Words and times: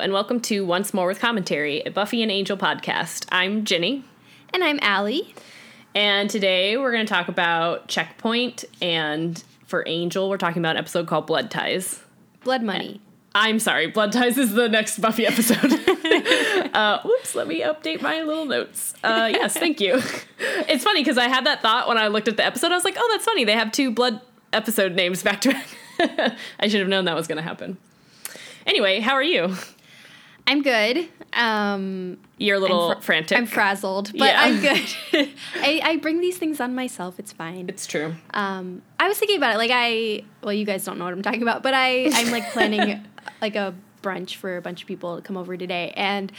And 0.00 0.12
welcome 0.12 0.40
to 0.42 0.64
Once 0.64 0.94
More 0.94 1.06
with 1.06 1.20
Commentary, 1.20 1.80
a 1.84 1.90
Buffy 1.90 2.22
and 2.22 2.30
Angel 2.30 2.56
podcast. 2.56 3.26
I'm 3.30 3.64
Jenny, 3.64 4.02
And 4.54 4.64
I'm 4.64 4.78
Allie. 4.82 5.34
and 5.94 6.30
today 6.30 6.76
we're 6.78 6.90
going 6.92 7.04
to 7.04 7.12
talk 7.12 7.28
about 7.28 7.86
Checkpoint, 7.88 8.64
and 8.80 9.42
for 9.66 9.84
Angel, 9.86 10.28
we're 10.30 10.38
talking 10.38 10.62
about 10.62 10.72
an 10.76 10.78
episode 10.78 11.06
called 11.06 11.26
Blood 11.26 11.50
Ties. 11.50 12.02
Blood 12.44 12.62
Money. 12.62 13.00
I'm 13.34 13.58
sorry, 13.58 13.88
Blood 13.88 14.12
Ties 14.12 14.38
is 14.38 14.54
the 14.54 14.68
next 14.68 15.00
Buffy 15.00 15.26
episode. 15.26 15.58
uh, 16.74 17.00
whoops, 17.02 17.34
let 17.34 17.46
me 17.46 17.60
update 17.60 18.00
my 18.00 18.22
little 18.22 18.46
notes. 18.46 18.94
Uh, 19.04 19.28
yes, 19.32 19.54
thank 19.54 19.80
you. 19.80 20.00
It's 20.68 20.84
funny 20.84 21.00
because 21.00 21.18
I 21.18 21.28
had 21.28 21.46
that 21.46 21.62
thought 21.62 21.88
when 21.88 21.98
I 21.98 22.06
looked 22.08 22.28
at 22.28 22.36
the 22.36 22.44
episode. 22.46 22.70
I 22.70 22.74
was 22.74 22.84
like, 22.84 22.94
oh, 22.96 23.08
that's 23.12 23.24
funny. 23.24 23.44
They 23.44 23.54
have 23.54 23.72
two 23.72 23.90
Blood 23.90 24.20
episode 24.52 24.92
names 24.94 25.22
back 25.22 25.40
to 25.42 25.52
back. 25.52 26.36
I 26.60 26.68
should 26.68 26.80
have 26.80 26.88
known 26.88 27.06
that 27.06 27.16
was 27.16 27.26
going 27.26 27.36
to 27.36 27.42
happen. 27.42 27.76
Anyway, 28.66 29.00
how 29.00 29.14
are 29.14 29.22
you? 29.22 29.54
I'm 30.50 30.62
good. 30.62 31.08
Um, 31.32 32.18
You're 32.38 32.56
a 32.56 32.60
little 32.60 32.94
fr- 32.96 33.00
frantic. 33.02 33.38
I'm 33.38 33.46
frazzled, 33.46 34.10
but 34.18 34.24
Yeah. 34.34 34.42
I'm 34.42 34.60
good. 34.60 34.88
I, 35.54 35.80
I 35.84 35.96
bring 35.98 36.20
these 36.20 36.38
things 36.38 36.60
on 36.60 36.74
myself. 36.74 37.18
It's 37.18 37.32
fine. 37.32 37.66
it's 37.68 37.86
true. 37.86 38.14
Um, 38.34 38.82
I 38.98 39.06
was 39.08 39.16
thinking 39.18 39.36
about 39.36 39.54
it. 39.54 39.58
Like 39.58 39.70
I, 39.72 40.24
well, 40.42 40.52
you 40.52 40.64
guys 40.66 40.84
don't 40.84 40.98
know 40.98 41.04
what 41.04 41.14
I'm 41.14 41.22
talking 41.22 41.42
about, 41.42 41.62
but 41.62 41.72
I, 41.74 42.10
I'm 42.12 42.30
like 42.32 42.50
planning 42.52 43.06
like 43.40 43.54
a 43.56 43.74
brunch 44.02 44.36
for 44.36 44.56
a 44.56 44.62
bunch 44.62 44.82
of 44.82 44.88
people 44.88 45.16
to 45.16 45.22
come 45.22 45.36
over 45.36 45.56
today, 45.56 45.92
and 45.96 46.32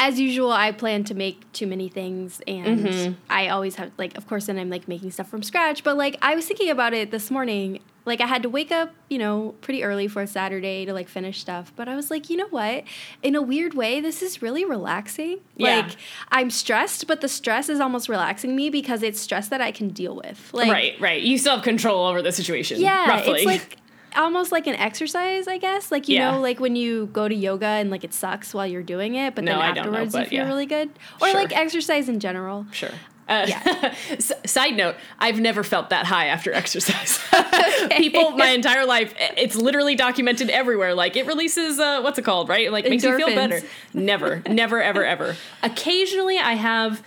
as 0.00 0.18
usual, 0.18 0.50
I 0.50 0.72
plan 0.72 1.04
to 1.04 1.14
make 1.14 1.50
too 1.52 1.68
many 1.68 1.88
things, 1.88 2.40
and 2.48 2.80
Mm-hmm. 2.80 3.12
I 3.30 3.48
always 3.50 3.76
have 3.76 3.92
like, 3.98 4.16
of 4.18 4.26
course, 4.26 4.48
and 4.48 4.58
I'm 4.58 4.68
like 4.68 4.88
making 4.88 5.12
stuff 5.12 5.28
from 5.28 5.44
scratch. 5.44 5.84
But 5.84 5.96
like 5.96 6.16
I 6.22 6.34
was 6.34 6.44
thinking 6.46 6.70
about 6.70 6.92
it 6.94 7.12
this 7.12 7.30
morning. 7.30 7.78
Like 8.06 8.20
I 8.20 8.26
had 8.26 8.42
to 8.42 8.48
wake 8.50 8.70
up, 8.70 8.92
you 9.08 9.16
know, 9.18 9.54
pretty 9.62 9.82
early 9.82 10.08
for 10.08 10.20
a 10.20 10.26
Saturday 10.26 10.84
to 10.84 10.92
like 10.92 11.08
finish 11.08 11.40
stuff. 11.40 11.72
But 11.74 11.88
I 11.88 11.96
was 11.96 12.10
like, 12.10 12.28
you 12.28 12.36
know 12.36 12.48
what? 12.48 12.84
In 13.22 13.34
a 13.34 13.40
weird 13.40 13.72
way, 13.74 14.00
this 14.00 14.20
is 14.22 14.42
really 14.42 14.64
relaxing. 14.64 15.38
Yeah. 15.56 15.76
Like 15.86 15.96
I'm 16.30 16.50
stressed, 16.50 17.06
but 17.06 17.22
the 17.22 17.28
stress 17.28 17.68
is 17.70 17.80
almost 17.80 18.08
relaxing 18.10 18.54
me 18.54 18.68
because 18.68 19.02
it's 19.02 19.18
stress 19.20 19.48
that 19.48 19.60
I 19.62 19.72
can 19.72 19.88
deal 19.88 20.14
with. 20.16 20.50
Like 20.52 20.70
right, 20.70 21.00
right. 21.00 21.22
You 21.22 21.38
still 21.38 21.54
have 21.54 21.64
control 21.64 22.06
over 22.06 22.20
the 22.20 22.32
situation. 22.32 22.80
yeah, 22.80 23.08
roughly. 23.08 23.36
it's 23.42 23.46
like 23.46 23.78
almost 24.16 24.52
like 24.52 24.66
an 24.66 24.74
exercise, 24.76 25.48
I 25.48 25.56
guess. 25.58 25.90
Like 25.90 26.06
you 26.08 26.16
Yeah. 26.16 26.32
know, 26.32 26.40
like 26.40 26.60
when 26.60 26.76
you 26.76 27.06
go 27.06 27.26
to 27.26 27.34
yoga 27.34 27.66
and 27.66 27.90
like 27.90 28.04
it 28.04 28.12
sucks 28.12 28.52
while 28.52 28.66
you're 28.66 28.82
doing 28.82 29.14
it, 29.14 29.34
but 29.34 29.44
No, 29.44 29.58
then 29.58 29.74
don't 29.74 29.84
know, 29.86 29.90
afterwards 29.92 30.12
but 30.12 30.24
you 30.24 30.30
feel 30.30 30.38
yeah. 30.40 30.46
really 30.46 30.66
good. 30.66 30.90
Or 31.22 31.28
Sure. 31.28 31.40
like 31.40 31.56
exercise 31.56 32.08
in 32.10 32.20
general. 32.20 32.66
sure. 32.70 32.90
Uh, 33.28 33.46
Yeah. 33.48 33.94
side 34.18 34.76
note: 34.76 34.96
I've 35.18 35.40
never 35.40 35.62
felt 35.62 35.90
that 35.90 36.06
high 36.06 36.26
after 36.26 36.52
exercise. 36.52 37.18
People, 37.96 38.32
my 38.32 38.48
entire 38.50 38.84
life, 38.86 39.14
it's 39.36 39.56
literally 39.56 39.94
documented 39.94 40.50
everywhere. 40.50 40.94
Like 40.94 41.16
it 41.16 41.26
releases, 41.26 41.78
uh, 41.80 42.00
what's 42.02 42.18
it 42.18 42.22
called? 42.24 42.48
Right? 42.48 42.70
Like 42.70 42.88
makes 42.88 43.02
you 43.04 43.16
feel 43.16 43.28
better. 43.34 43.60
Never, 43.92 44.42
never, 44.48 44.82
ever, 44.82 45.04
ever. 45.04 45.36
Occasionally, 45.62 46.38
I 46.38 46.52
have 46.54 47.02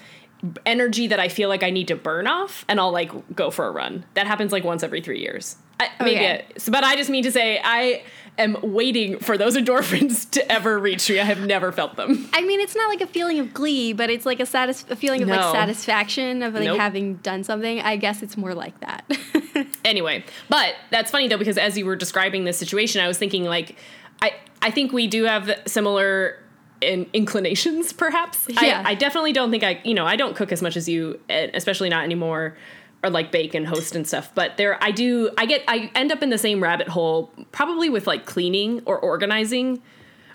energy 0.66 1.08
that 1.08 1.20
I 1.20 1.30
feel 1.30 1.50
like 1.50 1.64
I 1.64 1.70
need 1.72 1.88
to 1.90 1.96
burn 1.96 2.28
off, 2.28 2.66
and 2.68 2.80
I'll 2.80 2.92
like 2.92 3.12
go 3.36 3.50
for 3.52 3.66
a 3.68 3.72
run. 3.72 4.06
That 4.14 4.28
happens 4.28 4.52
like 4.52 4.64
once 4.64 4.84
every 4.84 5.02
three 5.02 5.20
years. 5.20 5.56
I, 5.80 5.90
maybe, 6.00 6.16
Okay. 6.16 6.46
I- 6.56 6.58
so, 6.58 6.72
but 6.72 6.84
I 6.84 6.96
just 6.96 7.10
mean 7.10 7.24
to 7.24 7.32
say 7.32 7.60
I 7.64 8.04
am 8.38 8.56
waiting 8.62 9.20
for 9.20 9.38
those 9.38 9.56
endorphins 9.58 10.30
to 10.32 10.52
ever 10.52 10.78
reach 10.80 11.10
me. 11.10 11.20
I 11.20 11.24
have 11.24 11.40
never 11.46 11.72
felt 11.72 11.96
them. 11.96 12.30
I 12.34 12.42
mean, 12.42 12.60
it's 12.60 12.76
not 12.76 12.88
like 12.90 13.02
a 13.02 13.08
feeling 13.08 13.40
of 13.40 13.54
glee, 13.54 13.94
but 13.94 14.10
it's 14.10 14.26
like 14.26 14.40
a 14.40 14.46
satis- 14.46 14.86
a 14.90 14.96
feeling 14.96 15.22
of 15.24 15.28
No. 15.30 15.36
like 15.38 15.56
satisfaction 15.56 16.44
of 16.44 16.54
like 16.54 16.64
Nope. 16.66 16.80
having 16.80 17.16
done 17.16 17.44
something. 17.44 17.80
I 17.82 17.96
guess 17.96 18.22
it's 18.22 18.38
more 18.38 18.54
like 18.54 18.80
that. 18.82 19.06
anyway 19.86 20.24
but 20.50 20.76
that's 20.92 21.10
funny 21.10 21.28
though 21.28 21.38
because 21.38 21.58
as 21.58 21.78
you 21.78 21.86
were 21.86 21.96
describing 21.96 22.44
this 22.44 22.58
situation 22.58 23.02
i 23.02 23.08
was 23.08 23.18
thinking 23.18 23.44
like 23.46 23.76
i 24.22 24.32
i 24.62 24.70
think 24.70 24.92
we 24.94 25.08
do 25.08 25.24
have 25.24 25.50
similar 25.66 26.38
in, 26.82 27.08
inclinations 27.14 27.92
perhaps 27.92 28.46
Yeah. 28.50 28.84
I, 28.86 28.92
I 28.92 28.96
definitely 28.96 29.34
don't 29.34 29.50
think 29.50 29.64
i 29.64 29.82
you 29.84 29.96
know 29.96 30.06
i 30.06 30.16
don't 30.16 30.36
cook 30.36 30.52
as 30.52 30.62
much 30.62 30.78
as 30.78 30.88
you 30.88 31.20
eh, 31.30 31.50
especially 31.56 31.90
not 31.90 32.04
anymore 32.04 32.56
or 33.04 33.10
like 33.10 33.32
bake 33.32 33.54
and 33.54 33.68
host 33.68 33.96
and 33.96 34.08
stuff 34.08 34.32
but 34.36 34.58
there 34.58 34.82
i 34.84 34.92
do 34.92 35.30
i 35.38 35.46
get 35.46 35.64
i 35.68 35.92
end 35.96 36.12
up 36.12 36.24
in 36.24 36.30
the 36.30 36.38
same 36.38 36.62
rabbit 36.62 36.88
hole 36.88 37.32
probably 37.52 37.90
with 37.90 38.08
like 38.08 38.26
cleaning 38.26 38.82
or 38.86 38.98
organizing 39.00 39.82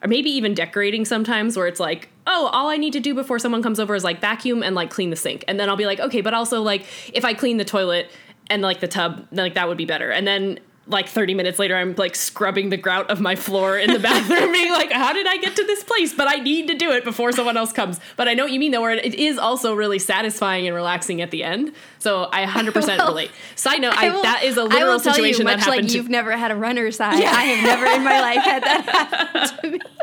or 0.02 0.08
maybe 0.08 0.30
even 0.30 0.54
decorating 0.54 1.04
sometimes 1.04 1.56
where 1.56 1.66
it's 1.66 1.80
like 1.80 2.08
oh 2.26 2.48
all 2.52 2.68
i 2.68 2.76
need 2.76 2.92
to 2.92 3.00
do 3.00 3.14
before 3.14 3.38
someone 3.38 3.62
comes 3.62 3.80
over 3.80 3.94
is 3.94 4.04
like 4.04 4.20
vacuum 4.20 4.62
and 4.62 4.74
like 4.74 4.90
clean 4.90 5.10
the 5.10 5.16
sink. 5.16 5.44
And 5.48 5.58
then 5.58 5.68
i'll 5.68 5.76
be 5.76 5.86
like 5.86 6.00
okay 6.00 6.20
but 6.20 6.34
also 6.34 6.62
like 6.62 6.84
if 7.12 7.24
i 7.24 7.34
clean 7.34 7.56
the 7.56 7.64
toilet 7.64 8.10
and 8.48 8.62
like 8.62 8.80
the 8.80 8.88
tub 8.88 9.26
then, 9.30 9.44
like 9.44 9.54
that 9.54 9.68
would 9.68 9.78
be 9.78 9.86
better. 9.86 10.10
And 10.10 10.26
then 10.26 10.60
like 10.88 11.08
30 11.08 11.34
minutes 11.34 11.58
later 11.60 11.76
i'm 11.76 11.94
like 11.96 12.14
scrubbing 12.16 12.68
the 12.70 12.76
grout 12.76 13.08
of 13.08 13.20
my 13.20 13.36
floor 13.36 13.78
in 13.78 13.92
the 13.92 13.98
bathroom 14.00 14.50
being 14.52 14.72
like 14.72 14.90
how 14.90 15.12
did 15.12 15.26
i 15.28 15.36
get 15.36 15.54
to 15.54 15.64
this 15.64 15.84
place 15.84 16.12
but 16.12 16.26
i 16.26 16.36
need 16.42 16.66
to 16.66 16.74
do 16.74 16.90
it 16.90 17.04
before 17.04 17.30
someone 17.30 17.56
else 17.56 17.72
comes 17.72 18.00
but 18.16 18.26
i 18.26 18.34
know 18.34 18.42
what 18.44 18.52
you 18.52 18.58
mean 18.58 18.72
though 18.72 18.80
where 18.80 18.90
it 18.90 19.14
is 19.14 19.38
also 19.38 19.74
really 19.74 20.00
satisfying 20.00 20.66
and 20.66 20.74
relaxing 20.74 21.20
at 21.22 21.30
the 21.30 21.44
end 21.44 21.72
so 22.00 22.28
i 22.32 22.44
100% 22.44 22.74
Well, 22.98 23.08
relate 23.08 23.30
side 23.54 23.80
note 23.80 23.94
I, 23.96 24.10
will- 24.10 24.22
that 24.22 24.42
is 24.42 24.56
a 24.56 24.62
I 24.62 24.64
literal 24.64 24.92
will 24.94 25.00
tell 25.00 25.16
you, 25.18 25.24
situation 25.26 25.46
that 25.46 25.60
happened 25.60 25.82
like 25.84 25.90
to 25.92 25.96
you've 25.96 26.08
never 26.10 26.36
had 26.36 26.50
a 26.50 26.56
runner's 26.56 26.98
high. 26.98 27.18
Yeah. 27.20 27.30
I 27.30 27.42
have 27.44 27.64
never 27.64 27.86
in 27.86 28.02
my 28.04 28.20
life 28.20 28.42
had 28.42 28.62
that 28.64 28.84
happen 28.84 29.58
to 29.62 29.70
me. 29.70 29.80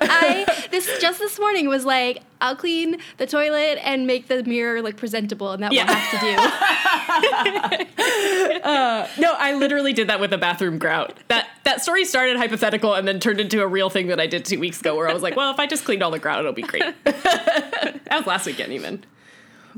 I 0.00 0.66
this 0.70 0.98
just 1.00 1.18
this 1.18 1.38
morning 1.38 1.68
was 1.68 1.84
like, 1.84 2.22
I'll 2.42 2.56
clean 2.56 2.98
the 3.18 3.26
toilet 3.26 3.78
and 3.82 4.06
make 4.06 4.28
the 4.28 4.42
mirror 4.42 4.82
like 4.82 4.96
presentable, 4.96 5.52
and 5.52 5.62
that 5.62 5.72
Yeah. 5.72 5.86
will 5.86 5.94
have 5.94 6.10
to 6.10 7.86
do. 7.86 7.86
Uh, 8.62 9.08
no, 9.18 9.34
I 9.36 9.54
literally 9.54 9.92
did 9.92 10.08
that 10.08 10.20
with 10.20 10.32
a 10.32 10.38
bathroom 10.38 10.78
grout. 10.78 11.14
That 11.28 11.48
that 11.64 11.82
story 11.82 12.04
started 12.04 12.36
hypothetical 12.36 12.94
and 12.94 13.06
then 13.08 13.18
turned 13.20 13.40
into 13.40 13.60
a 13.62 13.66
real 13.66 13.90
thing 13.90 14.06
that 14.08 14.20
I 14.20 14.26
did 14.26 14.44
two 14.44 14.58
weeks 14.60 14.80
ago, 14.80 14.96
where 14.96 15.08
I 15.08 15.12
was 15.12 15.22
like, 15.22 15.36
well, 15.36 15.52
if 15.52 15.58
I 15.58 15.66
just 15.66 15.84
cleaned 15.84 16.02
all 16.02 16.10
the 16.10 16.18
grout, 16.18 16.40
it'll 16.40 16.52
be 16.52 16.62
great. 16.62 16.82
that 17.04 18.00
was 18.10 18.26
last 18.26 18.46
weekend 18.46 18.72
even. 18.72 19.04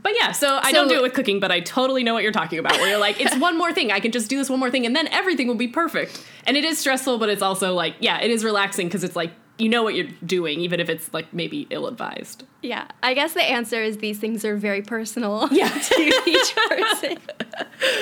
But 0.03 0.13
yeah, 0.19 0.33
so 0.33 0.59
I 0.63 0.73
don't 0.73 0.89
do 0.89 0.97
it 0.97 1.03
with 1.03 1.15
cooking, 1.15 1.41
but 1.41 1.51
I 1.51 1.61
totally 1.61 2.03
know 2.03 2.13
what 2.15 2.23
you're 2.23 2.33
talking 2.33 2.59
about. 2.59 2.73
Where 2.73 2.89
you're 2.89 2.99
like, 2.99 3.21
it's 3.21 3.37
one 3.37 3.57
more 3.57 3.73
thing. 3.73 3.91
I 3.91 4.01
can 4.01 4.13
just 4.13 4.29
do 4.29 4.37
this 4.37 4.51
one 4.51 4.59
more 4.61 4.71
thing, 4.71 4.85
and 4.87 4.95
then 4.95 5.07
everything 5.09 5.47
will 5.49 5.55
be 5.55 5.69
perfect. 5.69 6.23
And 6.47 6.57
it 6.57 6.65
is 6.65 6.79
stressful, 6.79 7.19
but 7.19 7.29
it's 7.31 7.43
also 7.43 7.75
like, 7.75 7.95
yeah, 8.01 8.21
it 8.21 8.31
is 8.31 8.45
relaxing 8.45 8.87
because 8.89 9.03
it's 9.05 9.17
like 9.17 9.33
you 9.59 9.69
know 9.69 9.83
what 9.83 9.95
you're 9.95 10.09
doing, 10.25 10.61
even 10.61 10.81
if 10.81 10.89
it's 10.89 11.13
like 11.13 11.33
maybe 11.33 11.67
ill 11.71 11.87
advised. 11.87 12.45
Yeah, 12.63 12.89
I 13.03 13.15
guess 13.15 13.35
the 13.35 13.43
answer 13.43 13.83
is 13.83 13.99
these 13.99 14.19
things 14.19 14.45
are 14.45 14.57
very 14.57 14.83
personal. 14.83 15.49
Yeah. 15.53 15.69
to 15.69 16.23
each 16.27 16.57
person. 16.57 17.19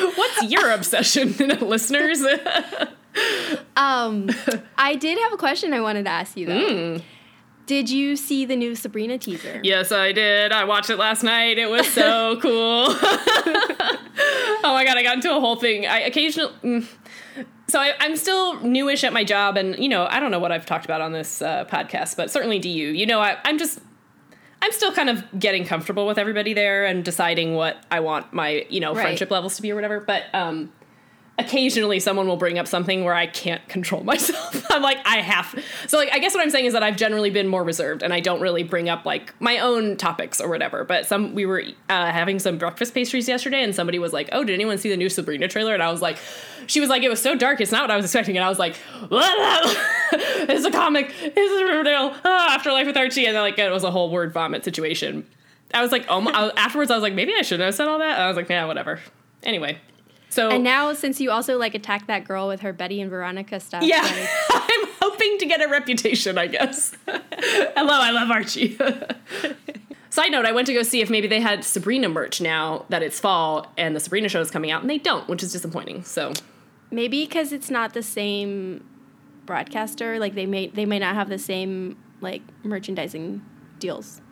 What's 0.16 0.42
your 0.44 0.70
obsession, 0.70 1.32
listeners? 1.60 2.24
Um, 3.76 4.30
I 4.78 4.94
did 4.94 5.18
have 5.18 5.32
a 5.32 5.36
question 5.36 5.74
I 5.74 5.80
wanted 5.80 6.04
to 6.04 6.10
ask 6.10 6.36
you 6.36 6.46
though. 6.46 7.00
Did 7.66 7.91
you 7.91 8.16
see 8.16 8.44
the 8.44 8.56
new 8.56 8.74
Sabrina 8.74 9.18
teaser? 9.18 9.60
Yes, 9.62 9.92
I 9.92 10.12
did. 10.12 10.52
I 10.52 10.64
watched 10.64 10.91
it 10.91 10.96
last 10.96 11.22
night. 11.22 11.58
It 11.58 11.70
was 11.70 11.86
so 11.92 12.38
cool. 12.41 12.86
oh 12.88 13.98
my 14.64 14.84
god, 14.84 14.96
I 14.96 15.02
got 15.02 15.16
into 15.16 15.34
a 15.34 15.41
whole 15.41 15.56
thing. 15.56 15.86
I 15.86 16.00
occasionally. 16.00 16.52
Mm. 16.64 16.86
So 17.69 17.81
I, 17.81 17.94
I'm 18.00 18.16
still 18.16 18.60
newish 18.60 19.03
at 19.04 19.12
my 19.12 19.25
job, 19.25 19.56
and 19.56 19.78
you 19.78 19.88
know, 19.88 20.06
I 20.10 20.20
don't 20.20 20.31
know 20.31 20.38
what 20.38 20.53
I've 20.53 20.66
talked 20.66 20.84
about 20.84 21.00
on 21.00 21.12
this 21.12 21.41
uh, 21.43 21.65
podcast, 21.65 22.16
but 22.16 22.31
certainly 22.31 22.59
do 22.59 22.69
you. 22.69 22.88
You 22.88 23.06
know, 23.06 23.20
I, 23.20 23.38
I'm 23.44 23.59
just. 23.59 23.78
I'm 24.65 24.70
still 24.70 24.93
kind 24.93 25.10
of 25.10 25.25
getting 25.41 25.65
comfortable 25.65 26.06
with 26.06 26.19
everybody 26.19 26.54
there 26.54 26.84
and 26.84 27.04
deciding 27.04 27.54
what 27.56 27.84
I 27.91 27.98
want 27.98 28.32
my, 28.32 28.65
you 28.71 28.78
know, 28.78 28.94
Right. 28.94 29.03
friendship 29.03 29.28
levels 29.32 29.56
to 29.56 29.62
be 29.62 29.72
or 29.72 29.75
whatever. 29.75 29.98
But 29.98 30.22
um, 30.32 30.72
occasionally 31.38 31.98
someone 31.98 32.26
will 32.26 32.37
bring 32.37 32.59
up 32.59 32.66
something 32.66 33.04
where 33.04 33.15
I 33.15 33.26
can't 33.26 33.66
control 33.69 34.04
myself. 34.04 34.65
I'm 34.71 34.83
like, 34.83 34.98
I 35.04 35.16
have. 35.18 35.59
So 35.86 35.98
like, 35.98 36.10
I 36.12 36.18
guess 36.18 36.34
what 36.34 36.42
I'm 36.42 36.51
saying 36.51 36.66
is 36.66 36.72
that 36.74 36.83
I've 36.83 36.97
generally 36.97 37.30
been 37.30 37.48
more 37.48 37.65
reserved 37.65 38.03
and 38.03 38.12
I 38.12 38.21
don't 38.21 38.41
really 38.41 38.62
bring 38.62 38.89
up 38.89 39.04
like 39.04 39.34
my 39.41 39.59
own 39.59 39.97
topics 39.97 40.41
or 40.41 40.48
whatever. 40.48 40.84
But 40.84 41.06
some 41.06 41.34
we 41.34 41.47
were 41.47 41.62
uh, 41.89 42.10
having 42.10 42.39
some 42.39 42.59
breakfast 42.59 42.95
pastries 42.95 43.28
yesterday 43.28 43.62
and 43.62 43.74
somebody 43.74 43.98
was 43.98 44.12
like, 44.12 44.28
"Oh, 44.33 44.45
did 44.45 44.54
anyone 44.54 44.78
see 44.78 44.91
the 44.91 44.97
new 44.97 45.09
Sabrina 45.09 45.48
trailer?" 45.48 45.74
And 45.74 45.83
I 45.83 45.91
was 45.91 46.03
like, 46.03 46.18
she 46.66 46.80
was 46.80 46.89
like, 46.89 47.03
"It 47.03 47.09
was 47.09 47.21
so 47.21 47.34
dark. 47.34 47.60
It's 47.60 47.72
not 47.72 47.83
what 47.83 47.91
I 47.91 47.97
was 47.97 48.04
expecting." 48.04 48.36
And 48.36 48.45
I 48.45 48.48
was 48.48 48.59
like, 48.59 48.77
"It's 49.10 50.65
a 50.65 50.71
comic. 50.71 51.12
It's 51.21 51.60
a 51.60 51.65
Riverdale. 51.65 52.15
Ah, 52.24 52.54
Afterlife 52.54 52.86
with 52.86 52.97
Archie." 52.97 53.27
And 53.27 53.34
then 53.34 53.42
like 53.42 53.59
it 53.59 53.71
was 53.71 53.84
a 53.84 53.91
whole 53.91 54.10
word 54.10 54.33
vomit 54.33 54.65
situation. 54.65 55.27
I 55.74 55.83
was 55.83 55.92
like, 55.92 56.04
oh, 56.09 56.21
my, 56.21 56.53
afterwards 56.56 56.91
I 56.91 56.95
was 56.95 57.03
like, 57.03 57.15
maybe 57.15 57.33
I 57.34 57.42
shouldn't 57.42 57.65
have 57.65 57.74
said 57.74 57.89
all 57.89 57.98
that. 57.98 58.15
And 58.16 58.22
I 58.22 58.28
was 58.28 58.36
like, 58.36 58.48
yeah, 58.48 58.66
whatever. 58.66 59.01
Anyway, 59.42 59.78
so 60.32 60.48
And 60.48 60.64
now, 60.64 60.94
since 60.94 61.20
you 61.20 61.30
also 61.30 61.58
like 61.58 61.74
attacked 61.74 62.06
that 62.06 62.24
girl 62.24 62.48
with 62.48 62.60
her 62.62 62.72
Betty 62.72 63.02
and 63.02 63.10
Veronica 63.10 63.60
stuff, 63.60 63.82
Yeah, 63.82 64.00
like, 64.00 64.28
I'm 64.50 64.88
hoping 65.00 65.36
to 65.38 65.46
get 65.46 65.60
a 65.60 65.68
reputation, 65.68 66.38
I 66.38 66.46
guess. 66.46 66.94
Hello, 67.06 67.92
I 67.92 68.10
love 68.12 68.30
Archie. 68.30 68.78
Side 70.10 70.30
note, 70.32 70.46
I 70.46 70.52
went 70.52 70.66
to 70.68 70.72
go 70.72 70.82
see 70.82 71.02
if 71.02 71.10
maybe 71.10 71.26
they 71.26 71.40
had 71.40 71.64
Sabrina 71.64 72.08
merch 72.08 72.40
now 72.40 72.86
that 72.88 73.02
it's 73.02 73.20
fall 73.20 73.70
and 73.76 73.94
the 73.94 74.00
Sabrina 74.00 74.30
show 74.30 74.40
is 74.40 74.50
coming 74.50 74.70
out, 74.70 74.80
and 74.80 74.88
they 74.88 74.98
don't, 74.98 75.28
which 75.28 75.42
is 75.42 75.52
disappointing. 75.52 76.02
So, 76.02 76.32
maybe 76.90 77.24
because 77.26 77.52
it's 77.52 77.70
not 77.70 77.92
the 77.92 78.02
same 78.02 78.84
broadcaster, 79.44 80.18
like 80.18 80.34
they 80.34 80.46
may 80.46 80.68
they 80.68 80.86
may 80.86 80.98
not 80.98 81.14
have 81.14 81.28
the 81.28 81.38
same 81.38 81.98
like 82.22 82.40
merchandising 82.62 83.42
deals. 83.78 84.22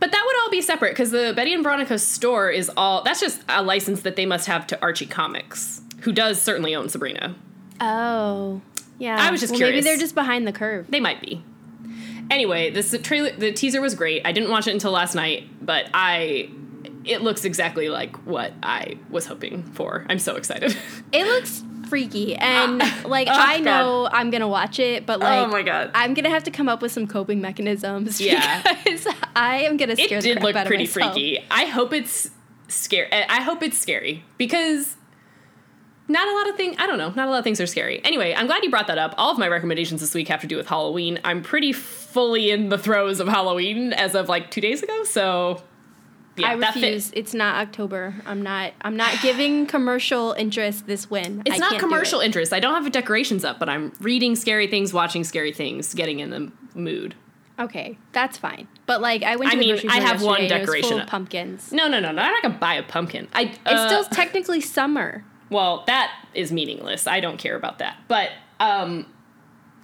But 0.00 0.10
that 0.10 0.22
would 0.26 0.42
all 0.42 0.50
be 0.50 0.60
separate 0.60 0.90
because 0.92 1.10
the 1.10 1.32
Betty 1.34 1.54
and 1.54 1.62
Veronica 1.62 1.98
store 1.98 2.50
is 2.50 2.70
all 2.76 3.02
that's 3.02 3.20
just 3.20 3.42
a 3.48 3.62
license 3.62 4.02
that 4.02 4.16
they 4.16 4.26
must 4.26 4.46
have 4.46 4.66
to 4.68 4.80
Archie 4.82 5.06
Comics, 5.06 5.80
who 6.00 6.12
does 6.12 6.40
certainly 6.40 6.74
own 6.74 6.88
Sabrina. 6.88 7.34
Oh, 7.80 8.60
yeah. 8.98 9.16
I 9.18 9.30
was 9.30 9.40
just 9.40 9.52
well, 9.52 9.58
curious. 9.58 9.76
Maybe 9.76 9.84
they're 9.84 10.00
just 10.00 10.14
behind 10.14 10.46
the 10.46 10.52
curve. 10.52 10.86
They 10.90 11.00
might 11.00 11.20
be. 11.20 11.42
Anyway, 12.30 12.70
this 12.70 12.96
trailer, 13.02 13.32
the 13.32 13.52
teaser 13.52 13.80
was 13.80 13.94
great. 13.94 14.22
I 14.24 14.32
didn't 14.32 14.50
watch 14.50 14.66
it 14.66 14.72
until 14.72 14.92
last 14.92 15.14
night, 15.14 15.48
but 15.60 15.90
I, 15.92 16.48
it 17.04 17.20
looks 17.20 17.44
exactly 17.44 17.88
like 17.90 18.16
what 18.26 18.52
I 18.62 18.98
was 19.10 19.26
hoping 19.26 19.62
for. 19.62 20.06
I'm 20.08 20.18
so 20.18 20.36
excited. 20.36 20.76
It 21.12 21.26
looks 21.26 21.62
freaky, 21.94 22.34
and 22.34 22.82
Ah. 22.82 23.02
like 23.06 23.28
Oh, 23.28 23.32
I 23.34 23.60
know 23.60 24.08
I'm 24.10 24.30
gonna 24.30 24.48
watch 24.48 24.80
it, 24.80 25.06
but 25.06 25.20
like 25.20 25.46
oh 25.46 25.50
my 25.50 25.62
god. 25.62 25.92
I'm 25.94 26.12
gonna 26.12 26.30
have 26.30 26.42
to 26.44 26.50
come 26.50 26.68
up 26.68 26.82
with 26.82 26.90
some 26.90 27.06
coping 27.06 27.40
mechanisms. 27.40 28.20
Yeah. 28.20 28.62
because 28.84 29.06
I 29.36 29.58
am 29.62 29.76
gonna 29.76 29.94
scare 29.94 30.18
it 30.18 30.22
the 30.22 30.34
did 30.34 30.42
look 30.42 30.56
pretty 30.66 30.86
freaky. 30.86 31.38
I 31.50 31.66
hope 31.66 31.92
it's 31.92 32.30
scary. 32.66 33.12
I 33.12 33.40
hope 33.42 33.62
it's 33.62 33.78
scary 33.78 34.24
because 34.38 34.96
not 36.08 36.26
a 36.26 36.32
lot 36.32 36.48
of 36.48 36.56
things. 36.56 36.76
I 36.80 36.86
don't 36.86 36.98
know. 36.98 37.10
Not 37.10 37.28
a 37.28 37.30
lot 37.30 37.38
of 37.38 37.44
things 37.44 37.60
are 37.60 37.66
scary. 37.66 38.04
Anyway, 38.04 38.34
I'm 38.34 38.46
glad 38.46 38.62
you 38.64 38.70
brought 38.70 38.88
that 38.88 38.98
up. 38.98 39.14
All 39.16 39.30
of 39.30 39.38
my 39.38 39.48
recommendations 39.48 40.00
this 40.00 40.14
week 40.14 40.28
have 40.28 40.40
to 40.40 40.46
do 40.46 40.56
with 40.56 40.66
Halloween. 40.66 41.18
I'm 41.24 41.42
pretty 41.42 41.72
fully 41.72 42.50
in 42.50 42.68
the 42.68 42.76
throes 42.76 43.20
of 43.20 43.28
Halloween 43.28 43.92
as 43.92 44.14
of 44.14 44.28
like 44.28 44.50
two 44.50 44.60
days 44.60 44.82
ago. 44.82 45.04
So 45.04 45.62
yeah, 46.36 46.48
I 46.48 46.52
refuse. 46.54 47.12
It's 47.14 47.34
not 47.34 47.66
October. 47.66 48.14
I'm 48.26 48.42
not. 48.42 48.72
I'm 48.82 48.96
not 48.96 49.20
giving 49.22 49.66
commercial 49.74 50.32
interest 50.32 50.86
this 50.86 51.10
win. 51.10 51.42
It's 51.46 51.56
I 51.56 51.58
not 51.58 51.78
commercial 51.78 52.20
interest. 52.20 52.52
I 52.52 52.60
don't 52.60 52.82
have 52.82 52.90
decorations 52.92 53.44
up, 53.44 53.58
but 53.58 53.68
I'm 53.68 53.92
reading 54.00 54.36
scary 54.36 54.66
things, 54.66 54.92
watching 54.92 55.24
scary 55.24 55.52
things, 55.52 55.94
getting 55.94 56.20
in 56.20 56.30
the 56.30 56.52
mood. 56.74 57.14
Okay, 57.58 57.98
that's 58.12 58.36
fine. 58.36 58.66
But 58.86 59.00
like, 59.00 59.22
I 59.22 59.36
went 59.36 59.52
I 59.52 59.54
to 59.54 59.60
the 59.60 59.72
mean, 59.74 59.90
I 59.90 60.00
have 60.00 60.22
one 60.22 60.42
yesterday 60.42 60.44
and 60.44 60.52
it 60.52 60.60
was 60.60 60.66
decoration 60.66 60.90
full 60.90 61.00
of 61.00 61.06
pumpkins. 61.06 61.72
No, 61.72 61.86
no, 61.86 62.00
no, 62.00 62.10
no. 62.10 62.22
I'm 62.22 62.32
not 62.32 62.42
gonna 62.42 62.58
buy 62.58 62.74
a 62.74 62.82
pumpkin. 62.82 63.28
I. 63.32 63.42
It's 63.42 63.58
uh, 63.64 63.86
still 63.86 64.04
technically 64.04 64.60
summer. 64.60 65.24
Well, 65.50 65.84
that 65.86 66.10
is 66.32 66.50
meaningless. 66.50 67.06
I 67.06 67.20
don't 67.20 67.36
care 67.36 67.54
about 67.54 67.78
that. 67.78 67.98
But 68.08 68.30
um, 68.58 69.06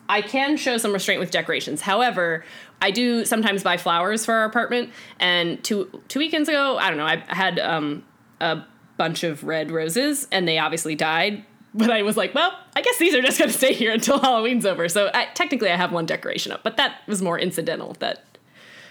I 0.08 0.22
can 0.22 0.56
show 0.56 0.78
some 0.78 0.92
restraint 0.92 1.20
with 1.20 1.30
decorations. 1.30 1.82
However, 1.82 2.44
I 2.80 2.90
do 2.90 3.24
sometimes 3.24 3.62
buy 3.62 3.76
flowers 3.76 4.24
for 4.24 4.34
our 4.34 4.44
apartment. 4.44 4.90
And 5.18 5.62
two 5.62 6.02
two 6.08 6.18
weekends 6.18 6.48
ago, 6.48 6.78
I 6.78 6.88
don't 6.88 6.98
know, 6.98 7.06
I 7.06 7.22
had 7.28 7.58
um, 7.58 8.04
a 8.40 8.62
bunch 8.96 9.24
of 9.24 9.44
red 9.44 9.70
roses, 9.70 10.26
and 10.32 10.46
they 10.46 10.58
obviously 10.58 10.94
died. 10.94 11.44
But 11.72 11.90
I 11.90 12.02
was 12.02 12.16
like, 12.16 12.34
well, 12.34 12.52
I 12.74 12.82
guess 12.82 12.98
these 12.98 13.14
are 13.14 13.22
just 13.22 13.38
going 13.38 13.50
to 13.50 13.56
stay 13.56 13.72
here 13.72 13.92
until 13.94 14.18
Halloween's 14.18 14.66
over. 14.66 14.88
So 14.88 15.10
I, 15.14 15.26
technically, 15.34 15.70
I 15.70 15.76
have 15.76 15.92
one 15.92 16.04
decoration 16.04 16.52
up, 16.52 16.64
but 16.64 16.76
that 16.78 17.00
was 17.06 17.22
more 17.22 17.38
incidental. 17.38 17.96
That 18.00 18.24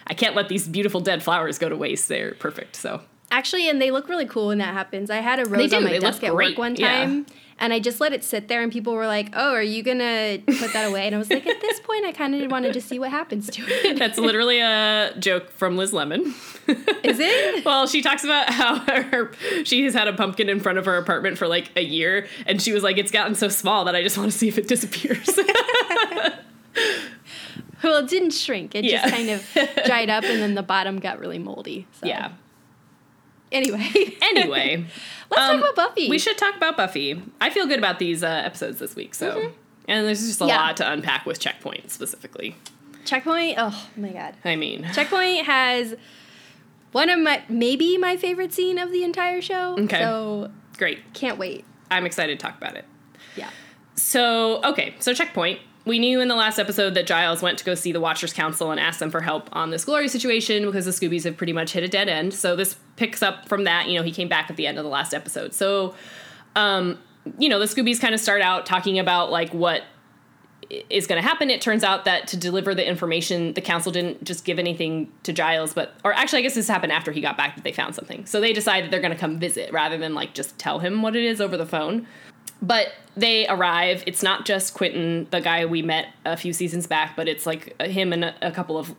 I 0.08 0.14
can't 0.14 0.36
let 0.36 0.50
these 0.50 0.68
beautiful 0.68 1.02
dead 1.02 1.22
flowers 1.22 1.58
go 1.58 1.70
to 1.70 1.76
waste. 1.76 2.08
They're 2.08 2.34
perfect. 2.36 2.76
So 2.76 3.02
Actually, 3.31 3.70
and 3.70 3.81
they 3.81 3.92
look 3.92 4.10
really 4.10 4.26
cool 4.26 4.48
when 4.48 4.58
that 4.58 4.74
happens. 4.74 5.10
I 5.10 5.18
had 5.18 5.40
a 5.40 5.46
rose 5.46 5.72
on 5.74 5.84
my 5.84 5.92
they 5.92 6.00
desk 6.00 6.24
at 6.24 6.31
great, 6.31 6.52
work 6.52 6.58
one 6.58 6.76
yeah. 6.76 7.06
time, 7.06 7.26
and 7.60 7.72
I 7.74 7.80
just 7.80 8.00
let 8.02 8.12
it 8.12 8.24
sit 8.24 8.48
there, 8.48 8.64
and 8.64 8.72
people 8.72 8.94
were 8.94 9.06
like, 9.06 9.30
"Oh, 9.34 9.54
are 9.54 9.62
you 9.62 9.84
gonna 9.84 10.40
put 10.46 10.74
that 10.74 10.88
away?" 10.88 11.06
And 11.06 11.14
I 11.14 11.18
was 11.20 11.30
like, 11.30 11.46
"At 11.46 11.62
this 11.62 11.80
point, 11.84 12.06
I 12.06 12.12
kind 12.12 12.34
of 12.34 12.50
wanted 12.50 12.74
to 12.74 12.81
see 12.81 12.98
what 12.98 13.12
happens 13.12 13.48
to 13.52 13.62
it." 13.66 14.00
that's 14.00 14.18
literally 14.18 14.60
a 14.60 15.14
joke 15.20 15.52
from 15.52 15.78
Liz 15.78 15.94
Lemon. 15.94 16.34
Is 17.04 17.20
it? 17.20 17.64
Well, 17.66 17.88
she 17.88 18.02
talks 18.02 18.24
about 18.24 18.50
how 18.50 18.80
her, 18.80 19.31
she 19.64 19.84
has 19.84 19.94
had 19.94 20.08
a 20.08 20.14
pumpkin 20.14 20.50
in 20.50 20.60
front 20.60 20.78
of 20.80 20.86
her 20.86 20.98
apartment 20.98 21.38
for 21.38 21.48
like 21.48 21.70
a 21.76 21.84
year, 21.84 22.28
and 22.48 22.62
she 22.62 22.72
was 22.72 22.84
like, 22.84 22.98
"It's 22.98 23.12
gotten 23.12 23.36
so 23.36 23.48
small 23.50 23.86
that 23.86 23.96
I 23.96 24.02
just 24.02 24.18
want 24.18 24.31
to 24.31 24.38
see 24.38 24.48
if 24.48 24.58
it 24.58 24.68
disappears." 24.68 25.30
Well, 27.84 27.98
it 28.04 28.10
didn't 28.10 28.31
shrink. 28.31 28.76
It 28.76 28.84
Yeah. 28.84 29.02
just 29.04 29.14
kind 29.14 29.30
of 29.30 29.86
dried 29.86 30.10
up, 30.10 30.24
and 30.26 30.42
then 30.42 30.56
the 30.56 30.64
bottom 30.64 31.00
got 31.00 31.20
really 31.20 31.40
moldy. 31.40 31.88
So. 32.02 32.08
yeah. 32.08 32.31
Anyway. 33.51 34.16
Anyway, 34.22 34.86
Let's 35.31 35.42
um, 35.42 35.60
talk 35.60 35.72
about 35.74 35.75
Buffy. 35.96 36.10
we 36.10 36.19
should 36.19 36.38
talk 36.38 36.56
about 36.56 36.78
Buffy. 36.78 37.22
I 37.42 37.50
feel 37.50 37.66
good 37.68 37.80
about 37.80 37.98
these 38.00 38.24
uh, 38.24 38.28
episodes 38.28 38.80
this 38.80 38.96
week. 38.96 39.16
So, 39.16 39.51
and 39.88 40.06
there's 40.07 40.25
just 40.25 40.42
a 40.42 40.46
Yeah. 40.46 40.57
lot 40.57 40.78
to 40.78 40.92
unpack 40.92 41.25
with 41.25 41.40
Checkpoint 41.40 41.90
specifically. 41.92 42.56
Checkpoint. 43.06 43.56
Oh 43.57 43.90
my 43.98 44.10
god. 44.10 44.36
I 44.46 44.56
mean, 44.56 44.88
Checkpoint 44.94 45.46
has 45.46 45.96
one 46.92 47.10
of 47.10 47.19
my 47.19 47.44
maybe 47.50 47.98
my 47.98 48.18
favorite 48.18 48.54
scene 48.54 48.78
of 48.78 48.92
the 48.92 49.04
entire 49.04 49.42
show. 49.42 49.75
Okay. 49.80 50.00
So 50.00 50.52
great. 50.78 51.13
can't 51.13 51.38
wait. 51.40 51.66
I'm 51.90 52.06
excited 52.06 52.38
to 52.40 52.44
talk 52.45 52.56
about 52.57 52.75
it. 52.75 52.86
Yeah. 53.36 53.50
So, 53.95 54.63
okay, 54.63 54.95
so 55.00 55.13
checkpoint. 55.13 55.60
We 55.86 55.98
knew 55.98 56.19
in 56.22 56.28
the 56.28 56.36
last 56.36 56.60
episode 56.60 56.94
that 56.94 57.07
Giles 57.07 57.42
went 57.42 57.57
to 57.60 57.66
go 57.66 57.74
see 57.74 57.92
the 57.92 58.00
Watchers 58.00 58.31
Council 58.31 58.69
and 58.69 58.80
ask 58.80 59.00
them 59.00 59.10
for 59.10 59.22
help 59.22 59.50
on 59.54 59.72
this 59.72 59.86
Glory 59.86 60.07
situation 60.07 60.66
because 60.66 60.86
the 60.86 60.92
Scoobies 60.92 61.24
have 61.24 61.36
pretty 61.36 61.54
much 61.54 61.72
hit 61.72 61.84
a 61.84 61.88
dead 61.88 62.07
end. 62.07 62.34
So 62.34 62.56
this 62.56 62.75
picks 63.00 63.24
up 63.24 63.48
from 63.48 63.63
that. 63.63 63.88
You 63.88 63.98
know, 63.98 64.04
he 64.04 64.12
came 64.12 64.28
back 64.28 64.50
at 64.50 64.57
the 64.57 64.68
end 64.68 64.78
of 64.78 64.84
the 64.84 64.90
last 64.90 65.13
episode. 65.13 65.54
So, 65.54 65.96
um, 66.56 67.00
you 67.38 67.48
know, 67.48 67.57
the 67.57 67.66
Scoobies 67.66 68.00
kind 68.00 68.13
of 68.13 68.19
start 68.19 68.42
out 68.42 68.66
talking 68.66 69.00
about 69.00 69.31
like 69.31 69.54
what 69.54 69.84
is 70.90 71.07
going 71.07 71.22
to 71.22 71.28
happen. 71.28 71.50
It 71.50 71.62
turns 71.62 71.84
out 71.84 72.06
that 72.06 72.28
to 72.28 72.38
deliver 72.38 72.75
the 72.75 72.88
information, 72.88 73.54
the 73.54 73.62
council 73.62 73.92
didn't 73.92 74.24
just 74.24 74.44
give 74.46 74.60
anything 74.60 75.12
to 75.24 75.34
Giles, 75.34 75.74
but 75.74 75.94
or 76.04 76.13
actually, 76.13 76.40
I 76.40 76.42
guess 76.44 76.56
this 76.56 76.68
happened 76.68 76.92
after 76.92 77.12
he 77.12 77.22
got 77.22 77.38
back 77.38 77.56
that 77.56 77.63
they 77.63 77.72
found 77.72 77.96
something. 77.96 78.25
So 78.25 78.42
they 78.42 78.51
decided 78.51 78.92
they're 78.92 79.00
going 79.00 79.13
to 79.13 79.18
come 79.18 79.40
visit 79.40 79.72
rather 79.72 79.98
than 79.98 80.13
like 80.13 80.34
just 80.34 80.60
tell 80.60 80.80
him 80.80 81.02
what 81.02 81.16
it 81.16 81.24
is 81.24 81.40
over 81.40 81.56
the 81.57 81.66
phone. 81.66 82.06
But 82.62 82.92
they 83.16 83.48
arrive. 83.48 84.04
It's 84.06 84.22
not 84.22 84.45
just 84.45 84.74
Quentin, 84.74 85.28
the 85.31 85.40
guy 85.40 85.66
we 85.66 85.81
met 85.81 86.07
a 86.25 86.36
few 86.36 86.52
seasons 86.52 86.86
back, 86.86 87.16
but 87.16 87.30
it's 87.30 87.45
like 87.45 87.81
him 87.81 88.12
and 88.12 88.25
a, 88.25 88.36
a 88.42 88.52
couple 88.52 88.78
of 88.78 88.94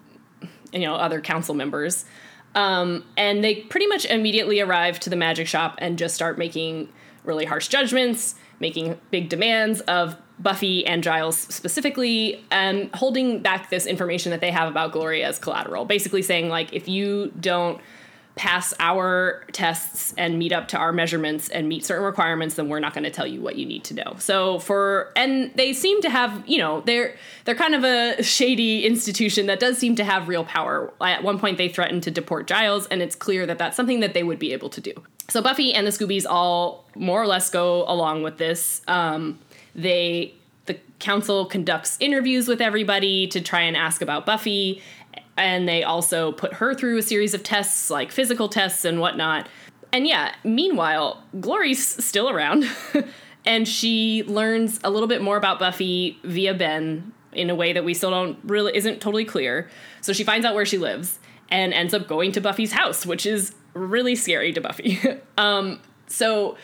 you 0.73 0.81
know 0.81 0.94
other 0.94 1.20
council 1.20 1.55
members. 1.55 2.06
Um, 2.55 3.05
and 3.17 3.44
they 3.44 3.56
pretty 3.56 3.87
much 3.87 4.05
immediately 4.06 4.61
arrive 4.61 4.99
to 5.00 5.11
the 5.11 5.17
magic 5.17 5.47
shop 5.47 5.76
and 5.79 5.99
just 5.99 6.14
start 6.14 6.38
making 6.38 6.88
really 7.25 7.44
harsh 7.44 7.69
judgments, 7.69 8.35
making 8.58 8.99
big 9.11 9.29
demands 9.29 9.81
of 9.82 10.17
Buffy 10.38 10.87
and 10.87 11.02
Giles 11.02 11.37
specifically, 11.37 12.43
and 12.50 12.93
holding 12.94 13.41
back 13.41 13.70
this 13.70 13.87
information 13.87 14.31
that 14.31 14.41
they 14.41 14.50
have 14.50 14.69
about 14.69 14.91
Glory 14.93 15.23
as 15.23 15.38
collateral. 15.38 15.85
Basically 15.85 16.23
saying, 16.23 16.49
like, 16.49 16.73
if 16.73 16.88
you 16.88 17.32
don't 17.38 17.81
pass 18.41 18.73
our 18.81 19.45
tests 19.53 20.15
and 20.17 20.39
meet 20.39 20.51
up 20.51 20.67
to 20.67 20.79
our 20.79 20.95
measurements 20.95 21.51
and 21.51 21.69
meet 21.69 21.85
certain 21.85 22.03
requirements 22.03 22.55
then 22.55 22.71
we're 22.71 22.81
not 22.81 22.95
going 22.95 23.05
to 23.05 23.11
tell 23.11 23.27
you 23.27 23.39
what 23.39 23.57
you 23.57 23.67
need 23.67 23.85
to 23.85 23.93
know. 23.93 24.17
So 24.19 24.61
for 24.61 25.13
and 25.15 25.53
they 25.57 25.75
seem 25.75 26.01
to 26.01 26.09
have 26.09 26.43
you 26.49 26.57
know 26.57 26.81
they're 26.81 27.15
they're 27.45 27.55
kind 27.55 27.75
of 27.75 27.85
a 27.85 28.23
shady 28.23 28.87
institution 28.87 29.44
that 29.49 29.61
does 29.61 29.77
seem 29.77 29.94
to 29.97 30.05
have 30.05 30.27
real 30.27 30.44
power. 30.44 30.91
At 31.03 31.23
one 31.23 31.39
point 31.39 31.59
they 31.59 31.69
threatened 31.69 32.03
to 32.05 32.11
deport 32.11 32.47
giles 32.47 32.87
and 32.87 33.03
it's 33.03 33.15
clear 33.15 33.44
that 33.44 33.59
that's 33.59 33.77
something 33.77 34.01
that 34.01 34.15
they 34.15 34.23
would 34.23 34.39
be 34.39 34.55
able 34.55 34.70
to 34.70 34.81
do. 34.81 34.94
So 35.29 35.43
buffy 35.43 35.75
and 35.75 35.87
the 35.87 35.91
scoobies 35.91 36.25
all 36.27 36.87
more 36.94 37.20
or 37.20 37.27
less 37.27 37.51
go 37.51 37.85
along 37.89 38.23
with 38.23 38.39
this. 38.39 38.81
Um, 38.89 39.39
they 39.75 40.32
the 40.65 40.79
council 40.99 41.44
conducts 41.44 41.99
interviews 42.01 42.49
with 42.49 42.63
everybody 42.63 43.27
to 43.27 43.41
try 43.43 43.61
and 43.61 43.77
ask 43.77 44.01
about 44.01 44.25
buffy 44.25 44.81
and 45.41 45.69
they 45.69 45.82
also 45.82 46.32
put 46.32 46.55
her 46.55 46.75
through 46.75 46.99
a 46.99 47.03
series 47.03 47.35
of 47.35 47.43
tests 47.43 47.91
like 47.91 48.13
physical 48.13 48.49
tests 48.49 48.85
and 48.85 49.01
whatnot. 49.01 49.49
And 49.93 50.06
yeah 50.06 50.35
meanwhile 50.44 51.23
glory's 51.41 51.85
still 52.05 52.29
around. 52.29 52.65
And 53.47 53.67
she 53.67 54.23
learns 54.25 54.81
a 54.85 54.91
little 54.91 55.09
bit 55.09 55.23
more 55.23 55.37
about 55.37 55.59
buffy 55.59 56.19
via 56.25 56.55
ben 56.55 57.13
in 57.32 57.49
a 57.49 57.55
way 57.55 57.73
that 57.73 57.85
we 57.85 57.94
still 57.94 58.11
don't 58.11 58.39
really 58.44 58.77
isn't 58.77 59.01
totally 59.01 59.25
clear. 59.25 59.70
So 60.01 60.13
she 60.13 60.25
finds 60.25 60.44
out 60.44 60.55
where 60.55 60.67
she 60.67 60.79
lives 60.79 61.19
and 61.51 61.73
ends 61.73 61.94
up 61.94 62.06
going 62.06 62.32
to 62.32 62.41
buffy's 62.41 62.73
house 62.73 63.06
which 63.06 63.27
is 63.27 63.55
really 63.75 64.15
scary 64.15 64.53
to 64.53 64.61
buffy. 64.61 64.99
Um, 65.39 65.81
so 66.06 66.59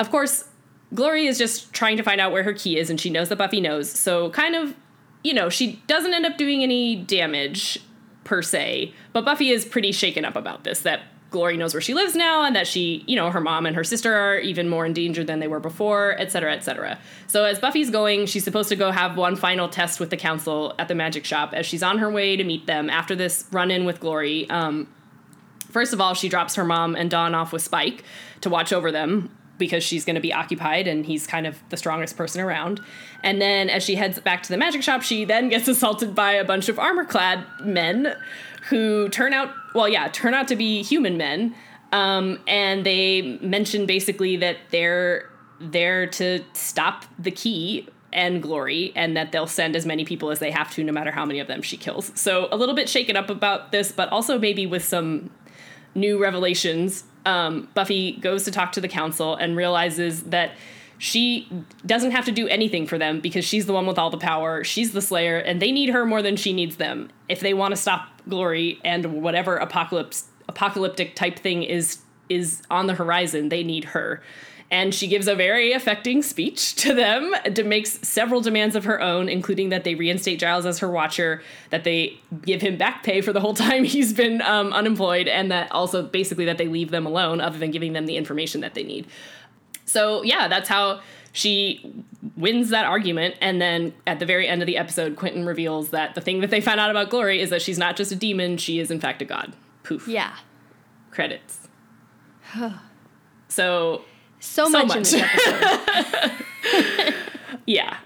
of 0.00 0.10
course 0.10 0.48
glory 0.94 1.26
is 1.26 1.36
just 1.36 1.74
trying 1.74 1.98
to 1.98 2.02
find 2.02 2.18
out 2.18 2.32
where 2.32 2.44
her 2.44 2.54
key 2.54 2.78
is 2.78 2.88
and 2.88 2.98
she 2.98 3.10
knows 3.10 3.28
that 3.28 3.36
buffy 3.36 3.60
knows. 3.60 3.90
So 3.90 4.30
kind 4.30 4.54
of 4.54 4.74
you 5.22 5.34
know 5.34 5.50
she 5.50 5.82
doesn't 5.86 6.14
end 6.14 6.24
up 6.24 6.38
doing 6.38 6.62
any 6.62 6.96
damage 6.96 7.78
per 8.26 8.42
se 8.42 8.92
but 9.12 9.24
buffy 9.24 9.50
is 9.50 9.64
pretty 9.64 9.92
shaken 9.92 10.24
up 10.24 10.36
about 10.36 10.64
this 10.64 10.80
that 10.80 11.02
glory 11.30 11.56
knows 11.56 11.74
where 11.74 11.80
she 11.80 11.94
lives 11.94 12.14
now 12.14 12.44
and 12.44 12.54
that 12.54 12.66
she 12.66 13.04
you 13.06 13.16
know 13.16 13.30
her 13.30 13.40
mom 13.40 13.66
and 13.66 13.76
her 13.76 13.84
sister 13.84 14.14
are 14.14 14.38
even 14.38 14.68
more 14.68 14.84
in 14.84 14.92
danger 14.92 15.24
than 15.24 15.38
they 15.38 15.48
were 15.48 15.60
before 15.60 16.12
etc 16.20 16.30
cetera, 16.30 16.52
etc 16.52 16.88
cetera. 16.88 16.98
so 17.26 17.44
as 17.44 17.58
buffy's 17.58 17.90
going 17.90 18.26
she's 18.26 18.44
supposed 18.44 18.68
to 18.68 18.76
go 18.76 18.90
have 18.90 19.16
one 19.16 19.36
final 19.36 19.68
test 19.68 20.00
with 20.00 20.10
the 20.10 20.16
council 20.16 20.74
at 20.78 20.88
the 20.88 20.94
magic 20.94 21.24
shop 21.24 21.52
as 21.54 21.64
she's 21.64 21.82
on 21.82 21.98
her 21.98 22.10
way 22.10 22.36
to 22.36 22.44
meet 22.44 22.66
them 22.66 22.90
after 22.90 23.14
this 23.14 23.44
run-in 23.52 23.84
with 23.84 24.00
glory 24.00 24.48
um, 24.50 24.88
First 25.76 25.92
of 25.92 26.00
all, 26.00 26.14
she 26.14 26.30
drops 26.30 26.54
her 26.54 26.64
mom 26.64 26.94
and 26.94 27.10
Dawn 27.10 27.34
off 27.34 27.52
with 27.52 27.60
Spike 27.60 28.02
to 28.40 28.48
watch 28.48 28.72
over 28.72 28.90
them 28.90 29.36
because 29.58 29.82
she's 29.82 30.04
going 30.04 30.14
to 30.14 30.20
be 30.20 30.32
occupied 30.32 30.86
and 30.86 31.06
he's 31.06 31.26
kind 31.26 31.46
of 31.46 31.62
the 31.70 31.76
strongest 31.76 32.16
person 32.16 32.40
around. 32.40 32.80
And 33.22 33.40
then 33.40 33.70
as 33.70 33.82
she 33.82 33.94
heads 33.96 34.18
back 34.20 34.42
to 34.44 34.48
the 34.48 34.56
magic 34.56 34.82
shop, 34.82 35.02
she 35.02 35.24
then 35.24 35.48
gets 35.48 35.68
assaulted 35.68 36.14
by 36.14 36.32
a 36.32 36.44
bunch 36.44 36.68
of 36.68 36.78
armor 36.78 37.04
clad 37.04 37.44
men 37.62 38.14
who 38.68 39.08
turn 39.08 39.32
out, 39.32 39.50
well, 39.74 39.88
yeah, 39.88 40.08
turn 40.08 40.34
out 40.34 40.48
to 40.48 40.56
be 40.56 40.82
human 40.82 41.16
men. 41.16 41.54
Um, 41.92 42.40
and 42.46 42.84
they 42.84 43.38
mention 43.40 43.86
basically 43.86 44.36
that 44.38 44.56
they're 44.70 45.30
there 45.60 46.06
to 46.06 46.44
stop 46.52 47.04
the 47.18 47.30
key 47.30 47.88
and 48.12 48.42
glory 48.42 48.92
and 48.94 49.16
that 49.16 49.32
they'll 49.32 49.46
send 49.46 49.76
as 49.76 49.84
many 49.86 50.04
people 50.04 50.30
as 50.30 50.38
they 50.38 50.50
have 50.50 50.70
to 50.72 50.84
no 50.84 50.92
matter 50.92 51.10
how 51.10 51.24
many 51.24 51.38
of 51.38 51.48
them 51.48 51.60
she 51.60 51.76
kills 51.76 52.12
so 52.14 52.48
a 52.52 52.56
little 52.56 52.74
bit 52.74 52.88
shaken 52.88 53.16
up 53.16 53.30
about 53.30 53.72
this 53.72 53.90
but 53.90 54.08
also 54.10 54.38
maybe 54.38 54.66
with 54.66 54.84
some 54.84 55.30
new 55.94 56.18
revelations 56.18 57.04
um, 57.26 57.68
buffy 57.74 58.12
goes 58.12 58.44
to 58.44 58.50
talk 58.50 58.72
to 58.72 58.80
the 58.80 58.88
council 58.88 59.34
and 59.34 59.56
realizes 59.56 60.22
that 60.24 60.52
she 60.98 61.48
doesn't 61.84 62.12
have 62.12 62.24
to 62.24 62.32
do 62.32 62.48
anything 62.48 62.86
for 62.86 62.96
them 62.96 63.20
because 63.20 63.44
she's 63.44 63.66
the 63.66 63.72
one 63.72 63.86
with 63.86 63.98
all 63.98 64.08
the 64.08 64.16
power. 64.16 64.64
She's 64.64 64.92
the 64.92 65.02
slayer, 65.02 65.36
and 65.36 65.60
they 65.60 65.70
need 65.70 65.90
her 65.90 66.06
more 66.06 66.22
than 66.22 66.36
she 66.36 66.54
needs 66.54 66.76
them. 66.76 67.10
If 67.28 67.40
they 67.40 67.52
want 67.52 67.72
to 67.72 67.76
stop 67.76 68.08
glory 68.28 68.80
and 68.84 69.22
whatever 69.22 69.56
apocalypse 69.56 70.28
apocalyptic 70.48 71.14
type 71.16 71.38
thing 71.38 71.64
is 71.64 71.98
is 72.28 72.62
on 72.70 72.86
the 72.86 72.94
horizon, 72.94 73.50
they 73.50 73.62
need 73.62 73.84
her. 73.84 74.22
And 74.70 74.92
she 74.92 75.06
gives 75.06 75.28
a 75.28 75.36
very 75.36 75.72
affecting 75.72 76.22
speech 76.22 76.74
to 76.76 76.92
them, 76.92 77.34
to 77.54 77.62
makes 77.62 78.00
several 78.06 78.40
demands 78.40 78.74
of 78.74 78.84
her 78.84 79.00
own, 79.00 79.28
including 79.28 79.68
that 79.68 79.84
they 79.84 79.94
reinstate 79.94 80.40
Giles 80.40 80.66
as 80.66 80.80
her 80.80 80.90
watcher, 80.90 81.42
that 81.70 81.84
they 81.84 82.18
give 82.42 82.62
him 82.62 82.76
back 82.76 83.04
pay 83.04 83.20
for 83.20 83.32
the 83.32 83.40
whole 83.40 83.54
time 83.66 83.84
he's 83.84 84.12
been 84.12 84.42
um, 84.42 84.72
unemployed, 84.72 85.28
and 85.28 85.52
that 85.52 85.70
also 85.70 86.02
basically 86.02 86.44
that 86.46 86.58
they 86.58 86.66
leave 86.66 86.90
them 86.90 87.06
alone, 87.06 87.40
other 87.40 87.58
than 87.58 87.70
giving 87.70 87.92
them 87.92 88.06
the 88.06 88.16
information 88.16 88.60
that 88.60 88.74
they 88.74 88.82
need. 88.82 89.06
So 89.84 90.22
yeah, 90.22 90.48
that's 90.48 90.68
how 90.68 91.00
she 91.36 92.04
wins 92.36 92.70
that 92.70 92.86
argument. 92.86 93.36
And 93.40 93.60
then 93.60 93.92
at 94.06 94.18
the 94.18 94.26
very 94.26 94.48
end 94.48 94.62
of 94.62 94.66
the 94.66 94.78
episode, 94.78 95.16
Quentin 95.16 95.44
reveals 95.44 95.90
that 95.90 96.14
the 96.14 96.20
thing 96.20 96.40
that 96.40 96.50
they 96.50 96.60
found 96.60 96.80
out 96.80 96.90
about 96.90 97.10
Glory 97.10 97.40
is 97.40 97.50
that 97.50 97.62
she's 97.62 97.78
not 97.78 97.94
just 97.94 98.10
a 98.10 98.16
demon, 98.16 98.56
she 98.56 98.80
is 98.80 98.90
in 98.90 99.00
fact 99.00 99.22
a 99.22 99.24
god. 99.24 99.54
Poof. 99.82 100.08
Yeah. 100.08 100.34
Credits. 101.10 101.68
so 103.48 104.02
So, 104.40 104.66
So 104.70 104.84
much, 104.84 105.12
much. 105.12 105.12
yeah. 107.66 107.96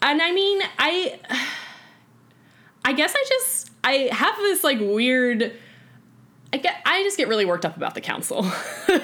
And 0.00 0.20
I 0.22 0.32
mean, 0.32 0.60
I 0.78 1.18
I 2.84 2.92
guess 2.92 3.14
I 3.14 3.24
just 3.28 3.70
I 3.84 4.08
have 4.12 4.36
this 4.38 4.64
like 4.64 4.80
weird 4.80 5.52
I 6.52 6.56
get 6.58 6.82
I 6.84 7.02
just 7.02 7.16
get 7.16 7.28
really 7.28 7.44
worked 7.44 7.64
up 7.64 7.76
about 7.76 7.94
the 7.94 8.00
council. 8.00 8.50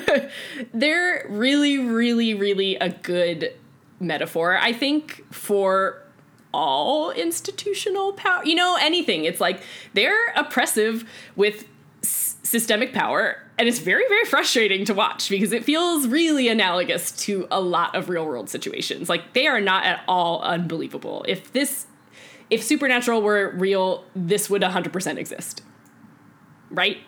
They're 0.75 1.27
really 1.29 1.79
really 1.79 2.35
really 2.35 2.77
a 2.77 2.89
good 2.91 3.55
metaphor 4.01 4.57
I 4.57 4.73
think 4.73 5.25
for 5.33 6.03
all 6.53 7.11
institutional 7.11 8.13
power. 8.15 8.45
You 8.45 8.55
know, 8.55 8.77
anything. 8.81 9.25
It's 9.25 9.41
like 9.41 9.63
they're 9.95 10.29
oppressive 10.35 11.09
with 11.37 11.67
s- 12.03 12.37
systemic 12.43 12.93
power 12.95 13.43
and 13.59 13.69
it's 13.69 13.81
very 13.81 14.05
very 14.09 14.25
frustrating 14.25 14.85
to 14.87 14.95
watch 14.95 15.29
because 15.29 15.53
it 15.53 15.65
feels 15.65 16.07
really 16.07 16.49
analogous 16.49 17.11
to 17.13 17.47
a 17.51 17.61
lot 17.61 17.95
of 17.95 18.09
real 18.09 18.25
world 18.25 18.49
situations. 18.49 19.09
Like 19.09 19.33
they 19.35 19.47
are 19.47 19.61
not 19.61 19.85
at 19.85 20.03
all 20.09 20.41
unbelievable. 20.43 21.25
If 21.29 21.53
this 21.53 21.87
if 22.51 22.63
supernatural 22.63 23.21
were 23.21 23.51
real, 23.57 24.05
this 24.17 24.49
would 24.49 24.63
100% 24.63 25.17
exist. 25.19 25.61
Right? 26.71 26.99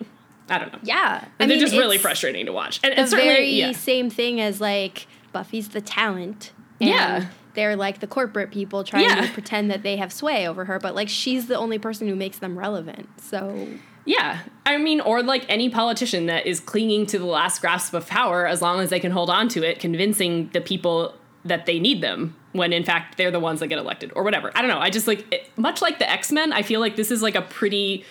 I 0.48 0.58
don't 0.58 0.72
know. 0.72 0.78
yeah. 0.82 1.24
And 1.38 1.50
they're 1.50 1.58
just 1.60 1.74
really 1.74 1.96
frustrating 1.96 2.44
to 2.46 2.52
watch. 2.52 2.80
And, 2.82 2.92
The 2.92 2.98
and 2.98 3.08
certainly, 3.08 3.32
very 3.32 3.48
yeah. 3.50 3.72
same 3.72 4.10
thing 4.10 4.40
as 4.40 4.60
like 4.60 5.06
Buffy's 5.32 5.68
the 5.68 5.80
talent. 5.80 6.52
Yeah. 6.78 7.28
They're 7.54 7.76
like 7.76 8.00
the 8.00 8.06
corporate 8.06 8.50
people 8.50 8.84
trying 8.84 9.04
Yeah. 9.04 9.26
to 9.26 9.32
pretend 9.32 9.70
that 9.70 9.82
they 9.82 9.96
have 9.96 10.12
sway 10.12 10.46
over 10.48 10.64
her, 10.66 10.78
but 10.78 10.94
like 10.94 11.08
she's 11.08 11.46
the 11.46 11.56
only 11.56 11.78
person 11.78 12.08
who 12.08 12.16
makes 12.16 12.38
them 12.38 12.58
relevant. 12.58 13.08
So 13.20 13.68
Yeah. 14.04 14.40
I 14.66 14.76
mean, 14.76 15.00
or 15.00 15.22
like 15.22 15.44
any 15.48 15.68
politician 15.68 16.26
that 16.26 16.46
is 16.46 16.60
clinging 16.60 17.06
to 17.06 17.18
the 17.18 17.26
last 17.26 17.60
grasp 17.60 17.94
of 17.94 18.06
power 18.06 18.46
as 18.46 18.62
long 18.62 18.80
as 18.80 18.90
they 18.90 19.00
can 19.00 19.12
hold 19.12 19.30
on 19.30 19.48
to 19.50 19.62
it, 19.62 19.80
convincing 19.80 20.50
the 20.52 20.60
people 20.60 21.14
that 21.44 21.66
they 21.66 21.78
need 21.78 22.02
them 22.02 22.36
when 22.52 22.72
in 22.72 22.84
fact 22.84 23.16
they're 23.16 23.30
the 23.30 23.40
ones 23.40 23.60
that 23.60 23.68
get 23.68 23.78
elected 23.78 24.12
or 24.14 24.22
whatever. 24.22 24.50
I 24.54 24.60
don't 24.62 24.70
know. 24.70 24.78
I 24.78 24.90
just 24.90 25.06
like, 25.06 25.24
it, 25.32 25.48
much 25.56 25.80
like 25.80 25.98
the 25.98 26.10
X 26.10 26.32
Men, 26.32 26.52
I 26.52 26.62
feel 26.62 26.80
like 26.80 26.96
this 26.96 27.10
is 27.10 27.22
like 27.22 27.34
a 27.34 27.42
pretty 27.42 28.04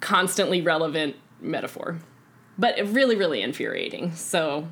constantly 0.00 0.60
relevant 0.60 1.16
metaphor, 1.40 1.98
but 2.58 2.76
really, 2.86 3.16
really 3.16 3.42
infuriating. 3.42 4.14
So 4.14 4.68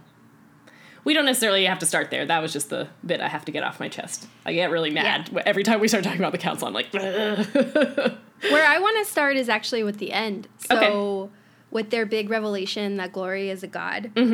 we 1.04 1.14
don't 1.14 1.24
necessarily 1.24 1.64
have 1.64 1.78
to 1.78 1.86
start 1.86 2.10
there. 2.10 2.26
That 2.26 2.42
was 2.42 2.52
just 2.52 2.70
the 2.70 2.88
bit 3.04 3.20
I 3.20 3.28
have 3.28 3.44
to 3.46 3.52
get 3.52 3.62
off 3.62 3.80
my 3.80 3.88
chest. 3.88 4.26
I 4.44 4.52
get 4.52 4.70
really 4.70 4.90
mad 4.90 5.30
every 5.46 5.62
time 5.62 5.80
we 5.80 5.88
start 5.88 6.04
talking 6.04 6.20
about 6.20 6.32
the 6.32 6.38
council. 6.38 6.68
I'm 6.68 6.74
like, 6.74 6.92
where 8.42 8.66
I 8.66 8.78
want 8.78 9.04
to 9.04 9.10
start 9.10 9.36
is 9.36 9.48
actually 9.48 9.82
with 9.82 9.98
the 9.98 10.12
end. 10.12 10.48
So 10.58 10.76
Okay. 10.76 11.32
with 11.70 11.90
their 11.90 12.06
big 12.06 12.30
revelation 12.30 12.96
that 12.96 13.12
Glory 13.12 13.50
is 13.50 13.62
a 13.62 13.66
god. 13.66 14.10
oh 14.16 14.24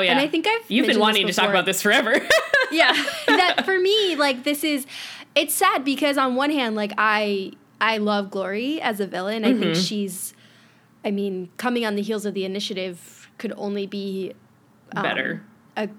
yeah. 0.00 0.10
And 0.12 0.18
I 0.20 0.28
think 0.28 0.46
I've 0.48 0.70
you've 0.70 0.86
been 0.86 0.98
wanting 1.00 1.26
to 1.26 1.32
talk 1.32 1.50
about 1.50 1.66
this 1.66 1.82
forever. 1.82 2.14
yeah 2.72 2.92
that 3.26 3.64
for 3.66 3.78
me 3.78 4.16
like 4.16 4.44
this 4.44 4.64
is 4.64 4.86
it's 5.34 5.52
sad 5.54 5.84
because 5.84 6.16
on 6.16 6.36
one 6.36 6.50
hand 6.50 6.74
like 6.74 6.92
i 6.96 7.52
i 7.82 7.98
love 7.98 8.30
glory 8.30 8.80
as 8.80 8.98
a 8.98 9.06
villain 9.06 9.44
i 9.44 9.50
Mm-hmm. 9.52 9.60
think 9.60 9.76
she's 9.76 10.32
i 11.04 11.10
mean 11.10 11.50
coming 11.58 11.84
on 11.84 11.96
the 11.96 12.00
heels 12.02 12.24
of 12.24 12.32
the 12.32 12.46
initiative 12.46 13.28
could 13.36 13.52
only 13.58 13.86
be 13.86 14.32
um, 14.96 15.02
Better. 15.02 15.42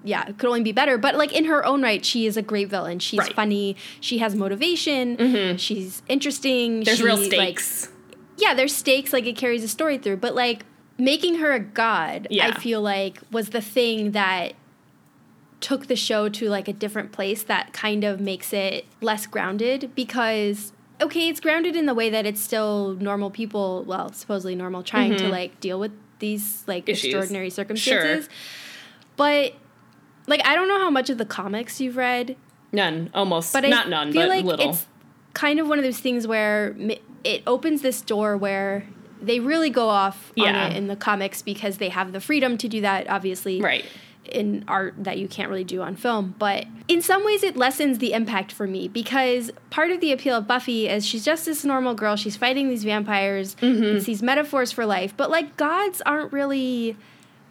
Yeah 0.04 0.28
it 0.28 0.38
could 0.38 0.48
only 0.48 0.62
be 0.62 0.72
better 0.72 0.98
but 0.98 1.16
like 1.16 1.34
in 1.34 1.46
her 1.46 1.66
own 1.66 1.82
right 1.82 2.06
she 2.06 2.26
is 2.28 2.38
a 2.38 2.42
great 2.42 2.70
villain 2.70 3.00
she's 3.00 3.18
Right. 3.20 3.28
Mm-hmm. 3.30 3.36
funny 3.36 3.76
she 4.00 4.20
has 4.20 4.36
motivation 4.36 5.58
she's 5.58 6.02
interesting 6.08 6.84
There's 6.84 6.98
she, 7.00 7.04
real 7.04 7.18
like, 7.18 7.26
stakes. 7.60 7.90
yeah, 8.38 8.54
there's 8.54 8.76
stakes, 8.76 9.12
like 9.14 9.26
it 9.26 9.36
carries 9.36 9.64
a 9.64 9.68
story 9.68 9.98
through, 9.98 10.18
but 10.18 10.36
like 10.36 10.66
making 10.98 11.36
her 11.40 11.52
a 11.54 11.60
god, 11.60 12.28
Yeah. 12.30 12.48
I 12.50 12.60
feel 12.60 12.82
like 12.82 13.20
was 13.32 13.50
the 13.50 13.62
thing 13.62 14.12
that 14.12 14.54
took 15.60 15.88
the 15.88 15.96
show 15.96 16.30
to 16.30 16.50
like 16.50 16.68
a 16.68 16.74
different 16.74 17.12
place 17.12 17.42
that 17.44 17.74
kind 17.74 18.04
of 18.04 18.20
makes 18.20 18.54
it 18.54 18.86
less 19.02 19.26
grounded 19.26 19.92
because 19.96 20.72
okay, 21.02 21.28
it's 21.30 21.40
grounded 21.40 21.76
in 21.76 21.86
the 21.86 21.94
way 21.96 22.10
that 22.10 22.26
it's 22.26 22.40
still 22.42 22.94
normal 23.00 23.30
people, 23.32 23.84
well, 23.88 24.12
supposedly 24.14 24.56
normal 24.56 24.84
trying 24.84 25.16
to 25.18 25.28
like 25.30 25.60
deal 25.60 25.80
with 25.80 25.92
these 26.20 26.64
like 26.68 26.84
Mm-hmm. 26.84 26.92
Issues. 26.92 27.06
extraordinary 27.06 27.50
circumstances. 27.50 28.30
But 29.16 29.54
like 30.28 30.46
I 30.46 30.56
don't 30.56 30.68
know 30.68 30.80
how 30.80 30.90
much 30.90 31.10
of 31.10 31.18
the 31.18 31.26
comics 31.26 31.80
you've 31.82 31.98
read, 31.98 32.36
none, 32.72 33.10
almost. 33.14 33.54
but 33.54 33.64
Not 33.68 33.88
I 33.88 33.90
none, 33.90 34.12
feel 34.12 34.22
but 34.24 34.30
like 34.30 34.46
little. 34.46 34.70
it's 34.72 34.86
kind 35.34 35.60
of 35.60 35.68
one 35.68 35.78
of 35.80 35.84
those 35.84 36.00
things 36.00 36.28
where 36.28 36.76
it 37.24 37.44
opens 37.48 37.82
this 37.82 38.02
door 38.02 38.38
where 38.38 38.86
they 39.22 39.40
really 39.40 39.70
go 39.70 39.88
off 39.90 40.32
Yeah. 40.36 40.66
on 40.66 40.72
it 40.72 40.78
in 40.78 40.88
the 40.88 40.96
comics 40.96 41.42
because 41.42 41.78
they 41.78 41.90
have 41.90 42.12
the 42.12 42.20
freedom 42.20 42.58
to 42.58 42.68
do 42.68 42.82
that, 42.82 43.10
obviously, 43.10 43.62
right. 43.62 43.86
in 44.26 44.66
art 44.68 44.96
that 44.98 45.18
you 45.18 45.28
can't 45.30 45.50
really 45.50 45.64
do 45.64 45.82
on 45.82 45.96
film. 45.96 46.36
But 46.38 46.66
in 46.90 47.02
some 47.02 47.24
ways, 47.26 47.42
it 47.42 47.56
lessens 47.56 48.00
the 48.00 48.12
impact 48.14 48.52
for 48.52 48.68
me 48.68 48.88
because 48.90 49.50
part 49.70 49.92
of 49.92 50.02
the 50.02 50.12
appeal 50.12 50.36
of 50.36 50.46
Buffy 50.46 50.90
is 50.90 51.06
she's 51.06 51.24
just 51.24 51.46
this 51.46 51.64
normal 51.64 51.94
girl. 51.94 52.16
She's 52.18 52.36
fighting 52.36 52.68
these 52.70 52.84
vampires. 52.84 53.56
Mm-hmm. 53.62 54.04
These 54.04 54.22
metaphors 54.22 54.72
for 54.74 54.86
life, 54.86 55.14
but 55.16 55.30
like 55.32 55.56
gods 55.58 56.02
aren't 56.06 56.34
really 56.34 56.98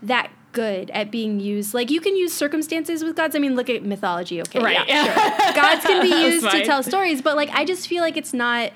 that 0.02 0.30
good 0.52 0.90
at 0.90 1.10
being 1.10 1.40
used. 1.40 1.74
Like 1.74 1.90
you 1.90 2.00
can 2.00 2.14
use 2.16 2.32
circumstances 2.32 3.02
with 3.02 3.16
gods. 3.16 3.34
I 3.34 3.38
mean, 3.38 3.56
look 3.56 3.68
at 3.70 3.82
mythology. 3.84 4.40
Okay, 4.42 4.60
Right. 4.60 4.86
yeah, 4.86 5.04
sure. 5.04 5.54
gods 5.54 5.84
can 5.84 6.02
be 6.02 6.08
used 6.30 6.48
to 6.50 6.64
tell 6.64 6.82
stories, 6.82 7.22
but 7.22 7.36
like 7.36 7.50
I 7.50 7.64
just 7.64 7.88
feel 7.88 8.02
like 8.02 8.16
it's 8.16 8.32
not. 8.34 8.72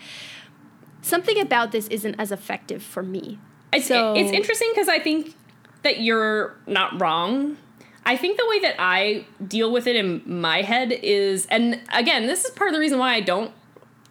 Something 1.03 1.39
about 1.41 1.71
this 1.71 1.87
isn't 1.89 2.17
as 2.19 2.33
effective 2.33 2.83
for 2.83 3.03
me. 3.03 3.39
It's, 3.73 3.87
So- 3.87 4.15
it's 4.15 4.33
interesting 4.33 4.71
because 4.75 4.89
I 4.89 4.99
think 4.99 5.35
that 5.83 6.01
you're 6.01 6.57
not 6.67 7.01
wrong. 7.01 7.57
I 8.05 8.17
think 8.17 8.39
the 8.39 8.47
way 8.49 8.61
that 8.61 8.75
I 8.79 9.25
deal 9.47 9.71
with 9.71 9.87
it 9.87 9.95
in 9.97 10.23
my 10.25 10.63
head 10.63 10.93
is, 10.93 11.47
and 11.47 11.81
again, 11.93 12.27
this 12.27 12.45
is 12.45 12.51
part 12.53 12.69
of 12.69 12.75
the 12.75 12.81
reason 12.81 12.99
why 12.99 13.15
I 13.15 13.21
don't, 13.21 13.53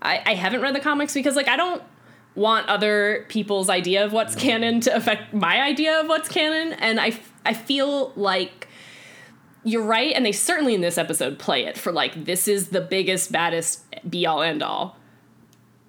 I, 0.01 0.21
I 0.25 0.33
haven't 0.35 0.61
read 0.61 0.75
the 0.75 0.79
comics 0.81 1.13
because 1.13 1.35
like 1.35 1.47
I 1.47 1.55
don't 1.57 1.81
want 2.35 2.67
other 2.67 3.25
people's 3.29 3.69
idea 3.69 4.05
of 4.05 4.11
what's 4.13 4.35
canon 4.35 4.81
to 4.81 4.95
affect 4.95 5.33
my 5.33 5.61
idea 5.61 5.99
of 5.99 6.07
what's 6.07 6.29
canon, 6.29 6.73
and 6.73 6.99
I 6.99 7.07
f- 7.07 7.33
I 7.45 7.53
feel 7.53 8.11
like 8.15 8.67
you're 9.63 9.83
right, 9.83 10.13
and 10.13 10.25
they 10.25 10.31
certainly 10.31 10.75
in 10.75 10.81
this 10.81 10.97
episode 10.97 11.39
play 11.39 11.65
it 11.65 11.77
for 11.77 11.91
like 11.91 12.25
this 12.25 12.47
is 12.47 12.69
the 12.69 12.81
biggest, 12.81 13.31
baddest, 13.31 13.83
be 14.09 14.25
all 14.25 14.41
end 14.41 14.61
all. 14.61 14.97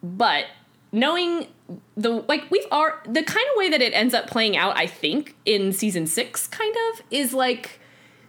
But 0.02 0.46
knowing 0.92 1.48
the 1.96 2.10
like 2.28 2.50
we've 2.50 2.66
are 2.70 3.02
the 3.04 3.22
kind 3.22 3.46
of 3.52 3.56
way 3.56 3.68
that 3.70 3.82
it 3.82 3.92
ends 3.92 4.14
up 4.14 4.26
playing 4.26 4.56
out, 4.56 4.76
I 4.78 4.86
think, 4.86 5.34
in 5.44 5.72
season 5.72 6.06
six, 6.06 6.46
kind 6.46 6.74
of, 6.92 7.02
is 7.10 7.34
like 7.34 7.80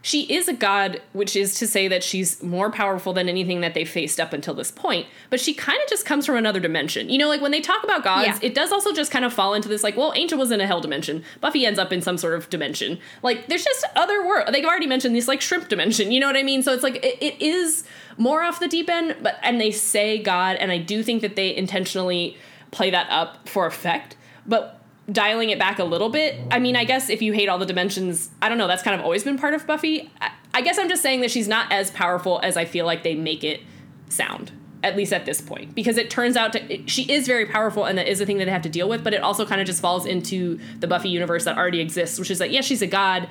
she 0.07 0.21
is 0.33 0.47
a 0.47 0.53
god, 0.53 1.01
which 1.11 1.35
is 1.35 1.55
to 1.55 1.67
say 1.67 1.89
that 1.89 2.01
she's 2.01 2.41
more 2.41 2.71
powerful 2.71 3.11
than 3.11 3.27
anything 3.27 3.59
that 3.59 3.73
they've 3.73 3.89
faced 3.89 4.21
up 4.21 4.31
until 4.31 4.53
this 4.53 4.71
point. 4.71 5.05
But 5.29 5.41
she 5.41 5.53
kind 5.53 5.77
of 5.83 5.89
just 5.89 6.05
comes 6.05 6.25
from 6.25 6.37
another 6.37 6.61
dimension. 6.61 7.09
You 7.09 7.17
know, 7.17 7.27
like 7.27 7.41
when 7.41 7.51
they 7.51 7.59
talk 7.59 7.83
about 7.83 8.05
gods, 8.05 8.25
Yeah. 8.25 8.39
it 8.41 8.55
does 8.55 8.71
also 8.71 8.93
just 8.93 9.11
kind 9.11 9.25
of 9.25 9.33
fall 9.33 9.53
into 9.53 9.67
this 9.67 9.83
like, 9.83 9.97
well, 9.97 10.13
Angel 10.15 10.39
was 10.39 10.49
in 10.49 10.61
a 10.61 10.65
hell 10.65 10.79
dimension. 10.79 11.25
Buffy 11.41 11.65
ends 11.65 11.77
up 11.77 11.91
in 11.91 12.01
some 12.01 12.17
sort 12.17 12.35
of 12.35 12.49
dimension. 12.49 12.99
Like 13.21 13.47
there's 13.47 13.65
just 13.65 13.83
other 13.97 14.25
world. 14.25 14.47
They've 14.53 14.63
already 14.63 14.87
mentioned 14.87 15.13
this 15.13 15.27
like 15.27 15.41
shrimp 15.41 15.67
dimension. 15.67 16.09
You 16.13 16.21
know 16.21 16.27
what 16.27 16.37
I 16.37 16.43
mean? 16.43 16.63
So 16.63 16.71
it's 16.71 16.83
like 16.83 17.03
it, 17.03 17.17
it 17.21 17.41
is 17.41 17.83
more 18.17 18.43
off 18.43 18.61
the 18.61 18.69
deep 18.69 18.89
end, 18.89 19.17
but 19.21 19.37
and 19.43 19.59
they 19.59 19.71
say 19.71 20.19
God, 20.23 20.55
and 20.55 20.71
I 20.71 20.77
do 20.77 21.03
think 21.03 21.21
that 21.21 21.35
they 21.35 21.53
intentionally 21.53 22.37
play 22.71 22.91
that 22.91 23.07
up 23.09 23.49
for 23.49 23.65
effect. 23.67 24.15
But 24.45 24.79
dialing 25.11 25.49
it 25.51 25.59
back 25.59 25.79
a 25.79 25.83
little 25.83 26.09
bit, 26.09 26.35
I 26.51 26.59
mean, 26.59 26.75
I 26.75 26.83
guess 26.83 27.09
if 27.09 27.21
you 27.21 27.31
hate 27.33 27.47
all 27.49 27.57
the 27.57 27.65
dimensions, 27.65 28.29
I 28.41 28.49
don't 28.49 28.57
know. 28.57 28.67
That's 28.67 28.83
kind 28.83 28.99
of 28.99 29.03
always 29.05 29.23
been 29.23 29.37
part 29.37 29.53
of 29.53 29.65
Buffy. 29.65 30.11
I, 30.19 30.31
I 30.53 30.61
guess 30.61 30.77
I'm 30.77 30.89
just 30.89 31.01
saying 31.01 31.21
that 31.21 31.31
she's 31.31 31.47
not 31.47 31.71
as 31.71 31.91
powerful 31.91 32.39
as 32.43 32.57
I 32.57 32.65
feel 32.65 32.85
like 32.85 33.03
they 33.03 33.15
make 33.15 33.43
it 33.43 33.61
sound. 34.09 34.51
At 34.83 34.95
least 34.95 35.11
at 35.11 35.25
this 35.25 35.41
point, 35.41 35.73
because 35.73 35.97
it 35.97 36.11
turns 36.11 36.37
out 36.37 36.53
to, 36.53 36.71
it- 36.73 36.87
she 36.89 37.11
is 37.11 37.25
very 37.25 37.47
powerful, 37.47 37.85
and 37.85 37.97
that 37.97 38.07
is 38.07 38.21
a 38.21 38.27
thing 38.27 38.37
that 38.37 38.45
they 38.45 38.51
have 38.51 38.61
to 38.61 38.69
deal 38.69 38.87
with. 38.87 39.03
But 39.03 39.15
it 39.15 39.23
also 39.23 39.43
kind 39.43 39.59
of 39.59 39.65
just 39.65 39.81
falls 39.81 40.05
into 40.05 40.59
the 40.79 40.87
Buffy 40.87 41.09
universe 41.09 41.45
that 41.45 41.57
already 41.57 41.79
exists, 41.81 42.19
which 42.19 42.29
is 42.29 42.37
that 42.37 42.51
yes, 42.51 42.63
she's 42.65 42.83
a 42.83 42.87
god, 42.87 43.27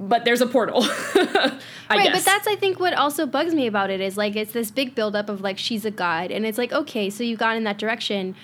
but 0.00 0.24
there's 0.24 0.40
a 0.40 0.46
portal. 0.46 0.82
I 0.84 1.60
right, 1.90 2.04
guess. 2.04 2.16
but 2.16 2.24
that's 2.24 2.46
I 2.48 2.56
think 2.56 2.80
what 2.80 2.94
also 2.94 3.26
bugs 3.26 3.54
me 3.54 3.66
about 3.66 3.90
it 3.90 4.00
is 4.00 4.16
like 4.16 4.34
it's 4.34 4.52
this 4.52 4.70
big 4.70 4.94
buildup 4.94 5.28
of 5.28 5.42
like 5.42 5.58
she's 5.58 5.84
a 5.84 5.90
god, 5.90 6.30
and 6.30 6.46
it's 6.46 6.56
like 6.58 6.72
okay, 6.72 7.10
so 7.10 7.22
you've 7.22 7.38
gone 7.38 7.56
in 7.56 7.64
that 7.64 7.78
direction, 7.78 8.34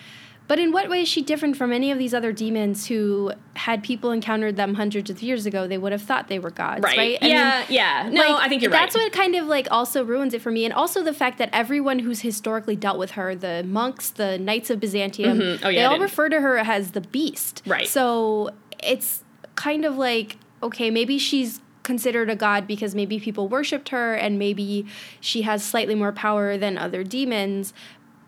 but 0.49 0.59
in 0.59 0.73
what 0.73 0.89
way 0.89 1.03
is 1.03 1.09
she 1.09 1.23
different 1.23 1.57
from 1.57 1.73
any 1.73 1.93
of 1.93 1.99
these 1.99 2.13
other 2.15 2.33
demons 2.33 2.87
who 2.87 3.33
had 3.55 3.83
people 3.85 4.11
encountered 4.11 4.57
them 4.57 4.75
hundreds 4.75 5.11
of 5.11 5.23
years 5.23 5.47
ago? 5.47 5.67
They 5.69 5.79
would 5.79 5.93
have 5.93 6.03
thought 6.03 6.29
they 6.29 6.39
were 6.39 6.51
gods, 6.51 6.83
right? 6.83 6.97
right. 6.99 7.19
Yeah, 7.23 7.65
yeah. 7.69 8.09
No, 8.11 8.23
like, 8.33 8.47
I 8.47 8.49
think 8.49 8.63
you're 8.63 8.71
that's 8.71 8.95
right. 8.97 9.03
That's 9.03 9.15
what 9.17 9.23
kind 9.23 9.37
of 9.37 9.47
like 9.47 9.69
also 9.71 10.05
ruins 10.05 10.35
it 10.35 10.43
for 10.43 10.51
me, 10.51 10.65
and 10.65 10.73
also 10.75 11.05
the 11.05 11.13
fact 11.15 11.39
that 11.39 11.51
everyone 11.53 12.01
who's 12.01 12.21
historically 12.23 12.75
dealt 12.77 12.99
with 12.99 13.13
her, 13.13 13.35
the 13.35 13.63
monks, 13.65 14.11
the 14.11 14.39
knights 14.39 14.71
of 14.71 14.81
Byzantium, 14.81 15.39
Mhm. 15.39 15.61
Oh, 15.63 15.69
yeah, 15.69 15.81
they 15.81 15.85
all 15.85 16.01
refer 16.01 16.29
to 16.31 16.41
her 16.41 16.59
as 16.59 16.93
the 16.93 17.03
beast. 17.03 17.63
Right. 17.67 17.87
So 17.87 18.51
it's 18.83 19.23
kind 19.55 19.85
of 19.85 19.97
like 19.97 20.37
okay, 20.63 20.91
maybe 20.91 21.19
she's 21.19 21.61
considered 21.85 22.29
a 22.29 22.37
god 22.37 22.67
because 22.67 22.95
maybe 22.95 23.19
people 23.19 23.49
worshipped 23.49 23.91
her, 23.91 24.15
and 24.15 24.39
maybe 24.39 24.85
she 25.21 25.43
has 25.43 25.65
slightly 25.65 25.95
more 25.95 26.13
power 26.13 26.57
than 26.59 26.77
other 26.77 27.03
demons. 27.05 27.73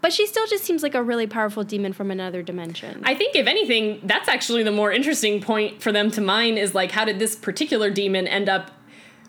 But 0.00 0.12
she 0.12 0.26
still 0.26 0.47
just 0.47 0.64
seems 0.64 0.83
like 0.83 0.95
a 0.95 1.02
really 1.02 1.26
powerful 1.26 1.62
demon 1.62 1.92
from 1.92 2.11
another 2.11 2.42
dimension. 2.42 3.02
I 3.04 3.14
think 3.14 3.37
if 3.37 3.47
anything, 3.47 4.00
that's 4.04 4.28
actually 4.28 4.62
the 4.62 4.73
more 4.73 4.90
interesting 4.90 5.42
point 5.42 5.83
for 5.83 5.92
them 5.92 6.11
to 6.12 6.21
mine 6.21 6.57
is 6.57 6.75
like 6.75 6.92
how 6.92 7.04
did 7.04 7.19
this 7.19 7.37
particular 7.37 7.90
demon 7.90 8.26
end 8.26 8.49
up 8.49 8.71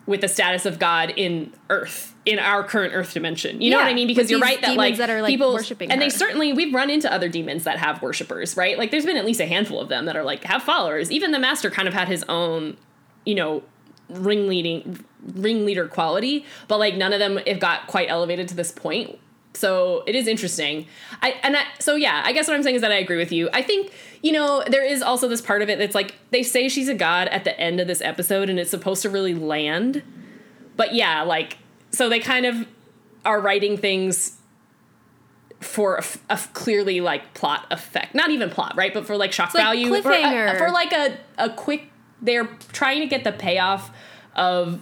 with 0.06 0.22
the 0.22 0.28
status 0.28 0.66
of 0.66 0.80
God 0.80 1.14
in 1.16 1.54
Earth, 1.70 2.16
in 2.26 2.40
our 2.40 2.64
current 2.64 2.94
Earth 2.94 3.14
dimension. 3.14 3.62
You 3.62 3.72
know 3.72 3.78
what 3.78 3.88
I 3.88 3.94
mean? 3.94 4.08
Because 4.08 4.32
you're 4.32 4.40
right 4.40 4.60
that 4.62 4.76
like 4.76 4.98
that 4.98 5.10
are, 5.10 5.22
like, 5.22 5.30
people 5.30 5.54
worshiping 5.54 5.92
and 5.92 6.02
they 6.02 6.10
certainly 6.10 6.54
we've 6.54 6.74
run 6.74 6.90
into 6.90 7.12
other 7.12 7.30
demons 7.30 7.64
that 7.66 7.78
have 7.78 8.02
worshippers, 8.02 8.58
right? 8.58 8.78
Like 8.78 8.92
there's 8.92 9.06
been 9.06 9.18
at 9.18 9.26
least 9.26 9.40
a 9.40 9.46
handful 9.46 9.80
of 9.80 9.90
them 9.90 10.06
that 10.06 10.16
are 10.16 10.24
like 10.24 10.44
have 10.44 10.64
followers. 10.64 11.12
Even 11.12 11.32
the 11.32 11.40
master 11.40 11.70
kind 11.70 11.88
of 11.88 11.94
had 11.94 12.08
his 12.08 12.24
own, 12.28 12.78
you 13.26 13.36
know, 13.36 13.64
ringleading 14.10 15.06
ringleader 15.36 15.88
quality, 15.88 16.46
but 16.68 16.80
like 16.80 16.96
none 16.96 17.14
of 17.14 17.20
them 17.20 17.38
have 17.46 17.60
got 17.60 17.88
quite 17.88 18.10
elevated 18.10 18.48
to 18.48 18.56
this 18.56 18.72
point. 18.72 19.20
So 19.54 20.04
it 20.08 20.16
is 20.16 20.28
interesting. 20.28 20.88
I 21.22 21.36
and 21.44 21.58
I, 21.58 21.64
so 21.80 21.96
yeah, 21.96 22.22
I 22.26 22.32
guess 22.32 22.48
what 22.48 22.56
I'm 22.56 22.64
saying 22.64 22.76
is 22.78 22.82
that 22.82 22.92
I 22.92 22.96
agree 22.96 23.18
with 23.18 23.32
you. 23.32 23.50
I 23.54 23.62
think 23.62 23.92
you 24.24 24.32
know 24.32 24.64
there 24.68 24.86
is 24.86 25.02
also 25.02 25.28
this 25.28 25.42
part 25.42 25.62
of 25.62 25.70
it 25.70 25.78
that's 25.78 25.96
like 25.96 26.16
they 26.32 26.42
say 26.44 26.70
she's 26.70 26.88
a 26.88 26.94
god 26.96 27.28
at 27.28 27.44
the 27.44 27.60
end 27.60 27.80
of 27.80 27.88
this 27.88 28.02
episode, 28.02 28.50
and 28.50 28.60
it's 28.60 28.72
supposed 28.72 29.02
to 29.02 29.10
really 29.10 29.34
land. 29.36 30.04
But 30.78 30.94
yeah, 30.96 31.22
like 31.24 31.58
so 31.92 32.08
they 32.10 32.20
kind 32.20 32.46
of 32.46 32.66
are 33.26 33.40
writing 33.42 33.78
things 33.78 34.38
for 35.60 35.96
a, 35.96 36.00
f- 36.00 36.18
a 36.30 36.34
f- 36.34 36.52
clearly 36.54 37.02
like 37.02 37.34
plot 37.36 37.68
effect, 37.70 38.16
not 38.16 38.32
even 38.32 38.50
plot, 38.50 38.74
right? 38.76 38.94
But 38.94 39.06
for 39.06 39.16
like 39.18 39.32
shock 39.32 39.54
like 39.54 39.64
value, 39.64 39.90
for, 40.02 40.12
a- 40.12 40.22
for 40.58 40.72
like 40.72 40.92
a 40.94 41.18
a 41.38 41.50
quick. 41.50 41.88
They're 42.22 42.46
trying 42.72 43.02
to 43.02 43.08
get 43.08 43.24
the 43.24 43.32
payoff 43.32 43.92
of 44.36 44.82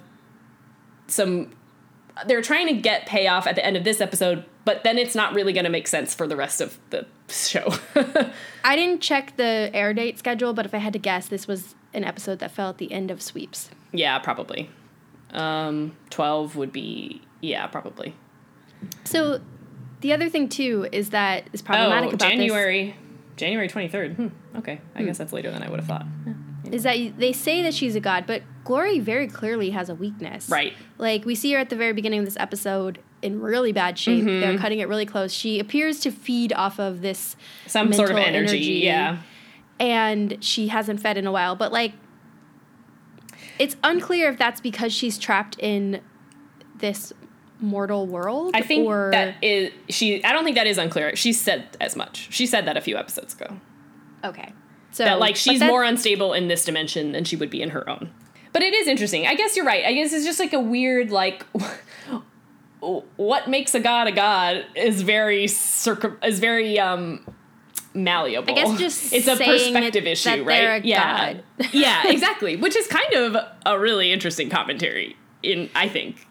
some 1.07 1.51
they're 2.27 2.41
trying 2.41 2.67
to 2.67 2.73
get 2.73 3.05
payoff 3.05 3.47
at 3.47 3.55
the 3.55 3.65
end 3.65 3.77
of 3.77 3.83
this 3.85 4.01
episode, 4.01 4.43
but 4.69 4.83
then 4.83 4.99
it's 4.99 5.15
not 5.15 5.33
really 5.33 5.51
going 5.51 5.63
to 5.63 5.71
make 5.71 5.87
sense 5.87 6.13
for 6.13 6.27
the 6.27 6.35
rest 6.35 6.61
of 6.61 6.77
the 6.91 7.03
show. 7.27 7.73
I 8.63 8.75
didn't 8.75 9.01
check 9.01 9.35
the 9.35 9.71
air 9.73 9.95
date 9.95 10.19
schedule, 10.19 10.53
but 10.53 10.63
if 10.63 10.75
I 10.75 10.77
had 10.77 10.93
to 10.93 10.99
guess, 10.99 11.27
this 11.27 11.47
was 11.47 11.73
an 11.91 12.03
episode 12.03 12.37
that 12.37 12.51
fell 12.51 12.69
at 12.69 12.77
the 12.77 12.91
end 12.91 13.09
of 13.09 13.19
Sweeps. 13.19 13.71
yeah, 13.91 14.19
probably. 14.19 14.69
Um, 15.31 15.97
12 16.11 16.55
would 16.55 16.71
be, 16.71 17.23
yeah, 17.41 17.65
probably. 17.65 18.13
So 19.05 19.41
the 20.01 20.13
other 20.13 20.29
thing 20.29 20.47
too 20.49 20.87
is 20.91 21.09
that 21.09 21.49
is 21.51 21.63
problematic 21.63 22.11
oh, 22.11 22.13
about 22.13 22.29
January, 22.29 22.95
January 23.37 23.69
23rd. 23.69 24.15
Hmm, 24.17 24.57
okay. 24.59 24.81
I 24.93 25.01
guess 25.01 25.17
that's 25.17 25.33
later 25.33 25.49
than 25.49 25.63
I 25.63 25.69
would 25.71 25.79
have 25.79 25.87
thought. 25.87 26.05
this 26.63 26.75
is 26.75 26.83
that 26.83 27.17
they 27.17 27.33
say 27.33 27.63
that 27.63 27.73
she's 27.73 27.95
a 27.95 27.99
god, 27.99 28.27
but 28.27 28.43
Glory 28.65 28.99
very 28.99 29.27
clearly 29.27 29.71
has 29.71 29.89
a 29.89 29.95
weakness. 29.95 30.47
Right. 30.47 30.73
Like 30.99 31.25
we 31.25 31.33
see 31.33 31.53
her 31.53 31.57
at 31.57 31.71
the 31.71 31.75
very 31.75 31.93
beginning 31.93 32.19
of 32.19 32.25
this 32.25 32.37
episode 32.37 32.99
in 33.21 33.41
really 33.41 33.71
bad 33.71 33.97
shape. 33.97 34.23
Mm-hmm. 34.23 34.41
They're 34.41 34.57
cutting 34.57 34.79
it 34.79 34.87
really 34.87 35.05
close. 35.05 35.33
She 35.33 35.59
appears 35.59 35.99
to 36.01 36.11
feed 36.11 36.53
off 36.53 36.79
of 36.79 37.01
this 37.01 37.35
Some 37.67 37.91
sort 37.93 38.09
of 38.09 38.15
mental 38.15 38.35
energy, 38.35 38.57
yeah. 38.83 39.17
and 39.79 40.43
she 40.43 40.67
hasn't 40.69 41.01
fed 41.01 41.17
in 41.17 41.27
a 41.27 41.31
while. 41.31 41.55
But 41.55 41.71
like, 41.71 41.93
it's 43.57 43.75
unclear 43.83 44.29
if 44.29 44.37
that's 44.37 44.61
because 44.61 44.93
she's 44.93 45.17
trapped 45.17 45.57
in 45.59 46.01
this 46.77 47.11
mortal 47.59 48.07
world. 48.07 48.51
I 48.55 48.61
think 48.61 48.87
or 48.87 49.09
that 49.11 49.35
is 49.43 49.71
she. 49.89 50.23
I 50.23 50.31
don't 50.31 50.43
think 50.43 50.55
that 50.55 50.67
is 50.67 50.77
unclear. 50.77 51.15
She 51.15 51.33
said 51.33 51.75
as 51.81 51.95
much. 51.95 52.27
She 52.31 52.45
said 52.45 52.65
that 52.65 52.77
a 52.77 52.81
few 52.81 52.97
episodes 52.97 53.33
ago. 53.33 53.57
okay. 54.23 54.53
So 54.91 55.03
that 55.05 55.19
like 55.19 55.35
she's 55.35 55.61
more 55.61 55.83
unstable 55.83 56.33
in 56.33 56.47
this 56.47 56.65
dimension 56.65 57.11
than 57.11 57.23
she 57.23 57.35
would 57.35 57.51
be 57.51 57.61
in 57.61 57.69
her 57.71 57.87
own. 57.87 58.11
But 58.51 58.63
it 58.63 58.73
is 58.73 58.87
interesting. 58.87 59.27
I 59.27 59.35
guess 59.35 59.55
you're 59.55 59.65
right. 59.65 59.85
I 59.85 59.93
guess 59.93 60.11
it's 60.11 60.25
just 60.25 60.39
like 60.39 60.53
a 60.53 60.59
weird 60.59 61.11
like 61.11 61.45
what 62.81 63.49
makes 63.49 63.75
a 63.75 63.79
god 63.79 64.07
a 64.07 64.11
god 64.11 64.65
is 64.75 65.01
very 65.01 65.47
circum 65.47 66.17
is 66.23 66.39
very 66.39 66.79
um 66.79 67.25
malleable. 67.93 68.51
I 68.51 68.55
guess 68.55 68.79
just 68.79 69.13
it's 69.13 69.27
a 69.27 69.35
perspective 69.35 70.03
that 70.03 70.11
issue, 70.11 70.43
right? 70.43 70.85
yeah, 70.85 71.33
god. 71.33 71.43
yeah, 71.73 72.03
exactly. 72.07 72.55
Which 72.55 72.75
is 72.75 72.87
kind 72.87 73.13
of 73.13 73.35
a 73.65 73.79
really 73.79 74.11
interesting 74.11 74.49
commentary. 74.49 75.15
In 75.41 75.69
I 75.73 75.87
think 75.87 76.27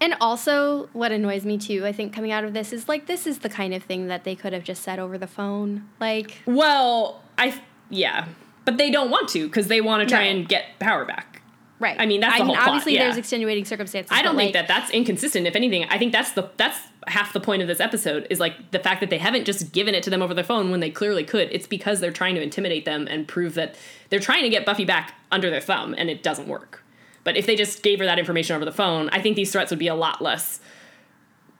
And 0.00 0.14
also, 0.20 0.88
what 0.92 1.10
annoys 1.12 1.44
me 1.46 1.56
too, 1.58 1.84
I 1.86 1.92
think, 1.92 2.12
coming 2.12 2.30
out 2.30 2.44
of 2.44 2.52
this 2.52 2.72
is 2.72 2.88
like 2.88 3.06
this 3.06 3.26
is 3.26 3.38
the 3.40 3.48
kind 3.48 3.74
of 3.74 3.82
thing 3.82 4.06
that 4.08 4.24
they 4.24 4.34
could 4.36 4.52
have 4.52 4.62
just 4.64 4.82
said 4.82 4.98
over 4.98 5.16
the 5.18 5.26
phone. 5.26 5.88
Like, 6.00 6.42
Well, 6.46 7.22
I 7.38 7.60
yeah, 7.90 8.26
but 8.64 8.76
they 8.78 8.90
don't 8.90 9.10
want 9.10 9.28
to 9.30 9.46
because 9.46 9.68
they 9.68 9.80
want 9.80 10.06
to 10.06 10.14
try 10.14 10.24
No. 10.24 10.38
and 10.38 10.48
get 10.48 10.78
power 10.78 11.04
back. 11.04 11.35
Right? 11.78 11.96
I 11.98 12.06
mean, 12.06 12.20
that's 12.20 12.34
I 12.34 12.38
the 12.38 12.44
mean, 12.44 12.54
whole 12.54 12.56
plot, 12.56 12.68
obviously, 12.68 12.94
yeah. 12.94 13.04
there's 13.04 13.16
extenuating 13.16 13.64
circumstances. 13.64 14.10
I 14.12 14.22
don't 14.22 14.36
think 14.36 14.54
like, 14.54 14.66
that 14.66 14.68
that's 14.68 14.90
inconsistent. 14.90 15.46
If 15.46 15.56
anything, 15.56 15.84
I 15.84 15.98
think 15.98 16.12
that's 16.12 16.32
the 16.32 16.50
that's 16.56 16.78
half 17.06 17.32
the 17.32 17.40
point 17.40 17.62
of 17.62 17.68
this 17.68 17.80
episode 17.80 18.26
is 18.30 18.40
like 18.40 18.70
the 18.72 18.78
fact 18.78 19.00
that 19.00 19.10
they 19.10 19.18
haven't 19.18 19.44
just 19.44 19.72
given 19.72 19.94
it 19.94 20.02
to 20.04 20.10
them 20.10 20.22
over 20.22 20.34
the 20.34 20.44
phone 20.44 20.70
when 20.70 20.80
they 20.80 20.90
clearly 20.90 21.24
could. 21.24 21.48
It's 21.52 21.66
because 21.66 22.00
they're 22.00 22.10
trying 22.10 22.34
to 22.34 22.42
intimidate 22.42 22.84
them 22.84 23.06
and 23.08 23.28
prove 23.28 23.54
that 23.54 23.76
they're 24.10 24.20
trying 24.20 24.42
to 24.42 24.48
get 24.48 24.64
Buffy 24.66 24.84
back 24.84 25.14
under 25.30 25.50
their 25.50 25.60
thumb, 25.60 25.94
and 25.96 26.10
it 26.10 26.22
doesn't 26.22 26.48
work. 26.48 26.82
But 27.24 27.36
if 27.36 27.46
they 27.46 27.56
just 27.56 27.82
gave 27.82 27.98
her 27.98 28.04
that 28.04 28.18
information 28.18 28.54
over 28.54 28.64
the 28.64 28.72
phone, 28.72 29.08
I 29.10 29.20
think 29.20 29.36
these 29.36 29.50
threats 29.50 29.70
would 29.70 29.80
be 29.80 29.88
a 29.88 29.94
lot 29.94 30.22
less 30.22 30.60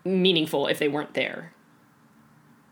meaningful 0.05 0.69
if 0.69 0.79
they 0.79 0.89
weren't 0.89 1.15
there. 1.15 1.53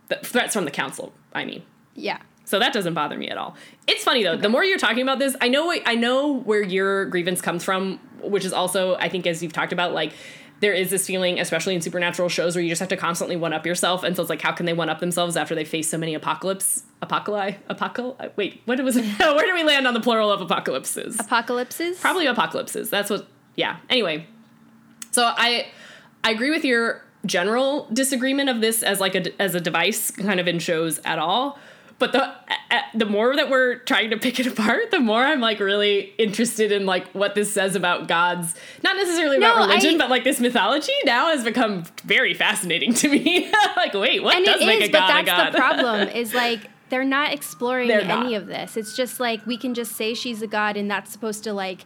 The 0.09 0.17
threats 0.17 0.55
from 0.55 0.65
the 0.65 0.71
council, 0.71 1.13
I 1.33 1.45
mean. 1.45 1.63
Yeah. 1.95 2.19
So 2.45 2.59
that 2.59 2.73
doesn't 2.73 2.95
bother 2.95 3.17
me 3.17 3.29
at 3.29 3.39
all. 3.39 3.57
It's 3.87 4.05
funny 4.05 4.23
though. 4.23 4.37
The 4.37 4.49
more 4.49 4.65
you're 4.65 4.79
talking 4.79 5.03
about 5.03 5.19
this, 5.19 5.35
I 5.41 5.49
know 5.49 5.73
I 5.87 5.95
know 5.95 6.35
where 6.41 6.63
your 6.63 7.07
grievance 7.07 7.41
comes 7.41 7.65
from, 7.65 7.99
which 8.21 8.45
is 8.45 8.53
also 8.53 8.97
I 8.97 9.09
think 9.09 9.27
as 9.27 9.43
you've 9.43 9.53
talked 9.53 9.73
about 9.73 9.93
like 9.93 10.13
there 10.61 10.73
is 10.73 10.91
this 10.91 11.07
feeling, 11.07 11.41
especially 11.41 11.75
in 11.75 11.81
supernatural 11.81 12.29
shows, 12.29 12.55
where 12.55 12.63
you 12.63 12.71
just 12.71 12.81
have 12.81 12.89
to 12.89 12.97
constantly 12.97 13.37
one 13.37 13.53
up 13.53 13.67
yourself, 13.67 14.03
and 14.03 14.17
so 14.17 14.23
it's 14.23 14.31
like, 14.31 14.41
how 14.41 14.53
can 14.53 14.67
they 14.67 14.73
one 14.73 14.89
up 14.89 15.01
themselves 15.01 15.37
after 15.37 15.55
they 15.55 15.65
face 15.65 15.91
so 15.91 15.99
many 15.99 16.15
apocalypse, 16.15 16.85
apocalypse, 17.03 17.59
apocalypse? 17.69 18.37
Wait, 18.37 18.63
what 18.65 18.83
was 18.83 18.97
it? 18.97 19.05
Where 19.19 19.47
do 19.47 19.53
we 19.53 19.65
land 19.65 19.87
on 19.87 19.95
the 19.95 20.01
plural 20.01 20.31
of 20.31 20.41
apocalypses? 20.41 21.19
Apocalypses? 21.21 21.99
Probably 21.99 22.27
apocalypses. 22.27 22.89
That's 22.89 23.11
what. 23.11 23.27
Yeah. 23.57 23.77
Anyway, 23.91 24.27
so 25.11 25.25
I 25.37 25.67
I 26.23 26.31
agree 26.31 26.51
with 26.51 26.65
your 26.65 27.03
general 27.27 27.87
disagreement 27.93 28.49
of 28.49 28.61
this 28.61 28.83
as 28.83 29.01
like 29.01 29.15
a 29.15 29.43
as 29.43 29.55
a 29.55 29.61
device 29.61 30.11
kind 30.11 30.41
of 30.41 30.49
in 30.49 30.61
shows 30.61 30.99
at 31.05 31.19
all. 31.19 31.59
But 32.01 32.13
the 32.13 32.23
uh, 32.25 32.81
the 32.95 33.07
more 33.07 33.37
that 33.37 33.49
we're 33.51 33.77
trying 33.77 34.11
to 34.11 34.17
pick 34.17 34.41
it 34.41 34.47
apart, 34.47 34.91
the 34.91 34.99
more 35.01 35.25
I'm 35.25 35.41
like 35.41 35.61
really 35.61 36.13
interested 36.19 36.73
in 36.73 36.87
like 36.87 37.07
what 37.13 37.35
this 37.37 37.53
says 37.53 37.77
about 37.77 38.09
gods, 38.09 38.55
not 38.83 38.97
necessarily 38.97 39.37
about 39.37 39.57
religion, 39.59 39.95
I- 39.95 39.99
but 39.99 40.11
like 40.11 40.25
this 40.25 40.41
mythology 40.41 40.93
now 41.05 41.29
has 41.29 41.45
become 41.45 41.85
very 42.05 42.35
fascinating 42.35 42.93
to 42.95 43.09
me. 43.09 43.49
like, 43.77 43.95
wait, 43.95 44.23
what 44.25 44.35
and 44.37 44.45
does 44.45 44.61
it 44.61 44.67
make 44.67 44.83
is, 44.83 44.89
a 44.89 44.93
but 44.93 44.99
god 45.09 45.11
a 45.23 45.25
that's 45.25 45.39
god? 45.39 45.53
the 45.53 45.57
problem. 45.59 46.09
Is 46.17 46.35
like 46.35 46.61
they're 46.91 47.05
not 47.05 47.33
exploring 47.33 47.89
They're 47.89 48.01
any 48.03 48.33
not. 48.33 48.43
of 48.43 48.47
this. 48.49 48.77
It's 48.77 48.95
just 48.97 49.21
like 49.21 49.47
we 49.47 49.57
can 49.57 49.73
just 49.73 49.93
say 49.93 50.13
she's 50.15 50.43
a 50.43 50.47
god, 50.49 50.77
and 50.77 50.91
that's 50.91 51.13
supposed 51.13 51.45
to 51.45 51.53
like 51.53 51.85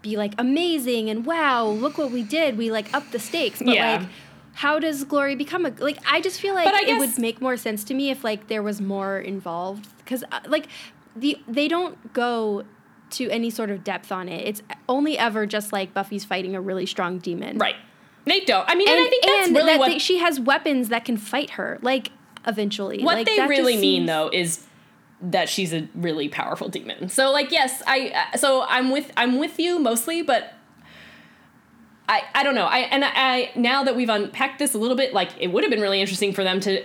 be 0.00 0.16
like 0.16 0.32
amazing 0.38 1.10
and 1.10 1.26
wow, 1.26 1.66
look 1.66 1.98
what 1.98 2.10
we 2.10 2.22
did. 2.22 2.56
We 2.56 2.70
like 2.72 2.92
up 2.94 3.10
the 3.10 3.18
stakes, 3.18 3.58
but 3.58 3.74
Yeah. 3.74 3.98
like. 3.98 4.08
How 4.54 4.78
does 4.78 5.04
Glory 5.04 5.34
become 5.34 5.64
a 5.66 5.70
like? 5.78 5.98
I 6.10 6.20
just 6.20 6.40
feel 6.40 6.54
like 6.54 6.66
I 6.68 6.82
it 6.86 6.98
would 6.98 7.18
make 7.18 7.40
more 7.40 7.56
sense 7.56 7.84
to 7.84 7.94
me 7.94 8.10
if 8.10 8.22
like 8.24 8.48
there 8.48 8.62
was 8.62 8.80
more 8.80 9.18
involved 9.18 9.88
because 9.98 10.22
like 10.46 10.66
the 11.16 11.38
they 11.48 11.68
don't 11.68 12.12
go 12.12 12.64
to 13.10 13.28
any 13.30 13.50
sort 13.50 13.70
of 13.70 13.82
depth 13.84 14.12
on 14.12 14.28
it. 14.28 14.46
It's 14.46 14.62
only 14.88 15.18
ever 15.18 15.46
just 15.46 15.72
like 15.72 15.92
Buffy's 15.94 16.24
fighting 16.24 16.54
a 16.54 16.60
really 16.60 16.86
strong 16.86 17.18
demon, 17.18 17.58
right. 17.58 17.76
They 18.24 18.40
don't. 18.40 18.68
I 18.68 18.74
mean, 18.76 18.88
and, 18.88 18.98
And, 18.98 19.06
I 19.06 19.10
think 19.10 19.24
that's 19.24 19.46
and 19.48 19.56
really 19.56 19.72
that 19.72 19.78
what 19.80 19.88
they- 19.88 19.98
she 19.98 20.18
has 20.18 20.38
weapons 20.38 20.90
that 20.90 21.04
can 21.04 21.16
fight 21.16 21.50
her. 21.50 21.78
Like 21.82 22.10
eventually, 22.46 23.02
what 23.02 23.16
Like, 23.16 23.26
they 23.26 23.38
really 23.46 23.76
mean 23.76 24.02
seems- 24.02 24.06
though 24.06 24.30
is 24.32 24.64
that 25.22 25.48
she's 25.48 25.72
a 25.72 25.88
really 25.94 26.28
powerful 26.28 26.68
demon. 26.68 27.08
So 27.08 27.30
like 27.32 27.50
yes, 27.52 27.82
I 27.86 28.12
uh, 28.32 28.36
so 28.36 28.64
I'm 28.68 28.90
with 28.90 29.10
I'm 29.16 29.38
with 29.38 29.58
you 29.58 29.78
mostly, 29.78 30.22
but 30.22 30.52
I 32.08 32.22
I 32.34 32.42
don't 32.42 32.54
know. 32.54 32.66
I 32.66 32.78
and 32.80 33.04
I 33.04 33.50
now 33.54 33.84
that 33.84 33.96
we've 33.96 34.08
unpacked 34.08 34.58
this 34.58 34.74
a 34.74 34.78
little 34.78 34.96
bit, 34.96 35.12
like 35.12 35.30
it 35.38 35.48
would 35.48 35.64
have 35.64 35.70
been 35.70 35.80
really 35.80 36.00
interesting 36.00 36.32
for 36.32 36.44
them 36.44 36.60
to 36.60 36.84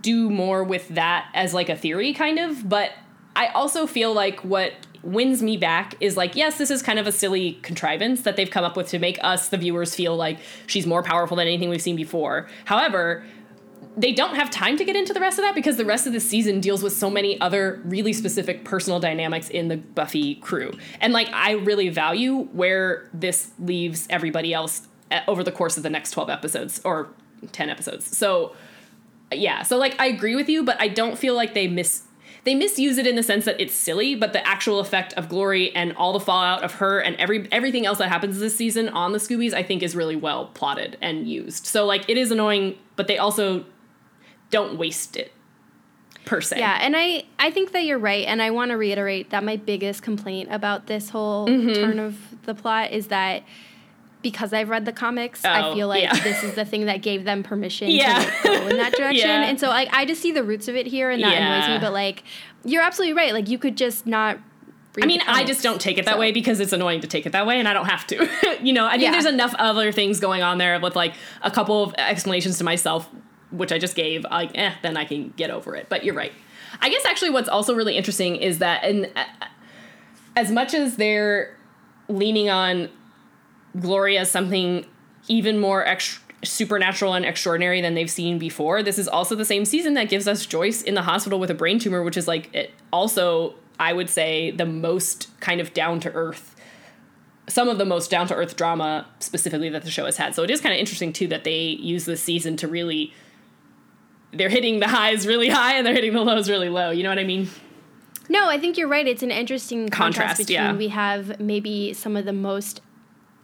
do 0.00 0.30
more 0.30 0.64
with 0.64 0.88
that 0.88 1.28
as 1.34 1.54
like 1.54 1.68
a 1.68 1.76
theory 1.76 2.12
kind 2.12 2.38
of, 2.38 2.68
but 2.68 2.92
I 3.36 3.46
also 3.48 3.86
feel 3.86 4.12
like 4.12 4.40
what 4.40 4.72
wins 5.02 5.42
me 5.42 5.56
back 5.56 5.94
is 6.00 6.16
like, 6.16 6.34
yes, 6.34 6.58
this 6.58 6.70
is 6.70 6.82
kind 6.82 6.98
of 6.98 7.06
a 7.06 7.12
silly 7.12 7.52
contrivance 7.62 8.22
that 8.22 8.36
they've 8.36 8.50
come 8.50 8.64
up 8.64 8.76
with 8.76 8.88
to 8.88 8.98
make 8.98 9.18
us, 9.22 9.48
the 9.48 9.56
viewers, 9.56 9.94
feel 9.94 10.16
like 10.16 10.38
she's 10.66 10.86
more 10.86 11.02
powerful 11.02 11.36
than 11.36 11.46
anything 11.46 11.68
we've 11.68 11.80
seen 11.82 11.96
before. 11.96 12.48
However, 12.64 13.24
they 13.98 14.12
don't 14.12 14.36
have 14.36 14.48
time 14.48 14.76
to 14.76 14.84
get 14.84 14.94
into 14.94 15.12
the 15.12 15.18
rest 15.18 15.38
of 15.38 15.44
that 15.44 15.56
because 15.56 15.76
the 15.76 15.84
rest 15.84 16.06
of 16.06 16.12
the 16.12 16.20
season 16.20 16.60
deals 16.60 16.84
with 16.84 16.92
so 16.92 17.10
many 17.10 17.40
other 17.40 17.82
really 17.84 18.12
specific 18.12 18.64
personal 18.64 19.00
dynamics 19.00 19.48
in 19.48 19.66
the 19.66 19.76
Buffy 19.76 20.36
crew. 20.36 20.72
And 21.00 21.12
like 21.12 21.28
I 21.32 21.52
really 21.52 21.88
value 21.88 22.44
where 22.52 23.08
this 23.12 23.50
leaves 23.58 24.06
everybody 24.08 24.54
else 24.54 24.86
uh, 25.10 25.20
over 25.26 25.42
the 25.42 25.50
course 25.50 25.76
of 25.76 25.82
the 25.82 25.90
next 25.90 26.12
12 26.12 26.30
episodes 26.30 26.80
or 26.84 27.08
10 27.50 27.70
episodes. 27.70 28.16
So 28.16 28.54
yeah, 29.32 29.62
so 29.64 29.76
like 29.76 30.00
I 30.00 30.06
agree 30.06 30.36
with 30.36 30.48
you, 30.48 30.62
but 30.62 30.80
I 30.80 30.86
don't 30.86 31.18
feel 31.18 31.34
like 31.34 31.54
they 31.54 31.66
miss 31.66 32.04
they 32.44 32.54
misuse 32.54 32.98
it 32.98 33.06
in 33.06 33.16
the 33.16 33.22
sense 33.22 33.44
that 33.46 33.60
it's 33.60 33.74
silly, 33.74 34.14
but 34.14 34.32
the 34.32 34.46
actual 34.46 34.78
effect 34.78 35.12
of 35.14 35.28
Glory 35.28 35.74
and 35.74 35.92
all 35.96 36.12
the 36.12 36.20
fallout 36.20 36.62
of 36.62 36.74
her 36.74 37.00
and 37.00 37.16
every 37.16 37.48
everything 37.50 37.84
else 37.84 37.98
that 37.98 38.08
happens 38.08 38.38
this 38.38 38.56
season 38.56 38.88
on 38.88 39.10
the 39.10 39.18
Scoobies, 39.18 39.52
I 39.52 39.64
think 39.64 39.82
is 39.82 39.96
really 39.96 40.16
well 40.16 40.46
plotted 40.54 40.96
and 41.02 41.28
used. 41.28 41.66
So 41.66 41.84
like 41.84 42.08
it 42.08 42.16
is 42.16 42.30
annoying, 42.30 42.78
but 42.94 43.08
they 43.08 43.18
also 43.18 43.64
don't 44.50 44.78
waste 44.78 45.16
it 45.16 45.32
per 46.24 46.40
se. 46.40 46.58
Yeah, 46.58 46.78
and 46.80 46.94
I 46.96 47.24
I 47.38 47.50
think 47.50 47.72
that 47.72 47.84
you're 47.84 47.98
right, 47.98 48.26
and 48.26 48.42
I 48.42 48.50
want 48.50 48.70
to 48.70 48.76
reiterate 48.76 49.30
that 49.30 49.42
my 49.44 49.56
biggest 49.56 50.02
complaint 50.02 50.48
about 50.50 50.86
this 50.86 51.10
whole 51.10 51.46
Mm-hmm. 51.46 51.72
turn 51.74 51.98
of 51.98 52.16
the 52.44 52.54
plot 52.54 52.92
is 52.92 53.08
that 53.08 53.42
because 54.20 54.52
I've 54.52 54.68
read 54.68 54.84
the 54.84 54.92
comics, 54.92 55.44
I 55.44 55.68
Oh, 55.68 55.74
feel 55.74 55.86
like 55.86 56.02
yeah. 56.02 56.18
this 56.18 56.42
is 56.42 56.54
the 56.54 56.64
thing 56.64 56.86
that 56.86 57.02
gave 57.02 57.22
them 57.24 57.44
permission 57.44 57.88
Yeah. 57.88 58.18
to 58.18 58.50
like, 58.50 58.60
go 58.62 58.66
in 58.68 58.76
that 58.78 58.92
direction, 58.96 59.28
Yeah. 59.28 59.44
and 59.44 59.60
so 59.60 59.68
like 59.68 59.88
I 59.92 60.04
just 60.04 60.20
see 60.20 60.32
the 60.32 60.42
roots 60.42 60.66
of 60.68 60.74
it 60.76 60.86
here, 60.86 61.10
and 61.10 61.22
that 61.22 61.34
annoys 61.40 61.68
me. 61.76 61.78
But 61.80 61.92
like, 61.92 62.24
you're 62.64 62.82
absolutely 62.82 63.14
right. 63.14 63.32
Like 63.32 63.48
you 63.48 63.58
could 63.58 63.76
just 63.76 64.06
not. 64.06 64.38
I 65.00 65.06
mean, 65.06 65.20
I 65.28 65.44
just 65.44 65.62
don't 65.62 65.80
take 65.80 65.96
it 65.98 66.06
that 66.06 66.14
So- 66.14 66.18
way 66.20 66.32
because 66.32 66.58
it's 66.58 66.72
annoying 66.72 67.00
to 67.02 67.06
take 67.06 67.24
it 67.26 67.30
that 67.32 67.46
way, 67.46 67.60
and 67.60 67.68
I 67.68 67.72
don't 67.72 67.86
have 67.86 68.04
to. 68.08 68.28
you 68.60 68.72
know, 68.72 68.86
I 68.86 68.92
think 68.92 69.02
Yeah. 69.04 69.12
there's 69.12 69.26
enough 69.26 69.54
other 69.56 69.92
things 69.92 70.18
going 70.18 70.42
on 70.42 70.58
there 70.58 70.80
with 70.80 70.96
like 70.96 71.14
a 71.42 71.50
couple 71.52 71.84
of 71.84 71.94
explanations 71.96 72.58
to 72.58 72.64
myself, 72.64 73.08
which 73.50 73.72
I 73.72 73.78
just 73.78 73.94
gave. 73.94 74.24
Like, 74.24 74.50
eh, 74.56 74.74
then 74.82 74.96
I 74.96 75.04
can 75.04 75.30
get 75.36 75.50
over 75.50 75.76
it. 75.76 75.88
But 75.88 76.04
you're 76.04 76.14
right. 76.14 76.32
I 76.80 76.90
guess 76.90 77.04
actually, 77.04 77.30
what's 77.30 77.48
also 77.48 77.74
really 77.74 77.96
interesting 77.96 78.36
is 78.36 78.58
that, 78.58 78.84
uh, 78.84 79.24
as 80.36 80.50
much 80.50 80.74
as 80.74 80.96
they're 80.96 81.56
leaning 82.08 82.48
on 82.48 82.88
Glory 83.78 84.16
as 84.16 84.30
something 84.30 84.86
even 85.28 85.58
more 85.58 85.84
supernatural 86.42 87.14
and 87.14 87.24
extraordinary 87.24 87.80
than 87.80 87.94
they've 87.94 88.10
seen 88.10 88.38
before. 88.38 88.82
This 88.82 88.98
is 88.98 89.08
also 89.08 89.34
the 89.34 89.44
same 89.44 89.64
season 89.64 89.94
that 89.94 90.08
gives 90.08 90.26
us 90.26 90.46
Joyce 90.46 90.82
in 90.82 90.94
the 90.94 91.02
hospital 91.02 91.38
with 91.38 91.50
a 91.50 91.54
brain 91.54 91.78
tumor, 91.78 92.02
which 92.02 92.16
is 92.16 92.28
like 92.28 92.52
it 92.54 92.70
also, 92.92 93.54
I 93.78 93.92
would 93.92 94.08
say, 94.08 94.50
the 94.52 94.66
most 94.66 95.28
kind 95.40 95.60
of 95.60 95.74
down 95.74 96.00
to 96.00 96.12
earth. 96.12 96.54
Some 97.48 97.68
of 97.68 97.78
the 97.78 97.84
most 97.84 98.10
down 98.10 98.26
to 98.28 98.34
earth 98.34 98.56
drama 98.56 99.06
specifically 99.20 99.68
that 99.70 99.82
the 99.82 99.90
show 99.90 100.04
has 100.04 100.16
had. 100.16 100.34
So 100.34 100.42
it 100.42 100.50
is 100.50 100.60
kind 100.60 100.74
of 100.74 100.78
interesting 100.78 101.12
too 101.12 101.28
that 101.28 101.44
they 101.44 101.60
use 101.60 102.04
this 102.04 102.22
season 102.22 102.56
to 102.58 102.68
really. 102.68 103.12
They're 104.32 104.48
hitting 104.48 104.80
the 104.80 104.88
highs 104.88 105.26
really 105.26 105.48
high 105.48 105.74
and 105.76 105.86
they're 105.86 105.94
hitting 105.94 106.12
the 106.12 106.20
lows 106.22 106.48
really 106.50 106.68
low. 106.68 106.90
You 106.90 107.02
know 107.02 107.08
what 107.08 107.18
I 107.18 107.24
mean? 107.24 107.48
No, 108.28 108.48
I 108.48 108.58
think 108.58 108.76
you're 108.76 108.88
right. 108.88 109.06
It's 109.06 109.22
an 109.22 109.30
interesting 109.30 109.88
contrast, 109.88 110.16
Contrast, 110.18 110.38
between 110.48 110.54
yeah. 110.56 110.76
we 110.76 110.88
have 110.88 111.40
maybe 111.40 111.94
some 111.94 112.14
of 112.16 112.24
the 112.26 112.32
most 112.34 112.82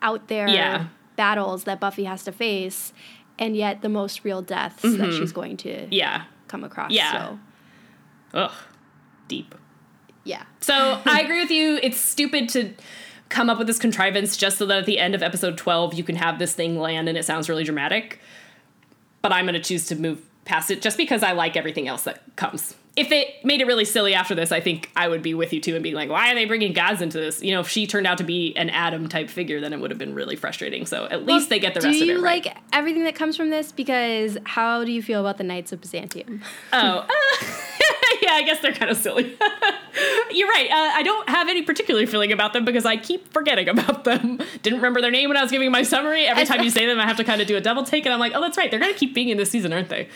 out 0.02 0.28
there 0.28 0.46
Yeah. 0.48 0.86
battles 1.16 1.64
that 1.64 1.80
Buffy 1.80 2.04
has 2.04 2.22
to 2.24 2.32
face, 2.32 2.92
and 3.38 3.56
yet 3.56 3.80
the 3.80 3.88
most 3.88 4.24
real 4.24 4.42
deaths 4.42 4.82
that 4.82 5.12
she's 5.14 5.32
going 5.32 5.56
to 5.58 5.68
Mm-hmm. 5.70 5.92
Yeah. 5.92 6.24
come 6.48 6.64
across. 6.64 6.90
Yeah. 6.90 7.12
So, 7.12 7.38
Ugh. 8.34 8.52
Deep. 9.28 9.54
yeah. 10.24 10.42
So 10.60 11.00
I 11.06 11.22
agree 11.22 11.40
with 11.40 11.50
you. 11.50 11.78
It's 11.82 11.96
stupid 11.98 12.50
to 12.50 12.74
come 13.30 13.48
up 13.48 13.56
with 13.56 13.66
this 13.66 13.78
contrivance 13.78 14.36
just 14.36 14.58
so 14.58 14.66
that 14.66 14.78
at 14.80 14.86
the 14.86 14.98
end 14.98 15.14
of 15.14 15.22
episode 15.22 15.56
12 15.56 15.94
you 15.94 16.04
can 16.04 16.16
have 16.16 16.38
this 16.38 16.52
thing 16.52 16.78
land 16.78 17.08
and 17.08 17.16
it 17.16 17.24
sounds 17.24 17.48
really 17.48 17.64
dramatic. 17.64 18.20
But 19.22 19.32
I'm 19.32 19.46
going 19.46 19.54
to 19.54 19.66
choose 19.66 19.86
to 19.86 19.96
move 19.96 20.20
past 20.44 20.70
it 20.70 20.82
just 20.82 20.96
because 20.96 21.22
I 21.22 21.32
like 21.32 21.56
everything 21.56 21.88
else 21.88 22.04
that 22.04 22.22
comes. 22.36 22.74
If 22.96 23.08
they 23.08 23.34
made 23.42 23.60
it 23.60 23.66
really 23.66 23.84
silly 23.84 24.14
after 24.14 24.36
this, 24.36 24.52
I 24.52 24.60
think 24.60 24.88
I 24.94 25.08
would 25.08 25.22
be 25.22 25.34
with 25.34 25.52
you 25.52 25.60
too 25.60 25.74
and 25.74 25.82
being 25.82 25.96
like, 25.96 26.10
why 26.10 26.30
are 26.30 26.34
they 26.36 26.44
bringing 26.44 26.72
gods 26.72 27.02
into 27.02 27.18
this? 27.18 27.42
You 27.42 27.52
know, 27.52 27.60
if 27.60 27.68
she 27.68 27.88
turned 27.88 28.06
out 28.06 28.18
to 28.18 28.24
be 28.24 28.56
an 28.56 28.70
Adam 28.70 29.08
type 29.08 29.30
figure, 29.30 29.60
then 29.60 29.72
it 29.72 29.80
would 29.80 29.90
have 29.90 29.98
been 29.98 30.14
really 30.14 30.36
frustrating. 30.36 30.86
So 30.86 31.06
at 31.06 31.26
least 31.26 31.48
they 31.48 31.58
get 31.58 31.74
the 31.74 31.80
rest 31.80 31.86
of 31.86 31.94
it. 31.94 31.98
Do 31.98 32.06
you 32.06 32.18
it 32.18 32.22
right. 32.22 32.44
like 32.44 32.56
everything 32.72 33.02
that 33.04 33.16
comes 33.16 33.36
from 33.36 33.50
this? 33.50 33.72
Because 33.72 34.38
how 34.44 34.84
do 34.84 34.92
you 34.92 35.02
feel 35.02 35.20
about 35.20 35.38
the 35.38 35.44
Knights 35.44 35.72
of 35.72 35.80
Byzantium? 35.80 36.42
Oh, 36.72 37.04
uh, 37.08 37.46
yeah, 38.22 38.32
I 38.32 38.42
guess 38.44 38.60
they're 38.60 38.72
kind 38.72 38.90
of 38.90 38.96
silly. 38.96 39.36
You're 40.30 40.48
right. 40.48 40.68
Uh, 40.70 40.90
I 40.94 41.02
don't 41.02 41.28
have 41.28 41.48
any 41.48 41.62
particular 41.62 42.06
feeling 42.06 42.32
about 42.32 42.52
them 42.52 42.64
because 42.64 42.84
I 42.84 42.96
keep 42.96 43.32
forgetting 43.32 43.68
about 43.68 44.04
them. 44.04 44.38
Didn't 44.62 44.78
remember 44.78 45.00
their 45.00 45.10
name 45.10 45.28
when 45.28 45.36
I 45.36 45.42
was 45.42 45.50
giving 45.50 45.70
my 45.70 45.82
summary. 45.82 46.26
Every 46.26 46.44
time 46.44 46.62
you 46.62 46.70
say 46.70 46.86
them, 46.86 46.98
I 46.98 47.06
have 47.06 47.16
to 47.18 47.24
kind 47.24 47.40
of 47.40 47.46
do 47.46 47.56
a 47.56 47.60
double 47.60 47.84
take, 47.84 48.04
and 48.06 48.12
I'm 48.12 48.20
like, 48.20 48.32
oh, 48.34 48.40
that's 48.40 48.56
right. 48.56 48.70
They're 48.70 48.80
gonna 48.80 48.94
keep 48.94 49.14
being 49.14 49.28
in 49.28 49.36
this 49.36 49.50
season, 49.50 49.72
aren't 49.72 49.88
they? 49.88 50.08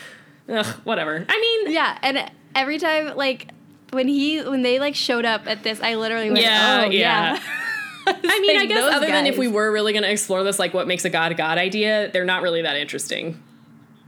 Ugh, 0.48 0.66
whatever. 0.85 1.24
I 1.29 1.40
mean, 1.40 1.72
yeah, 1.74 1.98
and 2.03 2.31
every 2.55 2.79
time 2.79 3.16
like 3.16 3.51
when 3.90 4.09
he 4.09 4.40
when 4.42 4.62
they 4.62 4.79
like 4.79 4.94
showed 4.94 5.24
up 5.24 5.46
at 5.46 5.62
this, 5.62 5.81
I 5.81 5.94
literally 5.94 6.31
went, 6.31 6.42
Yeah, 6.42 6.85
oh 6.87 6.90
yeah. 6.90 7.35
yeah. 7.35 7.42
I 8.24 8.40
mean, 8.40 8.57
I 8.57 8.64
guess 8.66 8.94
other 8.94 9.07
than 9.07 9.27
if 9.27 9.37
we 9.37 9.48
were 9.48 9.70
really 9.70 9.92
gonna 9.92 10.07
explore 10.09 10.42
this, 10.42 10.59
like 10.59 10.72
what 10.72 10.87
makes 10.87 11.05
a 11.05 11.11
god 11.11 11.33
a 11.33 11.35
god 11.35 11.59
idea, 11.59 12.11
they're 12.11 12.24
not 12.24 12.42
really 12.42 12.62
that 12.62 12.77
interesting. 12.77 13.42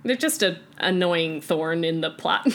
They're 0.04 0.16
just 0.16 0.42
a 0.42 0.58
annoying 0.78 1.42
thorn 1.42 1.84
in 1.84 2.00
the 2.00 2.10
plot. 2.10 2.48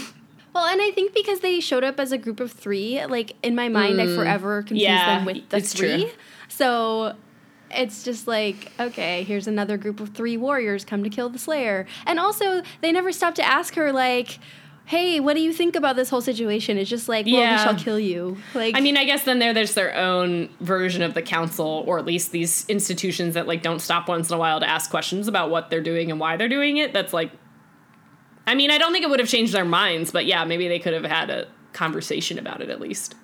Well, 0.55 0.65
and 0.65 0.81
I 0.81 0.89
think 0.91 1.13
because 1.13 1.41
they 1.41 1.59
showed 1.59 1.83
up 1.83 1.99
as 1.99 2.11
a 2.13 2.17
group 2.17 2.39
of 2.39 2.51
three, 2.51 3.05
like 3.05 3.35
in 3.43 3.53
my 3.55 3.67
mind, 3.69 4.01
I 4.01 4.07
forever 4.07 4.61
confused 4.63 4.85
Mm. 4.87 4.89
Yeah, 4.89 5.17
them 5.17 5.25
with 5.25 5.49
the 5.49 5.57
it's 5.57 5.73
three. 5.73 6.03
true. 6.05 6.11
So 6.47 7.13
it's 7.71 8.03
just 8.03 8.25
like, 8.27 8.71
okay, 8.79 9.23
here's 9.23 9.47
another 9.47 9.75
group 9.75 9.99
of 9.99 10.09
three 10.09 10.37
warriors 10.37 10.85
come 10.85 11.03
to 11.03 11.09
kill 11.09 11.27
the 11.29 11.39
Slayer. 11.39 11.85
And 12.05 12.19
also, 12.19 12.61
they 12.81 12.91
never 12.93 13.11
stop 13.11 13.35
to 13.35 13.43
ask 13.45 13.75
her, 13.75 13.91
like, 13.91 14.39
hey, 14.85 15.19
what 15.19 15.33
do 15.35 15.41
you 15.41 15.51
think 15.51 15.75
about 15.75 15.95
this 15.97 16.09
whole 16.09 16.21
situation? 16.21 16.77
It's 16.77 16.89
just 16.89 17.09
like, 17.09 17.25
well, 17.25 17.35
Yeah. 17.35 17.57
we 17.57 17.63
shall 17.63 17.75
kill 17.83 17.99
you. 17.99 18.37
Like, 18.53 18.77
I 18.77 18.79
mean, 18.81 18.95
I 18.95 19.03
guess 19.03 19.23
then 19.23 19.39
they're 19.39 19.53
there's 19.53 19.73
their 19.73 19.93
own 19.95 20.47
version 20.61 21.01
of 21.01 21.15
the 21.15 21.21
council, 21.23 21.83
or 21.87 21.97
at 21.99 22.05
least 22.05 22.31
these 22.31 22.65
institutions 22.69 23.33
that 23.33 23.45
like 23.47 23.61
don't 23.63 23.79
stop 23.79 24.07
once 24.07 24.29
in 24.29 24.35
a 24.35 24.39
while 24.39 24.59
to 24.61 24.69
ask 24.69 24.89
questions 24.89 25.27
about 25.27 25.49
what 25.49 25.69
they're 25.69 25.81
doing 25.81 26.11
and 26.11 26.19
why 26.19 26.37
they're 26.37 26.47
doing 26.47 26.77
it. 26.77 26.93
That's 26.93 27.11
like, 27.13 27.31
I 28.47 28.55
mean, 28.55 28.71
I 28.71 28.77
don't 28.77 28.91
think 28.91 29.03
it 29.03 29.09
would 29.09 29.19
have 29.19 29.29
changed 29.29 29.53
their 29.53 29.65
minds, 29.65 30.11
but 30.11 30.25
yeah, 30.25 30.45
maybe 30.45 30.67
they 30.67 30.79
could 30.79 30.93
have 30.93 31.03
had 31.05 31.29
a 31.29 31.47
conversation 31.73 32.37
about 32.39 32.61
it 32.61 32.69
at 32.69 32.79
least. 32.79 33.15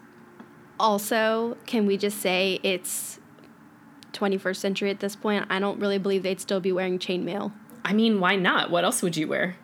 also, 0.79 1.57
can 1.67 1.85
we 1.85 1.95
just 1.95 2.17
say 2.19 2.59
it's 2.63 3.19
21st 4.13 4.55
century 4.55 4.89
at 4.89 4.99
this 4.99 5.15
point? 5.15 5.45
I 5.49 5.59
don't 5.59 5.79
really 5.79 5.99
believe 5.99 6.23
they'd 6.23 6.41
still 6.41 6.59
be 6.59 6.71
wearing 6.71 6.97
chainmail. 6.97 7.51
I 7.85 7.93
mean, 7.93 8.19
why 8.19 8.35
not? 8.35 8.71
What 8.71 8.83
else 8.83 9.01
would 9.03 9.15
you 9.15 9.27
wear? 9.27 9.55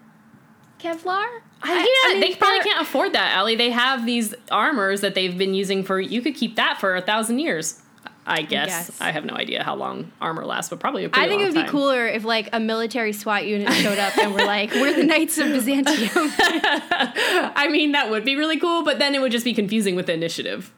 Kevlar? 0.79 1.25
I, 1.63 1.73
yeah, 2.03 2.13
mean, 2.13 2.21
they 2.21 2.35
probably 2.35 2.59
can't 2.59 2.81
afford 2.81 3.13
that, 3.13 3.35
Allie. 3.35 3.55
They 3.55 3.71
have 3.71 4.05
these 4.05 4.35
armors 4.51 5.01
that 5.01 5.15
they've 5.15 5.35
been 5.35 5.55
using 5.55 5.83
for. 5.83 5.99
You 5.99 6.21
could 6.21 6.35
keep 6.35 6.55
that 6.55 6.79
for 6.79 6.95
a 6.95 7.01
thousand 7.01 7.39
years. 7.39 7.81
I 8.27 8.41
guess. 8.41 8.99
I 8.99 9.11
have 9.11 9.23
no 9.23 9.33
idea 9.33 9.63
how 9.63 9.75
long 9.75 10.11
armor 10.19 10.45
lasts, 10.45 10.69
but 10.69 10.79
probably 10.79 11.05
a 11.05 11.09
pretty 11.09 11.25
I 11.25 11.29
think 11.29 11.41
it 11.41 11.45
would 11.45 11.65
be 11.65 11.69
cooler 11.69 12.05
if 12.07 12.25
like 12.25 12.49
a 12.51 12.59
military 12.59 13.13
SWAT 13.13 13.47
unit 13.47 13.71
showed 13.73 13.97
up 13.97 14.17
and 14.17 14.33
were 14.33 14.45
like, 14.45 14.71
"We're 14.73 14.93
the 14.93 15.05
Knights 15.05 15.37
of 15.37 15.47
Byzantium." 15.47 16.11
I 17.55 17.67
mean, 17.71 17.93
that 17.93 18.09
would 18.09 18.25
be 18.25 18.35
really 18.35 18.59
cool, 18.59 18.83
but 18.83 18.99
then 18.99 19.15
it 19.15 19.21
would 19.21 19.31
just 19.31 19.45
be 19.45 19.53
confusing 19.53 19.95
with 19.95 20.07
the 20.07 20.13
initiative. 20.13 20.73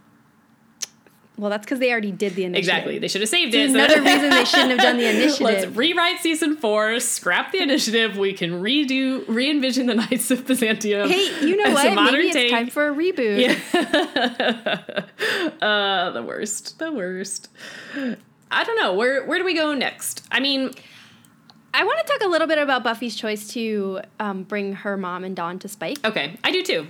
Well, 1.40 1.50
that's 1.50 1.66
because 1.66 1.80
they 1.80 1.90
already 1.92 2.12
did 2.12 2.36
the 2.36 2.44
initiative. 2.44 2.60
Exactly. 2.70 3.00
They 3.00 3.08
should 3.08 3.22
have 3.22 3.30
saved 3.30 3.54
it. 3.54 3.70
Another 3.70 4.02
reason 4.04 4.30
they 4.30 4.44
shouldn't 4.46 4.72
have 4.72 4.80
done 4.80 4.98
the 4.98 5.10
initiative. 5.10 5.42
Let's 5.42 5.66
rewrite 5.68 6.20
season 6.20 6.58
four, 6.58 7.00
scrap 7.00 7.52
the 7.54 7.60
initiative. 7.62 8.18
We 8.18 8.34
can 8.34 8.62
redo, 8.62 9.24
re 9.28 9.50
envision 9.50 9.86
the 9.86 9.96
Knights 9.96 10.30
of 10.32 10.46
Byzantium. 10.46 11.10
Hey, 11.10 11.46
you 11.48 11.56
know 11.56 11.72
what? 11.74 11.94
modern 11.96 12.14
Maybe 12.16 12.28
it's 12.28 12.36
take. 12.36 12.52
time 12.52 12.70
for 12.70 12.90
a 12.90 12.94
reboot. 12.94 13.58
uh, 15.62 16.12
the 16.12 16.24
worst. 16.24 16.78
The 16.80 16.92
worst. 16.92 17.50
I 18.52 18.64
don't 18.64 18.78
know. 18.78 18.94
Where 18.94 19.26
where 19.26 19.38
do 19.40 19.46
we 19.46 19.54
go 19.54 19.74
next? 19.74 20.26
I 20.32 20.40
mean, 20.40 20.72
I 21.74 21.84
want 21.84 22.06
to 22.06 22.12
talk 22.14 22.22
a 22.24 22.28
little 22.30 22.48
bit 22.48 22.58
about 22.58 22.84
Buffy's 22.84 23.16
choice 23.16 23.48
to 23.50 24.02
um, 24.20 24.44
bring 24.44 24.74
her 24.74 24.98
mom 24.98 25.24
and 25.24 25.36
Dawn 25.36 25.60
to 25.60 25.68
Spike 25.68 26.00
okay, 26.04 26.38
I 26.44 26.52
do 26.52 26.64
too. 26.64 26.88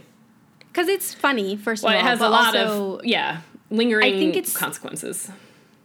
because 0.70 0.88
it's 0.88 1.14
funny. 1.14 1.56
First 1.58 1.84
Well, 1.84 1.94
of 1.94 2.00
it 2.00 2.04
all, 2.04 2.08
has 2.10 2.20
but 2.20 2.28
a 2.28 2.30
lot 2.30 2.56
also, 2.56 2.98
of 3.00 3.06
yeah 3.06 3.42
lingering 3.70 4.06
I 4.14 4.18
think 4.18 4.36
it's- 4.36 4.56
consequences. 4.56 5.30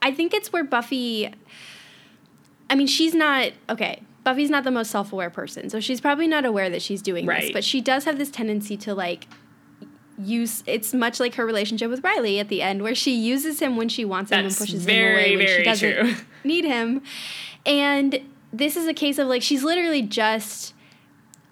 I 0.03 0.13
think 0.13 0.35
it's 0.35 0.53
where 0.53 0.65
Buffy. 0.65 1.33
I 2.69 2.75
mean, 2.75 2.87
she's 2.87 3.15
not 3.15 3.53
okay. 3.71 4.03
Buffy's 4.23 4.51
not 4.51 4.65
the 4.65 4.71
most 4.71 4.91
self-aware 4.91 5.31
person, 5.31 5.69
so 5.71 5.81
she's 5.81 6.01
probably 6.01 6.27
not 6.27 6.45
aware 6.45 6.69
that 6.71 6.81
she's 6.83 7.03
doing 7.03 7.27
this. 7.27 7.51
But 7.53 7.65
she 7.65 7.81
does 7.81 8.05
have 8.05 8.19
this 8.19 8.31
tendency 8.31 8.77
to 8.79 8.95
like 8.95 9.27
use. 10.19 10.63
It's 10.67 10.93
much 10.95 11.21
like 11.21 11.35
her 11.35 11.45
relationship 11.47 11.91
with 11.91 12.03
Riley 12.05 12.39
at 12.39 12.49
the 12.49 12.63
end, 12.63 12.83
where 12.83 12.95
she 12.95 13.15
uses 13.15 13.61
him 13.61 13.77
when 13.77 13.89
she 13.89 14.05
wants 14.05 14.31
him 14.31 14.43
That's 14.45 14.61
and 14.61 14.67
pushes 14.69 14.85
very, 14.85 15.33
him 15.35 15.41
away 15.41 15.47
when 15.47 15.57
she 15.59 15.63
doesn't 15.65 15.93
true. 15.95 16.15
need 16.45 16.65
him. 16.65 17.03
And 17.67 18.21
this 18.53 18.77
is 18.77 18.87
a 18.87 18.95
case 18.95 19.19
of 19.19 19.29
like 19.29 19.43
she's 19.43 19.63
literally 19.65 20.03
just 20.03 20.75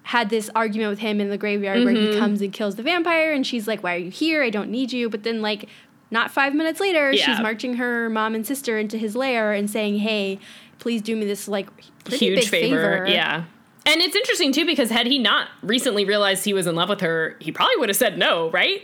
had 0.04 0.30
this 0.30 0.50
argument 0.54 0.90
with 0.90 0.98
him 0.98 1.20
in 1.20 1.30
the 1.30 1.38
graveyard 1.38 1.84
where 1.84 1.94
Mm-hmm. 1.94 2.12
he 2.12 2.18
comes 2.18 2.40
and 2.42 2.52
kills 2.52 2.74
the 2.76 2.82
vampire 2.82 3.32
and 3.32 3.46
she's 3.46 3.66
like 3.68 3.82
why 3.82 3.94
are 3.94 3.98
you 3.98 4.10
here 4.10 4.42
i 4.42 4.50
don't 4.50 4.68
need 4.68 4.92
you 4.92 5.08
but 5.08 5.22
then 5.22 5.40
like 5.40 5.68
not 6.12 6.30
five 6.30 6.54
minutes 6.54 6.78
later, 6.78 7.10
Yeah. 7.10 7.24
she's 7.26 7.40
marching 7.40 7.74
her 7.74 8.08
mom 8.08 8.34
and 8.36 8.46
sister 8.46 8.78
into 8.78 8.96
his 8.98 9.16
lair 9.16 9.52
and 9.52 9.68
saying, 9.68 9.98
"Hey, 9.98 10.38
please 10.78 11.02
do 11.02 11.16
me 11.16 11.24
this 11.26 11.48
like 11.48 11.68
pretty 12.04 12.18
huge 12.26 12.40
big 12.40 12.48
favor. 12.48 13.06
Yeah. 13.08 13.44
And 13.84 14.00
it's 14.00 14.14
interesting 14.14 14.52
too 14.52 14.64
because 14.64 14.90
had 14.90 15.06
he 15.08 15.18
not 15.18 15.48
recently 15.62 16.04
realized 16.04 16.44
he 16.44 16.52
was 16.54 16.66
in 16.68 16.76
love 16.76 16.88
with 16.88 17.00
her, 17.00 17.36
he 17.40 17.50
probably 17.50 17.76
would 17.78 17.88
have 17.88 17.96
said 17.96 18.16
no, 18.18 18.50
right? 18.50 18.82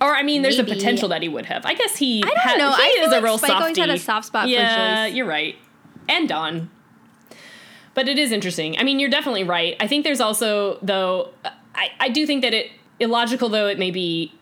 Or 0.00 0.16
I 0.16 0.22
mean, 0.22 0.42
there's 0.42 0.58
a 0.58 0.64
potential 0.64 1.08
that 1.10 1.22
he 1.22 1.28
would 1.28 1.46
have. 1.46 1.64
I 1.66 1.74
guess 1.74 1.96
he. 1.98 2.22
I 2.24 2.26
don't 2.28 2.38
ha- 2.38 2.56
know. 2.56 2.72
He 2.72 2.82
I 2.82 3.04
is 3.04 3.08
a 3.12 3.16
like 3.16 3.22
real 3.24 3.38
Spike 3.38 3.50
always 3.52 3.76
had 3.76 3.90
a 3.90 3.92
softie. 3.98 4.04
soft 4.04 4.26
spot 4.26 4.48
Yeah, 4.48 5.06
you're 5.06 5.26
right. 5.26 5.56
And 6.08 6.28
Dawn. 6.28 6.70
But 7.94 8.08
it 8.08 8.18
is 8.18 8.32
interesting. 8.32 8.76
I 8.78 8.82
mean, 8.82 8.98
you're 8.98 9.10
definitely 9.10 9.44
right. 9.44 9.76
I 9.78 9.86
think 9.86 10.04
there's 10.04 10.20
also 10.20 10.78
though. 10.80 11.30
I 11.74 11.90
I 12.00 12.08
do 12.08 12.26
think 12.26 12.42
that 12.42 12.54
it 12.54 12.70
illogical 12.98 13.48
though 13.48 13.66
it 13.68 13.78
may 13.78 13.90
be. 13.90 14.32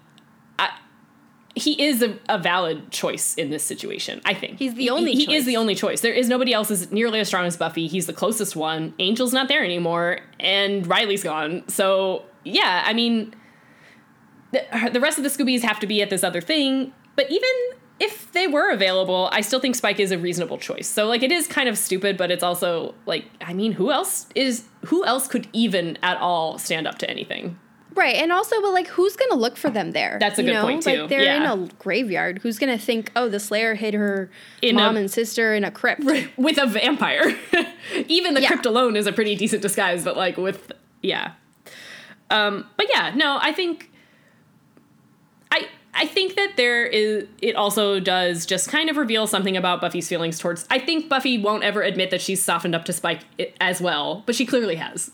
He 1.59 1.83
is 1.83 2.03
a, 2.03 2.19
a 2.29 2.39
valid 2.39 2.91
choice 2.91 3.35
in 3.35 3.51
this 3.51 3.63
situation. 3.63 4.21
I 4.25 4.35
think 4.35 4.59
He's 4.59 4.75
the 4.75 4.91
only 4.91 5.13
He, 5.13 5.27
he 5.27 5.35
is 5.35 5.45
the 5.45 5.57
only 5.57 5.75
choice. 5.75 6.01
There 6.01 6.13
is 6.13 6.29
nobody 6.29 6.53
else 6.53 6.71
as 6.71 6.91
nearly 6.91 7.21
as 7.21 7.29
strong 7.29 7.47
as 7.47 7.57
Buffy. 7.57 7.87
He's 7.87 8.07
the 8.07 8.13
closest 8.13 8.57
one. 8.57 8.95
Angel's 8.99 9.33
not 9.33 9.49
there 9.49 9.65
anymore, 9.65 10.21
and 10.41 10.87
Riley's 10.87 11.23
gone. 11.23 11.65
So 11.69 12.25
yeah, 12.45 12.83
I 12.87 12.93
mean, 12.93 13.35
the, 14.53 14.91
the 14.93 15.01
rest 15.01 15.19
of 15.19 15.25
the 15.25 15.31
Scoobies 15.31 15.63
have 15.63 15.81
to 15.81 15.87
be 15.87 16.03
at 16.03 16.11
this 16.11 16.25
other 16.25 16.41
thing. 16.41 16.93
But 17.17 17.31
even 17.31 17.51
if 18.01 18.31
they 18.33 18.47
were 18.47 18.71
available, 18.71 19.29
I 19.33 19.41
still 19.41 19.61
think 19.61 19.75
Spike 19.75 19.99
is 19.99 20.13
a 20.13 20.19
reasonable 20.19 20.59
choice. 20.59 20.87
So 20.87 21.07
like, 21.07 21.23
it 21.23 21.33
is 21.33 21.47
kind 21.47 21.69
of 21.69 21.77
stupid, 21.77 22.17
but 22.17 22.31
it's 22.31 22.45
also 22.45 22.95
like, 23.07 23.25
I 23.41 23.53
mean, 23.53 23.73
who 23.73 23.91
else 23.91 24.27
is 24.35 24.65
who 24.87 25.05
else 25.05 25.27
could 25.27 25.49
even 25.53 25.99
at 26.03 26.17
all 26.19 26.59
stand 26.59 26.87
up 26.87 26.99
to 26.99 27.11
anything? 27.11 27.59
Right, 27.95 28.17
and 28.17 28.31
also, 28.33 28.61
but 28.61 28.73
like, 28.73 28.87
who's 28.89 29.17
gonna 29.17 29.35
look 29.41 29.57
for 29.57 29.71
them 29.71 29.91
there? 29.91 30.19
That's 30.21 30.39
a 30.39 30.43
you 30.43 30.49
good 30.49 30.55
know? 30.55 30.63
point, 30.63 30.83
too. 30.83 31.01
Like, 31.01 31.09
they're 31.09 31.23
Yeah. 31.25 31.53
in 31.53 31.61
a 31.65 31.69
graveyard. 31.79 32.39
Who's 32.43 32.59
gonna 32.59 32.79
think, 32.79 33.11
oh, 33.17 33.29
the 33.29 33.41
Slayer 33.41 33.75
hid 33.75 33.95
her 33.95 34.31
In 34.63 34.77
mom 34.77 34.97
a- 34.97 35.01
and 35.01 35.11
sister 35.11 35.55
in 35.55 35.65
a 35.65 35.71
crypt? 35.71 36.05
with 36.37 36.59
a 36.59 36.67
vampire. 36.67 37.37
Even 38.09 38.35
the 38.35 38.43
Yeah. 38.43 38.49
crypt 38.49 38.67
alone 38.67 38.95
is 38.95 39.07
a 39.07 39.13
pretty 39.13 39.35
decent 39.35 39.63
disguise, 39.63 40.05
but 40.05 40.17
like 40.17 40.37
with 40.37 40.71
yeah. 41.03 41.33
Um, 42.31 42.67
but 42.77 42.87
yeah, 42.93 43.13
no, 43.17 43.39
I 43.41 43.53
think 43.53 43.91
I 45.51 45.67
I 45.95 46.07
think 46.07 46.37
that 46.37 46.53
there 46.57 46.85
is 46.87 47.25
it 47.41 47.57
also 47.57 47.99
does 48.01 48.45
just 48.47 48.69
kind 48.71 48.91
of 48.91 48.97
reveal 48.97 49.27
something 49.27 49.57
about 49.57 49.81
Buffy's 49.81 50.09
feelings 50.09 50.39
towards 50.39 50.67
I 50.71 50.79
think 50.79 51.09
Buffy 51.09 51.39
won't 51.39 51.65
ever 51.65 51.83
admit 51.83 52.11
that 52.11 52.21
she's 52.21 52.43
softened 52.45 52.75
up 52.75 52.85
to 52.85 52.93
Spike 52.93 53.21
as 53.61 53.81
well, 53.81 54.23
but 54.27 54.35
she 54.35 54.45
clearly 54.47 54.77
has. 54.77 55.11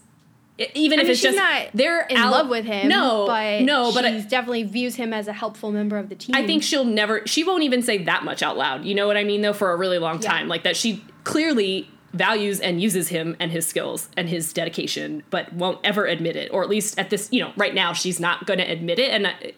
Even 0.56 1.00
I 1.00 1.02
if 1.02 1.06
mean, 1.06 1.10
it's 1.12 1.20
she's 1.20 1.34
just 1.34 1.36
not 1.36 1.70
they're 1.74 2.06
in 2.06 2.16
out- 2.16 2.30
love 2.30 2.48
with 2.48 2.64
him. 2.64 2.88
No, 2.88 3.26
but 3.26 3.62
no, 3.62 3.92
but 3.92 4.04
she 4.04 4.22
definitely 4.22 4.62
views 4.62 4.94
him 4.94 5.12
as 5.12 5.26
a 5.26 5.32
helpful 5.32 5.72
member 5.72 5.98
of 5.98 6.08
the 6.08 6.14
team. 6.14 6.34
I 6.36 6.46
think 6.46 6.62
she'll 6.62 6.84
never 6.84 7.26
she 7.26 7.42
won't 7.42 7.64
even 7.64 7.82
say 7.82 7.98
that 8.04 8.22
much 8.24 8.40
out 8.42 8.56
loud. 8.56 8.84
You 8.84 8.94
know 8.94 9.06
what 9.08 9.16
I 9.16 9.24
mean 9.24 9.40
though 9.42 9.52
for 9.52 9.72
a 9.72 9.76
really 9.76 9.98
long 9.98 10.22
Yeah. 10.22 10.30
time. 10.30 10.46
Like 10.48 10.62
that 10.62 10.76
she 10.76 11.04
clearly 11.24 11.90
values 12.12 12.60
and 12.60 12.80
uses 12.80 13.08
him 13.08 13.34
and 13.40 13.50
his 13.50 13.66
skills 13.66 14.08
and 14.16 14.28
his 14.28 14.52
dedication 14.52 15.24
but 15.30 15.52
won't 15.52 15.80
ever 15.82 16.06
admit 16.06 16.36
it 16.36 16.48
or 16.52 16.62
at 16.62 16.68
least 16.68 16.96
at 17.00 17.10
this, 17.10 17.28
you 17.32 17.40
know, 17.42 17.50
right 17.56 17.74
now 17.74 17.92
she's 17.92 18.20
not 18.20 18.46
going 18.46 18.60
to 18.60 18.64
admit 18.70 19.00
it 19.00 19.10
and 19.10 19.26
I, 19.26 19.52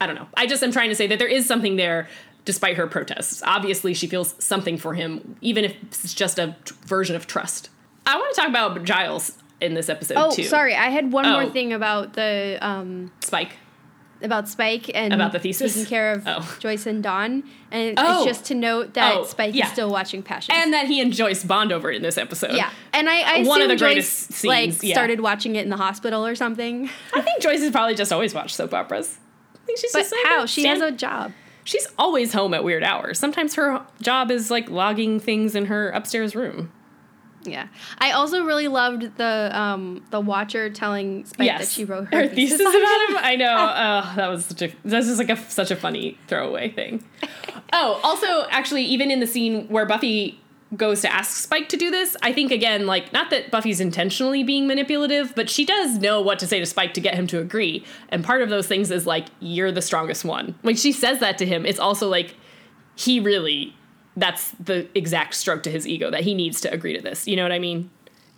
I 0.00 0.06
don't 0.06 0.16
know. 0.16 0.26
I 0.36 0.46
just 0.48 0.64
am 0.64 0.72
trying 0.72 0.88
to 0.88 0.96
say 0.96 1.06
that 1.06 1.20
there 1.20 1.28
is 1.28 1.46
something 1.46 1.76
there 1.76 2.08
despite 2.44 2.76
her 2.78 2.88
protests. 2.88 3.40
Obviously 3.46 3.94
she 3.94 4.08
feels 4.08 4.34
something 4.42 4.76
for 4.76 4.94
him 4.94 5.36
even 5.40 5.64
if 5.64 5.76
it's 5.84 6.12
just 6.14 6.40
a 6.40 6.56
t- 6.64 6.74
version 6.84 7.14
of 7.14 7.28
trust. 7.28 7.70
I 8.04 8.16
want 8.18 8.34
to 8.34 8.40
talk 8.40 8.50
about 8.50 8.82
Giles 8.82 9.38
in 9.64 9.74
this 9.74 9.88
episode 9.88 10.16
Oh, 10.16 10.30
too. 10.30 10.44
sorry. 10.44 10.74
I 10.74 10.90
had 10.90 11.12
one 11.12 11.26
Oh. 11.26 11.32
more 11.32 11.46
thing 11.50 11.72
about 11.72 12.12
the 12.14 12.58
um 12.60 13.10
Spike. 13.20 13.50
about 14.22 14.48
Spike 14.48 14.90
and 14.94 15.12
About 15.12 15.32
the 15.32 15.38
thesis? 15.38 15.74
taking 15.74 15.86
care 15.88 16.12
of 16.12 16.22
Oh. 16.26 16.56
Joyce 16.58 16.86
and 16.86 17.02
Dawn, 17.02 17.42
and 17.70 17.94
Oh. 17.98 18.18
it's 18.18 18.26
just 18.38 18.44
to 18.46 18.54
note 18.54 18.94
that 18.94 19.16
Oh, 19.16 19.24
Spike 19.24 19.54
yeah. 19.54 19.66
is 19.66 19.72
still 19.72 19.90
watching 19.90 20.22
Passion. 20.22 20.54
And 20.56 20.72
that 20.72 20.86
he 20.86 21.00
and 21.00 21.12
Joyce 21.12 21.44
bond 21.44 21.72
over 21.72 21.90
it 21.90 21.96
in 21.96 22.02
this 22.02 22.16
episode. 22.16 22.52
yeah, 22.52 22.70
and 22.92 23.08
I, 23.10 23.40
I 23.40 23.42
One 23.44 23.60
of 23.60 23.68
the 23.68 23.74
Joyce, 23.76 23.80
greatest 23.88 24.32
scenes, 24.32 24.44
like 24.44 24.82
yeah. 24.82 24.94
started 24.94 25.20
watching 25.20 25.56
it 25.56 25.64
in 25.64 25.70
the 25.70 25.76
hospital 25.76 26.24
or 26.26 26.34
something. 26.34 26.88
I 27.12 27.20
think 27.20 27.42
Joyce 27.42 27.60
has 27.60 27.70
probably 27.70 27.94
just 27.96 28.12
always 28.12 28.32
watched 28.34 28.54
soap 28.56 28.72
operas. 28.72 29.18
I 29.54 29.66
think 29.66 29.78
she's 29.78 29.92
But 29.92 30.00
just 30.00 30.12
like 30.12 30.26
how? 30.26 30.46
She 30.46 30.60
stand- 30.62 30.80
has 30.82 30.92
a 30.92 30.96
job. 30.96 31.32
She's 31.66 31.86
always 31.98 32.34
home 32.34 32.52
at 32.52 32.62
weird 32.62 32.84
hours. 32.84 33.18
Sometimes 33.18 33.54
her 33.54 33.80
job 34.02 34.30
is 34.30 34.50
like 34.50 34.68
logging 34.70 35.18
things 35.18 35.54
in 35.54 35.66
her 35.66 35.88
upstairs 35.90 36.36
room. 36.36 36.70
Yeah. 37.44 37.68
I 37.98 38.12
also 38.12 38.44
really 38.44 38.68
loved 38.68 39.16
the 39.16 39.50
um 39.52 40.04
the 40.10 40.20
Watcher 40.20 40.70
telling 40.70 41.24
Spike 41.26 41.58
that 41.58 41.68
she 41.68 41.84
wrote 41.84 42.12
her, 42.12 42.22
her 42.22 42.28
thesis 42.28 42.60
on 42.60 42.66
about 42.66 43.08
him. 43.08 43.16
him. 43.16 43.22
I 43.22 43.36
know. 43.36 43.54
Oh, 43.84 44.12
that 44.16 44.28
was 44.28 44.46
such 44.46 44.62
a 44.62 44.72
that's 44.84 45.06
just 45.06 45.18
like 45.18 45.30
a 45.30 45.36
such 45.50 45.70
a 45.70 45.76
funny 45.76 46.18
throwaway 46.26 46.70
thing. 46.70 47.04
Oh, 47.72 48.00
also, 48.02 48.46
actually, 48.50 48.84
even 48.84 49.10
in 49.10 49.20
the 49.20 49.26
scene 49.26 49.66
where 49.68 49.84
Buffy 49.86 50.40
goes 50.76 51.02
to 51.02 51.12
ask 51.12 51.36
Spike 51.42 51.68
to 51.68 51.76
do 51.76 51.90
this, 51.90 52.16
I 52.22 52.32
think 52.32 52.50
again, 52.50 52.86
like 52.86 53.12
not 53.12 53.30
that 53.30 53.50
Buffy's 53.50 53.80
intentionally 53.80 54.42
being 54.42 54.66
manipulative, 54.66 55.34
but 55.34 55.48
she 55.50 55.64
does 55.64 55.98
know 55.98 56.20
what 56.20 56.38
to 56.40 56.46
say 56.46 56.58
to 56.60 56.66
Spike 56.66 56.94
to 56.94 57.00
get 57.00 57.14
him 57.14 57.26
to 57.28 57.38
agree. 57.40 57.84
And 58.08 58.24
part 58.24 58.42
of 58.42 58.48
those 58.48 58.66
things 58.66 58.90
is 58.90 59.06
like, 59.06 59.26
"You're 59.40 59.72
the 59.72 59.82
strongest 59.82 60.24
one." 60.24 60.54
When 60.62 60.76
she 60.76 60.92
says 60.92 61.20
that 61.20 61.38
to 61.38 61.46
him, 61.46 61.66
it's 61.66 61.78
also 61.78 62.08
like 62.08 62.36
he 62.96 63.20
really 63.20 63.74
that's 64.16 64.52
the 64.52 64.88
exact 64.94 65.34
stroke 65.34 65.62
to 65.64 65.70
his 65.70 65.86
ego 65.86 66.10
that 66.10 66.22
he 66.22 66.34
needs 66.34 66.60
to 66.62 66.72
agree 66.72 66.94
to 66.96 67.02
this. 67.02 67.26
You 67.26 67.36
know 67.36 67.42
what 67.42 67.52
I 67.52 67.58
mean? 67.58 67.90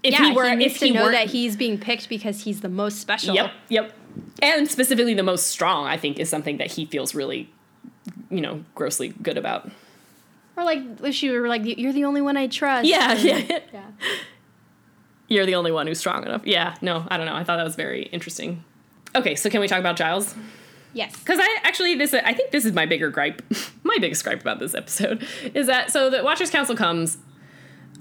If 0.02 0.12
Yeah, 0.12 0.26
he 0.30 0.32
were, 0.32 0.48
he 0.48 0.56
needs 0.56 0.74
if 0.74 0.78
to 0.80 0.86
he 0.86 0.92
know 0.92 1.10
that 1.10 1.28
he's 1.28 1.56
being 1.56 1.78
picked 1.78 2.08
because 2.08 2.42
he's 2.44 2.60
the 2.60 2.68
most 2.68 3.00
special. 3.00 3.34
Yep, 3.34 3.52
yep. 3.68 3.92
And 4.40 4.70
specifically 4.70 5.14
the 5.14 5.22
most 5.22 5.48
strong, 5.48 5.86
I 5.86 5.96
think, 5.96 6.18
is 6.18 6.28
something 6.30 6.58
that 6.58 6.70
he 6.72 6.86
feels 6.86 7.14
really, 7.14 7.50
you 8.30 8.40
know, 8.40 8.64
grossly 8.74 9.08
good 9.08 9.36
about. 9.36 9.70
Or 10.56 10.64
like 10.64 10.80
if 11.02 11.14
she 11.14 11.30
were 11.30 11.48
like, 11.48 11.62
"You're 11.64 11.92
the 11.92 12.04
only 12.04 12.22
one 12.22 12.36
I 12.36 12.46
trust." 12.46 12.86
Yeah, 12.88 13.12
or- 13.12 13.16
yeah. 13.16 13.58
yeah. 13.72 13.84
You're 15.28 15.44
the 15.46 15.56
only 15.56 15.72
one 15.72 15.86
who's 15.86 15.98
strong 15.98 16.24
enough. 16.24 16.46
Yeah, 16.46 16.76
no, 16.80 17.04
I 17.08 17.16
don't 17.16 17.26
know. 17.26 17.34
I 17.34 17.42
thought 17.44 17.56
that 17.56 17.64
was 17.64 17.74
very 17.74 18.04
interesting. 18.04 18.64
Okay, 19.14 19.34
so 19.34 19.50
can 19.50 19.60
we 19.60 19.66
talk 19.68 19.80
about 19.80 19.96
Giles? 19.96 20.34
Yes. 20.96 21.14
Because 21.18 21.38
I 21.40 21.58
actually 21.62 21.94
this 21.94 22.14
I 22.14 22.32
think 22.32 22.52
this 22.52 22.64
is 22.64 22.72
my 22.72 22.86
bigger 22.86 23.10
gripe. 23.10 23.42
my 23.84 23.98
biggest 24.00 24.24
gripe 24.24 24.40
about 24.40 24.58
this 24.58 24.74
episode 24.74 25.26
is 25.54 25.66
that 25.66 25.92
so 25.92 26.08
the 26.08 26.24
Watchers 26.24 26.50
Council 26.50 26.74
comes 26.74 27.18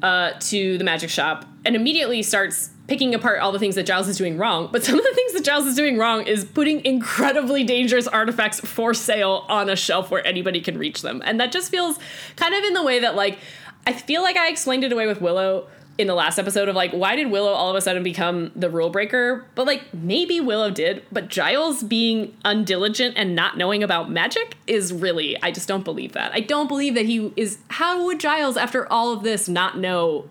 uh, 0.01 0.31
to 0.39 0.77
the 0.77 0.83
magic 0.83 1.09
shop 1.09 1.45
and 1.65 1.75
immediately 1.75 2.23
starts 2.23 2.69
picking 2.87 3.13
apart 3.13 3.39
all 3.39 3.51
the 3.51 3.59
things 3.59 3.75
that 3.75 3.85
Giles 3.85 4.07
is 4.07 4.17
doing 4.17 4.37
wrong. 4.37 4.69
But 4.71 4.83
some 4.85 4.97
of 4.97 5.03
the 5.03 5.13
things 5.13 5.33
that 5.33 5.43
Giles 5.43 5.65
is 5.65 5.75
doing 5.75 5.97
wrong 5.97 6.25
is 6.25 6.45
putting 6.45 6.85
incredibly 6.85 7.65
dangerous 7.65 8.07
artifacts 8.07 8.61
for 8.61 8.93
sale 8.93 9.45
on 9.49 9.69
a 9.69 9.75
shelf 9.75 10.09
where 10.09 10.25
anybody 10.25 10.61
can 10.61 10.77
reach 10.77 11.01
them. 11.01 11.21
And 11.25 11.39
that 11.41 11.51
just 11.51 11.71
feels 11.71 11.99
kind 12.37 12.53
of 12.53 12.63
in 12.63 12.73
the 12.73 12.83
way 12.83 12.99
that 12.99 13.15
like 13.15 13.39
I 13.85 13.91
feel 13.91 14.23
like 14.23 14.37
I 14.37 14.47
explained 14.47 14.85
it 14.85 14.93
away 14.93 15.05
with 15.05 15.19
Willow 15.19 15.67
in 15.97 16.07
the 16.07 16.15
last 16.15 16.37
episode 16.37 16.67
of 16.67 16.75
like 16.75 16.91
why 16.91 17.15
did 17.15 17.31
Willow 17.31 17.51
all 17.51 17.69
of 17.69 17.75
a 17.75 17.81
sudden 17.81 18.03
become 18.03 18.51
the 18.55 18.69
rule 18.69 18.89
breaker? 18.89 19.45
But 19.55 19.65
like 19.65 19.93
maybe 19.93 20.39
Willow 20.39 20.69
did, 20.69 21.03
but 21.11 21.29
Giles 21.29 21.83
being 21.83 22.35
undiligent 22.43 23.15
and 23.17 23.35
not 23.35 23.57
knowing 23.57 23.83
about 23.83 24.11
magic 24.11 24.55
is 24.67 24.91
really 24.93 25.41
I 25.41 25.51
just 25.51 25.67
don't 25.67 25.85
believe 25.85 26.13
that. 26.13 26.33
I 26.33 26.41
don't 26.41 26.67
believe 26.67 26.95
that 26.95 27.05
he 27.05 27.33
is 27.35 27.59
how 27.69 28.05
would 28.05 28.19
Giles 28.19 28.57
after 28.57 28.91
all 28.91 29.13
of 29.13 29.23
this 29.23 29.47
not 29.47 29.77
know 29.77 30.29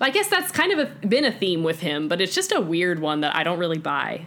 I 0.00 0.10
guess 0.10 0.28
that's 0.28 0.50
kind 0.50 0.72
of 0.72 0.78
a, 0.80 1.06
been 1.06 1.24
a 1.24 1.30
theme 1.30 1.62
with 1.62 1.80
him, 1.80 2.08
but 2.08 2.20
it's 2.20 2.34
just 2.34 2.52
a 2.52 2.60
weird 2.60 2.98
one 2.98 3.20
that 3.20 3.34
I 3.36 3.44
don't 3.44 3.58
really 3.58 3.78
buy. 3.78 4.26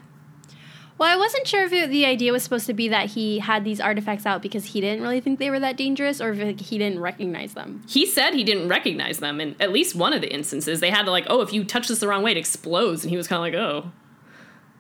Well, 0.98 1.12
I 1.12 1.16
wasn't 1.16 1.46
sure 1.46 1.64
if 1.64 1.74
it, 1.74 1.90
the 1.92 2.06
idea 2.06 2.32
was 2.32 2.44
supposed 2.44 2.66
to 2.68 2.74
be 2.74 2.88
that 2.88 3.12
he 3.12 3.40
had 3.40 3.64
these 3.64 3.80
artifacts 3.80 4.26
out 4.26 4.42
because 4.42 4.66
he 4.66 4.82
didn't 4.82 5.04
really 5.04 5.20
think 5.20 5.38
they 5.38 5.52
were 5.52 5.60
that 5.60 5.78
dangerous, 5.78 6.20
or 6.20 6.32
if 6.32 6.60
he 6.60 6.78
didn't 6.78 7.00
recognize 7.00 7.54
them. 7.54 7.84
He 7.88 8.06
said 8.06 8.34
he 8.34 8.44
didn't 8.44 8.68
recognize 8.68 9.20
them 9.20 9.40
in 9.40 9.56
at 9.60 9.72
least 9.72 9.96
one 9.96 10.14
of 10.14 10.22
the 10.22 10.34
instances. 10.34 10.80
They 10.80 10.90
had 10.90 11.04
to 11.04 11.12
like, 11.12 11.26
oh, 11.28 11.42
if 11.42 11.54
you 11.54 11.64
touch 11.64 11.88
this 11.88 12.00
the 12.00 12.08
wrong 12.08 12.24
way, 12.24 12.32
it 12.32 12.38
explodes, 12.38 13.04
and 13.04 13.12
he 13.12 13.18
was 13.18 13.28
kind 13.28 13.38
of 13.38 13.42
like, 13.42 13.54
oh, 13.54 13.92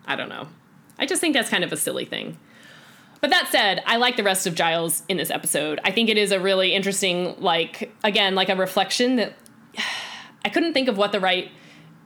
I 0.06 0.16
don't 0.16 0.30
know. 0.30 0.48
I 0.98 1.06
just 1.06 1.22
think 1.22 1.36
that's 1.36 1.50
kind 1.50 1.64
of 1.64 1.72
a 1.72 1.78
silly 1.78 2.06
thing. 2.06 2.38
But 3.22 3.30
that 3.30 3.50
said, 3.52 3.84
I 3.86 3.98
like 3.98 4.16
the 4.16 4.24
rest 4.24 4.48
of 4.48 4.56
Giles 4.56 5.04
in 5.08 5.18
this 5.18 5.30
episode. 5.32 5.80
I 5.84 5.92
think 5.92 6.10
it 6.10 6.18
is 6.18 6.32
a 6.32 6.40
really 6.40 6.74
interesting, 6.74 7.36
like, 7.40 7.94
again, 8.04 8.36
like 8.36 8.50
a 8.50 8.56
reflection 8.56 9.16
that 9.18 9.34
I 10.46 10.50
couldn't 10.50 10.74
think 10.74 10.88
of 10.88 10.98
what 10.98 11.12
the 11.12 11.20
right 11.20 11.52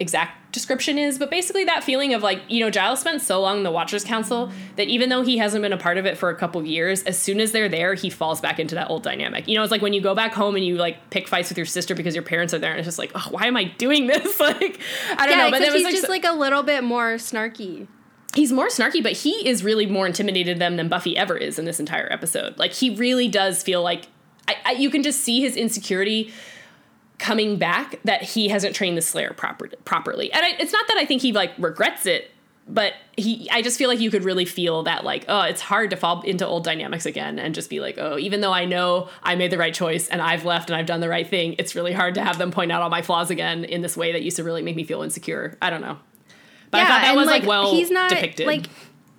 exact 0.02 0.52
description 0.52 0.98
is, 0.98 1.18
but 1.18 1.30
basically 1.30 1.64
that 1.64 1.84
feeling 1.84 2.14
of 2.14 2.24
like, 2.24 2.42
you 2.50 2.60
know, 2.60 2.70
Giles 2.70 3.00
spent 3.00 3.22
so 3.22 3.40
long 3.40 3.58
in 3.58 3.64
the 3.64 3.72
Watchers 3.72 4.04
Council 4.04 4.52
that 4.76 4.88
even 4.88 5.10
though 5.10 5.22
he 5.22 5.38
hasn't 5.38 5.62
been 5.62 5.72
a 5.72 5.78
part 5.78 5.98
of 5.98 6.06
it 6.06 6.18
for 6.18 6.30
a 6.30 6.36
couple 6.36 6.62
years, 6.66 7.04
as 7.04 7.18
soon 7.18 7.40
as 7.40 7.52
they're 7.52 7.70
there, 7.70 7.94
he 7.94 8.10
falls 8.10 8.42
back 8.42 8.60
into 8.60 8.76
that 8.76 8.90
old 8.90 9.04
dynamic. 9.04 9.48
You 9.48 9.56
know, 9.56 9.64
it's 9.64 9.72
like 9.72 9.82
when 9.82 9.94
you 9.94 10.02
go 10.02 10.16
back 10.16 10.34
home 10.34 10.56
and 10.56 10.66
you 10.66 10.76
like 10.76 11.10
pick 11.12 11.28
fights 11.28 11.50
with 11.50 11.58
your 11.58 11.66
sister 11.66 11.96
because 11.96 12.16
your 12.16 12.24
parents 12.24 12.54
are 12.54 12.60
there, 12.60 12.72
and 12.72 12.80
it's 12.80 12.88
just 12.88 12.98
like, 12.98 13.12
oh, 13.16 13.28
why 13.30 13.46
am 13.46 13.56
I 13.56 13.66
doing 13.66 14.08
this? 14.08 14.40
like, 14.40 14.82
I 15.12 15.28
don't 15.28 15.38
yeah, 15.38 15.46
know. 15.46 15.52
But 15.52 15.62
it 15.62 15.72
was 15.72 15.76
he's 15.76 15.84
like, 15.86 15.94
just 15.94 16.10
like 16.10 16.26
a 16.26 16.34
little 16.34 16.64
bit 16.64 16.84
more 16.84 17.14
snarky. 17.16 17.88
he's 18.36 18.52
more 18.52 18.68
snarky, 18.68 19.02
but 19.02 19.14
he 19.14 19.48
is 19.48 19.64
really 19.64 19.86
more 19.86 20.08
intimidated 20.08 20.60
them 20.60 20.76
than 20.78 20.90
Buffy 20.90 21.16
ever 21.16 21.38
is 21.38 21.60
in 21.60 21.66
this 21.66 21.80
entire 21.80 22.12
episode. 22.12 22.58
Like 22.58 22.74
he 22.74 22.96
really 22.96 23.28
does 23.28 23.62
feel 23.64 23.84
like 23.84 24.08
I, 24.48 24.56
I, 24.66 24.72
you 24.72 24.90
can 24.90 25.04
just 25.04 25.22
see 25.22 25.40
his 25.42 25.56
insecurity 25.56 26.34
coming 27.22 27.56
back 27.58 28.00
that 28.04 28.24
he 28.24 28.50
hasn't 28.50 28.76
trained 28.76 28.98
the 28.98 29.02
Slayer 29.02 29.32
proper, 29.32 29.70
properly. 29.86 30.34
And 30.34 30.44
I, 30.44 30.50
it's 30.60 30.74
not 30.74 30.88
that 30.88 30.98
I 30.98 31.06
think 31.06 31.22
he 31.22 31.32
like 31.32 31.52
regrets 31.60 32.08
it, 32.08 32.32
but 32.68 32.94
he 33.16 33.48
I 33.52 33.62
just 33.62 33.78
feel 33.78 33.90
like 33.90 34.00
you 34.00 34.10
could 34.10 34.24
really 34.24 34.46
feel 34.46 34.84
that 34.84 35.04
like 35.04 35.26
oh 35.28 35.42
it's 35.42 35.62
hard 35.62 35.90
to 35.92 35.96
fall 35.96 36.22
into 36.22 36.46
old 36.46 36.64
dynamics 36.64 37.06
again 37.06 37.38
and 37.40 37.54
just 37.54 37.70
be 37.70 37.80
like 37.80 37.98
oh 37.98 38.18
even 38.18 38.42
though 38.42 38.54
I 38.54 38.66
know 38.66 39.10
I 39.24 39.36
made 39.36 39.52
the 39.52 39.58
right 39.58 39.74
choice 39.74 40.08
and 40.08 40.22
I've 40.22 40.46
left 40.46 40.70
and 40.70 40.78
I've 40.78 40.86
done 40.86 41.02
the 41.02 41.10
right 41.10 41.28
thing 41.28 41.56
it's 41.58 41.76
really 41.76 41.92
hard 41.92 42.16
to 42.16 42.24
have 42.24 42.38
them 42.38 42.52
point 42.52 42.72
out 42.72 42.82
all 42.82 42.90
my 42.90 43.02
flaws 43.02 43.30
again 43.30 43.66
in 43.66 43.82
this 43.82 43.98
way 43.98 44.12
that 44.12 44.22
used 44.22 44.38
to 44.38 44.44
really 44.44 44.62
make 44.62 44.76
me 44.76 44.84
feel 44.84 45.02
insecure. 45.02 45.58
I 45.62 45.70
don't 45.70 45.82
know. 45.82 45.98
But 46.70 46.82
I 46.82 46.88
thought 46.88 47.02
that 47.02 47.16
was 47.16 47.28
like, 47.28 47.46
well 47.46 47.72
he's 47.72 47.92
not 47.92 48.10
depicted. 48.10 48.46
like 48.48 48.68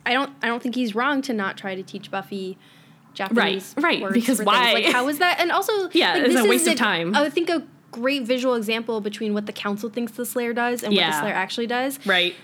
I 0.06 0.12
don't 0.12 0.32
I 0.40 0.46
don't 0.46 0.62
think 0.62 0.74
he's 0.74 0.94
wrong 0.94 1.20
to 1.22 1.34
not 1.34 1.56
try 1.58 1.74
to 1.74 1.82
teach 1.82 2.10
Buffy 2.10 2.56
Japanese 3.14 3.74
Right, 3.76 3.84
right, 3.84 4.02
words 4.02 4.14
because 4.14 4.42
why? 4.42 4.72
Things. 4.72 4.86
Like 4.86 4.94
how 4.94 5.08
is 5.08 5.18
that? 5.18 5.40
And 5.40 5.50
also 5.50 5.90
Yeah, 5.92 6.14
like, 6.14 6.22
it's 6.26 6.36
a 6.36 6.44
waste 6.44 6.66
is 6.66 6.72
of 6.72 6.78
time. 6.78 7.14
I 7.14 7.28
think 7.28 7.50
a 7.50 7.62
great 7.92 8.24
visual 8.24 8.54
example 8.54 9.00
between 9.00 9.32
what 9.34 9.46
the 9.46 9.52
council 9.52 9.88
thinks 9.88 10.12
the 10.12 10.26
Slayer 10.26 10.52
does 10.52 10.82
and 10.82 10.92
what 10.94 11.06
the 11.06 11.20
Slayer 11.20 11.34
actually 11.34 11.66
does. 11.68 12.04
right. 12.06 12.34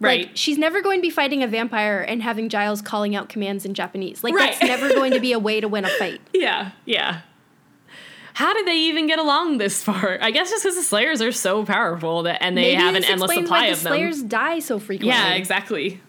Right. 0.00 0.26
Like 0.28 0.36
she's 0.36 0.56
never 0.58 0.80
going 0.80 0.98
to 0.98 1.02
be 1.02 1.10
fighting 1.10 1.42
a 1.42 1.48
vampire 1.48 2.00
and 2.02 2.22
having 2.22 2.48
Giles 2.48 2.80
calling 2.80 3.16
out 3.16 3.28
commands 3.28 3.64
in 3.64 3.74
Japanese. 3.74 4.22
Like 4.22 4.32
Right. 4.32 4.52
that's 4.52 4.62
never 4.62 4.90
going 4.94 5.12
to 5.12 5.18
be 5.18 5.32
a 5.32 5.38
way 5.48 5.60
to 5.60 5.66
win 5.66 5.84
a 5.84 5.88
fight. 5.88 6.20
Yeah, 6.32 6.70
yeah. 6.84 7.22
How 8.34 8.54
did 8.54 8.68
they 8.68 8.76
even 8.76 9.08
get 9.08 9.18
along 9.18 9.58
this 9.58 9.82
far? 9.82 10.16
I 10.22 10.30
guess 10.30 10.50
just 10.50 10.62
because 10.62 10.76
the 10.76 10.84
Slayers 10.84 11.20
are 11.20 11.32
so 11.32 11.64
powerful 11.64 12.22
that, 12.22 12.40
and 12.40 12.56
they 12.56 12.76
Maybe 12.76 12.76
have 12.76 12.94
an 12.94 13.02
endless 13.02 13.32
supply 13.34 13.62
why 13.62 13.66
of 13.66 13.78
the 13.78 13.82
them. 13.88 13.92
Slayers 13.94 14.22
die 14.22 14.60
so 14.60 14.78
frequently. 14.78 15.08
Yeah, 15.08 15.32
exactly. 15.34 16.00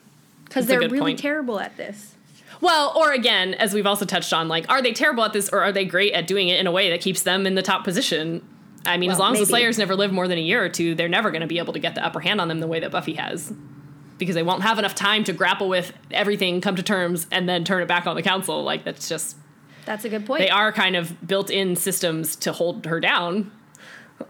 Because 0.46 0.68
they're 0.68 0.80
really 0.82 1.00
point. 1.00 1.20
terrible 1.20 1.60
at 1.60 1.76
this. 1.76 2.14
Well, 2.62 2.94
or 2.96 3.14
again, 3.14 3.54
as 3.54 3.74
we've 3.74 3.88
also 3.88 4.06
touched 4.06 4.34
on, 4.34 4.48
like, 4.48 4.66
are 4.70 4.82
they 4.82 4.92
terrible 4.92 5.24
at 5.24 5.34
this, 5.34 5.50
or 5.50 5.62
are 5.62 5.72
they 5.72 5.86
great 5.86 6.14
at 6.14 6.28
doing 6.28 6.50
it 6.50 6.60
in 6.60 6.68
a 6.68 6.72
way 6.72 6.90
that 6.90 7.02
keeps 7.02 7.24
them 7.24 7.46
in 7.48 7.56
the 7.56 7.62
top 7.62 7.84
position? 7.86 8.46
I 8.86 8.98
mean, 8.98 9.12
as 9.12 9.18
Well, 9.18 9.28
long 9.28 9.34
as 9.36 9.40
the 9.40 9.46
maybe. 9.54 9.62
Slayers 9.62 9.78
never 9.78 9.96
live 9.96 10.12
more 10.12 10.28
than 10.28 10.38
a 10.38 10.42
year 10.42 10.64
or 10.64 10.70
two, 10.70 10.96
they're 10.96 11.08
never 11.10 11.32
going 11.32 11.42
to 11.42 11.48
be 11.48 11.58
able 11.60 11.74
to 11.74 11.80
get 11.80 11.96
the 11.96 12.06
upper 12.06 12.20
hand 12.20 12.42
on 12.42 12.48
them 12.48 12.60
the 12.60 12.68
way 12.68 12.80
that 12.80 12.92
Buffy 12.92 13.14
has, 13.14 13.54
because 14.18 14.36
they 14.36 14.44
won't 14.44 14.64
have 14.64 14.80
enough 14.80 14.96
time 14.96 15.24
to 15.26 15.34
grapple 15.34 15.70
with 15.70 15.94
everything, 16.12 16.60
come 16.62 16.76
to 16.76 16.84
terms, 16.84 17.28
and 17.32 17.48
then 17.48 17.64
turn 17.64 17.82
it 17.82 17.88
back 17.88 18.08
on 18.08 18.16
the 18.16 18.22
council. 18.22 18.64
Like 18.64 18.84
that's 18.84 19.08
just 19.08 19.38
That's 19.86 20.04
a 20.06 20.10
good 20.10 20.26
point. 20.26 20.42
they 20.42 20.50
are 20.50 20.72
kind 20.74 20.96
of 20.98 21.26
built-in 21.26 21.76
systems 21.78 22.36
to 22.38 22.52
hold 22.54 22.86
her 22.86 23.00
down, 23.00 23.52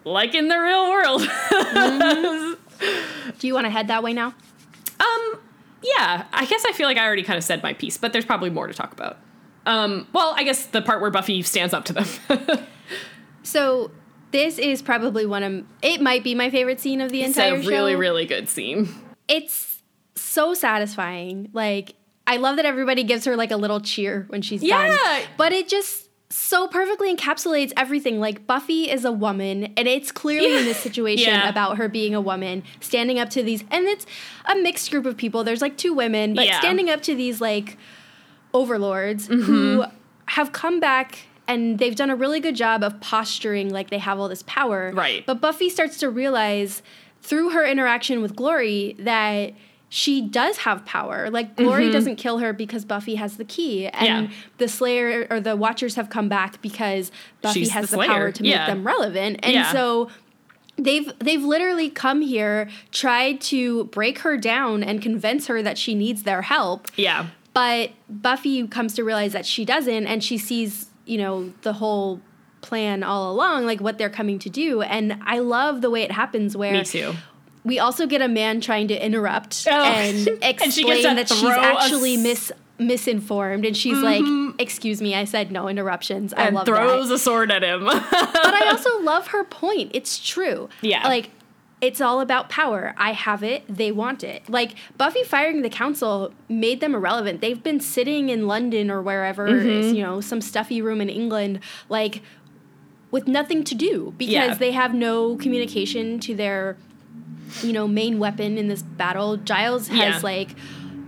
like 0.04 0.36
in 0.36 0.48
the 0.50 0.60
real 0.60 0.89
world. 0.89 1.22
Do 3.39 3.48
you 3.48 3.54
want 3.54 3.65
to 3.65 3.70
head 3.72 3.88
that 3.88 4.04
way 4.04 4.13
now? 4.13 4.34
Um, 5.00 5.39
yeah, 5.84 6.26
I 6.34 6.46
guess 6.46 6.63
I 6.68 6.72
feel 6.74 6.88
like 6.88 6.98
I 6.98 7.06
already 7.06 7.24
kind 7.24 7.38
of 7.38 7.44
said 7.44 7.63
my 7.63 7.74
piece, 7.74 7.98
but 7.98 8.12
there's 8.13 8.26
probably 8.26 8.50
more 8.50 8.68
to 8.68 8.74
talk 8.74 8.92
about. 8.92 9.18
Um, 9.65 10.08
well, 10.13 10.34
I 10.36 10.44
guess 10.44 10.65
the 10.68 10.82
part 10.82 11.02
where 11.02 11.12
Buffy 11.12 11.42
stands 11.42 11.74
up 11.74 11.86
to 11.86 11.94
them. 11.94 12.06
So 13.44 13.92
this 14.32 14.60
is 14.60 14.82
probably 14.82 15.26
one 15.26 15.44
of 15.44 15.65
it 15.82 16.02
might 16.02 16.24
be 16.24 16.36
my 16.36 16.50
favorite 16.50 16.80
scene 16.80 17.02
of 17.02 17.12
the 17.12 17.22
it's 17.22 17.36
entire 17.38 17.56
a 17.56 17.58
really, 17.65 17.94
show. 17.94 17.98
really 18.00 18.26
good 18.26 18.48
scene. 18.50 18.89
It's 19.28 19.82
so 20.15 20.54
satisfying. 20.54 21.50
Like 21.54 21.96
I 22.28 22.38
love 22.38 22.58
that 22.58 22.65
everybody 22.65 23.04
gives 23.04 23.26
her 23.26 23.36
like 23.36 23.52
a 23.52 23.58
little 23.58 23.80
cheer 23.80 24.26
when 24.30 24.42
she's 24.42 24.62
Yeah. 24.62 24.88
done. 24.89 25.22
But 25.38 25.54
it 25.54 25.68
just 25.68 26.09
so 26.32 26.68
perfectly 26.68 27.15
encapsulates 27.15 27.72
everything. 27.76 28.20
Like 28.20 28.46
Buffy 28.46 28.89
is 28.89 29.04
a 29.06 29.12
woman, 29.12 29.74
and 29.78 29.88
it's 29.88 30.12
clearly 30.12 30.58
in 30.58 30.65
this 30.65 30.78
situation 30.84 31.34
Yeah. 31.34 31.50
about 31.50 31.78
her 31.78 31.88
being 31.89 32.13
a 32.13 32.22
woman, 32.22 32.63
standing 32.80 33.18
up 33.20 33.30
to 33.32 33.44
these, 33.44 33.63
and 33.72 33.86
it's 33.86 34.06
a 34.46 34.56
mixed 34.56 34.92
group 34.92 35.06
of 35.06 35.18
people. 35.18 35.44
There's 35.44 35.62
like 35.62 35.78
two 35.78 35.94
women, 35.94 36.36
but 36.36 36.46
Yeah. 36.46 36.60
standing 36.60 36.89
up 36.89 37.02
to 37.04 37.15
these 37.15 37.42
like 37.42 37.78
overlords 38.54 39.28
Mm-hmm. 39.28 39.42
who 39.44 39.86
have 40.28 40.52
come 40.52 40.80
back 40.80 41.20
and 41.48 41.80
they've 41.80 41.96
done 41.96 42.12
a 42.12 42.15
really 42.15 42.39
good 42.39 42.56
job 42.56 42.84
of 42.84 43.00
posturing 43.02 43.70
like 43.72 43.89
they 43.89 43.98
have 43.98 44.20
all 44.20 44.28
this 44.30 44.44
power. 44.44 44.92
Right. 44.94 45.26
But 45.26 45.42
Buffy 45.42 45.70
starts 45.70 45.98
to 46.00 46.10
realize 46.10 46.84
through 47.24 47.50
her 47.50 47.65
interaction 47.65 48.22
with 48.22 48.36
Glory 48.36 48.96
that 49.00 49.54
she 49.89 50.21
does 50.21 50.58
have 50.60 50.86
power. 50.86 51.30
Like 51.32 51.56
Glory 51.56 51.91
doesn't 51.91 52.17
kill 52.17 52.38
her 52.39 52.54
because 52.54 52.86
Buffy 52.86 53.15
has 53.15 53.38
the 53.38 53.45
key, 53.45 53.88
and 53.88 54.28
Mm-hmm. 54.28 54.32
Yeah. 54.32 54.38
the 54.60 54.67
Slayer 54.67 55.28
or 55.30 55.39
the 55.39 55.56
Watchers 55.56 55.95
have 55.95 56.10
come 56.10 56.30
back 56.30 56.62
because 56.62 57.12
Buffy 57.41 57.62
She's 57.62 57.71
has 57.71 57.89
the 57.89 57.97
the, 57.97 58.06
power 58.06 58.32
to 58.32 58.43
make 58.43 58.54
them 58.54 58.86
relevant. 58.86 59.39
And 59.43 59.54
Yeah. 59.54 59.71
so 59.71 60.10
they've 60.78 61.12
they've 61.19 61.43
literally 61.43 61.89
come 61.89 62.21
here, 62.21 62.69
tried 62.91 63.41
to 63.41 63.86
break 63.86 64.19
her 64.19 64.38
down 64.38 64.84
and 64.84 65.02
convince 65.02 65.47
her 65.47 65.62
that 65.63 65.78
she 65.78 65.95
needs 65.95 66.23
their 66.23 66.43
help. 66.43 66.88
Yeah. 66.95 67.28
But 67.54 67.91
Buffy 68.08 68.65
comes 68.67 68.93
to 68.93 69.04
realize 69.04 69.34
that 69.34 69.45
she 69.45 69.65
doesn't, 69.65 70.06
and 70.06 70.23
she 70.23 70.38
sees, 70.38 70.86
you 71.06 71.17
know, 71.17 71.52
the 71.63 71.73
whole 71.73 72.21
plan 72.62 73.04
all 73.04 73.32
along, 73.32 73.65
like 73.65 73.82
what 73.82 73.97
they're 73.97 74.10
coming 74.10 74.38
to 74.38 74.49
do. 74.49 74.82
And 74.82 75.17
I 75.25 75.39
love 75.39 75.82
the 75.82 75.89
way 75.89 76.04
it 76.04 76.12
happens 76.12 76.56
where 76.56 76.73
Me 76.73 76.84
too. 76.84 77.13
We 77.63 77.78
also 77.80 78.08
get 78.08 78.22
a 78.22 78.28
man 78.28 78.62
trying 78.62 78.88
to 78.88 79.06
interrupt 79.06 79.67
Oh. 79.69 79.72
and 79.84 80.28
And 80.41 80.74
she 80.74 80.82
explain 80.82 80.88
gets 80.88 81.02
to 81.02 81.15
that 81.15 81.28
she's 81.30 81.43
actually 81.50 82.15
s- 82.15 82.24
mis 82.24 82.52
misinformed 82.80 83.65
and 83.65 83.76
she's 83.76 83.98
like 83.98 84.24
excuse 84.58 85.02
me 85.02 85.13
i 85.13 85.26
said 85.26 85.52
no 85.52 85.67
interruptions 85.67 86.34
i 86.34 86.43
And 86.45 86.56
love 86.56 86.65
throws 86.65 87.10
that 87.10 87.15
a 87.15 87.19
sword 87.19 87.52
at 87.52 87.62
him. 87.62 87.84
but 87.86 87.93
i 88.12 88.67
also 88.72 89.02
love 89.02 89.28
her 89.28 89.43
point 89.43 89.91
it's 89.93 90.17
true 90.26 90.69
Yeah. 90.82 91.06
like 91.06 91.30
it's 91.82 92.00
all 92.00 92.22
about 92.22 92.48
power 92.50 92.93
i 92.98 93.12
have 93.12 93.43
it 93.43 93.63
they 93.67 93.91
want 93.91 94.24
it 94.24 94.50
like 94.50 94.76
buffy 94.98 95.24
firing 95.24 95.62
the 95.62 95.69
council 95.69 96.34
made 96.48 96.80
them 96.80 96.95
irrelevant 96.95 97.41
they've 97.41 97.62
been 97.62 97.82
sitting 97.82 98.30
in 98.30 98.48
london 98.48 98.89
or 98.89 99.02
wherever 99.02 99.50
Mm-hmm. 99.50 99.93
you 99.95 100.02
know 100.02 100.22
some 100.22 100.39
stuffy 100.39 100.82
room 100.82 101.02
in 101.02 101.10
england 101.10 101.60
like 101.89 102.22
with 103.12 103.28
nothing 103.28 103.63
to 103.65 103.76
do 103.76 104.13
because 104.17 104.32
Yeah. 104.34 104.54
they 104.54 104.72
have 104.72 104.93
no 104.93 105.36
communication 105.36 106.19
to 106.22 106.34
their 106.36 106.78
you 107.62 107.74
know 107.74 107.88
main 107.88 108.19
weapon 108.19 108.58
in 108.58 108.67
this 108.67 108.82
battle 108.84 109.38
giles 109.38 109.88
has 109.88 109.98
Yeah. 109.98 110.19
like 110.24 110.50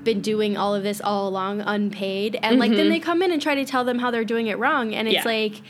been 0.04 0.22
doing 0.22 0.58
all 0.58 0.74
of 0.74 0.82
this 0.84 1.00
all 1.00 1.28
along 1.28 1.62
unpaid 1.62 2.40
and 2.42 2.58
like 2.58 2.72
then 2.72 2.90
they 2.90 3.00
come 3.00 3.22
in 3.22 3.32
and 3.32 3.40
try 3.42 3.54
to 3.56 3.66
tell 3.66 3.84
them 3.84 4.00
how 4.00 4.10
they're 4.10 4.26
doing 4.26 4.48
it 4.48 4.58
wrong 4.58 4.94
and 4.96 5.08
it's 5.08 5.18
Mm-hmm. 5.20 5.30
Yeah. 5.30 5.50
like 5.52 5.62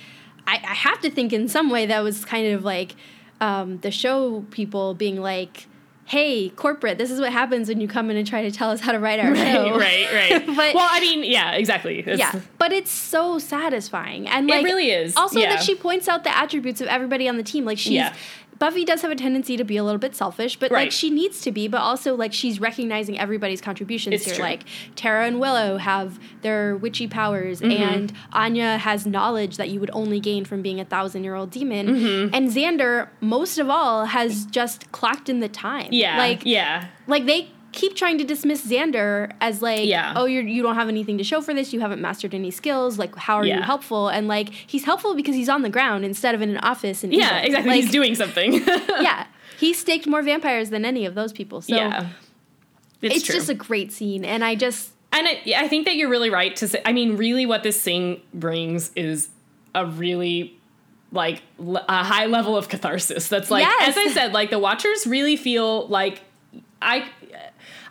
I, 0.47 0.55
I 0.71 0.73
have 0.73 0.99
to 1.01 1.11
think 1.11 1.33
in 1.33 1.47
some 1.49 1.69
way 1.69 1.85
that 1.87 1.99
was 2.01 2.23
kind 2.25 2.47
of 2.53 2.63
like 2.63 2.95
um, 3.41 3.79
the 3.79 3.91
show 3.91 4.45
people 4.51 4.93
being 4.93 5.21
like 5.21 5.67
hey 6.05 6.49
corporate 6.49 6.97
this 6.97 7.11
is 7.11 7.19
what 7.19 7.31
happens 7.31 7.67
when 7.69 7.79
you 7.81 7.87
come 7.87 8.09
in 8.09 8.17
and 8.17 8.25
try 8.27 8.41
to 8.43 8.51
tell 8.51 8.69
us 8.71 8.79
how 8.81 8.91
to 8.91 8.99
write 8.99 9.19
our 9.19 9.35
show 9.45 9.77
right, 9.77 10.07
right, 10.13 10.31
right. 10.31 10.45
But- 10.55 10.75
well, 10.75 10.87
I 10.89 10.99
mean, 10.99 11.23
yeah, 11.23 11.51
exactly. 11.51 11.99
It's- 11.99 12.17
yeah, 12.19 12.39
but 12.57 12.71
it's 12.73 12.91
so 12.91 13.37
satisfying, 13.39 14.27
and 14.27 14.47
like, 14.47 14.61
It 14.61 14.65
really 14.65 14.91
is, 14.91 15.15
Also, 15.15 15.39
yeah. 15.39 15.55
that 15.55 15.63
she 15.63 15.75
points 15.75 16.07
out 16.09 16.23
the 16.23 16.35
attributes 16.37 16.81
of 16.81 16.87
everybody 16.87 17.27
on 17.29 17.37
the 17.37 17.43
team. 17.43 17.65
Like 17.65 17.77
she's 17.77 17.93
Yeah. 17.93 18.13
Buffy 18.61 18.85
does 18.85 19.01
have 19.01 19.09
a 19.11 19.15
tendency 19.15 19.57
to 19.57 19.63
be 19.63 19.75
a 19.75 19.83
little 19.83 19.97
bit 19.99 20.15
selfish, 20.15 20.55
but 20.57 20.71
like 20.71 20.91
she 20.91 21.09
needs 21.09 21.41
to 21.41 21.51
be. 21.51 21.67
But 21.67 21.79
also, 21.81 22.15
like 22.15 22.31
she's 22.31 22.59
recognizing 22.61 23.17
everybody's 23.19 23.59
contributions 23.59 24.13
It's 24.15 24.25
here. 24.25 24.35
true. 24.35 24.43
Like 24.45 24.63
Tara 24.95 25.25
and 25.25 25.39
Willow 25.39 25.77
have 25.77 26.19
their 26.43 26.77
witchy 26.77 27.07
powers, 27.07 27.59
Mm-hmm. 27.59 27.83
and 27.83 28.13
Anya 28.31 28.77
has 28.77 29.05
knowledge 29.05 29.57
that 29.57 29.69
you 29.69 29.79
would 29.79 29.89
only 29.93 30.19
gain 30.19 30.45
from 30.45 30.61
being 30.61 30.79
a 30.79 30.85
thousand 30.85 31.23
year 31.23 31.33
old 31.35 31.49
demon, 31.49 31.87
Mm-hmm. 31.87 32.35
and 32.35 32.49
Xander, 32.49 33.09
most 33.19 33.57
of 33.57 33.69
all, 33.69 34.05
has 34.05 34.45
just 34.45 34.91
clocked 34.91 35.27
in 35.27 35.39
the 35.39 35.49
time. 35.49 35.89
yeah, 35.91 36.17
like 36.19 36.45
yeah, 36.45 36.87
like 37.07 37.25
they 37.25 37.49
keep 37.71 37.95
trying 37.95 38.17
to 38.17 38.23
dismiss 38.23 38.65
Xander 38.65 39.31
as 39.41 39.61
like, 39.61 39.85
Yeah. 39.87 40.13
oh, 40.15 40.25
you're 40.25 40.43
you 40.43 40.61
don't 40.61 40.75
have 40.75 40.87
anything 40.89 41.17
to 41.17 41.23
show 41.23 41.41
for 41.41 41.53
this. 41.53 41.73
You 41.73 41.79
haven't 41.79 42.01
mastered 42.01 42.33
any 42.33 42.51
skills. 42.51 42.97
Like, 42.97 43.15
how 43.15 43.35
are 43.37 43.45
you 43.45 43.61
helpful? 43.61 44.09
And 44.09 44.27
like, 44.27 44.49
he's 44.49 44.83
helpful 44.83 45.15
because 45.15 45.35
he's 45.35 45.49
on 45.49 45.61
the 45.61 45.69
ground 45.69 46.03
instead 46.05 46.35
of 46.35 46.41
in 46.41 46.49
an 46.49 46.57
office. 46.57 47.03
In 47.03 47.11
yeah, 47.11 47.39
exactly. 47.39 47.71
Like, 47.71 47.81
He's 47.83 47.91
doing 47.91 48.15
something. 48.15 48.53
yeah, 48.99 49.25
he 49.59 49.73
staked 49.73 50.07
more 50.07 50.21
vampires 50.21 50.69
than 50.69 50.85
any 50.85 51.05
of 51.05 51.15
those 51.15 51.31
people. 51.31 51.61
So 51.61 51.75
yeah, 51.75 52.07
it's, 53.01 53.15
it's, 53.17 53.27
just 53.27 53.49
a 53.49 53.53
great 53.55 53.91
scene, 53.91 54.23
and 54.25 54.43
I 54.43 54.55
just 54.55 54.91
And 55.11 55.27
I, 55.27 55.41
I 55.57 55.67
think 55.67 55.85
that 55.85 55.95
you're 55.95 56.09
really 56.09 56.29
right 56.29 56.55
to 56.57 56.67
say. 56.67 56.81
I 56.85 56.93
mean, 56.93 57.17
really, 57.17 57.45
what 57.45 57.63
this 57.63 57.81
thing 57.81 58.21
brings 58.33 58.91
is 58.95 59.29
a 59.73 59.85
really 59.85 60.57
like 61.11 61.41
l- 61.59 61.83
a 61.89 62.03
high 62.03 62.25
level 62.27 62.55
of 62.55 62.69
catharsis. 62.69 63.27
That's 63.27 63.51
like, 63.51 63.63
Yes. 63.63 63.89
as 63.89 63.97
I 63.97 64.07
said, 64.13 64.33
like 64.33 64.49
the 64.49 64.59
Watchers 64.59 65.05
really 65.07 65.35
feel 65.37 65.87
like 65.87 66.21
I. 66.81 67.09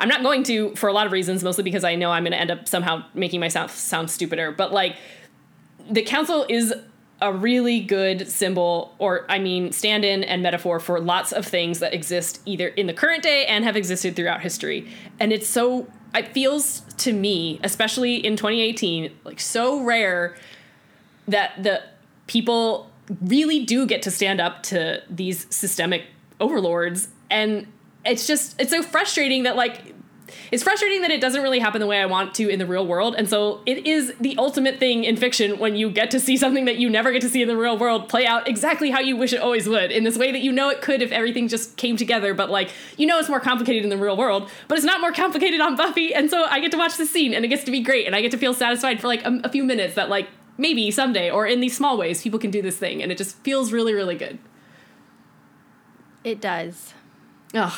I'm 0.01 0.09
not 0.09 0.23
going 0.23 0.43
to 0.45 0.75
for 0.77 0.89
a 0.89 0.93
lot 0.93 1.07
of 1.07 1.13
reasons, 1.13 1.45
mostly 1.45 1.63
because 1.63 1.85
I 1.85 1.95
know 1.95 2.11
I'm 2.11 2.25
going 2.25 2.33
to 2.33 2.41
end 2.41 2.51
up 2.51 2.67
somehow 2.67 3.05
making 3.15 3.39
myself 3.39 3.77
sound 3.77 4.11
stupider. 4.11 4.51
But 4.51 4.73
like, 4.73 4.97
the 5.91 6.03
council 6.03 6.47
is 6.49 6.75
a 7.23 7.33
really 7.33 7.81
good 7.81 8.27
symbol, 8.29 8.95
or 8.99 9.27
I 9.29 9.39
mean, 9.39 9.73
stand 9.73 10.05
in 10.07 10.25
and 10.25 10.43
metaphor 10.43 10.81
for 10.81 10.99
lots 10.99 11.33
of 11.33 11.45
things 11.45 11.81
that 11.81 11.93
exist 11.93 12.41
either 12.47 12.69
in 12.69 12.87
the 12.87 12.95
current 12.95 13.23
day 13.23 13.45
and 13.45 13.63
have 13.65 13.77
existed 13.77 14.17
throughout 14.17 14.41
history. 14.41 14.91
And 15.19 15.33
it's 15.33 15.47
so, 15.47 15.87
it 16.15 16.33
feels 16.33 16.81
to 16.99 17.13
me, 17.13 17.61
especially 17.63 18.17
in 18.17 18.37
2018, 18.37 19.13
like 19.25 19.39
so 19.39 19.83
rare 19.83 20.35
that 21.29 21.63
the 21.63 21.83
people 22.27 22.91
really 23.21 23.65
do 23.65 23.87
get 23.87 24.01
to 24.03 24.11
stand 24.11 24.41
up 24.41 24.63
to 24.63 25.03
these 25.11 25.47
systemic 25.55 26.05
overlords. 26.41 27.09
And 27.29 27.67
it's 28.05 28.27
just, 28.27 28.61
it's 28.61 28.71
so 28.71 28.83
frustrating 28.83 29.45
that, 29.45 29.57
like, 29.57 29.95
it's 30.51 30.63
frustrating 30.63 31.03
that 31.03 31.11
it 31.11 31.21
doesn't 31.21 31.43
really 31.43 31.59
happen 31.59 31.81
the 31.81 31.87
way 31.87 32.01
I 32.01 32.07
want 32.07 32.35
to 32.37 32.49
in 32.49 32.59
the 32.59 32.67
real 32.67 32.87
world. 32.87 33.15
And 33.17 33.29
so 33.29 33.61
it 33.67 33.87
is 33.87 34.13
the 34.21 34.37
ultimate 34.39 34.79
thing 34.79 35.05
in 35.05 35.17
fiction 35.17 35.59
when 35.59 35.77
you 35.77 35.91
get 35.91 36.11
to 36.13 36.21
see 36.21 36.37
something 36.37 36.65
that 36.65 36.77
you 36.77 36.91
never 36.91 37.13
get 37.13 37.23
to 37.23 37.29
see 37.29 37.43
in 37.43 37.49
the 37.49 37.57
real 37.57 37.79
world 37.79 38.09
play 38.09 38.27
out 38.27 38.49
exactly 38.49 38.91
how 38.91 39.01
you 39.01 39.17
wish 39.17 39.33
it 39.33 39.41
always 39.41 39.69
would, 39.69 39.91
in 39.91 40.05
this 40.05 40.19
way 40.19 40.33
that 40.33 40.41
you 40.41 40.53
know 40.53 40.69
it 40.69 40.83
could 40.83 41.03
if 41.03 41.13
everything 41.13 41.49
just 41.49 41.77
came 41.77 41.97
together, 41.97 42.35
but 42.35 42.51
like 42.51 42.71
you 42.97 43.07
know 43.07 43.19
it's 43.19 43.29
more 43.29 43.41
complicated 43.41 43.85
in 43.85 43.91
the 43.91 43.97
real 43.97 44.17
world, 44.17 44.49
but 44.69 44.77
it's 44.77 44.87
not 44.87 45.01
more 45.01 45.13
complicated 45.13 45.61
on 45.61 45.77
Buffy. 45.77 46.15
And 46.15 46.31
so 46.31 46.45
I 46.45 46.61
get 46.61 46.71
to 46.73 46.79
watch 46.79 46.97
this 46.97 47.11
scene 47.11 47.35
and 47.35 47.45
it 47.45 47.49
gets 47.49 47.65
to 47.65 47.71
be 47.71 47.81
great 47.81 48.07
and 48.07 48.15
I 48.15 48.21
get 48.21 48.31
to 48.33 48.39
feel 48.39 48.55
satisfied 48.55 49.01
for 49.01 49.07
like 49.07 49.25
a, 49.25 49.41
a 49.45 49.49
few 49.49 49.65
minutes 49.65 49.95
that 49.95 50.09
like 50.09 50.29
maybe 50.59 50.91
someday 50.91 51.31
or 51.31 51.47
in 51.47 51.61
these 51.61 51.77
small 51.77 51.97
ways 51.97 52.23
people 52.23 52.39
can 52.39 52.51
do 52.51 52.61
this 52.61 52.77
thing 52.77 53.03
and 53.03 53.11
it 53.11 53.19
just 53.19 53.37
feels 53.39 53.73
really, 53.73 53.95
really 53.95 54.17
good. 54.17 54.39
It 56.23 56.41
does. 56.41 56.93
Ugh. 57.55 57.73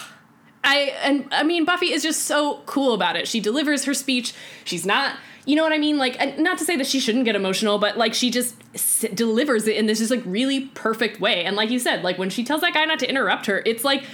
I 0.65 0.77
and 1.03 1.27
I 1.33 1.43
mean 1.43 1.65
Buffy 1.65 1.93
is 1.93 2.03
just 2.03 2.25
so 2.25 2.63
cool 2.67 2.95
about 2.95 3.17
it. 3.17 3.27
She 3.27 3.41
delivers 3.41 3.85
her 3.85 3.95
speech. 3.95 4.33
She's 4.65 4.87
not, 4.87 5.17
you 5.45 5.57
know 5.57 5.65
what 5.65 5.73
I 5.73 5.79
mean? 5.79 5.99
Like 5.99 6.39
not 6.39 6.59
to 6.59 6.65
say 6.65 6.77
that 6.77 6.87
she 6.87 7.01
shouldn't 7.01 7.25
get 7.25 7.35
emotional, 7.35 7.79
but 7.79 7.99
like 7.99 8.15
she 8.15 8.31
just 8.31 8.55
s- 8.75 9.05
delivers 9.13 9.67
it 9.67 9.77
in 9.77 9.87
this 9.87 9.99
just 9.99 10.11
like 10.11 10.23
really 10.25 10.67
perfect 10.67 11.21
way. 11.21 11.45
And 11.45 11.57
like 11.57 11.71
you 11.71 11.79
said, 11.81 12.05
like 12.05 12.17
when 12.17 12.31
she 12.31 12.45
tells 12.45 12.61
that 12.61 12.75
guy 12.75 12.85
not 12.85 13.01
to 13.01 13.09
interrupt 13.09 13.47
her, 13.47 13.63
it's 13.67 13.83
like 13.85 14.05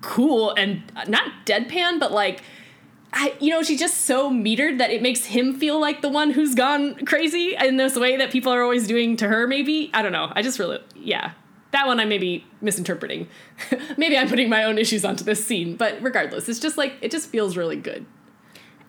cool 0.00 0.52
and 0.54 0.82
uh, 0.96 1.04
not 1.08 1.30
deadpan, 1.44 2.00
but 2.00 2.10
like 2.12 2.40
I, 3.12 3.34
you 3.40 3.50
know, 3.50 3.62
she's 3.62 3.78
just 3.80 4.02
so 4.02 4.30
metered 4.30 4.78
that 4.78 4.90
it 4.90 5.00
makes 5.02 5.24
him 5.26 5.54
feel 5.58 5.80
like 5.80 6.02
the 6.02 6.10
one 6.10 6.30
who's 6.30 6.54
gone 6.54 6.94
crazy 7.06 7.54
in 7.58 7.76
this 7.78 7.96
way 7.96 8.16
that 8.16 8.30
people 8.30 8.52
are 8.52 8.62
always 8.62 8.86
doing 8.86 9.16
to 9.16 9.28
her. 9.28 9.46
Maybe 9.46 9.90
I 9.94 10.02
don't 10.02 10.12
know. 10.12 10.30
I 10.34 10.42
just 10.42 10.58
really, 10.58 10.78
yeah, 10.94 11.32
that 11.72 11.86
one 11.86 12.00
I 12.00 12.04
may 12.04 12.18
be 12.18 12.44
misinterpreting. 12.60 13.28
maybe 13.96 14.16
I'm 14.16 14.28
putting 14.28 14.48
my 14.48 14.64
own 14.64 14.78
issues 14.78 15.04
onto 15.04 15.24
this 15.24 15.44
scene, 15.44 15.76
but 15.76 16.00
regardless, 16.02 16.48
it's 16.48 16.60
just 16.60 16.78
like 16.78 16.94
it 17.02 17.10
just 17.10 17.28
feels 17.28 17.56
really 17.56 17.76
good. 17.76 18.06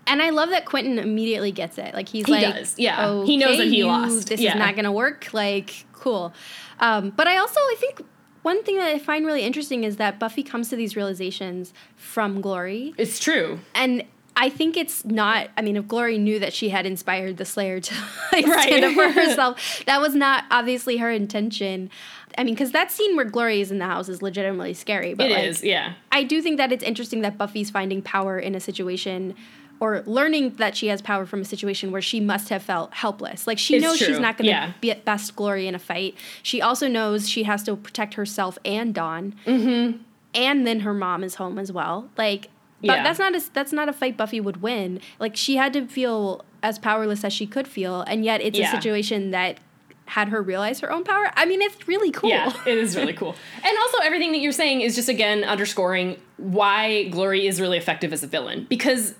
And 0.08 0.22
I 0.24 0.32
love 0.32 0.50
that 0.50 0.66
Quentin 0.66 0.98
immediately 0.98 1.52
gets 1.52 1.78
it. 1.78 1.94
Like 1.94 2.10
he's 2.10 2.26
He 2.26 2.32
like, 2.32 2.42
does, 2.56 2.74
yeah. 2.80 3.24
He 3.26 3.38
knows 3.38 3.58
that 3.58 3.68
he 3.68 3.78
you- 3.80 3.86
lost, 3.88 4.30
This 4.30 4.40
yeah. 4.40 4.54
is 4.54 4.56
not 4.60 4.74
going 4.76 4.86
to 4.86 4.92
work. 4.92 5.30
Like, 5.34 5.86
cool. 5.94 6.34
Um, 6.80 7.12
but 7.12 7.28
I 7.28 7.38
also 7.38 7.60
I 7.60 7.76
think 7.80 8.02
one 8.42 8.64
thing 8.64 8.78
that 8.78 8.88
I 8.88 8.98
find 8.98 9.26
really 9.26 9.44
interesting 9.44 9.84
is 9.84 9.98
that 9.98 10.18
Buffy 10.18 10.42
comes 10.42 10.70
to 10.70 10.76
these 10.76 10.96
realizations 10.96 11.74
from 11.96 12.42
Glory, 12.42 12.94
It's 12.98 13.20
true. 13.20 13.60
and 13.76 14.04
I 14.42 14.50
think 14.50 14.78
it's 14.78 15.04
not. 15.04 15.50
I 15.58 15.62
mean, 15.62 15.76
if 15.76 15.88
Glory 15.88 16.18
knew 16.18 16.40
that 16.40 16.54
she 16.54 16.70
had 16.70 16.86
inspired 16.86 17.36
the 17.38 17.44
Slayer 17.46 17.82
to 17.82 17.94
like, 18.32 18.48
Right. 18.48 18.68
stand 18.68 18.86
up 18.86 18.94
for 18.94 19.10
herself, 19.20 19.84
that 19.86 20.00
was 20.00 20.16
not 20.16 20.46
obviously 20.50 20.98
her 20.98 21.12
intention. 21.12 21.90
I 22.38 22.44
mean, 22.46 22.54
because 22.54 22.72
that 22.72 22.90
scene 22.92 23.16
where 23.18 23.26
Glory 23.26 23.60
is 23.60 23.70
in 23.70 23.80
the 23.80 23.86
house 23.86 24.08
is 24.08 24.22
legitimately 24.22 24.74
scary. 24.76 25.14
But 25.14 25.28
It 25.28 25.34
like, 25.34 25.44
is, 25.44 25.64
yeah. 25.64 25.94
I 26.12 26.24
do 26.24 26.42
think 26.42 26.56
that 26.58 26.72
it's 26.72 26.84
interesting 26.84 27.22
that 27.22 27.38
Buffy's 27.38 27.70
finding 27.70 28.02
power 28.02 28.40
in 28.40 28.56
a 28.56 28.60
situation 28.62 29.36
or 29.82 30.04
learning 30.06 30.56
that 30.56 30.76
she 30.78 30.88
has 30.88 31.02
power 31.02 31.26
from 31.26 31.42
a 31.42 31.46
situation 31.46 31.92
where 31.92 32.02
she 32.02 32.20
must 32.20 32.50
have 32.50 32.62
felt 32.62 32.94
helpless. 32.94 33.46
Like 33.48 33.58
she 33.60 33.76
It's 33.76 33.84
knows 33.84 33.98
she's 33.98 34.20
not 34.20 34.38
going 34.38 34.46
to 34.46 34.52
yeah. 34.52 34.74
be 34.80 34.92
at 34.92 35.04
best 35.06 35.36
glory 35.36 35.68
in 35.68 35.76
a 35.76 35.80
fight. 35.80 36.16
She 36.44 36.62
also 36.62 36.88
knows 36.88 37.28
she 37.30 37.44
has 37.44 37.64
to 37.64 37.76
protect 37.76 38.14
herself 38.14 38.58
and 38.64 38.94
Dawn. 38.94 39.36
Mm-hmm. 39.46 39.98
And 40.36 40.68
then 40.68 40.82
her 40.82 40.94
mom 40.94 41.24
is 41.24 41.36
home 41.36 41.58
as 41.58 41.72
well. 41.72 42.10
Like 42.18 42.50
but 42.82 42.98
Yeah. 42.98 43.04
that's 43.04 43.20
not 43.20 43.36
a 43.36 43.42
that's 43.54 43.72
not 43.74 43.90
a 43.90 43.94
fight 43.94 44.18
Buffy 44.18 44.40
would 44.42 44.62
win. 44.62 45.00
Like 45.20 45.36
she 45.36 45.56
had 45.58 45.74
to 45.74 45.86
feel 45.88 46.44
as 46.64 46.78
powerless 46.80 47.24
as 47.24 47.32
she 47.34 47.46
could 47.48 47.68
feel 47.68 48.02
and 48.02 48.24
yet 48.26 48.42
it's 48.42 48.58
Yeah. 48.58 48.68
a 48.70 48.72
situation 48.76 49.32
that 49.32 49.60
had 50.06 50.30
her 50.30 50.42
realize 50.42 50.80
her 50.80 50.92
own 50.92 51.04
power. 51.04 51.32
I 51.36 51.46
mean, 51.46 51.62
it's 51.62 51.88
really 51.88 52.10
cool. 52.12 52.30
Yeah, 52.32 52.52
it 52.66 52.78
is 52.80 52.96
really 52.96 53.14
cool. 53.14 53.36
And 53.64 53.78
also, 53.84 54.00
everything 54.00 54.32
that 54.32 54.40
you're 54.40 54.52
saying 54.52 54.82
is 54.82 54.96
just 54.96 55.08
again 55.10 55.44
underscoring 55.44 56.18
why 56.38 57.04
Glory 57.10 57.46
is 57.48 57.62
really 57.62 57.78
effective 57.78 58.12
as 58.12 58.24
a 58.24 58.28
villain 58.28 58.66
because 58.70 59.14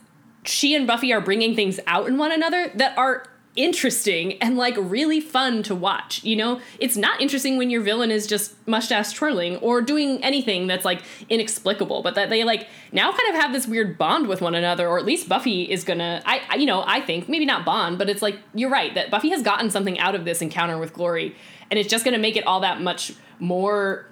she 0.46 0.74
and 0.74 0.88
Buffy 0.88 1.14
are 1.14 1.22
bringing 1.22 1.56
things 1.56 1.80
out 1.86 2.08
in 2.08 2.18
one 2.18 2.32
another 2.32 2.72
that 2.76 2.98
are 2.98 3.28
interesting 3.60 4.42
and 4.42 4.56
like 4.56 4.74
really 4.78 5.20
fun 5.20 5.62
to 5.64 5.76
watch. 5.76 6.24
You 6.24 6.38
know, 6.38 6.62
it's 6.80 6.96
not 6.96 7.20
interesting 7.20 7.58
when 7.58 7.70
your 7.70 7.82
villain 7.82 8.10
is 8.10 8.26
just 8.26 8.56
mustache 8.66 9.12
twirling 9.12 9.58
or 9.58 9.82
doing 9.82 10.24
anything 10.24 10.66
that's 10.66 10.86
like 10.86 11.02
inexplicable, 11.28 12.02
but 12.02 12.16
that 12.16 12.30
they 12.30 12.46
like 12.46 12.70
now 12.94 13.12
kind 13.12 13.30
of 13.30 13.36
have 13.36 13.52
this 13.52 13.68
weird 13.68 13.98
bond 13.98 14.28
with 14.28 14.40
one 14.40 14.56
another, 14.56 14.88
or 14.88 14.98
at 14.98 15.06
least 15.06 15.28
Buffy 15.28 15.70
is 15.70 15.84
gonna. 15.84 16.22
I, 16.26 16.42
I 16.50 16.56
you 16.56 16.66
know, 16.66 16.86
I 16.88 17.02
think 17.02 17.28
maybe 17.28 17.46
not 17.46 17.66
bond, 17.66 17.98
but 17.98 18.10
it's 18.10 18.22
like 18.22 18.40
you're 18.56 18.70
right 18.70 18.96
that 18.96 19.12
Buffy 19.12 19.30
has 19.30 19.44
gotten 19.44 19.70
something 19.70 20.00
out 20.00 20.16
of 20.16 20.24
this 20.24 20.42
encounter 20.42 20.78
with 20.78 20.94
Glory, 20.94 21.36
and 21.70 21.78
it's 21.78 21.90
just 21.90 22.06
gonna 22.06 22.18
make 22.18 22.38
it 22.38 22.48
all 22.48 22.62
that 22.62 22.82
much 22.82 23.12
more 23.40 24.06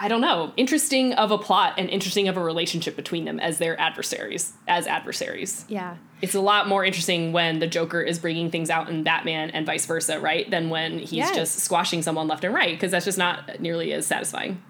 I 0.00 0.08
don't 0.08 0.20
know, 0.20 0.52
interesting 0.56 1.12
of 1.14 1.30
a 1.30 1.38
plot 1.38 1.74
and 1.78 1.88
interesting 1.90 2.28
of 2.28 2.36
a 2.36 2.42
relationship 2.42 2.96
between 2.96 3.24
them 3.24 3.38
as 3.40 3.58
their 3.58 3.78
adversaries, 3.80 4.52
as 4.66 4.86
adversaries. 4.86 5.64
Yeah. 5.68 5.96
It's 6.22 6.34
a 6.34 6.40
lot 6.40 6.68
more 6.68 6.84
interesting 6.84 7.32
when 7.32 7.58
the 7.58 7.66
Joker 7.66 8.00
is 8.00 8.18
bringing 8.18 8.50
things 8.50 8.70
out 8.70 8.88
in 8.88 9.02
Batman 9.02 9.50
and 9.50 9.64
vice 9.66 9.86
versa, 9.86 10.18
right? 10.20 10.50
Than 10.50 10.70
when 10.70 10.98
he's 10.98 11.12
Yes. 11.12 11.34
just 11.34 11.58
squashing 11.60 12.02
someone 12.02 12.28
left 12.28 12.44
and 12.44 12.54
right, 12.54 12.74
because 12.74 12.90
that's 12.90 13.04
just 13.04 13.18
not 13.18 13.60
nearly 13.60 13.92
as 13.92 14.06
satisfying. 14.06 14.62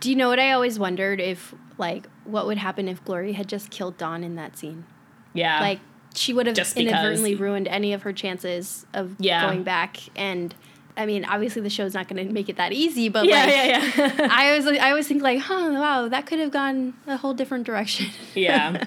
Do 0.00 0.10
you 0.10 0.16
know 0.16 0.28
what 0.28 0.38
I 0.40 0.52
always 0.52 0.78
wondered 0.78 1.20
if 1.20 1.54
like 1.78 2.06
what 2.24 2.46
would 2.46 2.58
happen 2.58 2.88
if 2.88 3.04
Glory 3.04 3.32
had 3.32 3.48
just 3.48 3.70
killed 3.70 3.96
Dawn 3.98 4.22
in 4.24 4.34
that 4.36 4.56
scene? 4.56 4.84
Yeah. 5.32 5.60
like 5.60 5.80
she 6.14 6.32
would 6.32 6.46
have 6.46 6.54
Just 6.54 6.76
because. 6.76 6.92
inadvertently 6.92 7.34
ruined 7.34 7.66
any 7.66 7.92
of 7.92 8.02
her 8.02 8.12
chances 8.12 8.86
of 8.94 9.16
Yeah. 9.18 9.46
going 9.46 9.64
back 9.64 9.96
and 10.14 10.54
I 10.96 11.06
mean, 11.06 11.24
obviously 11.24 11.62
the 11.62 11.70
show's 11.70 11.94
not 11.94 12.08
going 12.08 12.26
to 12.26 12.32
make 12.32 12.48
it 12.48 12.56
that 12.56 12.72
easy, 12.72 13.08
but 13.08 13.26
yeah, 13.26 13.44
like 13.44 13.48
yeah, 13.48 13.92
yeah. 14.16 14.28
I 14.30 14.50
always 14.50 14.66
I 14.66 14.90
always 14.90 15.08
think 15.08 15.22
like, 15.22 15.40
huh, 15.40 15.70
wow, 15.72 16.08
that 16.08 16.26
could 16.26 16.38
have 16.38 16.50
gone 16.50 16.94
a 17.06 17.16
whole 17.16 17.34
different 17.34 17.64
direction. 17.64 18.06
yeah. 18.34 18.84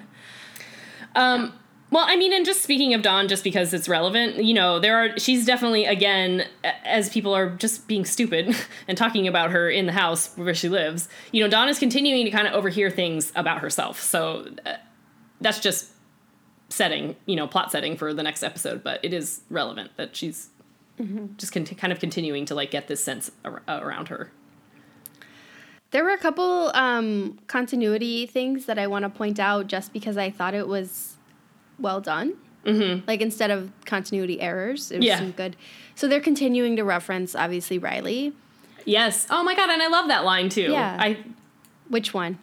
Um, 1.15 1.53
well, 1.89 2.03
I 2.05 2.17
mean, 2.17 2.33
and 2.33 2.45
just 2.45 2.61
speaking 2.61 2.93
of 2.93 3.01
Dawn, 3.01 3.27
just 3.27 3.43
because 3.43 3.73
it's 3.73 3.87
relevant, 3.87 4.43
you 4.43 4.53
know, 4.53 4.77
there 4.79 4.97
are, 4.97 5.17
she's 5.17 5.45
definitely, 5.45 5.85
again, 5.85 6.45
as 6.83 7.09
people 7.09 7.33
are 7.33 7.49
just 7.49 7.87
being 7.87 8.03
stupid 8.03 8.55
and 8.89 8.97
talking 8.97 9.27
about 9.27 9.51
her 9.51 9.69
in 9.69 9.85
the 9.85 9.93
house 9.93 10.35
where 10.35 10.53
she 10.53 10.67
lives, 10.67 11.07
you 11.31 11.41
know, 11.41 11.49
Dawn 11.49 11.69
is 11.69 11.79
continuing 11.79 12.25
to 12.25 12.31
kind 12.31 12.45
of 12.45 12.53
overhear 12.53 12.89
things 12.89 13.31
about 13.35 13.59
herself. 13.59 14.01
So 14.01 14.47
uh, 14.65 14.73
that's 15.39 15.59
just 15.59 15.91
setting, 16.67 17.15
you 17.25 17.37
know, 17.37 17.47
plot 17.47 17.71
setting 17.71 17.95
for 17.95 18.13
the 18.13 18.23
next 18.23 18.43
episode, 18.43 18.83
but 18.83 18.99
it 19.03 19.13
is 19.13 19.41
relevant 19.49 19.91
that 19.95 20.13
she's 20.13 20.49
just 21.37 21.51
con- 21.53 21.65
kind 21.65 21.93
of 21.93 21.99
continuing 21.99 22.45
to 22.45 22.55
like 22.55 22.71
get 22.71 22.87
this 22.87 23.03
sense 23.03 23.31
ar- 23.45 23.61
around 23.67 24.07
her. 24.09 24.31
There 25.91 26.03
were 26.03 26.11
a 26.11 26.17
couple 26.17 26.71
um, 26.73 27.39
continuity 27.47 28.25
things 28.25 28.65
that 28.65 28.77
I 28.77 28.87
want 28.87 29.03
to 29.03 29.09
point 29.09 29.39
out 29.39 29.67
just 29.67 29.93
because 29.93 30.17
I 30.17 30.29
thought 30.29 30.53
it 30.53 30.67
was 30.67 31.15
well 31.79 32.01
done. 32.01 32.33
Mm-hmm. 32.65 33.05
Like 33.07 33.21
instead 33.21 33.51
of 33.51 33.71
continuity 33.85 34.41
errors, 34.41 34.91
it 34.91 34.97
was 34.97 35.05
Yeah. 35.05 35.23
good. 35.35 35.55
So 35.95 36.07
they're 36.07 36.19
continuing 36.19 36.75
to 36.75 36.83
reference 36.83 37.35
obviously 37.35 37.77
Riley. 37.77 38.33
Yes. 38.83 39.27
Oh 39.29 39.43
my 39.43 39.55
God. 39.55 39.69
And 39.69 39.81
I 39.81 39.87
love 39.87 40.09
that 40.09 40.25
line 40.25 40.49
too. 40.49 40.71
Yeah. 40.71 40.97
I, 40.99 41.17
Which 41.87 42.13
one? 42.13 42.37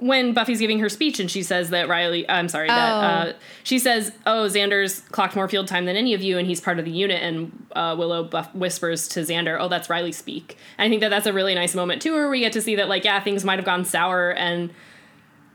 When 0.00 0.32
Buffy's 0.32 0.60
giving 0.60 0.78
her 0.78 0.88
speech 0.88 1.18
and 1.18 1.28
she 1.30 1.42
says 1.42 1.70
that 1.70 1.88
Riley, 1.88 2.28
I'm 2.28 2.48
sorry, 2.48 2.68
Oh. 2.70 2.74
that 2.74 3.28
uh, 3.28 3.32
she 3.64 3.78
says, 3.80 4.12
"Oh, 4.26 4.46
Xander's 4.48 5.00
clocked 5.10 5.34
more 5.34 5.48
field 5.48 5.66
time 5.66 5.86
than 5.86 5.96
any 5.96 6.14
of 6.14 6.22
you, 6.22 6.38
and 6.38 6.46
he's 6.46 6.60
part 6.60 6.78
of 6.78 6.84
the 6.84 6.90
unit." 6.90 7.20
And 7.22 7.66
uh, 7.74 7.96
Willow 7.98 8.22
buff- 8.24 8.54
whispers 8.54 9.08
to 9.08 9.20
Xander, 9.20 9.56
"Oh, 9.58 9.68
that's 9.68 9.90
Riley 9.90 10.12
speak." 10.12 10.56
And 10.78 10.86
I 10.86 10.88
think 10.88 11.00
that 11.00 11.08
that's 11.08 11.26
a 11.26 11.32
really 11.32 11.54
nice 11.54 11.74
moment 11.74 12.00
too, 12.00 12.12
where 12.12 12.28
we 12.30 12.40
get 12.40 12.52
to 12.52 12.62
see 12.62 12.76
that 12.76 12.88
like, 12.88 13.04
yeah, 13.04 13.18
things 13.20 13.44
might 13.44 13.58
have 13.58 13.66
gone 13.66 13.84
sour 13.84 14.30
and 14.30 14.70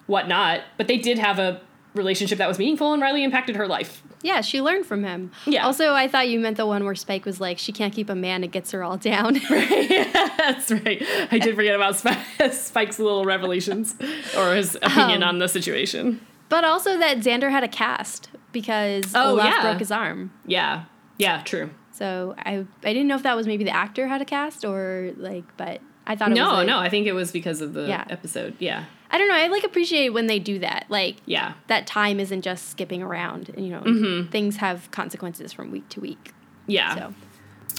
whatnot, 0.07 0.61
but 0.77 0.87
they 0.87 0.97
did 0.97 1.17
have 1.19 1.39
a 1.39 1.61
relationship 1.93 2.37
that 2.39 2.47
was 2.47 2.57
meaningful, 2.59 2.93
and 2.93 3.01
Riley 3.01 3.23
impacted 3.23 3.55
her 3.55 3.67
life. 3.67 4.01
Yeah, 4.21 4.39
she 4.41 4.61
learned 4.61 4.85
from 4.85 5.03
him. 5.03 5.31
Yeah. 5.45 5.65
Also, 5.65 5.93
I 5.93 6.07
thought 6.07 6.29
you 6.29 6.39
meant 6.39 6.55
the 6.57 6.65
one 6.65 6.85
where 6.85 6.95
Spike 6.95 7.25
was 7.25 7.41
like, 7.41 7.57
she 7.59 7.71
can't 7.73 7.93
keep 7.93 8.09
a 8.09 8.15
man, 8.15 8.43
it 8.43 8.51
gets 8.51 8.71
her 8.71 8.81
all 8.83 8.97
down. 8.97 9.35
Yeah, 9.35 10.29
that's 10.37 10.71
right. 10.71 11.03
I 11.31 11.39
did 11.39 11.55
forget 11.55 11.75
about 11.75 11.97
Sp- 11.99 12.23
Spike's 12.51 12.99
little 12.99 13.25
revelations 13.25 13.95
or 14.37 14.55
his 14.55 14.75
opinion 14.81 15.23
Um, 15.23 15.29
on 15.29 15.39
the 15.39 15.47
situation. 15.49 16.25
but 16.49 16.63
also 16.63 16.97
that 16.97 17.17
Xander 17.17 17.51
had 17.51 17.63
a 17.63 17.67
cast 17.67 18.29
because 18.53 19.13
Oh, 19.15 19.31
Olaf 19.33 19.45
yeah. 19.45 19.61
broke 19.61 19.79
his 19.79 19.91
arm. 19.91 20.31
Yeah. 20.45 20.85
Yeah. 21.17 21.41
True. 21.43 21.69
So 21.91 22.33
I 22.39 22.65
I 22.83 22.93
didn't 22.93 23.07
know 23.07 23.15
if 23.15 23.23
that 23.23 23.35
was 23.35 23.45
maybe 23.45 23.63
the 23.63 23.75
actor 23.75 24.07
had 24.07 24.21
a 24.21 24.25
cast 24.25 24.63
or 24.65 25.11
like, 25.17 25.43
but 25.57 25.81
I 26.07 26.15
thought 26.15 26.31
it 26.31 26.35
No, 26.35 26.45
was 26.45 26.53
like- 26.59 26.67
no, 26.67 26.79
I 26.79 26.89
think 26.89 27.07
it 27.07 27.13
was 27.13 27.31
because 27.31 27.61
of 27.61 27.73
the 27.73 27.87
Yeah. 27.87 28.05
episode. 28.09 28.55
Yeah. 28.59 28.85
I 29.14 29.18
don't 29.20 29.28
know. 29.30 29.36
I 29.36 29.47
like 29.47 29.64
appreciate 29.64 30.09
when 30.09 30.28
they 30.28 30.39
do 30.39 30.59
that. 30.59 30.86
Like 30.89 31.18
Yeah. 31.26 31.53
that 31.68 31.86
time 31.88 32.20
isn't 32.20 32.41
just 32.41 32.70
skipping 32.70 33.01
around. 33.03 33.53
You 33.55 33.70
know, 33.70 33.82
Mm-hmm. 33.82 34.32
things 34.32 34.57
have 34.57 34.89
consequences 34.91 35.53
from 35.53 35.72
week 35.72 35.88
to 35.89 36.01
week. 36.01 36.34
Yeah. 36.68 36.95
So 36.95 37.14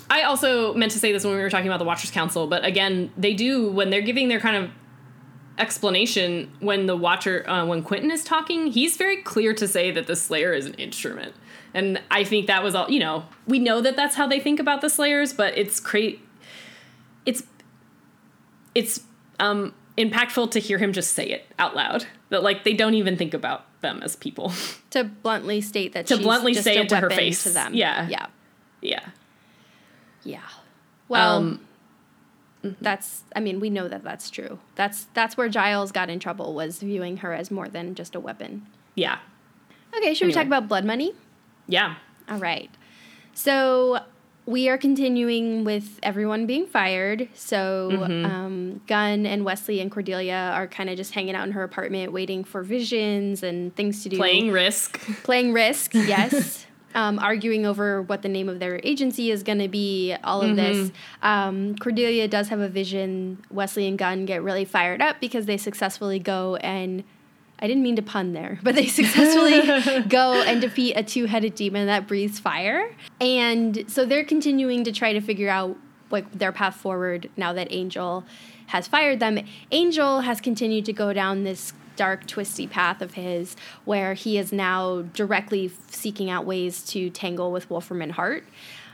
I 0.09 0.22
also 0.22 0.72
meant 0.74 0.93
to 0.93 0.99
say 0.99 1.12
this 1.12 1.24
when 1.24 1.35
we 1.35 1.41
were 1.41 1.51
talking 1.51 1.66
about 1.66 1.78
the 1.78 1.85
Watchers 1.85 2.11
Council, 2.12 2.47
but 2.47 2.64
again, 2.64 3.11
they 3.18 3.35
do 3.35 3.70
when 3.70 3.91
they're 3.91 4.01
giving 4.03 4.28
their 4.28 4.41
kind 4.41 4.57
of 4.64 4.70
explanation 5.59 6.51
when 6.61 6.87
the 6.87 6.97
Watcher, 6.97 7.49
uh, 7.49 7.64
when 7.66 7.82
Quentin 7.82 8.11
is 8.11 8.24
talking, 8.24 8.68
he's 8.68 8.97
very 8.97 9.16
clear 9.22 9.55
to 9.55 9.66
say 9.68 9.91
that 9.91 10.07
the 10.07 10.16
Slayer 10.16 10.53
is 10.53 10.66
an 10.66 10.74
instrument, 10.74 11.32
and 11.72 12.01
I 12.11 12.24
think 12.24 12.49
that 12.49 12.62
was 12.62 12.74
all. 12.74 12.91
You 12.91 12.99
know, 13.01 13.24
we 13.47 13.59
know 13.61 13.80
that 13.80 13.95
that's 13.97 14.16
how 14.16 14.26
they 14.26 14.41
think 14.41 14.59
about 14.61 14.80
the 14.80 14.91
Slayers, 14.91 15.32
but 15.32 15.57
it's 15.57 15.78
cra- 15.80 16.18
It's 17.24 17.45
it's 18.74 19.01
um 19.39 19.74
impactful 19.99 20.51
to 20.53 20.59
hear 20.59 20.78
him 20.78 20.92
just 20.92 21.12
say 21.12 21.26
it 21.30 21.47
out 21.59 21.74
loud. 21.76 22.07
That 22.30 22.42
like 22.42 22.64
they 22.64 22.74
don't 22.74 22.95
even 22.95 23.16
think 23.16 23.34
about 23.34 23.64
them 23.80 24.01
as 24.03 24.16
people. 24.16 24.53
To 24.90 25.03
bluntly 25.03 25.61
state 25.61 25.92
that 25.95 26.07
To 26.07 26.14
she's 26.16 26.22
bluntly 26.24 26.53
just 26.53 26.62
say 26.62 26.76
a 26.76 26.82
it 26.82 26.88
to 26.90 26.97
her 26.99 27.11
face. 27.11 27.42
to 27.42 27.49
them. 27.51 27.74
Yeah. 27.74 28.07
Yeah. 28.09 28.26
yeah. 28.80 29.09
Yeah. 30.22 30.40
Well, 31.09 31.36
Um, 31.38 31.61
that's 32.80 33.24
I 33.34 33.40
mean, 33.40 33.59
we 33.61 33.70
know 33.70 33.88
that 33.88 34.05
that's 34.05 34.30
true. 34.30 34.59
That's 34.76 35.07
that's 35.14 35.36
where 35.36 35.49
Giles 35.49 35.90
got 35.92 36.09
in 36.11 36.20
trouble 36.20 36.55
was 36.55 36.78
viewing 36.78 37.18
her 37.18 37.32
as 37.34 37.51
more 37.51 37.68
than 37.68 37.95
just 37.97 38.14
a 38.14 38.20
weapon. 38.20 38.66
Yeah. 38.95 39.18
Okay, 39.97 40.14
should 40.14 40.26
we 40.28 40.32
talk 40.32 40.47
about 40.47 40.68
blood 40.68 40.84
money? 40.84 41.12
Yeah. 41.66 41.97
All 42.28 42.38
right. 42.38 42.70
So 43.34 43.99
we 44.47 44.68
are 44.68 44.76
continuing 44.76 45.64
with 45.64 45.99
everyone 46.03 46.47
being 46.47 46.66
fired. 46.66 47.28
So 47.34 47.90
Mm-hmm. 47.92 48.24
um, 48.26 48.80
Gunn 48.86 49.24
and 49.26 49.45
Wesley 49.45 49.80
and 49.80 49.90
Cordelia 49.90 50.51
are 50.55 50.66
kind 50.66 50.90
of 50.90 50.97
just 50.97 51.14
hanging 51.14 51.34
out 51.34 51.47
in 51.47 51.53
her 51.53 51.62
apartment, 51.62 52.12
waiting 52.12 52.45
for 52.45 52.62
visions 52.62 53.42
and 53.42 53.74
things 53.74 54.03
to 54.03 54.09
do. 54.11 54.16
Playing 54.16 54.51
Risk. 54.51 54.99
playing 55.22 55.53
Risk. 55.53 55.92
Yes. 56.14 56.66
Um, 56.97 57.18
arguing 57.18 57.66
over 57.66 58.03
what 58.03 58.22
the 58.22 58.28
name 58.28 58.49
of 58.49 58.61
their 58.61 58.78
agency 58.84 59.32
is 59.32 59.42
going 59.42 59.59
to 59.59 59.66
be, 59.66 60.14
all 60.22 60.42
of 60.42 60.55
this. 60.55 60.92
Um, 61.22 61.74
Cordelia 61.76 62.28
does 62.28 62.47
have 62.51 62.61
a 62.61 62.68
vision. 62.68 63.42
Wesley 63.51 63.88
and 63.88 63.99
Gunn 63.99 64.26
get 64.26 64.45
really 64.45 64.64
fired 64.64 65.03
up 65.03 65.16
because 65.20 65.47
they 65.47 65.57
successfully 65.57 66.20
go 66.20 66.55
and 66.57 67.03
I 67.61 67.66
didn't 67.66 67.82
mean 67.82 67.96
to 67.96 68.02
pun 68.02 68.32
there, 68.32 68.59
but 68.62 68.74
they 68.74 68.86
successfully 68.88 70.02
go 70.09 70.42
and 70.42 70.61
defeat 70.61 70.94
a 70.94 71.02
two 71.02 71.26
headed 71.26 71.55
demon 71.55 71.86
that 71.86 72.07
breathes 72.07 72.38
fire. 72.38 72.94
And 73.20 73.84
so 73.88 74.05
they're 74.05 74.24
continuing 74.24 74.84
to 74.84 74.92
try 74.92 75.12
to 75.12 75.20
figure 75.20 75.48
out 75.48 75.76
like 76.11 76.30
their 76.32 76.52
path 76.52 76.76
forward 76.76 77.30
now 77.36 77.52
that 77.52 77.68
Angel 77.70 78.24
has 78.66 78.86
fired 78.86 79.20
them. 79.20 79.38
Angel 79.70 80.20
has 80.20 80.40
continued 80.40 80.84
to 80.86 80.92
go 80.92 81.12
down 81.12 81.44
this 81.44 81.72
dark, 81.96 82.26
twisty 82.26 82.66
path 82.66 83.00
of 83.00 83.14
his 83.14 83.57
where 83.84 84.14
he 84.14 84.36
is 84.36 84.52
now 84.52 85.02
directly 85.14 85.70
seeking 85.88 86.28
out 86.28 86.44
ways 86.44 86.82
to 86.86 87.09
tangle 87.11 87.52
with 87.52 87.70
Wolfram 87.70 88.02
and 88.02 88.12
Hart. 88.12 88.44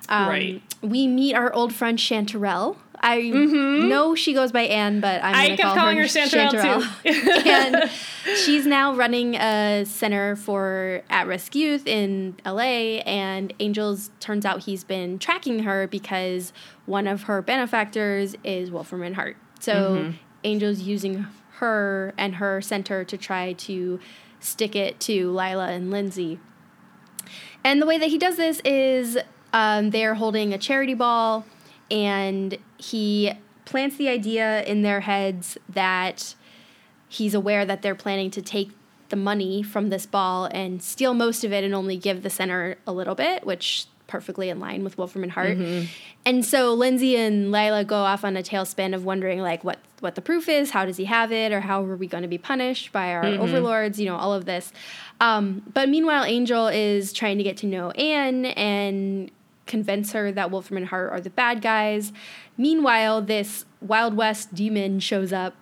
Um, 0.08 0.28
Right. 0.28 0.62
We 0.82 1.06
meet 1.06 1.34
our 1.34 1.52
old 1.52 1.72
friend 1.74 1.98
Chanterelle. 1.98 2.76
I 3.02 3.22
know 3.30 4.14
she 4.14 4.34
goes 4.34 4.52
by 4.52 4.62
Anne, 4.62 5.00
but 5.00 5.24
I'm 5.24 5.34
Mm-hmm. 5.34 5.40
I 5.40 5.48
kept 5.56 5.62
call 5.62 5.74
calling 5.74 5.96
her 5.96 6.02
her 6.02 6.08
Chanterelle, 6.08 6.82
Chanterelle. 6.82 7.46
and 7.46 7.90
she's 8.36 8.66
now 8.66 8.94
running 8.94 9.36
a 9.36 9.84
center 9.86 10.36
for 10.36 11.02
at-risk 11.08 11.54
youth 11.54 11.86
in 11.86 12.36
LA. 12.44 13.00
And 13.06 13.54
Angels 13.58 14.10
turns 14.20 14.44
out 14.44 14.64
he's 14.64 14.84
been 14.84 15.18
tracking 15.18 15.60
her 15.60 15.86
because 15.86 16.52
one 16.84 17.06
of 17.06 17.22
her 17.22 17.40
benefactors 17.40 18.36
is 18.44 18.70
Wolfram 18.70 19.02
and 19.02 19.14
Hart. 19.16 19.36
So 19.60 19.72
Mm-hmm. 19.72 20.10
Angels 20.42 20.80
using 20.80 21.26
her 21.56 22.14
and 22.16 22.36
her 22.36 22.60
center 22.62 23.04
to 23.04 23.16
try 23.18 23.52
to 23.52 24.00
stick 24.40 24.74
it 24.74 24.98
to 25.00 25.30
Lila 25.30 25.68
and 25.68 25.90
Lindsay. 25.90 26.38
And 27.62 27.80
the 27.80 27.86
way 27.86 27.98
that 27.98 28.08
he 28.08 28.16
does 28.16 28.36
this 28.36 28.60
is 28.64 29.18
um, 29.52 29.90
they're 29.90 30.14
holding 30.14 30.54
a 30.54 30.58
charity 30.58 30.94
ball, 30.94 31.44
and 31.90 32.58
he 32.78 33.32
plants 33.64 33.96
the 33.96 34.08
idea 34.08 34.62
in 34.64 34.82
their 34.82 35.00
heads 35.00 35.58
that 35.68 36.34
he's 37.08 37.34
aware 37.34 37.64
that 37.64 37.82
they're 37.82 37.94
planning 37.94 38.30
to 38.30 38.42
take 38.42 38.70
the 39.10 39.16
money 39.16 39.62
from 39.62 39.90
this 39.90 40.06
ball 40.06 40.44
and 40.52 40.82
steal 40.82 41.14
most 41.14 41.42
of 41.44 41.52
it 41.52 41.64
and 41.64 41.74
only 41.74 41.96
give 41.96 42.22
the 42.22 42.30
center 42.30 42.76
a 42.86 42.92
little 42.92 43.14
bit, 43.14 43.44
which 43.44 43.86
perfectly 44.06 44.48
in 44.48 44.58
line 44.58 44.82
with 44.82 44.98
Wolfram 44.98 45.22
and 45.22 45.32
Hart. 45.32 45.56
And 46.26 46.44
so 46.44 46.74
Lindsay 46.74 47.16
and 47.16 47.52
Lila 47.52 47.84
go 47.84 47.96
off 47.96 48.24
on 48.24 48.36
a 48.36 48.42
tailspin 48.42 48.94
of 48.94 49.04
wondering 49.04 49.40
like 49.40 49.62
what 49.64 49.78
what 50.00 50.14
the 50.14 50.20
proof 50.22 50.48
is, 50.48 50.70
how 50.70 50.84
does 50.84 50.96
he 50.96 51.04
have 51.04 51.30
it, 51.30 51.52
or 51.52 51.60
how 51.60 51.84
are 51.84 51.96
we 51.96 52.06
going 52.06 52.22
to 52.22 52.28
be 52.28 52.38
punished 52.38 52.90
by 52.90 53.12
our 53.12 53.22
overlords, 53.24 54.00
you 54.00 54.06
know, 54.06 54.16
all 54.16 54.32
of 54.32 54.46
this. 54.46 54.72
Um, 55.20 55.62
but 55.74 55.88
meanwhile, 55.88 56.24
Angel 56.24 56.68
is 56.68 57.12
trying 57.12 57.38
to 57.38 57.44
get 57.44 57.58
to 57.58 57.66
know 57.66 57.90
Anne 57.92 58.46
and 58.46 59.30
convince 59.70 60.12
her 60.12 60.32
that 60.32 60.50
Wolfram 60.50 60.78
and 60.78 60.86
Hart 60.88 61.10
are 61.10 61.20
the 61.20 61.30
bad 61.30 61.62
guys. 61.62 62.12
Meanwhile, 62.58 63.22
this 63.22 63.64
Wild 63.80 64.14
West 64.16 64.54
demon 64.54 65.00
shows 65.00 65.32
up 65.32 65.54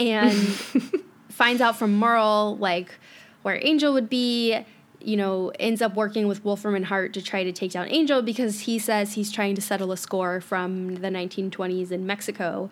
and 0.00 0.32
finds 1.28 1.60
out 1.60 1.76
from 1.76 1.96
Merle 1.96 2.56
like 2.56 2.98
where 3.42 3.60
Angel 3.62 3.92
would 3.92 4.08
be, 4.08 4.58
you 5.00 5.16
know, 5.16 5.52
ends 5.60 5.80
up 5.80 5.94
working 5.94 6.26
with 6.26 6.44
Wolfram 6.44 6.74
and 6.74 6.86
Hart 6.86 7.12
to 7.14 7.22
try 7.22 7.44
to 7.44 7.52
take 7.52 7.72
down 7.72 7.88
Angel 7.88 8.22
because 8.22 8.60
he 8.60 8.78
says 8.78 9.12
he's 9.12 9.30
trying 9.30 9.54
to 9.54 9.60
settle 9.60 9.92
a 9.92 9.96
score 9.96 10.40
from 10.40 10.96
the 10.96 11.08
1920s 11.08 11.92
in 11.92 12.06
Mexico. 12.06 12.70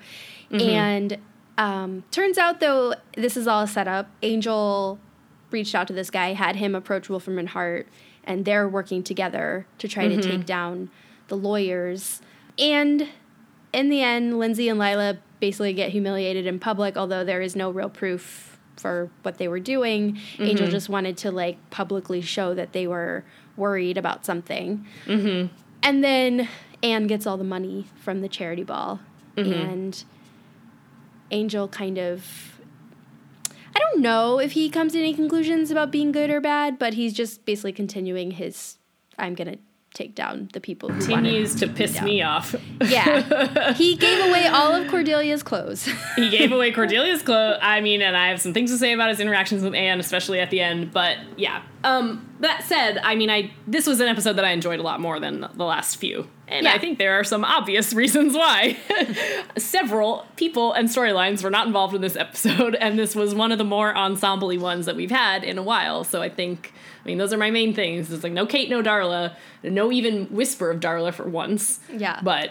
And 0.50 1.18
um, 1.58 2.04
turns 2.10 2.38
out 2.38 2.60
though 2.60 2.94
this 3.16 3.36
is 3.36 3.46
all 3.46 3.62
a 3.62 3.68
setup. 3.68 4.08
Angel 4.22 4.98
reached 5.50 5.74
out 5.74 5.86
to 5.88 5.92
this 5.92 6.10
guy, 6.10 6.32
had 6.32 6.56
him 6.56 6.74
approach 6.74 7.08
Wolfram 7.08 7.38
and 7.38 7.50
Hart, 7.50 7.86
and 8.26 8.44
they're 8.44 8.68
working 8.68 9.02
together 9.02 9.66
to 9.78 9.88
try 9.88 10.08
to 10.08 10.16
take 10.20 10.32
mm-hmm. 10.32 10.42
down 10.42 10.90
the 11.28 11.36
lawyers. 11.36 12.20
And 12.58 13.08
in 13.72 13.88
the 13.88 14.02
end, 14.02 14.38
Lindsay 14.38 14.68
and 14.68 14.78
Lila 14.78 15.18
basically 15.40 15.72
get 15.72 15.90
humiliated 15.90 16.46
in 16.46 16.58
public, 16.58 16.96
although 16.96 17.24
there 17.24 17.42
is 17.42 17.54
no 17.54 17.70
real 17.70 17.90
proof 17.90 18.58
for 18.76 19.10
what 19.22 19.38
they 19.38 19.48
were 19.48 19.60
doing. 19.60 20.18
Angel 20.38 20.66
mm-hmm. 20.66 20.70
just 20.70 20.88
wanted 20.88 21.16
to 21.18 21.30
like 21.30 21.58
publicly 21.70 22.20
show 22.20 22.54
that 22.54 22.72
they 22.72 22.86
were 22.86 23.24
worried 23.56 23.96
about 23.96 24.26
something. 24.26 24.86
Mm-hmm. 25.06 25.54
And 25.82 26.04
then 26.04 26.48
Anne 26.82 27.06
gets 27.06 27.26
all 27.26 27.36
the 27.36 27.44
money 27.44 27.86
from 27.96 28.20
the 28.20 28.28
charity 28.28 28.64
ball, 28.64 29.00
mm-hmm. 29.36 29.52
and 29.52 30.04
Angel 31.30 31.68
kind 31.68 31.98
of. 31.98 32.55
I 33.76 33.78
don't 33.78 34.00
know 34.00 34.38
if 34.38 34.52
he 34.52 34.70
comes 34.70 34.94
to 34.94 34.98
any 34.98 35.12
conclusions 35.12 35.70
about 35.70 35.90
being 35.90 36.10
good 36.10 36.30
or 36.30 36.40
bad, 36.40 36.78
but 36.78 36.94
he's 36.94 37.12
just 37.12 37.44
basically 37.44 37.74
continuing 37.74 38.30
his. 38.30 38.78
I'm 39.18 39.34
gonna 39.34 39.58
take 39.96 40.14
down 40.14 40.48
the 40.52 40.60
people 40.60 40.90
who 40.90 41.00
Continues 41.00 41.54
to 41.56 41.66
take 41.66 41.76
piss 41.76 41.94
down." 41.94 42.04
me 42.04 42.22
off. 42.22 42.54
Yeah. 42.82 43.72
he 43.74 43.96
gave 43.96 44.28
away 44.28 44.46
all 44.46 44.74
of 44.74 44.86
Cordelia's 44.88 45.42
clothes. 45.42 45.88
he 46.14 46.28
gave 46.28 46.52
away 46.52 46.70
Cordelia's 46.78 47.22
clothes. 47.22 47.58
I 47.62 47.80
mean, 47.80 48.02
and 48.02 48.16
I 48.16 48.28
have 48.28 48.40
some 48.40 48.52
things 48.52 48.70
to 48.70 48.78
say 48.78 48.92
about 48.92 49.08
his 49.08 49.18
interactions 49.20 49.62
with 49.62 49.74
Anne, 49.74 49.98
especially 49.98 50.38
at 50.38 50.50
the 50.50 50.60
end. 50.60 50.92
But 50.92 51.16
yeah. 51.36 51.62
Um, 51.82 52.34
that 52.40 52.64
said, 52.64 52.98
I 52.98 53.14
mean, 53.14 53.30
I 53.30 53.50
this 53.66 53.86
was 53.86 54.00
an 54.00 54.08
episode 54.08 54.34
that 54.34 54.44
I 54.44 54.50
enjoyed 54.50 54.80
a 54.80 54.82
lot 54.82 55.00
more 55.00 55.18
than 55.20 55.46
the 55.54 55.64
last 55.64 55.96
few, 55.96 56.28
and 56.48 56.66
I 56.66 56.78
think 56.78 56.98
there 56.98 57.18
are 57.18 57.24
some 57.24 57.44
obvious 57.44 57.92
reasons 58.02 58.34
why. 58.34 58.76
Several 59.56 60.26
people 60.36 60.72
and 60.72 60.88
storylines 60.88 61.42
were 61.42 61.50
not 61.50 61.66
involved 61.66 61.94
in 61.94 62.02
this 62.02 62.16
episode, 62.16 62.74
and 62.74 62.98
this 62.98 63.14
was 63.14 63.34
one 63.34 63.52
of 63.52 63.58
the 63.58 63.64
more 63.64 63.96
ensemble-y 63.96 64.56
ones 64.56 64.86
that 64.86 64.96
we've 64.96 65.10
had 65.10 65.44
in 65.44 65.58
a 65.58 65.62
while. 65.62 66.04
So 66.04 66.20
I 66.22 66.28
think, 66.28 66.72
I 67.06 67.08
mean, 67.08 67.18
those 67.18 67.32
are 67.32 67.38
my 67.38 67.52
main 67.52 67.72
things. 67.72 68.12
It's 68.12 68.24
like 68.24 68.32
no 68.32 68.46
Kate, 68.46 68.68
no 68.68 68.82
Darla, 68.82 69.36
no 69.62 69.92
even 69.92 70.26
whisper 70.26 70.72
of 70.72 70.80
Darla 70.80 71.14
for 71.14 71.28
once. 71.28 71.78
Yeah. 71.92 72.20
But 72.20 72.50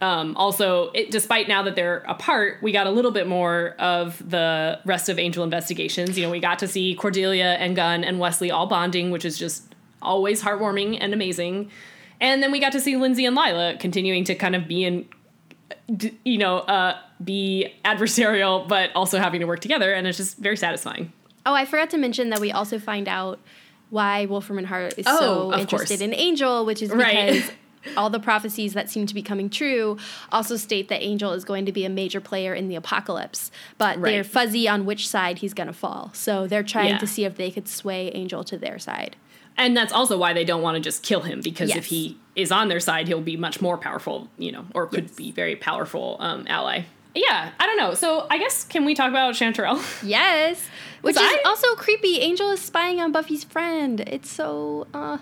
um, 0.00 0.36
also, 0.36 0.90
it, 0.90 1.12
despite 1.12 1.46
now 1.46 1.62
that 1.62 1.76
they're 1.76 1.98
apart, 2.08 2.58
we 2.62 2.72
got 2.72 2.88
a 2.88 2.90
little 2.90 3.12
bit 3.12 3.28
more 3.28 3.76
of 3.78 4.28
the 4.28 4.80
rest 4.84 5.08
of 5.08 5.20
Angel 5.20 5.44
Investigations. 5.44 6.18
You 6.18 6.24
know, 6.24 6.32
we 6.32 6.40
got 6.40 6.58
to 6.58 6.66
see 6.66 6.96
Cordelia 6.96 7.52
and 7.60 7.76
Gunn 7.76 8.02
and 8.02 8.18
Wesley 8.18 8.50
all 8.50 8.66
bonding, 8.66 9.12
which 9.12 9.24
is 9.24 9.38
just 9.38 9.72
always 10.02 10.42
heartwarming 10.42 10.98
and 11.00 11.14
amazing. 11.14 11.70
And 12.20 12.42
then 12.42 12.50
we 12.50 12.58
got 12.58 12.72
to 12.72 12.80
see 12.80 12.96
Lindsay 12.96 13.24
and 13.24 13.36
Lila 13.36 13.76
continuing 13.78 14.24
to 14.24 14.34
kind 14.34 14.56
of 14.56 14.66
be 14.66 14.82
in, 14.82 15.08
you 16.24 16.38
know, 16.38 16.58
uh, 16.58 16.98
be 17.22 17.72
adversarial, 17.84 18.66
but 18.66 18.90
also 18.96 19.20
having 19.20 19.38
to 19.42 19.46
work 19.46 19.60
together. 19.60 19.92
And 19.92 20.08
it's 20.08 20.18
just 20.18 20.38
very 20.38 20.56
satisfying. 20.56 21.12
Oh, 21.46 21.54
I 21.54 21.64
forgot 21.64 21.90
to 21.90 21.98
mention 21.98 22.30
that 22.30 22.40
we 22.40 22.50
also 22.50 22.80
find 22.80 23.06
out 23.06 23.38
why 23.90 24.26
Wolfram 24.26 24.58
and 24.58 24.66
Hart 24.66 24.94
is 24.98 25.06
Oh, 25.08 25.50
so 25.52 25.58
interested 25.58 25.98
course. 25.98 26.00
in 26.00 26.14
Angel, 26.14 26.64
which 26.64 26.82
is 26.82 26.90
Right. 26.90 27.32
because 27.32 27.50
all 27.96 28.10
the 28.10 28.18
prophecies 28.20 28.72
that 28.74 28.90
seem 28.90 29.06
to 29.06 29.14
be 29.14 29.22
coming 29.22 29.48
true 29.48 29.96
also 30.32 30.56
state 30.56 30.88
that 30.88 31.02
Angel 31.02 31.32
is 31.32 31.44
going 31.44 31.66
to 31.66 31.72
be 31.72 31.84
a 31.84 31.88
major 31.88 32.20
player 32.20 32.52
in 32.52 32.68
the 32.68 32.74
apocalypse, 32.74 33.50
but 33.78 34.02
they're 34.02 34.24
fuzzy 34.24 34.68
on 34.68 34.84
which 34.86 35.08
side 35.08 35.38
he's 35.38 35.54
going 35.54 35.68
to 35.68 35.72
fall. 35.72 36.10
So 36.12 36.46
they're 36.48 36.64
trying 36.64 36.88
Yeah. 36.88 36.98
to 36.98 37.06
see 37.06 37.24
if 37.24 37.36
they 37.36 37.50
could 37.50 37.68
sway 37.68 38.10
Angel 38.12 38.42
to 38.44 38.58
their 38.58 38.78
side. 38.78 39.14
And 39.58 39.74
that's 39.76 39.92
also 39.92 40.18
why 40.18 40.32
they 40.34 40.44
don't 40.44 40.60
want 40.62 40.74
to 40.74 40.80
just 40.80 41.02
kill 41.02 41.20
him 41.20 41.40
because 41.40 41.70
Yes. 41.70 41.78
if 41.78 41.84
he 41.86 42.18
is 42.34 42.52
on 42.52 42.68
their 42.68 42.80
side, 42.80 43.08
he'll 43.08 43.20
be 43.22 43.36
much 43.38 43.60
more 43.62 43.78
powerful, 43.78 44.28
you 44.36 44.52
know, 44.52 44.66
or 44.74 44.86
could 44.86 45.04
Yes. 45.04 45.14
be 45.14 45.30
very 45.32 45.56
powerful 45.56 46.16
um, 46.20 46.44
ally. 46.48 46.82
Yeah, 47.16 47.50
I 47.58 47.66
don't 47.66 47.78
know. 47.78 47.94
So 47.94 48.26
I 48.30 48.38
guess 48.38 48.62
can 48.64 48.84
we 48.84 48.94
talk 48.94 49.08
about 49.10 49.34
Chanterelle? 49.34 49.80
Yes, 50.06 50.68
which 51.02 51.16
is 51.16 51.22
I- 51.22 51.42
also 51.46 51.74
creepy. 51.76 52.18
Angel 52.20 52.50
is 52.50 52.60
spying 52.60 53.00
on 53.00 53.10
Buffy's 53.12 53.42
friend. 53.44 54.00
It's 54.06 54.30
so. 54.30 54.86
uh 54.94 55.18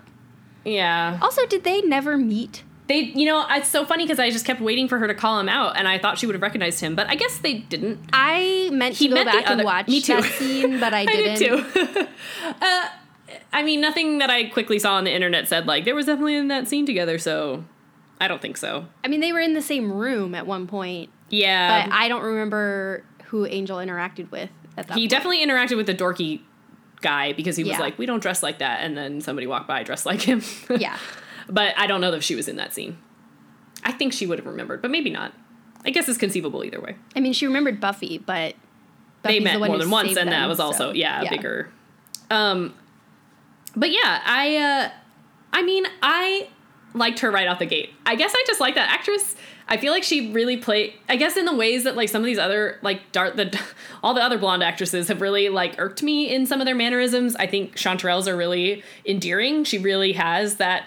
yeah. 0.65 1.19
Also, 1.23 1.47
did 1.47 1.63
they 1.65 1.83
never 1.83 2.17
meet? 2.17 2.65
They, 2.87 2.99
you 3.15 3.25
know, 3.27 3.47
it's 3.51 3.69
so 3.69 3.87
funny 3.87 4.05
because 4.05 4.19
I 4.19 4.31
just 4.31 4.45
kept 4.45 4.61
waiting 4.61 4.89
for 4.89 4.99
her 4.99 5.07
to 5.07 5.15
call 5.15 5.39
him 5.41 5.49
out, 5.49 5.77
and 5.79 5.87
I 5.89 5.99
thought 5.99 6.19
she 6.19 6.27
would 6.27 6.35
have 6.35 6.43
recognized 6.43 6.81
him, 6.81 6.95
but 6.95 7.07
I 7.09 7.15
guess 7.15 7.39
they 7.39 7.55
didn't. 7.55 7.99
I 8.13 8.69
meant 8.73 8.97
to 8.97 9.05
He 9.05 9.09
go 9.09 9.25
back 9.25 9.49
and 9.49 9.63
watch 9.65 9.89
me 9.89 10.01
too. 10.03 10.21
that 10.21 10.25
scene, 10.33 10.81
but 10.81 10.93
I 11.01 11.01
I 11.01 11.07
didn't. 11.07 11.39
did 11.39 11.75
too. 11.75 12.07
uh, 12.61 12.89
I 13.55 13.63
mean, 13.63 13.81
nothing 13.81 14.19
that 14.19 14.29
I 14.31 14.45
quickly 14.45 14.79
saw 14.79 14.95
on 14.97 15.05
the 15.05 15.13
internet 15.15 15.49
said 15.49 15.67
like 15.67 15.85
there 15.85 15.95
was 15.95 16.07
definitely 16.07 16.37
in 16.37 16.49
that 16.49 16.67
scene 16.69 16.85
together, 16.87 17.19
so 17.19 17.65
I 18.21 18.29
don't 18.29 18.43
think 18.43 18.57
so. 18.59 18.87
I 19.03 19.09
mean, 19.09 19.21
they 19.21 19.33
were 19.33 19.41
in 19.41 19.55
the 19.55 19.63
same 19.63 19.91
room 19.93 20.35
at 20.35 20.47
one 20.47 20.67
point, 20.67 21.09
Yeah, 21.35 21.87
but 21.87 21.95
I 21.95 22.09
don't 22.09 22.23
remember 22.23 23.05
who 23.27 23.47
Angel 23.47 23.79
interacted 23.79 24.31
with 24.31 24.51
at 24.77 24.89
that 24.89 24.95
he 24.97 25.03
point. 25.03 25.11
definitely 25.11 25.45
interacted 25.47 25.77
with 25.77 25.87
the 25.87 25.95
dorky 25.95 26.41
guy 27.01 27.33
because 27.33 27.57
he 27.57 27.65
was 27.65 27.73
Yeah. 27.73 27.81
like, 27.81 27.99
"We 27.99 28.07
don't 28.07 28.21
dress 28.23 28.43
like 28.43 28.59
that," 28.59 28.81
and 28.83 28.97
then 28.97 29.21
somebody 29.21 29.47
walked 29.47 29.69
by 29.69 29.83
dressed 29.83 30.07
like 30.07 30.23
him. 30.23 30.43
Yeah. 30.79 30.97
but 31.49 31.75
I 31.79 31.87
don't 31.87 32.01
know 32.01 32.13
if 32.13 32.23
she 32.23 32.35
was 32.35 32.49
in 32.49 32.57
that 32.57 32.73
scene. 32.75 32.97
I 33.85 33.93
think 33.93 34.13
she 34.13 34.27
would 34.27 34.39
have 34.39 34.47
remembered, 34.47 34.81
but 34.81 34.91
maybe 34.91 35.11
not. 35.11 35.33
I 35.85 35.91
guess 35.91 36.09
it's 36.09 36.17
conceivable 36.19 36.65
either 36.65 36.81
way. 36.81 36.97
I 37.15 37.21
mean, 37.21 37.35
she 37.35 37.47
remembered 37.47 37.79
Buffy, 37.81 38.17
but 38.17 38.55
they 39.23 39.39
Buffy's 39.41 39.45
met 39.45 39.53
the 39.55 39.59
one 39.61 39.69
more 39.71 39.79
than 39.79 39.91
once, 39.91 40.17
and 40.17 40.33
that 40.33 40.49
was 40.49 40.59
also 40.59 40.89
so, 40.89 40.93
yeah, 40.93 41.21
a 41.23 41.29
bigger. 41.29 41.71
Um, 42.31 42.75
but 43.77 43.91
yeah, 43.91 44.23
I 44.25 44.57
uh, 44.57 44.91
I 45.53 45.63
mean, 45.63 45.85
I 46.03 46.49
liked 46.95 47.19
her 47.21 47.31
right 47.31 47.47
off 47.49 47.59
the 47.59 47.67
gate. 47.67 47.91
I 48.07 48.15
guess 48.15 48.33
I 48.35 48.43
just 48.47 48.61
like 48.61 48.77
that 48.77 48.89
actress. 48.89 49.34
I 49.67 49.77
feel 49.79 49.93
like 49.93 50.03
she 50.03 50.33
really 50.33 50.57
played. 50.57 50.95
I 51.09 51.17
guess 51.17 51.37
in 51.37 51.47
the 51.47 51.55
ways 51.55 51.85
that 51.85 51.97
like 51.97 52.09
some 52.09 52.23
of 52.23 52.27
these 52.27 52.39
other 52.39 52.79
like 52.83 53.13
dart 53.13 53.37
the 53.37 53.59
all 54.03 54.15
the 54.15 54.23
other 54.23 54.39
blonde 54.39 54.63
actresses 54.63 55.09
have 55.09 55.21
really 55.21 55.49
like 55.49 55.75
irked 55.79 56.03
me 56.03 56.33
in 56.33 56.47
some 56.47 56.61
of 56.61 56.67
their 56.67 56.75
mannerisms. 56.75 57.35
I 57.37 57.47
think 57.47 57.77
Chanterelles 57.77 58.27
are 58.27 58.37
really 58.37 58.83
endearing. 59.07 59.65
She 59.65 59.79
really 59.79 60.13
has 60.13 60.57
that 60.57 60.87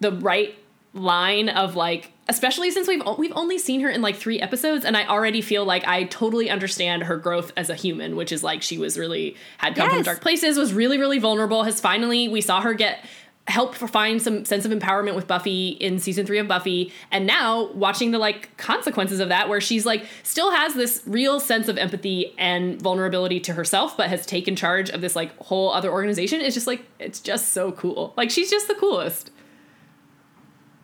the 0.00 0.12
right 0.12 0.54
line 0.94 1.48
of 1.48 1.76
like 1.76 2.12
especially 2.28 2.70
since 2.70 2.88
we've 2.88 3.02
we've 3.18 3.32
only 3.36 3.58
seen 3.58 3.80
her 3.80 3.90
in 3.90 4.02
like 4.02 4.16
3 4.16 4.40
episodes 4.40 4.84
and 4.84 4.96
I 4.96 5.06
already 5.06 5.40
feel 5.42 5.64
like 5.64 5.86
I 5.86 6.04
totally 6.04 6.50
understand 6.50 7.04
her 7.04 7.16
growth 7.16 7.52
as 7.56 7.70
a 7.70 7.74
human 7.74 8.16
which 8.16 8.32
is 8.32 8.42
like 8.42 8.62
she 8.62 8.78
was 8.78 8.98
really 8.98 9.36
had 9.58 9.76
come 9.76 9.90
from 9.90 10.02
dark 10.02 10.20
places 10.20 10.58
was 10.58 10.72
really 10.72 10.98
really 10.98 11.18
vulnerable 11.18 11.62
has 11.64 11.80
finally 11.80 12.28
we 12.28 12.40
saw 12.40 12.60
her 12.62 12.74
get 12.74 13.04
help 13.48 13.74
find 13.74 14.20
some 14.20 14.44
sense 14.44 14.64
of 14.64 14.70
empowerment 14.70 15.14
with 15.14 15.26
Buffy 15.26 15.68
in 15.68 15.98
season 15.98 16.26
3 16.26 16.38
of 16.38 16.48
Buffy. 16.48 16.92
And 17.10 17.26
now 17.26 17.72
watching 17.72 18.10
the 18.10 18.18
like 18.18 18.56
consequences 18.58 19.20
of 19.20 19.30
that 19.30 19.48
where 19.48 19.60
she's 19.60 19.86
like 19.86 20.04
still 20.22 20.50
has 20.50 20.74
this 20.74 21.02
real 21.06 21.40
sense 21.40 21.66
of 21.66 21.78
empathy 21.78 22.34
and 22.38 22.80
vulnerability 22.80 23.40
to 23.40 23.54
herself 23.54 23.96
but 23.96 24.08
has 24.08 24.26
taken 24.26 24.54
charge 24.54 24.90
of 24.90 25.00
this 25.00 25.16
like 25.16 25.36
whole 25.38 25.72
other 25.72 25.90
organization 25.90 26.40
it's 26.40 26.54
just 26.54 26.66
like 26.66 26.84
it's 26.98 27.20
just 27.20 27.48
so 27.52 27.72
cool. 27.72 28.12
Like 28.16 28.30
she's 28.30 28.50
just 28.50 28.68
the 28.68 28.74
coolest. 28.74 29.30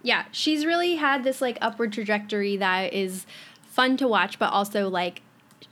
Yeah, 0.02 0.24
she's 0.32 0.66
really 0.66 0.96
had 0.96 1.24
this 1.24 1.40
like 1.40 1.58
upward 1.60 1.92
trajectory 1.92 2.56
that 2.56 2.92
is 2.92 3.26
fun 3.62 3.96
to 3.98 4.08
watch, 4.08 4.38
but 4.38 4.52
also 4.52 4.88
like 4.88 5.22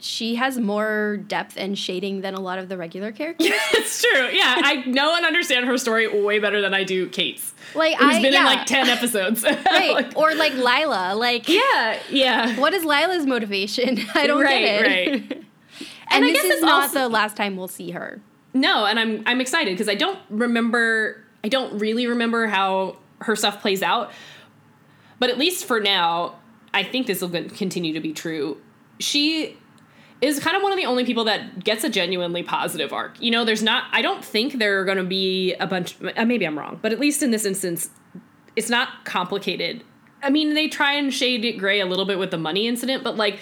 she 0.03 0.35
has 0.35 0.59
more 0.59 1.17
depth 1.27 1.55
and 1.57 1.79
shading 1.79 2.19
than 2.21 2.33
a 2.33 2.39
lot 2.41 2.59
of 2.59 2.67
the 2.67 2.77
regular 2.77 3.11
characters. 3.13 3.47
it's 3.71 4.01
true. 4.01 4.27
Yeah, 4.31 4.55
I 4.63 4.83
know 4.85 5.15
and 5.15 5.25
understand 5.25 5.65
her 5.65 5.77
story 5.77 6.21
way 6.21 6.39
better 6.39 6.59
than 6.61 6.73
I 6.73 6.83
do 6.83 7.07
Kate's. 7.07 7.53
Like 7.73 7.97
Who's 7.97 8.15
I, 8.15 8.21
been 8.21 8.33
yeah, 8.33 8.39
in 8.41 8.45
like 8.57 8.65
10 8.65 8.89
episodes. 8.89 9.43
right? 9.65 9.93
Like, 9.93 10.17
or 10.17 10.35
like 10.35 10.53
Lila, 10.55 11.13
like 11.15 11.47
yeah, 11.47 11.99
yeah. 12.09 12.59
what 12.59 12.73
is 12.73 12.83
Lila's 12.83 13.25
motivation? 13.25 13.97
I 14.13 14.27
don't 14.27 14.41
Right, 14.41 14.59
get 14.59 14.81
it. 14.85 14.87
right. 14.87 15.07
and 15.31 15.45
And 16.11 16.25
I 16.25 16.27
this 16.27 16.33
guess 16.33 16.45
is 16.45 16.51
it's 16.55 16.61
not 16.63 16.83
also- 16.83 16.99
the 16.99 17.09
last 17.09 17.37
time 17.37 17.55
we'll 17.55 17.67
see 17.69 17.91
her. 17.91 18.19
No, 18.53 18.85
and 18.85 18.99
I'm 18.99 19.23
I'm 19.25 19.39
excited 19.41 19.71
because 19.73 19.87
I 19.89 19.95
don't 19.95 20.19
remember 20.29 21.23
I 21.45 21.47
don't 21.47 21.79
really 21.79 22.07
remember 22.07 22.45
how 22.47 22.97
her 23.21 23.35
stuff 23.37 23.61
plays 23.61 23.81
out. 23.81 24.11
But 25.17 25.29
at 25.29 25.37
least 25.37 25.65
for 25.65 25.79
now, 25.79 26.35
I 26.73 26.83
think 26.83 27.07
this 27.07 27.21
will 27.21 27.29
continue 27.29 27.93
to 27.93 28.01
be 28.01 28.11
true. 28.13 28.57
She 28.99 29.57
is 30.23 30.39
kind 30.39 30.55
of 30.55 30.63
one 30.63 30.71
of 30.71 30.77
the 30.77 30.85
only 30.85 31.05
people 31.05 31.25
that 31.25 31.63
gets 31.63 31.83
a 31.83 31.89
genuinely 31.89 32.43
positive 32.43 32.93
arc. 32.93 33.19
You 33.21 33.29
know, 33.31 33.43
there's 33.45 33.61
not 33.63 33.85
I 33.91 34.01
don't 34.01 34.23
think 34.23 34.57
there 34.59 34.79
are 34.79 34.85
going 34.85 34.97
to 34.97 35.03
be 35.03 35.53
a 35.55 35.67
bunch 35.67 35.95
uh, 36.15 36.25
maybe 36.25 36.45
I'm 36.45 36.57
wrong, 36.57 36.79
but 36.81 36.91
at 36.91 36.99
least 36.99 37.21
in 37.21 37.31
this 37.31 37.45
instance 37.45 37.89
it's 38.55 38.69
not 38.69 39.03
complicated. 39.05 39.83
I 40.21 40.29
mean, 40.29 40.53
they 40.53 40.67
try 40.69 40.93
and 40.93 41.13
shade 41.13 41.43
it 41.43 41.53
gray 41.57 41.79
a 41.81 41.85
little 41.85 42.05
bit 42.05 42.17
with 42.17 42.31
the 42.31 42.37
money 42.37 42.67
incident, 42.67 43.03
but 43.03 43.17
like 43.17 43.39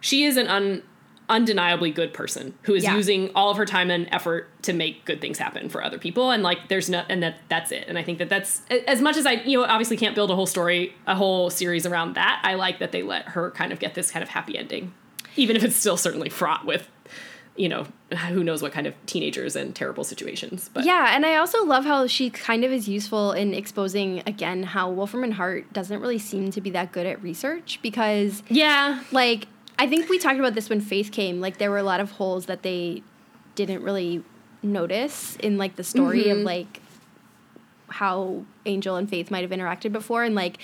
she 0.00 0.24
is 0.24 0.36
an 0.36 0.46
un, 0.46 0.82
undeniably 1.28 1.90
good 1.90 2.12
person 2.12 2.54
who 2.62 2.74
is 2.74 2.84
Yeah. 2.84 2.94
using 2.94 3.30
all 3.34 3.50
of 3.50 3.56
her 3.56 3.64
time 3.64 3.90
and 3.90 4.06
effort 4.12 4.48
to 4.62 4.72
make 4.74 5.04
good 5.06 5.20
things 5.20 5.38
happen 5.38 5.68
for 5.70 5.82
other 5.82 5.98
people 5.98 6.30
and 6.30 6.42
like 6.42 6.68
there's 6.68 6.90
no 6.90 7.02
and 7.08 7.22
that 7.22 7.36
that's 7.48 7.72
it 7.72 7.86
and 7.88 7.98
i 7.98 8.02
think 8.02 8.18
that 8.18 8.28
that's 8.28 8.60
as 8.86 9.00
much 9.00 9.16
as 9.16 9.24
i 9.24 9.32
you 9.32 9.56
know 9.58 9.64
obviously 9.64 9.96
can't 9.96 10.14
build 10.14 10.30
a 10.30 10.34
whole 10.34 10.44
story 10.46 10.94
a 11.06 11.14
whole 11.14 11.48
series 11.48 11.86
around 11.86 12.14
that 12.14 12.42
i 12.44 12.52
like 12.54 12.78
that 12.78 12.92
they 12.92 13.02
let 13.02 13.24
her 13.28 13.50
kind 13.52 13.72
of 13.72 13.78
get 13.78 13.94
this 13.94 14.10
kind 14.10 14.22
of 14.22 14.28
happy 14.28 14.58
ending 14.58 14.92
even 15.36 15.56
if 15.56 15.64
it's 15.64 15.76
still 15.76 15.96
certainly 15.96 16.28
fraught 16.28 16.64
with 16.64 16.88
you 17.56 17.68
know 17.68 17.86
who 18.28 18.42
knows 18.42 18.62
what 18.62 18.72
kind 18.72 18.86
of 18.86 18.94
teenagers 19.06 19.54
and 19.54 19.76
terrible 19.76 20.02
situations 20.02 20.70
but 20.74 20.84
Yeah, 20.84 21.14
and 21.14 21.24
I 21.24 21.36
also 21.36 21.64
love 21.64 21.84
how 21.84 22.06
she 22.06 22.30
kind 22.30 22.64
of 22.64 22.72
is 22.72 22.88
useful 22.88 23.32
in 23.32 23.54
exposing 23.54 24.22
again 24.26 24.64
how 24.64 24.90
Wolfram 24.90 25.24
and 25.24 25.34
Hart 25.34 25.72
doesn't 25.72 26.00
really 26.00 26.18
seem 26.18 26.50
to 26.50 26.60
be 26.60 26.70
that 26.70 26.92
good 26.92 27.06
at 27.06 27.22
research 27.22 27.78
because 27.82 28.42
yeah 28.48 29.02
like 29.12 29.46
I 29.78 29.88
think 29.88 30.08
we 30.08 30.18
talked 30.18 30.38
about 30.38 30.54
this 30.54 30.68
when 30.68 30.80
Faith 30.80 31.10
came. 31.10 31.40
Like 31.40 31.58
there 31.58 31.70
were 31.70 31.78
a 31.78 31.82
lot 31.82 32.00
of 32.00 32.12
holes 32.12 32.46
that 32.46 32.62
they 32.62 33.02
didn't 33.54 33.82
really 33.82 34.22
notice 34.62 35.36
in 35.36 35.58
like 35.58 35.76
the 35.76 35.84
story 35.84 36.30
of 36.30 36.38
mm-hmm. 36.38 36.46
like 36.46 36.80
how 37.88 38.44
Angel 38.66 38.96
and 38.96 39.08
Faith 39.08 39.30
might 39.30 39.42
have 39.42 39.50
interacted 39.50 39.92
before 39.92 40.24
and 40.24 40.34
like 40.34 40.58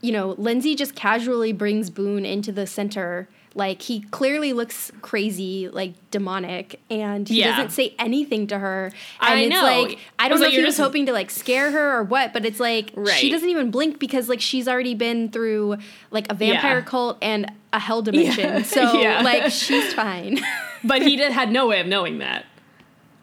you 0.00 0.10
know, 0.10 0.34
Lindsay 0.36 0.74
just 0.74 0.96
casually 0.96 1.52
brings 1.52 1.88
Boone 1.88 2.26
into 2.26 2.50
the 2.50 2.66
center. 2.66 3.28
Like 3.54 3.82
he 3.82 4.00
clearly 4.00 4.52
looks 4.52 4.90
crazy, 5.02 5.68
like 5.68 5.92
demonic, 6.10 6.80
and 6.90 7.28
he 7.28 7.40
Yeah. 7.40 7.56
doesn't 7.56 7.70
say 7.70 7.94
anything 7.98 8.46
to 8.48 8.58
her. 8.58 8.86
And 9.20 9.38
I 9.38 9.40
it's 9.42 9.50
know. 9.54 9.62
like 9.62 9.98
I 10.18 10.28
don't 10.28 10.38
know 10.40 10.46
like, 10.46 10.54
if 10.54 10.58
he 10.60 10.64
was 10.64 10.76
just- 10.76 10.80
hoping 10.80 11.06
to 11.06 11.12
like 11.12 11.30
scare 11.30 11.70
her 11.70 11.96
or 11.98 12.02
what, 12.02 12.32
but 12.32 12.46
it's 12.46 12.60
like 12.60 12.92
she 13.16 13.30
doesn't 13.30 13.48
even 13.48 13.70
blink 13.70 13.98
because 13.98 14.28
like 14.28 14.40
she's 14.40 14.66
already 14.66 14.94
been 14.94 15.28
through 15.30 15.76
like 16.10 16.30
a 16.30 16.34
vampire 16.34 16.78
Yeah. 16.78 16.84
cult 16.84 17.18
and 17.20 17.50
a 17.72 17.78
hell 17.78 18.00
dimension. 18.02 18.48
Yeah. 18.48 18.62
So 18.62 18.82
like 19.22 19.50
she's 19.52 19.92
fine. 19.92 20.40
but 20.84 21.02
he 21.02 21.16
did 21.16 21.32
had 21.32 21.52
no 21.52 21.66
way 21.66 21.80
of 21.80 21.86
knowing 21.86 22.18
that 22.18 22.46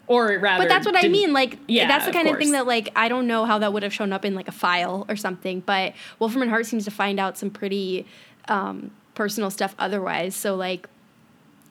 or 0.06 0.38
rather 0.40 0.64
but 0.64 0.68
that's 0.68 0.86
what 0.86 0.96
I 0.96 1.08
mean. 1.08 1.32
Like 1.32 1.58
Yeah, 1.68 1.86
that's 1.88 2.04
the 2.06 2.12
kind 2.12 2.28
of 2.28 2.36
thing 2.36 2.52
that 2.52 2.66
like 2.66 2.90
I 2.96 3.08
don't 3.08 3.26
know 3.26 3.44
how 3.46 3.58
that 3.58 3.72
would 3.72 3.82
have 3.82 3.92
shown 3.94 4.12
up 4.12 4.24
in 4.24 4.34
like 4.34 4.48
a 4.48 4.52
file 4.52 5.06
or 5.08 5.16
something. 5.16 5.60
But 5.60 5.94
Wolfram 6.18 6.42
and 6.42 6.50
Hart 6.50 6.66
seems 6.66 6.84
to 6.84 6.90
find 6.90 7.18
out 7.20 7.36
some 7.38 7.50
pretty 7.50 8.06
um, 8.48 8.90
personal 9.20 9.50
stuff 9.50 9.74
otherwise. 9.78 10.34
So 10.34 10.54
like. 10.56 10.88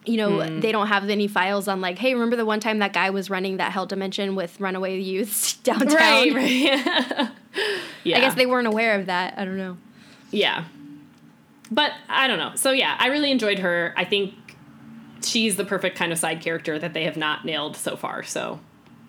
You 0.06 0.16
know, 0.18 0.40
Hmm. 0.42 0.62
they 0.62 0.72
don't 0.72 0.88
have 0.88 1.08
any 1.10 1.28
files 1.28 1.68
on 1.68 1.82
like, 1.82 2.00
hey, 2.00 2.14
remember 2.14 2.38
the 2.38 2.46
one 2.46 2.62
time 2.62 2.80
that 2.80 2.94
guy 2.94 3.10
was 3.10 3.30
running 3.30 3.58
that 3.58 3.74
hell 3.74 3.86
dimension 3.86 4.34
with 4.34 4.60
runaway 4.60 4.98
youths 5.00 5.58
downtown? 5.68 5.94
right 5.94 6.34
right 6.34 6.52
yeah 8.06 8.18
I 8.18 8.22
guess 8.22 8.34
they 8.36 8.46
weren't 8.46 8.66
aware 8.66 8.98
of 9.00 9.08
that. 9.08 9.38
I 9.38 9.44
don't 9.46 9.58
know. 9.58 9.78
yeah 10.32 10.64
but 11.70 11.92
i 12.08 12.28
don't 12.28 12.40
know 12.40 12.52
so 12.56 12.72
yeah 12.72 12.96
i 12.98 13.08
really 13.08 13.30
enjoyed 13.30 13.60
her 13.60 13.94
i 13.98 14.04
think 14.06 14.34
she's 15.24 15.56
the 15.58 15.66
perfect 15.66 15.96
kind 15.98 16.12
of 16.12 16.18
side 16.18 16.42
character 16.42 16.80
that 16.80 16.94
they 16.94 17.04
have 17.04 17.18
not 17.18 17.46
nailed 17.46 17.76
so 17.78 17.96
far 17.96 18.24
so 18.24 18.60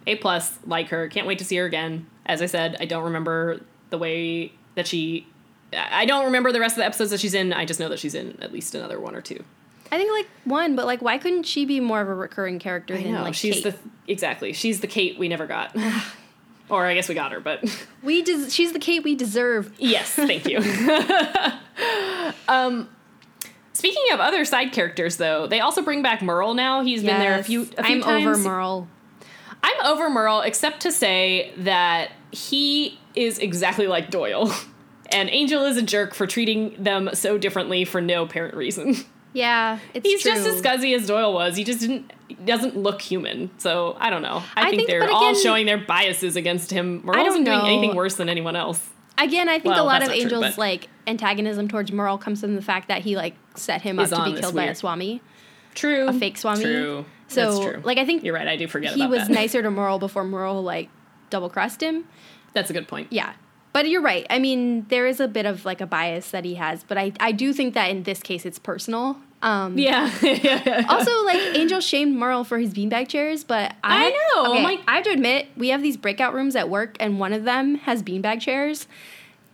a 0.06 0.16
plus 0.16 0.58
like 0.66 0.88
her 0.88 1.08
can't 1.08 1.26
wait 1.26 1.38
to 1.38 1.44
see 1.44 1.56
her 1.56 1.64
again 1.64 2.04
as 2.26 2.42
i 2.42 2.46
said 2.46 2.76
i 2.80 2.84
don't 2.84 3.04
remember 3.04 3.60
the 3.90 3.96
way 3.96 4.52
that 4.74 4.86
she 4.86 5.26
i 5.72 6.04
don't 6.04 6.24
remember 6.26 6.52
the 6.52 6.60
rest 6.60 6.74
of 6.74 6.78
the 6.78 6.84
episodes 6.84 7.10
that 7.10 7.20
she's 7.20 7.34
in 7.34 7.52
i 7.52 7.64
just 7.64 7.80
know 7.80 7.88
that 7.88 7.98
she's 7.98 8.14
in 8.14 8.36
at 8.42 8.52
least 8.52 8.74
another 8.74 8.98
one 9.00 9.14
or 9.14 9.20
two 9.20 9.42
I 9.92 9.98
think 9.98 10.12
like 10.12 10.28
one, 10.44 10.76
but 10.76 10.86
like, 10.86 11.02
why 11.02 11.18
couldn't 11.18 11.42
she 11.42 11.64
be 11.64 11.80
more 11.80 12.00
of 12.00 12.08
a 12.08 12.14
recurring 12.14 12.60
character 12.60 12.94
i 12.94 13.02
than 13.02 13.10
know 13.12 13.22
like 13.24 13.34
she's 13.34 13.56
Kate? 13.56 13.64
the 13.64 13.74
exactly 14.06 14.52
she's 14.52 14.78
the 14.80 14.86
kate 14.86 15.18
we 15.18 15.26
never 15.26 15.48
got 15.48 15.76
or 16.68 16.86
i 16.86 16.94
guess 16.94 17.08
we 17.08 17.14
got 17.16 17.32
her 17.32 17.40
but 17.40 17.64
we 18.04 18.22
des- 18.22 18.50
she's 18.50 18.72
the 18.72 18.78
Kate 18.78 19.02
we 19.02 19.16
deserve. 19.16 19.72
Yes, 19.78 20.12
thank 20.14 20.46
you. 20.48 20.58
um, 22.48 22.88
speaking 23.72 24.02
of 24.12 24.20
other 24.20 24.44
side 24.44 24.72
characters, 24.72 25.16
though, 25.16 25.46
they 25.46 25.60
also 25.60 25.82
bring 25.82 26.02
back 26.02 26.22
Merle 26.22 26.54
now. 26.54 26.82
He's 26.82 27.02
been 27.02 27.18
there 27.18 27.38
a 27.38 27.42
few. 27.42 27.62
A 27.76 27.82
few 27.84 27.96
I'm 27.96 28.00
times. 28.02 28.26
over 28.26 28.38
Merle. 28.48 28.88
I'm 29.62 29.86
over 29.86 30.08
Merle, 30.08 30.40
except 30.42 30.80
to 30.82 30.92
say 30.92 31.52
that 31.58 32.12
he 32.30 32.98
is 33.14 33.38
exactly 33.38 33.86
like 33.86 34.10
Doyle, 34.10 34.52
and 35.12 35.28
Angel 35.30 35.64
is 35.64 35.76
a 35.76 35.82
jerk 35.82 36.14
for 36.14 36.26
treating 36.26 36.74
them 36.82 37.10
so 37.14 37.38
differently 37.38 37.84
for 37.84 38.00
no 38.00 38.22
apparent 38.24 38.54
reason. 38.54 38.96
Yeah, 39.32 39.78
it's 39.94 40.04
He's 40.04 40.22
true. 40.22 40.32
just 40.32 40.44
as 40.44 40.60
scuzzy 40.60 40.92
as 40.96 41.06
Doyle 41.06 41.32
was. 41.32 41.56
He 41.56 41.62
just 41.62 41.78
didn't 41.78 42.12
doesn't 42.44 42.76
look 42.76 43.00
human. 43.00 43.50
So 43.58 43.96
I 44.00 44.10
don't 44.10 44.22
know. 44.22 44.42
I, 44.56 44.62
I 44.62 44.64
think, 44.70 44.76
think- 44.78 44.88
they're 44.88 45.08
all 45.08 45.30
again- 45.30 45.40
showing 45.42 45.66
their 45.66 45.78
biases 45.78 46.34
against 46.34 46.72
him. 46.72 47.02
Merle 47.04 47.26
isn't 47.26 47.44
doing 47.44 47.60
anything 47.60 47.94
worse 47.94 48.16
than 48.16 48.28
anyone 48.28 48.56
else. 48.56 48.88
Again, 49.18 49.48
I 49.48 49.60
think 49.60 49.74
Well, 49.74 49.84
a 49.84 49.86
lot 49.86 50.02
of 50.02 50.08
not 50.08 50.14
true, 50.14 50.22
Angel's 50.24 50.58
like 50.58 50.88
antagonism 51.06 51.68
towards 51.68 51.92
Merle 51.92 52.18
comes 52.18 52.40
from 52.40 52.56
the 52.56 52.62
fact 52.62 52.88
that 52.88 53.02
he 53.02 53.14
like 53.16 53.36
set 53.54 53.82
him 53.82 54.00
up 54.00 54.08
to 54.08 54.24
be 54.24 54.40
killed 54.40 54.54
by 54.56 54.64
a 54.64 54.74
Swami, 54.74 55.20
True. 55.74 56.08
a 56.08 56.12
fake 56.12 56.36
Swami. 56.36 56.62
True. 56.64 57.04
So 57.28 57.44
That's 57.60 57.64
true. 57.74 57.82
like 57.84 57.98
I 57.98 58.04
think 58.04 58.24
You're 58.24 58.34
right. 58.34 58.48
I 58.48 58.56
do 58.56 58.66
forget 58.66 58.94
he 58.94 59.06
was 59.06 59.28
that. 59.28 59.30
nicer 59.32 59.62
to 59.62 59.70
Merle 59.70 60.00
before 60.00 60.24
Merle 60.24 60.60
like 60.62 60.88
double 61.28 61.48
crossed 61.50 61.80
him. 61.82 62.06
That's 62.52 62.68
a 62.70 62.72
good 62.72 62.88
point. 62.88 63.08
Yeah. 63.12 63.34
But 63.72 63.88
you're 63.88 64.02
right. 64.02 64.26
I 64.30 64.38
mean, 64.40 64.86
there 64.88 65.06
is 65.06 65.20
a 65.20 65.28
bit 65.28 65.46
of 65.46 65.64
like 65.64 65.80
a 65.80 65.86
bias 65.86 66.30
that 66.32 66.44
he 66.44 66.56
has, 66.56 66.82
but 66.82 66.98
I, 66.98 67.12
I 67.20 67.30
do 67.32 67.52
think 67.52 67.74
that 67.74 67.90
in 67.90 68.02
this 68.02 68.20
case 68.22 68.44
it's 68.44 68.58
personal. 68.58 69.16
Um, 69.42 69.78
Yeah. 69.78 70.10
Also, 70.88 71.24
like 71.24 71.56
Angel 71.56 71.80
shamed 71.80 72.16
Merle 72.16 72.44
for 72.44 72.58
his 72.58 72.74
beanbag 72.74 73.08
chairs, 73.08 73.44
but 73.44 73.74
I, 73.84 74.06
I 74.06 74.10
know, 74.10 74.52
Okay, 74.52 74.62
like- 74.64 74.80
I 74.88 74.96
have 74.96 75.04
to 75.04 75.10
admit, 75.10 75.48
we 75.56 75.68
have 75.68 75.82
these 75.82 75.96
breakout 75.96 76.34
rooms 76.34 76.56
at 76.56 76.68
work, 76.68 76.96
and 77.00 77.18
one 77.20 77.32
of 77.32 77.44
them 77.44 77.76
has 77.76 78.02
beanbag 78.02 78.40
chairs, 78.40 78.86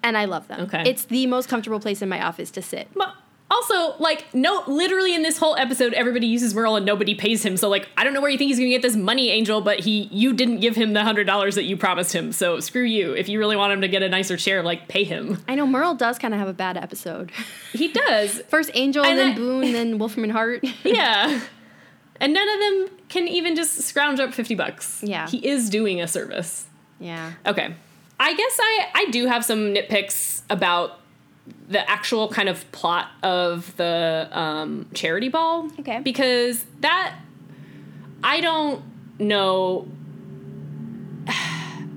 and 0.02 0.16
I 0.16 0.24
love 0.24 0.48
them. 0.48 0.60
Okay. 0.62 0.82
it's 0.86 1.04
the 1.04 1.26
most 1.26 1.48
comfortable 1.48 1.78
place 1.80 2.00
in 2.02 2.08
my 2.08 2.24
office 2.24 2.50
to 2.52 2.62
sit. 2.62 2.88
Well, 2.94 3.14
Also, 3.48 3.94
like, 4.00 4.24
no, 4.34 4.64
literally 4.66 5.14
in 5.14 5.22
this 5.22 5.38
whole 5.38 5.54
episode, 5.56 5.92
everybody 5.94 6.26
uses 6.26 6.52
Merle 6.52 6.74
and 6.76 6.84
nobody 6.84 7.14
pays 7.14 7.44
him. 7.44 7.56
So, 7.56 7.68
like, 7.68 7.88
I 7.96 8.02
don't 8.02 8.12
know 8.12 8.20
where 8.20 8.28
you 8.30 8.36
think 8.36 8.48
he's 8.48 8.58
gonna 8.58 8.70
get 8.70 8.82
this 8.82 8.96
money, 8.96 9.30
Angel, 9.30 9.60
but 9.60 9.78
he, 9.78 10.08
you 10.10 10.32
didn't 10.32 10.58
give 10.58 10.74
him 10.74 10.94
the 10.94 11.04
hundred 11.04 11.28
dollars 11.28 11.54
that 11.54 11.62
you 11.62 11.76
promised 11.76 12.12
him. 12.12 12.32
So 12.32 12.58
screw 12.58 12.82
you. 12.82 13.12
If 13.12 13.28
you 13.28 13.38
really 13.38 13.54
want 13.56 13.72
him 13.72 13.82
to 13.82 13.88
get 13.88 14.02
a 14.02 14.08
nicer 14.08 14.36
chair, 14.36 14.64
like, 14.64 14.88
pay 14.88 15.04
him. 15.04 15.44
I 15.46 15.54
know 15.54 15.64
Merle 15.64 15.94
does 15.94 16.18
kind 16.18 16.34
of 16.34 16.40
have 16.40 16.48
a 16.48 16.52
bad 16.52 16.76
episode. 16.76 17.30
He 17.72 17.86
does. 17.88 18.40
First 18.48 18.70
Angel, 18.74 19.04
And 19.04 19.16
then 19.16 19.32
I- 19.32 19.34
Boone, 19.36 19.72
then 19.72 19.98
Wolfram 19.98 20.24
and 20.24 20.32
Hart. 20.32 20.64
yeah. 20.84 21.40
And 22.18 22.32
none 22.34 22.48
of 22.48 22.58
them 22.60 22.98
can 23.08 23.28
even 23.28 23.54
just 23.54 23.74
scrounge 23.82 24.18
up 24.18 24.34
fifty 24.34 24.54
bucks. 24.56 25.02
Yeah. 25.04 25.28
He 25.28 25.46
is 25.46 25.70
doing 25.70 26.00
a 26.00 26.08
service. 26.08 26.66
yeah. 26.98 27.34
Okay. 27.46 27.74
I 28.18 28.34
guess 28.34 28.58
I, 28.58 28.86
I 28.94 29.06
do 29.10 29.26
have 29.26 29.44
some 29.44 29.74
nitpicks 29.74 30.40
about 30.48 30.98
the 31.68 31.88
actual 31.88 32.28
kind 32.28 32.48
of 32.48 32.70
plot 32.72 33.10
of 33.22 33.76
the 33.76 34.28
um, 34.32 34.88
charity 34.94 35.28
ball. 35.28 35.70
Okay. 35.80 36.00
Because 36.00 36.64
that, 36.80 37.16
I 38.22 38.40
don't 38.40 38.82
know. 39.18 39.88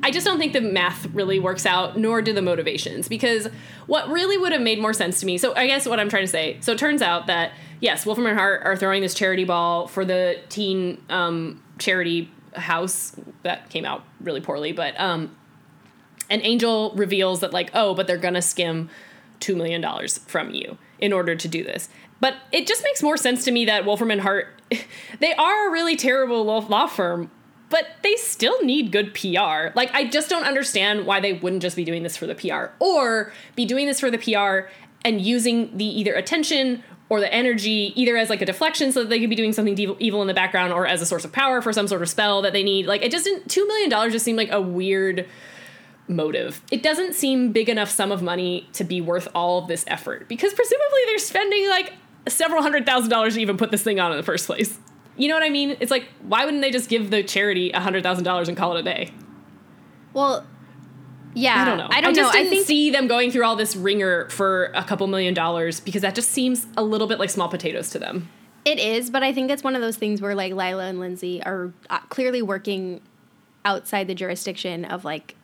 I 0.02 0.12
just 0.12 0.26
don't 0.26 0.40
think 0.40 0.54
the 0.54 0.62
math 0.62 1.08
really 1.08 1.40
works 1.40 1.66
out, 1.66 1.98
nor 1.98 2.22
do 2.22 2.32
the 2.34 2.42
motivations. 2.42 3.08
Because 3.10 3.50
what 3.86 4.08
really 4.10 4.38
would 4.38 4.52
have 4.52 4.62
made 4.62 4.80
more 4.80 4.94
sense 4.94 5.20
to 5.20 5.26
me. 5.26 5.38
So 5.38 5.54
I 5.56 5.68
guess 5.68 5.86
what 5.86 6.00
I'm 6.00 6.10
trying 6.10 6.24
to 6.24 6.32
say. 6.32 6.58
So 6.62 6.72
it 6.72 6.78
turns 6.78 7.02
out 7.02 7.28
that 7.28 7.52
yes, 7.80 8.06
Wolfram 8.06 8.28
and 8.28 8.38
Hart 8.38 8.62
are 8.64 8.76
throwing 8.76 9.02
this 9.02 9.14
charity 9.14 9.46
ball 9.46 9.88
for 9.88 10.06
the 10.06 10.40
teen 10.50 11.02
um, 11.10 11.64
charity 11.78 12.30
house 12.56 13.16
that 13.44 13.70
came 13.70 13.86
out 13.86 14.04
really 14.22 14.42
poorly, 14.42 14.72
but 14.72 15.00
um, 15.00 15.36
and 16.30 16.42
Angel 16.44 16.92
reveals 16.96 17.40
that 17.40 17.54
like, 17.54 17.72
oh, 17.74 17.94
but 17.94 18.08
they're 18.08 18.18
gonna 18.18 18.42
skim 18.42 18.90
two 19.40 19.56
million 19.56 19.82
dollars 19.82 20.18
from 20.20 20.52
you 20.52 20.78
in 21.00 21.14
order 21.14 21.36
to 21.36 21.48
do 21.48 21.64
this. 21.64 21.90
But 22.20 22.36
it 22.52 22.68
just 22.68 22.84
makes 22.84 23.02
more 23.02 23.18
sense 23.18 23.46
to 23.46 23.52
me 23.52 23.66
that 23.66 23.86
Wolfram 23.86 24.12
and 24.12 24.22
Hart, 24.22 24.48
they 25.20 25.34
are 25.34 25.70
a 25.70 25.72
really 25.72 25.96
terrible 25.96 26.44
law 26.44 26.88
firm, 26.88 27.32
but 27.70 27.86
they 28.04 28.16
still 28.16 28.62
need 28.64 28.92
good 28.92 29.14
PR. 29.14 29.70
Like, 29.76 29.94
I 29.94 30.08
just 30.10 30.30
don't 30.30 30.44
understand 30.44 31.06
why 31.06 31.20
they 31.20 31.34
wouldn't 31.34 31.62
just 31.62 31.76
be 31.76 31.86
doing 31.86 32.04
this 32.04 32.18
for 32.18 32.28
the 32.28 32.36
PR 32.36 32.74
or 32.80 33.32
be 33.56 33.66
doing 33.66 33.88
this 33.88 34.00
for 34.00 34.12
the 34.12 34.18
PR 34.18 34.70
and 35.06 35.22
using 35.22 35.78
the 35.78 35.86
either 35.86 36.14
attention 36.14 36.84
or 37.08 37.20
the 37.20 37.34
energy 37.34 37.94
either 37.96 38.18
as 38.18 38.30
like 38.30 38.42
a 38.42 38.46
deflection 38.46 38.92
so 38.92 39.02
that 39.02 39.10
they 39.10 39.20
could 39.20 39.30
be 39.30 39.36
doing 39.36 39.54
something 39.54 39.78
evil, 39.78 39.96
evil 40.00 40.22
in 40.22 40.28
the 40.28 40.34
background 40.34 40.74
or 40.74 40.86
as 40.86 41.02
a 41.02 41.06
source 41.06 41.26
of 41.26 41.32
power 41.32 41.62
for 41.62 41.74
some 41.74 41.88
sort 41.88 42.02
of 42.02 42.10
spell 42.10 42.42
that 42.42 42.54
they 42.54 42.64
need. 42.64 42.86
Like, 42.86 43.02
it 43.02 43.12
just 43.12 43.24
didn't, 43.26 43.48
$2 43.48 43.66
million 43.68 44.12
just 44.12 44.26
seemed 44.26 44.38
like 44.38 44.52
a 44.52 44.62
weird 44.62 45.28
motive. 46.10 46.62
It 46.72 46.84
doesn't 46.84 47.14
seem 47.14 47.52
big 47.52 47.70
enough 47.70 47.90
sum 47.90 48.12
of 48.12 48.22
money 48.22 48.68
to 48.74 48.84
be 48.84 49.00
worth 49.00 49.28
all 49.36 49.60
of 49.60 49.68
this 49.68 49.86
effort 49.88 50.28
because 50.28 50.54
presumably 50.54 51.00
they're 51.06 51.20
spending 51.20 51.70
like 51.70 51.94
several 52.28 52.62
hundred 52.62 52.86
thousand 52.86 53.10
dollars 53.10 53.36
to 53.36 53.42
even 53.42 53.56
put 53.58 53.72
this 53.72 53.84
thing 53.84 54.00
on 54.00 54.12
in 54.12 54.18
the 54.18 54.24
first 54.24 54.46
place. 54.48 54.78
You 55.18 55.28
know 55.28 55.36
what 55.36 55.44
I 55.44 55.50
mean? 55.50 55.78
It's 55.80 55.92
like 55.92 56.08
why 56.24 56.46
wouldn't 56.46 56.62
they 56.64 56.72
just 56.72 56.90
give 56.90 57.12
the 57.12 57.24
charity 57.24 57.72
a 57.72 57.80
hundred 57.80 58.04
thousand 58.04 58.24
dollars 58.24 58.48
and 58.48 58.58
call 58.58 58.76
it 58.76 58.80
a 58.80 58.84
day? 58.84 59.12
Well, 60.14 60.46
yeah. 61.36 61.62
I 61.62 61.66
don't 61.66 61.78
know. 61.78 61.88
I 61.92 62.02
don't 62.02 62.16
just 62.16 62.34
know. 62.34 62.40
I 62.40 62.44
didn't 62.44 62.50
think 62.50 62.68
see 62.68 62.90
them 62.90 63.08
going 63.08 63.30
through 63.32 63.46
all 63.46 63.56
this 63.56 63.76
ringer 63.76 64.28
for 64.30 64.66
a 64.76 64.84
couple 64.84 65.06
million 65.08 65.34
dollars 65.34 65.80
because 65.80 66.02
that 66.02 66.16
just 66.16 66.32
seems 66.32 66.66
a 66.76 66.84
little 66.84 67.08
bit 67.08 67.20
like 67.20 67.30
small 67.30 67.48
potatoes 67.50 67.92
to 67.92 68.00
them. 68.00 68.30
it 68.66 68.80
is, 68.80 69.10
but 69.12 69.22
I 69.24 69.32
think 69.32 69.52
it's 69.52 69.64
one 69.64 69.76
of 69.76 69.82
those 69.82 69.96
things 69.98 70.22
where 70.22 70.34
like 70.34 70.54
Lila 70.54 70.86
and 70.86 71.00
Lindsay 71.00 71.42
are 71.44 71.72
uh, 71.90 72.00
clearly 72.10 72.42
working 72.42 73.02
outside 73.64 74.08
the 74.08 74.16
jurisdiction 74.16 74.86
of 74.86 75.06
like 75.06 75.36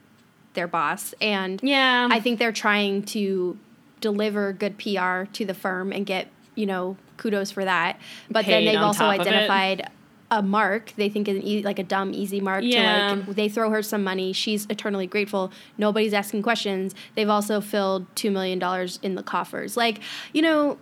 their 0.56 0.66
boss, 0.66 1.14
and 1.20 1.60
Yeah. 1.62 2.08
I 2.10 2.18
think 2.18 2.40
they're 2.40 2.50
trying 2.50 3.04
to 3.04 3.56
deliver 4.00 4.52
good 4.52 4.76
PR 4.78 5.24
to 5.32 5.44
the 5.44 5.54
firm 5.54 5.92
and 5.92 6.04
get 6.04 6.28
you 6.56 6.66
know 6.66 6.96
kudos 7.18 7.50
for 7.52 7.64
that. 7.64 7.98
But 8.30 8.44
then 8.46 8.64
they've 8.64 8.80
also 8.80 9.04
top 9.04 9.14
of 9.14 9.20
it. 9.20 9.28
identified 9.28 9.90
a 10.28 10.42
mark 10.42 10.92
they 10.96 11.08
think 11.08 11.28
is 11.28 11.36
an 11.36 11.62
like 11.62 11.78
a 11.78 11.84
dumb 11.84 12.12
easy 12.12 12.40
mark 12.40 12.64
Yeah. 12.64 13.14
to 13.14 13.16
like 13.28 13.36
they 13.36 13.48
throw 13.48 13.70
her 13.70 13.80
some 13.80 14.02
money 14.02 14.32
she's 14.32 14.66
eternally 14.68 15.06
grateful 15.06 15.52
nobody's 15.78 16.12
asking 16.12 16.42
questions 16.42 16.96
they've 17.14 17.28
also 17.28 17.60
filled 17.60 18.06
two 18.16 18.32
million 18.32 18.58
dollars 18.58 18.98
in 19.04 19.14
the 19.14 19.22
coffers 19.22 19.76
like 19.76 20.00
you 20.32 20.42
know 20.42 20.78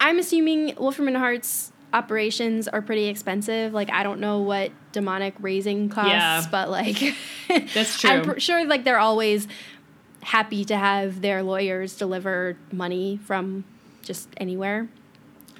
i'm 0.00 0.18
assuming 0.18 0.74
wolfram 0.78 1.06
and 1.06 1.18
hart's 1.18 1.70
operations 1.92 2.68
are 2.68 2.82
pretty 2.82 3.06
expensive 3.06 3.72
like 3.72 3.90
i 3.90 4.02
don't 4.02 4.20
know 4.20 4.40
what 4.40 4.70
demonic 4.92 5.34
raising 5.40 5.88
costs 5.88 6.10
Yeah. 6.10 6.44
but 6.50 6.68
like 6.68 7.14
That's 7.74 7.98
true. 8.00 8.10
i'm 8.10 8.22
pr- 8.24 8.38
sure 8.38 8.64
like 8.66 8.84
they're 8.84 8.98
always 8.98 9.48
happy 10.22 10.64
to 10.66 10.76
have 10.76 11.22
their 11.22 11.42
lawyers 11.42 11.96
deliver 11.96 12.56
money 12.72 13.18
from 13.24 13.64
just 14.02 14.28
anywhere 14.36 14.88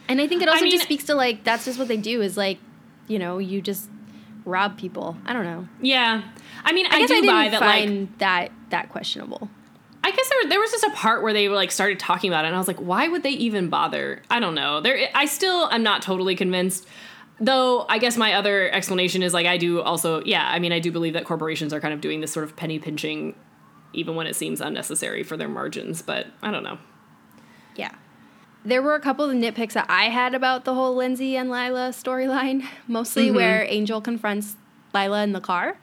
and 0.08 0.20
i 0.20 0.26
think 0.28 0.42
it 0.42 0.48
also 0.48 0.64
mean- 0.64 0.72
just 0.72 0.84
speaks 0.84 1.04
to 1.04 1.14
like 1.14 1.44
that's 1.44 1.64
just 1.64 1.78
what 1.78 1.88
they 1.88 1.96
do 1.96 2.20
is 2.20 2.36
like 2.36 2.58
you 3.06 3.18
know 3.18 3.38
you 3.38 3.62
just 3.62 3.88
rob 4.44 4.76
people 4.78 5.16
i 5.26 5.32
don't 5.32 5.44
know 5.44 5.66
yeah. 5.80 6.22
I 6.64 6.72
mean, 6.72 6.86
I, 6.90 6.96
i, 7.02 7.06
do 7.06 7.14
i 7.14 7.20
buy 7.26 7.48
that 7.50 7.60
like 7.60 7.84
find 7.84 8.12
that 8.18 8.50
that 8.70 8.90
questionable 8.90 9.48
I 10.08 10.16
guess 10.16 10.28
there, 10.30 10.48
there 10.48 10.60
was 10.60 10.70
just 10.70 10.84
a 10.84 10.90
part 10.90 11.22
where 11.22 11.32
they 11.32 11.48
like 11.48 11.70
started 11.70 11.98
talking 11.98 12.30
about 12.30 12.44
it, 12.44 12.48
and 12.48 12.56
I 12.56 12.58
was 12.58 12.68
like, 12.68 12.78
why 12.78 13.08
would 13.08 13.22
they 13.22 13.30
even 13.30 13.68
bother? 13.68 14.22
I 14.30 14.40
don't 14.40 14.54
know. 14.54 14.80
There, 14.80 15.08
I 15.14 15.26
still 15.26 15.68
I'm 15.70 15.82
not 15.82 16.00
totally 16.02 16.34
convinced. 16.34 16.86
Though 17.40 17.84
I 17.88 17.98
guess 17.98 18.16
my 18.16 18.32
other 18.32 18.70
explanation 18.72 19.22
is 19.22 19.32
like 19.34 19.46
I 19.46 19.58
do 19.58 19.80
also, 19.82 20.22
yeah. 20.24 20.48
I 20.50 20.58
mean, 20.58 20.72
I 20.72 20.78
do 20.80 20.90
believe 20.90 21.12
that 21.12 21.24
corporations 21.24 21.72
are 21.72 21.80
kind 21.80 21.94
of 21.94 22.00
doing 22.00 22.20
this 22.20 22.32
sort 22.32 22.44
of 22.44 22.56
penny 22.56 22.78
pinching, 22.78 23.34
even 23.92 24.16
when 24.16 24.26
it 24.26 24.34
seems 24.34 24.60
unnecessary 24.60 25.22
for 25.22 25.36
their 25.36 25.48
margins. 25.48 26.02
But 26.02 26.26
I 26.42 26.50
don't 26.50 26.62
know. 26.64 26.78
yeah 27.76 27.94
there 28.64 28.82
were 28.82 28.96
a 28.96 29.00
couple 29.00 29.24
of 29.24 29.34
nitpicks 29.36 29.74
that 29.74 29.86
i 29.88 30.06
had 30.10 30.34
about 30.34 30.64
the 30.64 30.74
whole 30.74 30.94
lindsay 30.96 31.36
and 31.36 31.48
lila 31.48 31.90
storyline 31.90 32.66
mostly 32.88 33.26
Mm-hmm. 33.28 33.36
where 33.36 33.62
angel 33.68 34.00
confronts 34.00 34.56
lila 34.92 35.22
in 35.22 35.32
the 35.32 35.40
car 35.40 35.78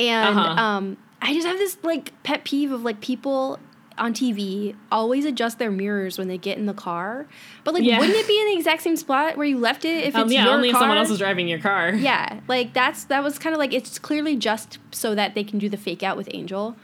and 0.00 0.36
Uh-huh. 0.36 0.60
um, 0.62 0.96
i 1.24 1.34
just 1.34 1.46
have 1.46 1.58
this 1.58 1.76
like 1.82 2.12
pet 2.22 2.44
peeve 2.44 2.70
of 2.70 2.82
like 2.84 3.00
people 3.00 3.58
on 3.98 4.12
tv 4.12 4.74
always 4.92 5.24
adjust 5.24 5.58
their 5.58 5.70
mirrors 5.70 6.18
when 6.18 6.26
they 6.28 6.36
get 6.38 6.58
in 6.58 6.66
the 6.66 6.74
car 6.74 7.26
but 7.64 7.74
like 7.74 7.82
Yeah. 7.84 7.98
wouldn't 7.98 8.16
it 8.18 8.26
be 8.26 8.40
in 8.40 8.46
the 8.48 8.54
exact 8.56 8.82
same 8.82 8.96
spot 8.96 9.36
where 9.36 9.46
you 9.46 9.58
left 9.58 9.84
it 9.84 10.04
if 10.04 10.14
Um, 10.16 10.22
it's 10.24 10.32
yeah, 10.32 10.44
your 10.44 10.54
only 10.54 10.70
car? 10.70 10.78
if 10.78 10.82
someone 10.82 10.98
else 10.98 11.10
is 11.10 11.18
driving 11.18 11.46
your 11.48 11.60
car. 11.60 11.90
yeah 11.94 12.40
like 12.48 12.72
that's 12.74 13.04
that 13.04 13.22
was 13.22 13.38
kind 13.38 13.54
of 13.54 13.58
like 13.58 13.72
it's 13.72 13.98
clearly 13.98 14.36
just 14.36 14.78
so 14.92 15.14
that 15.14 15.34
they 15.34 15.44
can 15.44 15.58
do 15.58 15.68
the 15.68 15.76
fake 15.76 16.02
out 16.02 16.16
with 16.16 16.28
angel 16.32 16.76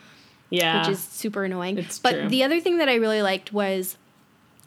yeah. 0.50 0.80
which 0.80 0.88
is 0.90 0.98
super 1.00 1.44
annoying. 1.44 1.78
It's 1.78 1.98
but 2.00 2.10
true. 2.12 2.28
the 2.28 2.42
other 2.42 2.58
thing 2.60 2.78
that 2.78 2.88
I 2.88 2.96
really 2.96 3.22
liked 3.22 3.52
was, 3.52 3.96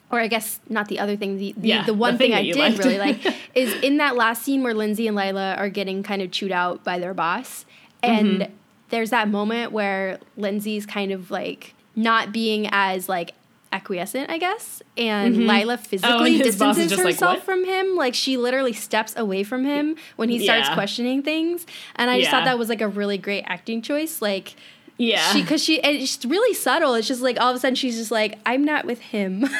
or 0.09 0.19
I 0.21 0.27
guess 0.27 0.61
not 0.69 0.87
the 0.87 0.97
other 0.99 1.17
thing, 1.17 1.37
the 1.37 1.53
the, 1.57 1.67
Yeah, 1.67 1.85
the 1.85 1.93
one 1.93 2.13
the 2.13 2.19
thing 2.19 2.31
thing, 2.31 2.37
I 2.39 2.43
did 2.43 2.55
liked. 2.55 2.77
really 2.77 2.99
like 2.99 3.19
is 3.53 3.73
in 3.83 3.97
that 3.97 4.15
last 4.15 4.43
scene 4.43 4.63
where 4.63 4.73
Lindsay 4.73 5.07
and 5.07 5.15
Lila 5.17 5.55
are 5.55 5.67
getting 5.67 6.01
kind 6.01 6.21
of 6.21 6.31
chewed 6.31 6.53
out 6.53 6.85
by 6.85 6.99
their 6.99 7.13
boss, 7.13 7.65
and 8.01 8.41
Mm-hmm. 8.43 8.53
There's 8.93 9.09
that 9.09 9.27
moment 9.27 9.71
where 9.71 10.19
Lindsay's 10.37 10.85
kind 10.85 11.11
of 11.11 11.31
like 11.31 11.73
not 11.95 12.31
being 12.31 12.67
as 12.71 13.09
like 13.09 13.33
acquiescent, 13.71 14.29
I 14.29 14.37
guess, 14.37 14.83
and 14.95 15.47
Lila 15.47 15.77
physically 15.77 16.11
Mm-hmm. 16.31 16.41
Oh, 16.41 16.45
his 16.45 16.55
boss 16.57 16.77
is 16.77 16.83
distances 16.85 16.89
just 16.91 17.03
like, 17.03 17.15
herself 17.15 17.43
from 17.43 17.65
him. 17.65 17.95
Like 17.95 18.13
she 18.13 18.37
literally 18.37 18.71
steps 18.73 19.15
away 19.17 19.43
from 19.43 19.65
him 19.65 19.95
when 20.15 20.29
he 20.29 20.43
starts 20.43 20.67
Yeah. 20.69 20.75
questioning 20.75 21.23
things, 21.23 21.65
and 21.95 22.11
I 22.11 22.19
just 22.19 22.29
thought 22.29 22.45
that 22.45 22.59
was 22.59 22.69
like 22.69 22.81
a 22.81 22.87
really 22.87 23.17
great 23.17 23.43
acting 23.47 23.81
choice. 23.81 24.21
Like 24.21 24.55
yeah. 24.99 25.31
she 25.31 25.41
because 25.41 25.63
she 25.63 25.81
and 25.81 25.97
it's 25.97 26.23
really 26.23 26.53
subtle. 26.53 26.93
It's 26.93 27.07
just 27.07 27.21
like 27.21 27.39
all 27.41 27.49
of 27.49 27.55
a 27.55 27.59
sudden 27.59 27.73
she's 27.75 27.97
just 27.97 28.11
like, 28.11 28.37
I'm 28.45 28.63
not 28.63 28.85
with 28.85 28.99
him. 29.01 29.45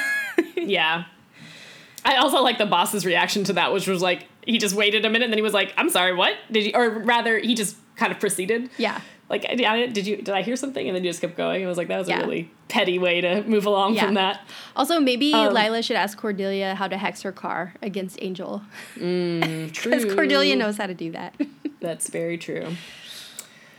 Yeah. 0.56 1.06
I 2.06 2.16
also 2.18 2.42
like 2.42 2.58
the 2.58 2.66
boss's 2.66 3.06
reaction 3.06 3.44
to 3.46 3.54
that, 3.54 3.74
which 3.74 3.88
was 3.88 4.02
like 4.02 4.28
he 4.46 4.58
just 4.58 4.76
waited 4.76 5.06
a 5.06 5.10
minute 5.10 5.26
and 5.26 5.34
then 5.34 5.38
he 5.38 5.42
was 5.44 5.54
like, 5.54 5.74
"I'm 5.78 5.90
sorry, 5.90 6.14
what 6.14 6.34
did 6.52 6.66
you?" 6.66 6.72
Or 6.76 6.90
rather, 6.90 7.38
he 7.40 7.54
just 7.56 7.76
kind 7.96 8.12
of 8.12 8.20
proceeded. 8.20 8.70
yeah. 8.78 9.02
Like, 9.34 9.46
I- 9.50 9.66
I- 9.84 9.88
did 9.88 10.06
you? 10.06 10.18
Did 10.18 10.30
I 10.30 10.42
hear 10.44 10.56
something? 10.56 10.88
And 10.88 10.96
then 10.96 11.04
you 11.04 11.10
just 11.10 11.22
kept 11.22 11.36
going. 11.36 11.64
I 11.66 11.68
was 11.68 11.78
like, 11.78 11.88
that 11.88 11.98
was 11.98 12.08
Yeah. 12.08 12.20
a 12.20 12.26
really 12.26 12.52
petty 12.68 13.00
way 13.00 13.20
to 13.22 13.42
move 13.44 13.66
along 13.66 13.98
from 13.98 14.14
that. 14.14 14.42
Also, 14.76 15.00
maybe 15.00 15.34
Um, 15.34 15.54
Lila 15.54 15.82
should 15.82 15.96
ask 15.98 16.18
Cordelia 16.18 16.76
how 16.76 16.88
to 16.88 16.98
hex 16.98 17.22
her 17.24 17.32
car 17.32 17.74
against 17.82 18.18
Angel 18.22 18.62
True. 18.96 19.68
because 19.68 20.06
Cordelia 20.14 20.56
knows 20.56 20.78
how 20.78 20.86
to 20.88 20.94
do 20.94 21.12
that. 21.12 21.34
That's 21.82 22.10
very 22.10 22.38
true. 22.38 22.68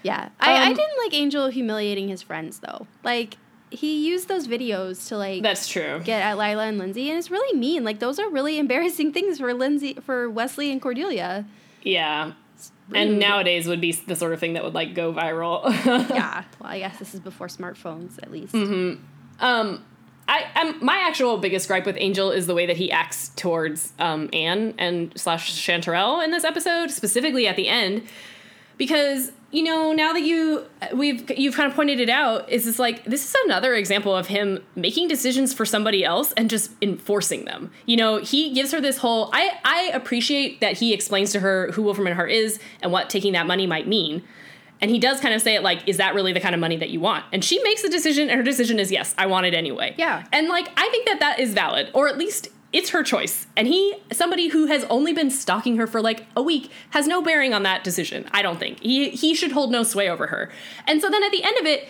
yeah, 0.03 0.29
I, 0.41 0.53
I 0.53 0.67
Um, 0.67 0.75
didn't 0.75 0.99
like 1.05 1.15
Angel 1.15 1.49
humiliating 1.49 2.09
his 2.09 2.21
friends 2.23 2.59
though. 2.61 2.87
Like 3.03 3.37
he 3.71 4.07
used 4.07 4.29
those 4.29 4.47
videos 4.47 5.09
to 5.09 5.17
like 5.17 5.43
That's 5.43 5.67
true. 5.69 6.01
get 6.05 6.21
at 6.23 6.37
Lila 6.39 6.65
and 6.67 6.79
Lindsay, 6.79 7.09
and 7.11 7.19
it's 7.19 7.31
really 7.31 7.59
mean. 7.59 7.85
Like 7.85 7.99
those 8.01 8.19
are 8.19 8.29
really 8.29 8.59
embarrassing 8.65 9.13
things 9.13 9.39
for 9.39 9.53
Lindsay, 9.55 9.95
for 10.05 10.29
Wesley 10.29 10.71
and 10.71 10.81
Cordelia. 10.83 11.45
Yeah. 11.83 12.33
Rude. 12.89 12.97
And 12.97 13.19
nowadays 13.19 13.67
would 13.67 13.81
be 13.81 13.93
the 13.93 14.17
sort 14.17 14.33
of 14.33 14.41
thing 14.41 14.55
that 14.55 14.65
would 14.65 14.75
like 14.75 14.95
go 14.95 15.13
viral. 15.13 15.65
Yeah. 16.15 16.45
Well, 16.61 16.71
I 16.71 16.79
guess 16.79 16.99
this 16.99 17.15
is 17.15 17.21
before 17.21 17.49
smartphones, 17.49 18.19
at 18.23 18.31
least. 18.31 18.55
Mm-hmm. 18.55 19.03
Um, 19.45 19.85
I 20.27 20.45
um, 20.57 20.79
my 20.85 20.99
actual 20.99 21.39
biggest 21.39 21.69
gripe 21.69 21.87
with 21.87 21.97
Angel 21.99 22.31
is 22.31 22.47
the 22.47 22.55
way 22.55 22.67
that 22.67 22.77
he 22.77 22.91
acts 22.91 23.31
towards 23.31 23.93
um, 23.99 24.31
Anne 24.33 24.75
and 24.79 25.13
slash 25.17 25.53
Chanterelle 25.53 26.25
in 26.25 26.31
this 26.31 26.45
episode, 26.45 26.91
specifically 26.91 27.47
at 27.47 27.57
the 27.57 27.69
end, 27.69 28.07
because 28.79 29.33
you 29.55 29.63
know 29.63 29.93
now 29.93 30.13
that 30.13 30.23
you 30.23 30.65
we've 30.93 31.31
you've 31.39 31.55
kind 31.55 31.71
of 31.71 31.77
pointed 31.77 32.01
it 32.01 32.11
out 32.11 32.51
is 32.51 32.65
this 32.65 32.79
like 32.81 33.05
this 33.05 33.25
is 33.25 33.37
another 33.45 33.75
example 33.75 34.15
of 34.15 34.27
him 34.27 34.63
making 34.75 35.07
decisions 35.07 35.55
for 35.55 35.65
somebody 35.65 36.05
else 36.05 36.33
and 36.33 36.51
just 36.51 36.73
enforcing 36.83 37.45
them. 37.45 37.71
You 37.87 37.97
know 37.97 38.19
he 38.19 38.53
gives 38.53 38.73
her 38.73 38.81
this 38.81 38.99
whole 38.99 39.31
i 39.33 39.53
i 39.65 39.91
appreciate 39.95 40.61
that 40.61 40.79
he 40.79 40.93
explains 40.93 41.31
to 41.33 41.41
her 41.41 41.71
who 41.73 41.83
wolfram 41.83 42.09
and 42.09 42.17
hart 42.17 42.33
is 42.33 42.59
and 42.83 42.91
what 42.91 43.09
taking 43.09 43.33
that 43.35 43.47
money 43.47 43.67
might 43.67 43.87
mean. 43.87 44.25
And 44.81 44.91
he 44.91 44.99
does 44.99 45.21
kind 45.21 45.33
of 45.35 45.41
say 45.41 45.55
it 45.55 45.63
like 45.63 45.87
is 45.87 45.99
that 45.99 46.17
really 46.17 46.33
the 46.33 46.41
kind 46.41 46.55
of 46.55 46.61
money 46.61 46.77
that 46.77 46.91
you 46.91 46.99
want? 46.99 47.25
And 47.33 47.45
she 47.45 47.63
makes 47.63 47.85
a 47.85 47.89
decision 47.89 48.29
and 48.29 48.39
her 48.39 48.45
decision 48.45 48.81
is 48.81 48.91
yes 48.91 49.15
i 49.19 49.27
want 49.27 49.47
it 49.47 49.55
anyway. 49.55 49.95
Yeah. 49.97 50.25
and 50.33 50.49
like 50.49 50.69
i 50.77 50.89
think 50.89 51.07
that 51.07 51.21
that 51.21 51.39
is 51.39 51.55
valid 51.55 51.91
or 51.95 52.09
at 52.09 52.19
least 52.19 52.49
it's 52.75 52.91
her 52.91 53.03
choice 53.03 53.47
and 53.57 53.67
he 53.69 53.95
somebody 54.13 54.49
who 54.49 54.67
has 54.67 54.85
only 54.85 55.13
been 55.13 55.31
stalking 55.31 55.77
her 55.77 55.87
for 55.87 56.03
like 56.03 56.27
a 56.37 56.43
week 56.43 56.71
has 56.91 57.07
no 57.07 57.23
bearing 57.23 57.55
on 57.55 57.63
that 57.63 57.83
decision 57.83 58.29
i 58.33 58.43
don't 58.43 58.59
think 58.59 58.81
he 58.81 59.11
he 59.11 59.35
should 59.35 59.53
hold 59.53 59.71
no 59.71 59.83
sway 59.83 60.11
over 60.11 60.27
her 60.27 60.51
and 60.87 61.01
so 61.01 61.09
then 61.09 61.23
at 61.23 61.31
the 61.31 61.43
end 61.43 61.57
of 61.59 61.65
it 61.65 61.89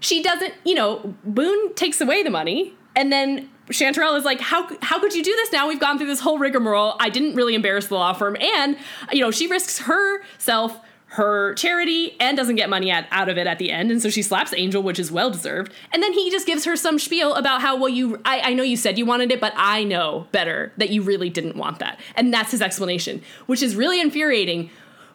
she 0.00 0.22
doesn't 0.22 0.54
you 0.64 0.74
know 0.74 1.14
boone 1.22 1.74
takes 1.74 2.00
away 2.00 2.22
the 2.22 2.30
money 2.30 2.74
and 2.96 3.12
then 3.12 3.48
Chanterelle 3.68 4.18
is 4.18 4.24
like, 4.24 4.40
how 4.40 4.68
how 4.82 4.98
could 5.00 5.14
you 5.14 5.22
do 5.22 5.34
this 5.34 5.52
now? 5.52 5.68
We've 5.68 5.80
gone 5.80 5.96
through 5.96 6.08
this 6.08 6.20
whole 6.20 6.38
rigmarole. 6.38 6.96
I 7.00 7.08
didn't 7.08 7.36
really 7.36 7.54
embarrass 7.54 7.86
the 7.86 7.94
law 7.94 8.12
firm, 8.12 8.36
and 8.38 8.76
you 9.12 9.20
know 9.20 9.30
she 9.30 9.46
risks 9.46 9.78
herself, 9.78 10.78
her 11.12 11.52
charity, 11.54 12.16
and 12.20 12.38
doesn't 12.38 12.56
get 12.56 12.70
money 12.70 12.90
at, 12.90 13.06
out 13.10 13.28
of 13.28 13.36
it 13.36 13.46
at 13.46 13.58
the 13.58 13.70
end, 13.70 13.90
and 13.90 14.00
so 14.00 14.08
she 14.08 14.22
slaps 14.22 14.54
Angel, 14.54 14.82
which 14.82 14.98
is 14.98 15.12
well 15.12 15.30
deserved. 15.30 15.70
And 15.92 16.02
then 16.02 16.14
he 16.14 16.30
just 16.30 16.46
gives 16.46 16.64
her 16.64 16.74
some 16.74 16.98
spiel 16.98 17.34
about 17.34 17.60
how 17.60 17.76
well 17.76 17.90
you, 17.90 18.18
I, 18.24 18.40
I 18.40 18.54
know 18.54 18.62
you 18.62 18.78
said 18.78 18.96
you 18.96 19.04
wanted 19.04 19.30
it, 19.30 19.38
but 19.38 19.52
I 19.54 19.84
know 19.84 20.26
better 20.32 20.72
that 20.78 20.88
you 20.88 21.02
really 21.02 21.28
didn't 21.28 21.56
want 21.56 21.80
that, 21.80 22.00
and 22.16 22.32
that's 22.32 22.52
his 22.52 22.62
explanation, 22.62 23.22
which 23.44 23.62
is 23.62 23.76
really 23.76 24.00
infuriating. 24.00 24.70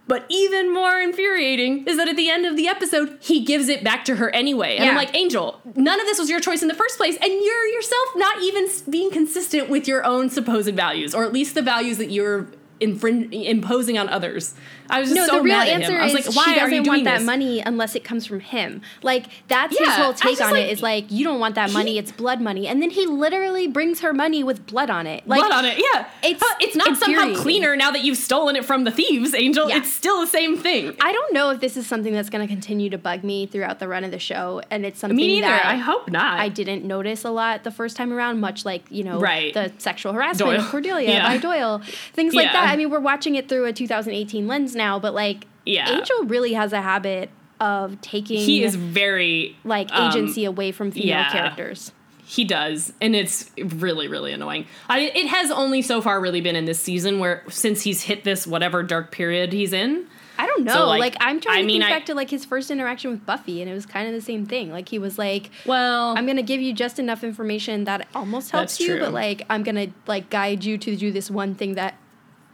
But 0.07 0.25
even 0.29 0.73
more 0.73 1.01
infuriating 1.01 1.85
is 1.85 1.97
that 1.97 2.07
at 2.07 2.15
the 2.15 2.29
end 2.29 2.45
of 2.45 2.55
the 2.55 2.67
episode, 2.67 3.17
he 3.19 3.43
gives 3.43 3.67
it 3.67 3.83
back 3.83 4.05
to 4.05 4.15
her 4.15 4.29
anyway. 4.29 4.77
And 4.77 4.89
I'm 4.89 4.95
like, 4.95 5.13
Angel, 5.13 5.59
none 5.75 5.99
of 5.99 6.05
this 6.05 6.17
was 6.17 6.29
your 6.29 6.39
choice 6.39 6.61
in 6.61 6.69
the 6.69 6.73
first 6.73 6.95
place, 6.95 7.17
and 7.21 7.29
you're 7.29 7.67
yourself 7.67 8.09
not 8.15 8.41
even 8.41 8.67
being 8.89 9.11
consistent 9.11 9.67
with 9.67 9.85
your 9.85 10.05
own 10.05 10.29
supposed 10.29 10.73
values, 10.75 11.13
or 11.13 11.25
at 11.25 11.33
least 11.33 11.55
the 11.55 11.61
values 11.61 11.97
that 11.97 12.09
you're 12.09 12.47
infring- 12.79 13.31
imposing 13.33 13.97
on 13.97 14.09
others. 14.09 14.53
I 14.89 15.01
was 15.01 15.09
just 15.09 15.17
No, 15.19 15.25
so 15.25 15.37
the 15.37 15.41
real 15.43 15.57
mad 15.57 15.67
at 15.67 15.73
answer 15.81 15.91
him. 15.95 15.99
I 16.01 16.03
was 16.05 16.13
is 16.13 16.27
like, 16.27 16.35
why 16.35 16.53
she 16.53 16.59
are 16.61 16.69
you 16.69 16.77
doesn't 16.77 16.87
want 16.87 17.03
that 17.03 17.17
this? 17.17 17.25
money 17.25 17.59
unless 17.59 17.95
it 17.95 18.05
comes 18.05 18.25
from 18.25 18.39
him. 18.39 18.81
Like 19.03 19.25
that's 19.49 19.77
his 19.77 19.85
Yeah, 19.87 19.93
I 19.93 20.01
whole 20.03 20.13
take 20.13 20.39
on 20.39 20.51
like- 20.53 20.63
it 20.65 20.69
is 20.71 20.81
like 20.81 21.11
you 21.11 21.25
don't 21.25 21.39
want 21.41 21.55
that 21.55 21.71
money, 21.73 21.97
it's 21.97 22.11
blood 22.11 22.39
money. 22.39 22.67
And 22.67 22.81
then 22.81 22.89
he 22.91 23.05
literally 23.05 23.67
brings 23.67 23.99
her 23.99 24.13
money 24.13 24.43
with 24.43 24.65
blood 24.65 24.89
on 24.89 25.05
it. 25.05 25.27
Like 25.27 25.39
Blood 25.41 25.51
on 25.51 25.65
it, 25.65 25.77
yeah. 25.77 26.07
it's 26.23 26.41
Huh, 26.41 26.55
it's 26.61 26.75
not 26.75 26.95
somehow 26.97 27.35
cleaner 27.35 27.75
now 27.75 27.91
that 27.91 28.01
you've 28.03 28.17
stolen 28.17 28.55
it 28.55 28.63
from 28.63 28.85
the 28.85 28.91
thieves, 28.91 29.33
Angel. 29.33 29.67
Yeah. 29.69 29.77
It's 29.77 29.91
still 29.91 30.21
the 30.21 30.27
same 30.27 30.55
thing. 30.57 30.95
I 31.01 31.11
don't 31.11 31.33
know 31.33 31.49
if 31.49 31.59
this 31.59 31.75
is 31.75 31.85
something 31.85 32.13
that's 32.13 32.29
going 32.29 32.47
to 32.47 32.51
continue 32.53 32.89
to 32.91 32.97
bug 32.97 33.23
me 33.25 33.45
throughout 33.45 33.79
the 33.79 33.87
run 33.89 34.03
of 34.05 34.11
the 34.11 34.19
show, 34.19 34.61
and 34.71 34.85
it's 34.85 34.99
something 34.99 35.17
Me 35.17 35.41
neither. 35.41 35.47
that 35.47 35.65
I 35.65 35.75
hope 35.75 36.09
not. 36.09 36.39
I 36.39 36.47
didn't 36.49 36.85
notice 36.85 37.25
a 37.25 37.29
lot 37.31 37.63
the 37.65 37.71
first 37.71 37.97
time 37.97 38.13
around, 38.13 38.39
much 38.39 38.63
like 38.63 38.83
you 38.89 39.03
know 39.03 39.19
Right. 39.19 39.53
the 39.53 39.71
sexual 39.79 40.13
harassment 40.13 40.51
Doyle. 40.51 40.61
of 40.61 40.67
Cordelia 40.71 41.09
Yeah. 41.11 41.27
by 41.27 41.37
Doyle, 41.37 41.81
things 42.13 42.33
like 42.33 42.51
that. 42.53 42.66
I 42.67 42.75
mean, 42.75 42.89
we're 42.89 42.99
watching 42.99 43.35
it 43.35 43.49
through 43.49 43.65
a 43.65 43.73
2018 43.73 44.47
lens 44.47 44.75
now, 44.75 44.99
but 44.99 45.13
like 45.13 45.45
Yeah. 45.65 45.89
Angel 45.97 46.23
really 46.25 46.53
has 46.53 46.73
a 46.73 46.81
habit 46.81 47.29
of 47.59 47.99
taking 48.01 48.37
he 48.39 48.63
is 48.63 48.75
very 48.75 49.55
like 49.63 49.89
um, 49.91 50.09
agency 50.11 50.45
away 50.45 50.71
from 50.71 50.91
female 50.91 51.07
yeah. 51.09 51.31
characters. 51.31 51.91
He 52.23 52.43
does, 52.43 52.91
and 52.99 53.15
it's 53.15 53.49
really, 53.57 54.09
really 54.09 54.33
annoying. 54.33 54.65
I, 54.89 54.99
it 54.99 55.27
has 55.27 55.49
only 55.49 55.81
so 55.81 56.01
far 56.01 56.19
really 56.19 56.41
been 56.41 56.57
in 56.57 56.65
this 56.65 56.77
season 56.77 57.19
where 57.19 57.41
since 57.49 57.83
he's 57.83 58.01
hit 58.01 58.25
this 58.25 58.45
whatever 58.45 58.83
dark 58.83 59.11
period 59.13 59.53
he's 59.53 59.71
in. 59.71 60.05
I 60.37 60.45
don't 60.45 60.65
know. 60.65 60.73
So, 60.73 60.85
like, 60.87 60.99
like, 60.99 61.15
I'm 61.21 61.39
trying 61.39 61.59
I 61.59 61.61
to 61.61 61.67
mean, 61.67 61.81
think 61.81 61.89
I- 61.91 61.95
back 61.95 62.05
to 62.07 62.13
like 62.15 62.29
his 62.29 62.43
first 62.43 62.69
interaction 62.69 63.11
with 63.11 63.25
Buffy, 63.25 63.61
and 63.61 63.71
it 63.71 63.73
was 63.73 63.85
kind 63.85 64.07
of 64.09 64.13
the 64.13 64.21
same 64.21 64.45
thing. 64.45 64.71
Like 64.71 64.89
he 64.89 64.99
was 64.99 65.17
like, 65.17 65.49
Well, 65.65 66.17
I'm 66.17 66.27
gonna 66.27 66.43
give 66.43 66.59
you 66.61 66.73
just 66.73 66.99
enough 66.99 67.23
information 67.23 67.85
that 67.85 68.07
almost 68.13 68.51
helps 68.51 68.77
you, 68.81 68.87
true. 68.97 68.99
but 68.99 69.13
like 69.13 69.43
I'm 69.49 69.63
gonna 69.63 69.87
like 70.05 70.29
guide 70.29 70.65
you 70.65 70.77
to 70.79 70.95
do 70.97 71.13
this 71.13 71.31
one 71.31 71.55
thing 71.55 71.75
that 71.75 71.95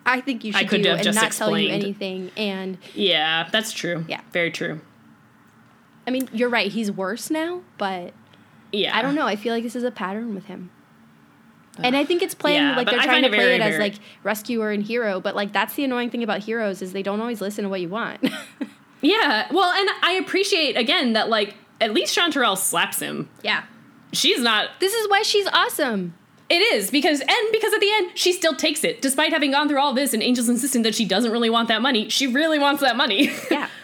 I 0.05 0.21
think 0.21 0.43
you 0.43 0.51
I 0.55 0.59
should 0.61 0.69
could 0.69 0.81
do 0.83 0.89
have 0.89 0.97
and 0.99 1.03
just 1.05 1.21
not 1.21 1.31
tell 1.31 1.57
you 1.57 1.69
anything. 1.69 2.31
And 2.35 2.77
yeah, 2.93 3.47
that's 3.51 3.71
true. 3.71 4.05
Yeah. 4.07 4.21
very 4.31 4.51
true. 4.51 4.81
I 6.05 6.11
mean, 6.11 6.27
you're 6.33 6.49
right. 6.49 6.71
He's 6.71 6.91
worse 6.91 7.29
now, 7.29 7.61
but 7.77 8.13
Yeah, 8.73 8.97
I 8.97 9.01
don't 9.01 9.15
know. 9.15 9.25
I 9.25 9.35
feel 9.37 9.53
like 9.53 9.63
this 9.63 9.75
is 9.75 9.83
a 9.83 9.91
pattern 9.91 10.35
with 10.35 10.45
him. 10.45 10.69
And 11.79 11.95
I 11.95 12.03
think 12.05 12.21
it's 12.21 12.35
playing 12.35 12.61
Yeah, 12.61 12.75
like 12.75 12.87
they're 12.89 12.99
I 12.99 13.05
trying 13.05 13.23
to 13.23 13.29
play 13.29 13.37
very, 13.37 13.55
it 13.55 13.61
as 13.61 13.71
very- 13.71 13.83
like 13.83 13.95
rescuer 14.23 14.71
and 14.71 14.83
hero, 14.83 15.19
but 15.19 15.35
like 15.35 15.53
that's 15.53 15.73
the 15.75 15.83
annoying 15.85 16.09
thing 16.09 16.21
about 16.21 16.41
heroes 16.43 16.81
is 16.81 16.91
they 16.93 17.01
don't 17.03 17.19
always 17.21 17.39
listen 17.41 17.63
to 17.63 17.69
what 17.69 17.81
you 17.81 17.89
want. 17.89 18.19
Yeah, 19.05 19.47
well, 19.51 19.69
and 19.69 19.89
I 20.01 20.13
appreciate 20.13 20.77
again 20.77 21.11
that 21.11 21.27
like 21.27 21.55
at 21.81 21.93
least 21.93 22.17
Chanterelle 22.17 22.57
slaps 22.57 22.99
him. 23.01 23.29
yeah. 23.43 23.63
She's 24.13 24.39
not. 24.39 24.69
This 24.79 24.93
is 24.93 25.09
why 25.09 25.23
she's 25.23 25.45
awesome. 25.51 26.13
It 26.49 26.61
is 26.73 26.91
because 26.91 27.21
and 27.21 27.51
because 27.51 27.73
at 27.73 27.79
the 27.79 27.91
end 27.93 28.11
she 28.15 28.31
still 28.33 28.55
takes 28.55 28.83
it 28.83 29.01
despite 29.01 29.31
having 29.31 29.51
gone 29.51 29.67
through 29.69 29.79
all 29.79 29.93
this 29.93 30.13
and 30.13 30.21
Angel's 30.21 30.49
insisting 30.49 30.83
that 30.83 30.93
she 30.93 31.05
doesn't 31.05 31.31
really 31.31 31.49
want 31.49 31.67
that 31.69 31.81
money. 31.81 32.09
She 32.09 32.27
really 32.27 32.59
wants 32.59 32.81
that 32.81 32.95
money. 32.95 33.31
Yeah. 33.49 33.67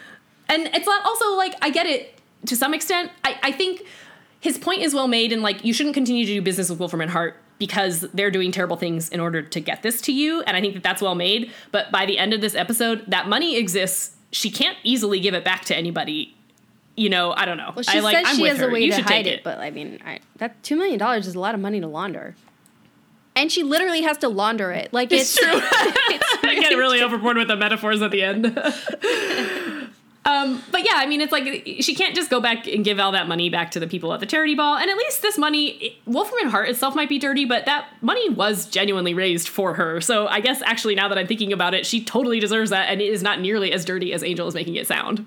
And 0.52 0.66
it's 0.74 0.88
not 0.88 1.06
also 1.06 1.36
like 1.36 1.54
I 1.62 1.70
get 1.70 1.86
it 1.86 2.20
to 2.48 2.56
some 2.56 2.74
extent. 2.74 3.12
I, 3.24 3.40
I 3.44 3.52
think 3.52 3.84
his 4.40 4.58
point 4.58 4.82
is 4.82 4.96
well 4.96 5.08
made 5.08 5.32
and 5.32 5.44
like 5.44 5.64
you 5.64 5.74
shouldn't 5.74 5.94
continue 5.94 6.26
to 6.26 6.34
do 6.34 6.42
business 6.42 6.70
with 6.72 6.80
Wolfram 6.80 7.02
and 7.02 7.12
Hart 7.12 7.38
because 7.60 8.02
they're 8.14 8.32
doing 8.32 8.52
terrible 8.52 8.78
things 8.78 9.10
in 9.10 9.20
order 9.20 9.42
to 9.42 9.60
get 9.60 9.84
this 9.84 10.02
to 10.02 10.12
you. 10.12 10.42
And 10.44 10.58
I 10.58 10.62
think 10.62 10.74
that 10.74 10.82
that's 10.84 11.02
well 11.02 11.14
made. 11.14 11.52
But 11.72 11.92
by 11.92 12.06
the 12.06 12.18
end 12.18 12.34
of 12.34 12.42
this 12.42 12.56
episode, 12.56 13.04
that 13.08 13.28
money 13.28 13.58
exists. 13.58 14.16
She 14.32 14.50
can't 14.50 14.78
easily 14.84 15.20
give 15.20 15.34
it 15.34 15.44
back 15.44 15.66
to 15.66 15.76
anybody. 15.76 16.36
You 16.96 17.10
know, 17.10 17.34
I 17.34 17.46
don't 17.46 17.58
know. 17.58 17.72
Well, 17.76 17.84
she 17.84 17.98
I, 17.98 18.02
like, 18.02 18.16
says 18.18 18.26
I'm 18.28 18.36
she 18.36 18.46
has 18.46 18.58
her. 18.60 18.70
a 18.70 18.72
way 18.72 18.82
you 18.82 18.92
to 18.92 19.02
hide 19.02 19.24
take 19.24 19.28
it, 19.28 19.44
but 19.44 19.60
I 19.60 19.72
mean, 19.72 20.00
I, 20.06 20.20
that 20.38 20.62
two 20.64 20.76
million 20.76 21.00
dollars 21.00 21.28
is 21.28 21.36
a 21.36 21.40
lot 21.40 21.54
of 21.56 21.62
money 21.62 21.80
to 21.80 21.88
launder. 21.88 22.36
And 23.40 23.50
she 23.50 23.64
literally 23.64 24.02
has 24.02 24.18
to 24.18 24.28
launder 24.28 24.70
it. 24.72 24.92
Like 24.92 25.14
It's 25.14 25.38
it's, 25.38 25.40
true. 25.40 25.50
it's 25.64 26.44
I 26.44 26.56
get 26.56 26.76
really 26.76 27.02
overboard 27.02 27.38
with 27.38 27.48
the 27.48 27.56
metaphors 27.56 28.02
at 28.02 28.12
the 28.12 28.22
end. 28.22 28.46
um, 30.26 30.62
but 30.72 30.84
yeah, 30.84 30.96
I 30.96 31.06
mean, 31.08 31.22
it's 31.22 31.32
like 31.32 31.46
she 31.80 31.96
can't 31.96 32.14
just 32.14 32.30
go 32.30 32.42
back 32.42 32.68
and 32.68 32.84
give 32.84 33.00
all 33.00 33.14
that 33.14 33.30
money 33.30 33.50
back 33.50 33.72
to 33.72 33.80
the 33.80 33.88
people 33.88 34.14
at 34.14 34.20
the 34.20 34.26
charity 34.26 34.56
ball. 34.56 34.76
And 34.76 34.90
at 34.90 34.98
least 34.98 35.22
this 35.22 35.38
money, 35.38 35.98
Wolfram 36.06 36.42
and 36.42 36.52
Hart 36.52 36.68
itself 36.68 36.96
might 36.96 37.08
be 37.08 37.18
dirty, 37.18 37.46
but 37.46 37.66
that 37.66 37.88
money 38.02 38.28
was 38.30 38.66
genuinely 38.66 39.14
raised 39.14 39.48
for 39.48 39.76
her. 39.76 40.02
So 40.02 40.28
I 40.28 40.42
guess 40.42 40.62
actually, 40.64 40.96
now 40.96 41.08
that 41.08 41.18
I'm 41.18 41.28
thinking 41.28 41.54
about 41.54 41.74
it, 41.74 41.86
she 41.86 42.04
totally 42.04 42.42
deserves 42.42 42.72
that, 42.72 42.90
and 42.90 43.02
it 43.02 43.08
is 43.10 43.24
not 43.24 43.40
nearly 43.40 43.72
as 43.72 43.86
dirty 43.86 44.12
as 44.12 44.22
Angel 44.22 44.50
is 44.50 44.54
making 44.54 44.76
it 44.76 44.86
sound. 44.86 45.26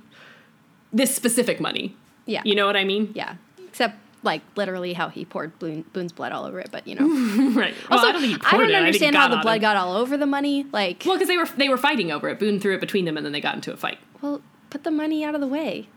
This 0.92 1.16
specific 1.16 1.60
money. 1.60 1.96
yeah, 2.26 2.42
You 2.44 2.54
know 2.54 2.66
what 2.66 2.76
I 2.76 2.84
mean? 2.84 3.10
yeah. 3.14 3.36
Except 3.68 3.96
like 4.22 4.42
literally 4.56 4.92
how 4.92 5.08
he 5.08 5.24
poured 5.24 5.58
Boone, 5.58 5.84
Boone's 5.92 6.12
blood 6.12 6.32
all 6.32 6.44
over 6.44 6.60
it, 6.60 6.68
but 6.70 6.86
you 6.86 6.94
know. 6.94 7.06
right. 7.60 7.74
Well, 7.90 7.98
also, 7.98 8.08
I 8.08 8.12
don't, 8.12 8.24
I 8.24 8.28
don't 8.28 8.30
it. 8.30 8.38
think 8.38 8.70
it 8.70 8.74
understand 8.74 9.16
how 9.16 9.28
the 9.28 9.38
blood 9.38 9.60
got 9.60 9.76
all 9.76 9.96
over 9.96 10.16
the 10.16 10.26
money. 10.26 10.64
Like, 10.72 11.02
Well, 11.04 11.16
because 11.16 11.28
they 11.28 11.36
were 11.36 11.46
they 11.56 11.68
were 11.68 11.76
fighting 11.78 12.10
over 12.12 12.28
it. 12.28 12.38
Boone 12.38 12.60
threw 12.60 12.74
it 12.74 12.80
between 12.80 13.04
them, 13.04 13.16
and 13.16 13.24
then 13.26 13.32
they 13.32 13.40
got 13.40 13.54
into 13.54 13.72
a 13.72 13.76
fight. 13.76 13.98
well, 14.20 14.40
put 14.70 14.84
the 14.84 14.90
money 14.90 15.24
out 15.24 15.34
of 15.34 15.40
the 15.40 15.46
way. 15.48 15.88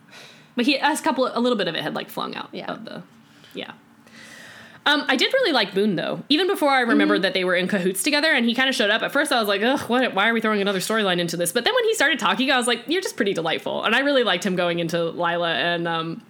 But 0.55 0.65
he 0.65 0.75
a 0.77 0.97
couple 0.97 1.29
a 1.33 1.39
little 1.39 1.57
bit 1.57 1.67
of 1.67 1.75
it 1.75 1.81
had 1.83 1.93
like 1.95 2.09
flung 2.09 2.33
out 2.35 2.49
Yeah. 2.51 2.71
of 2.71 2.85
the 2.85 3.03
yeah. 3.53 3.71
Um, 4.87 5.03
I 5.07 5.15
did 5.15 5.33
really 5.33 5.51
like 5.51 5.73
Boone 5.73 5.95
though. 5.95 6.23
Even 6.29 6.45
before 6.47 6.69
I 6.69 6.81
remembered 6.81 7.23
that 7.23 7.33
they 7.33 7.43
were 7.43 7.55
in 7.55 7.67
cahoots 7.67 8.03
together, 8.03 8.31
and 8.31 8.45
he 8.45 8.53
kind 8.53 8.69
of 8.69 8.75
showed 8.75 8.91
up. 8.91 9.01
At 9.01 9.11
first, 9.11 9.31
I 9.31 9.39
was 9.39 9.47
like, 9.47 9.63
"Ugh, 9.63 9.79
what? 9.89 10.13
Why 10.13 10.29
are 10.29 10.33
we 10.33 10.41
throwing 10.41 10.61
another 10.61 10.77
storyline 10.79 11.19
into 11.19 11.37
this?" 11.37 11.51
But 11.51 11.63
then 11.65 11.73
when 11.73 11.83
he 11.85 11.95
started 11.95 12.19
talking, 12.19 12.51
I 12.51 12.57
was 12.57 12.67
like, 12.67 12.83
"You're 12.87 13.01
just 13.01 13.15
pretty 13.15 13.33
delightful," 13.33 13.83
and 13.83 13.95
I 13.95 14.01
really 14.01 14.23
liked 14.23 14.45
him 14.45 14.55
going 14.55 14.77
into 14.77 15.03
Lila 15.05 15.53
and 15.55 15.87
um, 15.87 16.21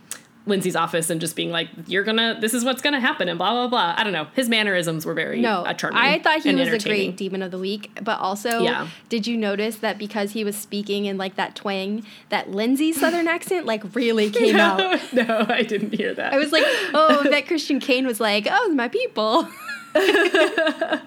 Lindsay's 0.48 0.76
office 0.76 1.10
and 1.10 1.20
just 1.20 1.36
being 1.36 1.50
like, 1.52 1.70
"You're 1.88 2.04
gonna, 2.04 2.38
this 2.39 2.54
is 2.54 2.64
what's 2.64 2.82
gonna 2.82 3.00
happen," 3.00 3.28
and 3.30 3.38
blah 3.38 3.52
blah 3.52 3.68
blah. 3.68 3.96
I 3.98 4.04
don't 4.04 4.14
know. 4.14 4.28
His 4.36 4.48
mannerisms 4.48 5.06
were 5.06 5.14
very 5.14 5.41
No, 5.41 5.64
uh, 5.66 5.74
charming. 5.74 5.98
I 6.00 6.20
thought 6.20 6.41
he 6.43 6.54
was 6.54 6.70
a 6.70 6.80
great 6.80 7.18
demon 7.18 7.41
of 7.41 7.52
the 7.52 7.58
week, 7.60 7.98
but 8.04 8.20
also, 8.20 8.62
Yeah. 8.64 8.88
did 9.10 9.26
you 9.26 9.38
notice 9.38 9.78
that 9.78 9.98
because 9.98 10.32
he 10.34 10.43
was 10.43 10.56
speaking 10.56 11.06
in 11.06 11.18
like 11.18 11.36
that 11.36 11.56
twang, 11.56 12.06
that 12.30 12.52
Lindsay's 12.52 13.00
southern 13.00 13.28
accent 13.28 13.66
like 13.66 13.84
really 13.96 14.30
came 14.32 14.56
out? 14.56 14.78
No, 15.14 15.24
no, 15.24 15.46
I 15.50 15.64
didn't 15.64 15.93
hear 15.96 16.14
that. 16.14 16.34
I 16.34 16.38
was 16.38 16.52
like, 16.52 16.64
oh, 16.93 17.24
that 17.32 17.48
Christian 17.48 17.80
Kane 17.80 18.06
was 18.06 18.20
like, 18.20 18.48
oh, 18.50 18.70
my 18.74 18.88
people. 18.88 19.48
I 19.96 21.02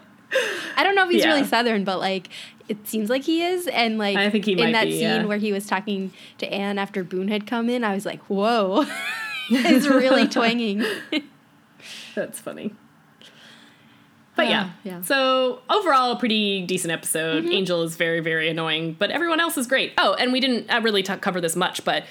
don't 0.82 0.94
know 0.94 1.04
if 1.04 1.10
he's 1.10 1.22
Yeah. 1.22 1.28
really 1.34 1.44
southern, 1.46 1.84
but 1.84 1.98
like 1.98 2.28
it 2.68 2.86
seems 2.86 3.08
like 3.08 3.22
he 3.22 3.42
is. 3.42 3.66
And 3.66 3.98
like 3.98 4.16
I 4.16 4.28
think 4.30 4.44
he 4.44 4.52
in 4.60 4.72
that 4.72 4.84
be, 4.84 4.92
scene 4.92 5.00
yeah. 5.02 5.24
where 5.24 5.38
he 5.38 5.52
was 5.52 5.66
talking 5.66 6.12
to 6.38 6.52
Anne 6.52 6.78
after 6.78 7.02
Boone 7.02 7.28
had 7.28 7.46
come 7.46 7.68
in, 7.70 7.82
I 7.84 7.94
was 7.94 8.04
like, 8.04 8.20
whoa, 8.24 8.84
it's 9.50 9.86
really 9.86 10.28
twanging. 10.28 10.84
That's 12.14 12.40
funny. 12.40 12.74
But 14.36 14.48
yeah. 14.48 14.62
Uh, 14.62 14.70
yeah. 14.84 15.02
So 15.02 15.62
overall, 15.68 16.12
a 16.12 16.16
pretty 16.16 16.64
decent 16.64 16.92
episode. 16.92 17.44
Angel 17.46 17.82
is 17.82 17.96
very, 17.96 18.20
very 18.20 18.48
annoying, 18.48 18.94
but 18.96 19.10
everyone 19.10 19.40
else 19.40 19.58
is 19.58 19.66
great. 19.66 19.92
Oh, 19.98 20.14
and 20.14 20.32
we 20.32 20.38
didn't 20.38 20.70
uh, 20.70 20.80
really 20.80 21.02
t- 21.02 21.16
cover 21.16 21.40
this 21.40 21.56
much, 21.56 21.84
but 21.84 22.04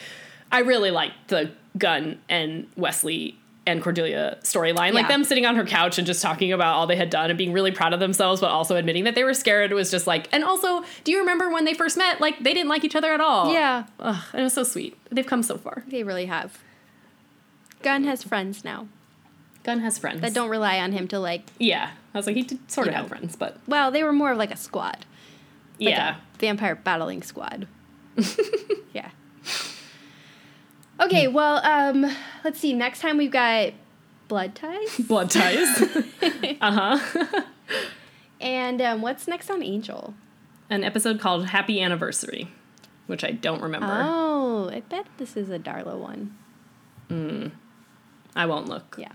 I 0.51 0.59
really 0.59 0.91
liked 0.91 1.29
the 1.29 1.51
Gunn 1.77 2.19
and 2.27 2.67
Wesley 2.75 3.37
and 3.65 3.81
Cordelia 3.81 4.37
storyline. 4.43 4.93
Like 4.93 5.07
them 5.07 5.23
sitting 5.23 5.45
on 5.45 5.55
her 5.55 5.65
couch 5.65 5.97
and 5.97 6.07
just 6.07 6.21
talking 6.21 6.51
about 6.53 6.75
all 6.75 6.87
they 6.87 6.95
had 6.95 7.09
done 7.09 7.29
and 7.29 7.37
being 7.37 7.51
really 7.51 7.71
proud 7.71 7.93
of 7.93 7.99
themselves, 7.99 8.41
but 8.41 8.49
also 8.49 8.75
admitting 8.75 9.03
that 9.03 9.15
they 9.15 9.23
were 9.23 9.33
scared 9.33 9.71
was 9.73 9.91
just 9.91 10.07
like. 10.07 10.27
And 10.31 10.43
also, 10.43 10.83
do 11.03 11.11
you 11.11 11.19
remember 11.19 11.49
when 11.49 11.65
they 11.65 11.73
first 11.73 11.97
met? 11.97 12.19
Like 12.19 12.39
they 12.39 12.53
didn't 12.53 12.69
like 12.69 12.83
each 12.83 12.95
other 12.95 13.13
at 13.13 13.21
all. 13.21 13.53
Yeah. 13.53 13.85
Ugh, 13.99 14.23
and 14.31 14.41
it 14.41 14.43
was 14.43 14.53
so 14.53 14.63
sweet. 14.63 14.97
They've 15.11 15.25
come 15.25 15.43
so 15.43 15.57
far. 15.57 15.83
They 15.87 16.03
really 16.03 16.25
have. 16.25 16.57
Gunn 17.81 18.03
has 18.03 18.23
friends 18.23 18.63
now 18.63 18.87
Gunn 19.67 19.81
has 19.81 19.97
friends 19.97 20.21
that 20.21 20.33
don't 20.33 20.49
rely 20.49 20.79
on 20.79 20.93
him 20.93 21.09
to 21.09 21.19
like. 21.19 21.43
Yeah, 21.59 21.91
I 22.13 22.17
was 22.17 22.25
like 22.25 22.37
he 22.37 22.43
did 22.43 22.71
sort 22.71 22.87
of 22.87 22.93
You 22.93 22.99
have 22.99 23.09
friends, 23.09 23.35
but 23.35 23.59
Well, 23.67 23.91
they 23.91 24.01
were 24.01 24.13
more 24.13 24.31
of 24.31 24.37
like 24.37 24.49
a 24.49 24.55
squad. 24.55 25.05
Like 25.77 25.89
yeah. 25.89 26.15
a 26.15 26.37
vampire 26.37 26.75
battling 26.75 27.21
squad. 27.21 27.67
yeah. 28.93 29.09
Okay, 31.01 31.27
well, 31.27 31.57
um, 31.65 32.09
let's 32.45 32.61
see. 32.61 32.71
Next 32.73 33.01
time 33.01 33.17
we've 33.17 33.29
got 33.29 33.73
blood 34.29 34.55
ties, 34.55 34.97
Blood 34.99 35.29
ties. 35.29 35.81
uh 36.61 36.99
huh. 37.01 37.41
and 38.39 38.81
um, 38.81 39.01
what's 39.01 39.27
next 39.27 39.49
on 39.49 39.61
Angel? 39.61 40.13
An 40.69 40.85
episode 40.85 41.19
called 41.19 41.49
Happy 41.49 41.81
Anniversary, 41.81 42.47
which 43.07 43.25
I 43.25 43.31
don't 43.31 43.61
remember. 43.61 43.89
Oh, 43.91 44.69
I 44.69 44.79
bet 44.79 45.07
this 45.17 45.35
is 45.35 45.49
a 45.49 45.59
Darla 45.59 45.97
one. 45.97 46.37
I 48.37 48.45
won't 48.45 48.67
look. 48.69 48.95
Yeah. 48.97 49.11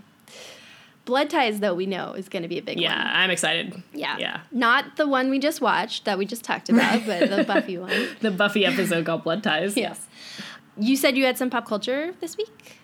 Blood 1.05 1.29
ties, 1.29 1.59
though, 1.59 1.73
we 1.73 1.85
know 1.85 2.13
is 2.13 2.29
going 2.29 2.43
to 2.43 2.47
be 2.47 2.57
a 2.57 2.61
big 2.61 2.79
Yeah, 2.79 2.95
one. 2.95 3.05
Yeah, 3.05 3.19
I'm 3.19 3.29
excited. 3.29 3.83
Yeah. 3.93 4.17
Yeah. 4.17 4.39
Not 4.51 4.95
the 4.95 5.05
one 5.07 5.29
we 5.29 5.37
just 5.37 5.59
watched 5.59 6.05
that 6.05 6.17
we 6.17 6.25
just 6.25 6.43
talked 6.45 6.69
about, 6.69 7.01
but 7.05 7.29
the 7.29 7.43
Buffy 7.43 7.77
one. 7.77 7.91
The 8.21 8.31
Buffy 8.31 8.65
episode 8.65 9.05
called 9.05 9.23
Blood 9.23 9.43
Ties. 9.43 9.75
Yes. 9.75 10.05
You 10.77 10.95
said 10.95 11.17
you 11.17 11.25
had 11.25 11.37
some 11.37 11.49
pop 11.49 11.67
culture 11.67 12.13
this 12.21 12.37
week? 12.37 12.79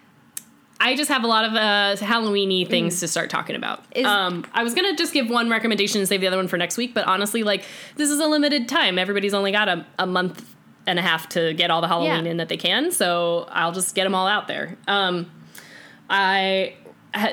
I 0.81 0.95
just 0.95 1.09
have 1.09 1.23
a 1.23 1.27
lot 1.27 1.43
of 1.45 1.53
uh, 1.53 1.95
Halloweeny 2.05 2.67
things 2.67 2.99
to 3.01 3.07
start 3.07 3.29
talking 3.29 3.55
about. 3.55 3.83
Mm. 3.91 3.97
Is- 3.97 4.05
um, 4.05 4.45
I 4.53 4.63
was 4.63 4.73
gonna 4.73 4.95
just 4.95 5.13
give 5.13 5.29
one 5.29 5.49
recommendation 5.49 5.99
and 5.99 6.07
save 6.07 6.21
the 6.21 6.27
other 6.27 6.37
one 6.37 6.47
for 6.47 6.57
next 6.57 6.77
week, 6.77 6.93
but 6.93 7.05
honestly, 7.05 7.43
like 7.43 7.63
this 7.95 8.09
is 8.09 8.19
a 8.19 8.27
limited 8.27 8.67
time. 8.69 8.97
Everybody's 8.99 9.33
only 9.33 9.51
got 9.51 9.67
a, 9.67 9.85
a 9.97 10.05
month 10.05 10.55
and 10.87 10.97
a 10.97 11.01
half 11.01 11.27
to 11.29 11.53
get 11.53 11.69
all 11.71 11.81
the 11.81 11.87
Halloween 11.87 12.25
Yeah. 12.25 12.31
in 12.31 12.37
that 12.37 12.47
they 12.49 12.55
can, 12.57 12.91
so 12.91 13.47
I'll 13.51 13.71
just 13.73 13.93
get 13.95 14.05
them 14.05 14.15
all 14.15 14.27
out 14.27 14.47
there. 14.47 14.77
Um, 14.87 15.29
I 16.09 16.75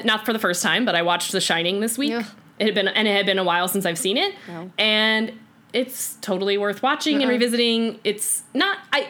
not 0.05 0.25
for 0.27 0.33
the 0.33 0.39
first 0.39 0.63
time, 0.63 0.85
but 0.85 0.95
I 0.95 1.03
watched 1.03 1.33
The 1.33 1.41
Shining 1.41 1.81
this 1.81 1.97
week. 1.99 2.13
Ugh. 2.15 2.25
It 2.59 2.65
had 2.67 2.75
been 2.75 2.89
and 2.89 3.07
it 3.07 3.15
had 3.15 3.27
been 3.27 3.39
a 3.39 3.45
while 3.45 3.69
since 3.69 3.85
I've 3.85 3.99
seen 3.99 4.17
it, 4.17 4.35
No. 4.49 4.71
and 4.79 5.33
it's 5.73 6.15
totally 6.23 6.57
worth 6.57 6.83
watching 6.83 7.21
and 7.23 7.29
revisiting. 7.31 8.01
It's 8.05 8.43
not 8.55 8.79
I. 8.93 9.09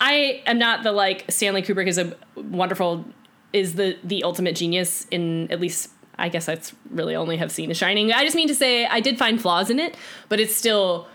I 0.00 0.42
am 0.46 0.58
not 0.58 0.82
the 0.82 0.92
like 0.92 1.24
Stanley 1.30 1.62
Kubrick 1.62 1.86
is 1.86 1.96
a 1.98 2.16
wonderful 2.34 3.04
is 3.52 3.74
the 3.76 3.96
the 4.02 4.24
ultimate 4.24 4.56
genius 4.56 5.06
in 5.10 5.50
at 5.50 5.60
least 5.60 5.90
I 6.18 6.28
guess 6.28 6.44
that's 6.46 6.74
really 6.90 7.14
only 7.16 7.36
have 7.38 7.50
seen 7.50 7.68
The 7.68 7.74
Shining. 7.74 8.12
I 8.12 8.24
just 8.24 8.36
mean 8.36 8.48
to 8.48 8.54
say 8.54 8.84
I 8.86 9.00
did 9.00 9.18
find 9.18 9.40
flaws 9.40 9.70
in 9.70 9.78
it, 9.78 9.96
but 10.28 10.40
it's 10.40 10.54
still 10.54 11.06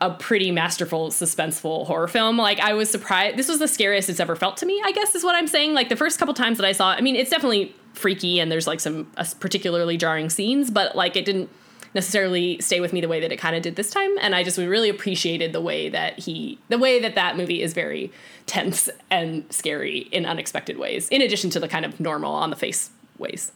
a 0.00 0.10
pretty 0.10 0.50
masterful 0.50 1.08
suspenseful 1.08 1.86
horror 1.86 2.08
film. 2.08 2.36
Like 2.36 2.60
I 2.60 2.74
was 2.74 2.90
surprised 2.90 3.36
this 3.36 3.48
was 3.48 3.58
the 3.58 3.68
scariest 3.68 4.10
it's 4.10 4.20
ever 4.20 4.36
felt 4.36 4.56
to 4.58 4.66
me, 4.66 4.80
I 4.84 4.92
guess 4.92 5.14
is 5.14 5.24
what 5.24 5.34
I'm 5.34 5.46
saying. 5.46 5.74
Like 5.74 5.88
the 5.88 5.96
first 5.96 6.18
couple 6.18 6.34
times 6.34 6.58
that 6.58 6.66
I 6.66 6.72
saw 6.72 6.92
it, 6.92 6.96
I 6.96 7.00
mean 7.00 7.16
it's 7.16 7.30
definitely 7.30 7.74
freaky 7.94 8.38
and 8.38 8.52
there's 8.52 8.66
like 8.66 8.80
some 8.80 9.10
uh, 9.16 9.24
particularly 9.40 9.96
jarring 9.96 10.28
scenes, 10.28 10.70
but 10.70 10.94
like 10.94 11.16
it 11.16 11.24
didn't 11.24 11.48
necessarily 11.94 12.60
stay 12.60 12.78
with 12.78 12.92
me 12.92 13.00
the 13.00 13.08
way 13.08 13.20
that 13.20 13.32
it 13.32 13.38
kind 13.38 13.56
of 13.56 13.62
did 13.62 13.74
this 13.76 13.90
time 13.90 14.10
and 14.20 14.34
i 14.34 14.42
just 14.42 14.58
really 14.58 14.90
appreciated 14.90 15.54
the 15.54 15.62
way 15.62 15.88
that 15.88 16.18
he 16.18 16.58
the 16.68 16.76
way 16.76 17.00
that 17.00 17.14
that 17.14 17.38
movie 17.38 17.62
is 17.62 17.72
very 17.72 18.12
tense 18.44 18.90
and 19.10 19.50
scary 19.50 20.00
in 20.12 20.26
unexpected 20.26 20.76
ways 20.76 21.08
in 21.08 21.22
addition 21.22 21.48
to 21.48 21.58
the 21.58 21.66
kind 21.66 21.86
of 21.86 21.98
normal 21.98 22.34
on 22.34 22.50
the 22.50 22.56
face 22.56 22.90
ways 23.16 23.50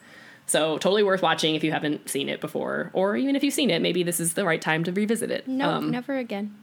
so 0.50 0.76
totally 0.78 1.02
worth 1.02 1.22
watching 1.22 1.54
if 1.54 1.62
you 1.64 1.70
haven't 1.72 2.08
seen 2.08 2.28
it 2.28 2.40
before 2.40 2.90
or 2.92 3.16
even 3.16 3.36
if 3.36 3.42
you've 3.44 3.54
seen 3.54 3.70
it 3.70 3.80
maybe 3.80 4.02
this 4.02 4.18
is 4.20 4.34
the 4.34 4.44
right 4.44 4.60
time 4.60 4.82
to 4.84 4.92
revisit 4.92 5.30
it 5.30 5.46
No, 5.46 5.70
Um, 5.70 5.90
never 5.90 6.16
again. 6.16 6.54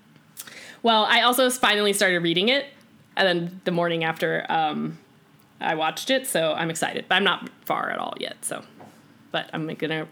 well, 0.84 1.06
I 1.06 1.22
also 1.22 1.50
finally 1.50 1.94
started 1.94 2.20
reading 2.20 2.50
it, 2.50 2.66
and 3.16 3.28
then 3.28 3.62
the 3.64 3.72
morning 3.72 4.04
after 4.04 4.46
um, 4.50 4.98
I 5.60 5.74
watched 5.76 6.10
it, 6.12 6.28
so 6.28 6.54
I'm 6.54 6.70
excited. 6.70 7.06
But 7.10 7.16
I'm 7.16 7.24
not 7.24 7.50
far 7.66 7.90
at 7.90 7.98
all 7.98 8.14
yet. 8.20 8.38
So, 8.46 8.64
but 9.32 9.50
I'm 9.54 9.68
gonna 9.74 10.08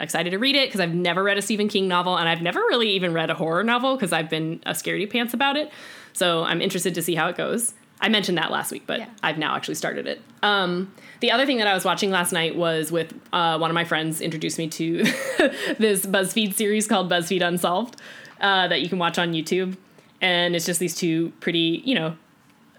excited 0.00 0.30
to 0.30 0.38
read 0.38 0.56
it 0.56 0.68
because 0.68 0.80
I've 0.80 0.94
never 0.94 1.22
read 1.22 1.36
a 1.38 1.42
Stephen 1.42 1.68
King 1.68 1.86
novel, 1.88 2.16
and 2.16 2.28
I've 2.28 2.40
never 2.42 2.60
really 2.60 2.90
even 2.90 3.12
read 3.12 3.28
a 3.30 3.34
horror 3.34 3.62
novel 3.62 3.94
because 3.96 4.12
I've 4.12 4.30
been 4.30 4.60
a 4.64 4.72
scaredy 4.72 5.08
pants 5.10 5.34
about 5.34 5.56
it. 5.56 5.70
So 6.14 6.44
I'm 6.44 6.62
interested 6.62 6.94
to 6.94 7.02
see 7.02 7.14
how 7.14 7.28
it 7.28 7.36
goes. 7.36 7.74
I 8.00 8.08
mentioned 8.08 8.36
that 8.38 8.50
last 8.50 8.70
week, 8.70 8.84
but 8.86 8.98
Yeah. 9.00 9.08
I've 9.22 9.38
now 9.38 9.56
actually 9.56 9.76
started 9.76 10.06
it. 10.06 10.20
Um, 10.42 10.92
the 11.20 11.30
other 11.30 11.46
thing 11.46 11.58
that 11.58 11.66
I 11.66 11.74
was 11.74 11.84
watching 11.84 12.10
last 12.10 12.32
night 12.32 12.54
was 12.56 12.92
with 12.92 13.14
uh, 13.32 13.58
one 13.58 13.70
of 13.70 13.74
my 13.74 13.84
friends 13.84 14.20
introduced 14.20 14.58
me 14.58 14.68
to 14.68 15.02
this 15.78 16.04
BuzzFeed 16.04 16.54
series 16.54 16.86
called 16.86 17.10
BuzzFeed 17.10 17.46
Unsolved 17.46 18.00
uh, 18.40 18.68
that 18.68 18.82
you 18.82 18.88
can 18.88 18.98
watch 18.98 19.18
on 19.18 19.32
YouTube, 19.32 19.76
and 20.20 20.54
it's 20.54 20.66
just 20.66 20.78
these 20.78 20.94
two 20.94 21.30
pretty, 21.40 21.82
you 21.84 21.94
know, 21.94 22.16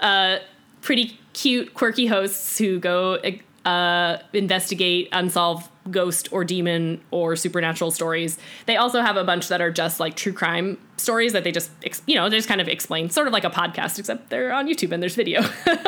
uh, 0.01 0.37
pretty 0.81 1.19
cute, 1.33 1.73
quirky 1.73 2.05
hosts 2.05 2.57
who 2.57 2.79
go 2.79 3.19
uh, 3.65 4.17
investigate 4.33 5.09
unsolved 5.11 5.69
ghost 5.87 6.29
or 6.31 6.43
demon 6.43 7.01
or 7.11 7.35
supernatural 7.35 7.91
stories. 7.91 8.37
They 8.65 8.77
also 8.77 9.01
have 9.01 9.17
a 9.17 9.23
bunch 9.23 9.47
that 9.47 9.61
are 9.61 9.71
just 9.71 9.99
like 9.99 10.15
true 10.15 10.33
crime 10.33 10.77
stories 10.97 11.33
that 11.33 11.43
they 11.43 11.51
just, 11.51 11.71
ex- 11.83 12.01
you 12.05 12.15
know, 12.15 12.29
they 12.29 12.37
just 12.37 12.47
kind 12.47 12.61
of 12.61 12.67
explain, 12.67 13.09
sort 13.09 13.27
of 13.27 13.33
like 13.33 13.43
a 13.43 13.49
podcast, 13.49 13.99
except 13.99 14.29
they're 14.29 14.53
on 14.53 14.67
YouTube 14.67 14.91
and 14.91 15.01
there's 15.01 15.15
video. 15.15 15.41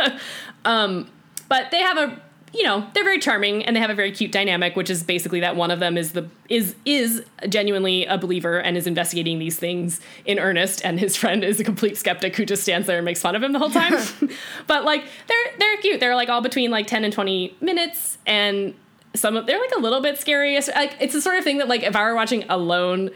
um, 0.65 1.09
but 1.47 1.71
they 1.71 1.81
have 1.81 1.97
a 1.97 2.21
you 2.53 2.63
know 2.63 2.85
they're 2.93 3.03
very 3.03 3.19
charming 3.19 3.63
and 3.65 3.75
they 3.75 3.79
have 3.79 3.89
a 3.89 3.95
very 3.95 4.11
cute 4.11 4.31
dynamic 4.31 4.75
which 4.75 4.89
is 4.89 5.03
basically 5.03 5.39
that 5.39 5.55
one 5.55 5.71
of 5.71 5.79
them 5.79 5.97
is 5.97 6.13
the 6.13 6.27
is 6.49 6.75
is 6.85 7.23
genuinely 7.47 8.05
a 8.05 8.17
believer 8.17 8.59
and 8.59 8.77
is 8.77 8.87
investigating 8.87 9.39
these 9.39 9.57
things 9.57 10.01
in 10.25 10.39
earnest 10.39 10.83
and 10.83 10.99
his 10.99 11.15
friend 11.15 11.43
is 11.43 11.59
a 11.59 11.63
complete 11.63 11.97
skeptic 11.97 12.35
who 12.35 12.45
just 12.45 12.63
stands 12.63 12.87
there 12.87 12.97
and 12.97 13.05
makes 13.05 13.21
fun 13.21 13.35
of 13.35 13.43
him 13.43 13.53
the 13.53 13.59
whole 13.59 13.69
time 13.69 13.93
but 14.67 14.83
like 14.83 15.03
they're 15.27 15.53
they're 15.57 15.77
cute 15.77 15.99
they're 15.99 16.15
like 16.15 16.29
all 16.29 16.41
between 16.41 16.71
like 16.71 16.87
10 16.87 17.03
and 17.03 17.13
20 17.13 17.57
minutes 17.61 18.17
and 18.25 18.73
some 19.15 19.35
of 19.37 19.45
they're 19.47 19.59
like 19.59 19.71
a 19.75 19.79
little 19.79 20.01
bit 20.01 20.17
scary 20.17 20.55
It's- 20.55 20.75
like 20.75 20.95
it's 20.99 21.13
the 21.13 21.21
sort 21.21 21.37
of 21.37 21.43
thing 21.43 21.57
that 21.57 21.67
like 21.67 21.83
if 21.83 21.95
i 21.95 22.03
were 22.03 22.15
watching 22.15 22.43
alone 22.49 23.09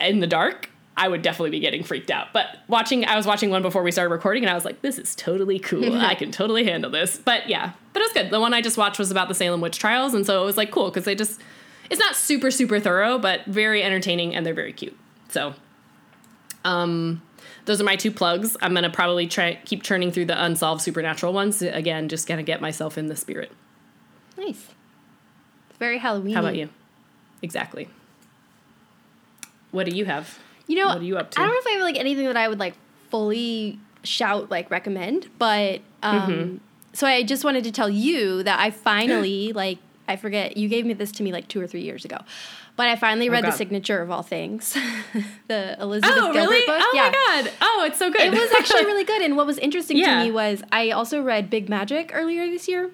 in 0.00 0.20
the 0.20 0.26
dark 0.26 0.68
I 0.94 1.08
would 1.08 1.22
definitely 1.22 1.50
be 1.52 1.60
getting 1.60 1.82
freaked 1.84 2.10
out. 2.10 2.34
But 2.34 2.48
watching, 2.68 3.06
I 3.06 3.16
was 3.16 3.24
watching 3.26 3.48
one 3.48 3.62
before 3.62 3.82
we 3.82 3.90
started 3.90 4.10
recording, 4.10 4.42
and 4.42 4.50
I 4.50 4.54
was 4.54 4.66
like, 4.66 4.82
"This 4.82 4.98
is 4.98 5.14
totally 5.14 5.58
cool. 5.58 5.94
I 5.98 6.14
can 6.14 6.30
totally 6.30 6.64
handle 6.64 6.90
this." 6.90 7.16
But 7.16 7.48
yeah, 7.48 7.72
but 7.94 8.00
it 8.00 8.04
was 8.04 8.12
good. 8.12 8.30
The 8.30 8.38
one 8.38 8.52
I 8.52 8.60
just 8.60 8.76
watched 8.76 8.98
was 8.98 9.10
about 9.10 9.28
the 9.28 9.34
Salem 9.34 9.62
witch 9.62 9.78
trials, 9.78 10.12
and 10.12 10.26
so 10.26 10.42
it 10.42 10.44
was 10.44 10.58
like 10.58 10.70
cool 10.70 10.90
because 10.90 11.06
they 11.06 11.14
just, 11.14 11.40
it's 11.90 11.98
not 11.98 12.14
super 12.14 12.50
super 12.50 12.78
thorough, 12.78 13.18
but 13.18 13.46
very 13.46 13.82
entertaining, 13.82 14.34
and 14.34 14.44
they're 14.44 14.52
very 14.52 14.74
cute. 14.74 14.94
So, 15.30 15.54
um, 16.62 17.22
those 17.64 17.80
are 17.80 17.84
my 17.84 17.96
two 17.96 18.10
plugs. 18.10 18.54
I'm 18.60 18.74
gonna 18.74 18.90
probably 18.90 19.26
try 19.26 19.54
keep 19.64 19.82
churning 19.82 20.12
through 20.12 20.26
the 20.26 20.44
unsolved 20.44 20.82
supernatural 20.82 21.32
ones 21.32 21.62
again, 21.62 22.10
just 22.10 22.28
gonna 22.28 22.42
get 22.42 22.60
myself 22.60 22.98
in 22.98 23.06
the 23.06 23.16
spirit. 23.16 23.50
Nice. 24.36 24.68
Very 25.82 25.98
Halloween. 25.98 26.34
How 26.34 26.40
about 26.40 26.54
you? 26.54 26.68
Exactly. 27.42 27.88
What 29.72 29.86
do 29.88 29.96
you 29.96 30.04
have? 30.04 30.38
You 30.68 30.76
know, 30.76 30.86
What 30.88 30.98
are 30.98 31.04
you 31.04 31.16
up 31.18 31.30
to? 31.32 31.40
I 31.40 31.42
don't 31.44 31.52
know 31.52 31.58
if 31.58 31.66
I 31.66 31.70
have 31.72 31.82
like 31.82 31.98
anything 31.98 32.26
that 32.26 32.36
I 32.36 32.46
would 32.48 32.60
like 32.60 32.74
fully 33.10 33.78
shout 34.04 34.48
like 34.50 34.70
recommend, 34.70 35.28
but 35.38 35.80
um 36.02 36.12
Mm-hmm. 36.30 36.56
so 36.92 37.06
I 37.06 37.22
just 37.24 37.44
wanted 37.44 37.64
to 37.64 37.72
tell 37.72 37.88
you 37.90 38.42
that 38.44 38.60
I 38.60 38.70
finally 38.70 39.52
like 39.64 39.78
I 40.06 40.14
forget 40.16 40.56
you 40.56 40.68
gave 40.68 40.84
me 40.86 40.94
this 40.94 41.10
to 41.12 41.22
me 41.22 41.32
like 41.32 41.48
two 41.48 41.60
or 41.60 41.66
three 41.66 41.82
years 41.82 42.04
ago. 42.04 42.18
But 42.76 42.86
I 42.88 42.96
finally 42.96 43.28
read 43.28 43.44
the 43.44 43.48
Oh, 43.48 43.56
signature 43.56 44.00
of 44.00 44.10
all 44.10 44.22
things. 44.22 44.72
the 45.48 45.76
Elizabeth 45.80 46.14
Oh, 46.16 46.32
Gilbert 46.32 46.50
really? 46.52 46.66
book. 46.66 46.80
Oh 46.80 46.92
yeah. 46.94 47.10
my 47.10 47.42
god! 47.42 47.52
Oh, 47.60 47.84
it's 47.86 47.98
so 47.98 48.10
good. 48.10 48.22
It 48.22 48.30
was 48.32 48.50
actually 48.58 48.84
really 48.86 49.04
good. 49.12 49.20
And 49.20 49.36
what 49.36 49.46
was 49.46 49.58
interesting 49.58 49.98
Yeah. 49.98 50.18
to 50.20 50.24
me 50.24 50.30
was 50.30 50.62
I 50.72 50.90
also 50.90 51.20
read 51.22 51.50
Big 51.50 51.68
Magic 51.68 52.10
earlier 52.14 52.46
this 52.46 52.68
year. 52.68 52.90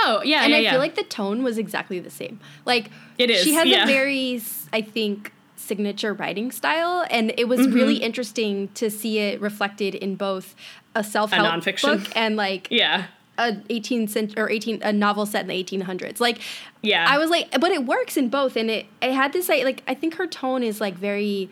Oh 0.00 0.22
yeah, 0.24 0.42
and 0.42 0.50
yeah, 0.50 0.56
I 0.56 0.60
yeah. 0.60 0.70
feel 0.72 0.80
like 0.80 0.94
the 0.94 1.02
tone 1.02 1.42
was 1.42 1.58
exactly 1.58 1.98
the 2.00 2.10
same. 2.10 2.38
Like 2.64 2.90
It 3.18 3.30
is, 3.30 3.42
She 3.42 3.52
has 3.54 3.66
yeah. 3.66 3.84
a 3.84 3.86
very, 3.86 4.40
I 4.72 4.80
think, 4.82 5.32
signature 5.56 6.12
writing 6.14 6.50
style, 6.52 7.04
and 7.10 7.32
it 7.36 7.48
was 7.48 7.60
Mm-hmm. 7.60 7.72
really 7.74 7.96
interesting 7.96 8.68
to 8.74 8.90
see 8.90 9.18
it 9.18 9.40
reflected 9.40 9.94
in 9.94 10.14
both 10.16 10.54
a 10.94 11.02
self 11.04 11.30
help 11.32 11.48
nonfiction. 11.48 11.82
book 12.04 12.16
and 12.16 12.36
like 12.36 12.68
yeah, 12.82 13.06
a 13.38 13.52
18th 13.70 14.10
century 14.10 14.42
or 14.42 14.50
18 14.50 14.82
a 14.82 14.92
novel 14.92 15.26
set 15.26 15.42
in 15.42 15.48
the 15.48 15.64
1800s. 15.64 16.20
Like 16.20 16.40
yeah. 16.82 17.06
I 17.08 17.18
was 17.18 17.28
like, 17.30 17.50
but 17.60 17.70
it 17.72 17.84
works 17.86 18.16
in 18.16 18.28
both, 18.28 18.56
and 18.56 18.70
it 18.70 18.86
it 19.02 19.12
had 19.12 19.32
this 19.32 19.48
like 19.48 19.64
like 19.64 19.82
I 19.88 19.94
think 19.94 20.14
her 20.16 20.26
tone 20.26 20.62
is 20.62 20.80
like 20.80 20.94
very 20.94 21.48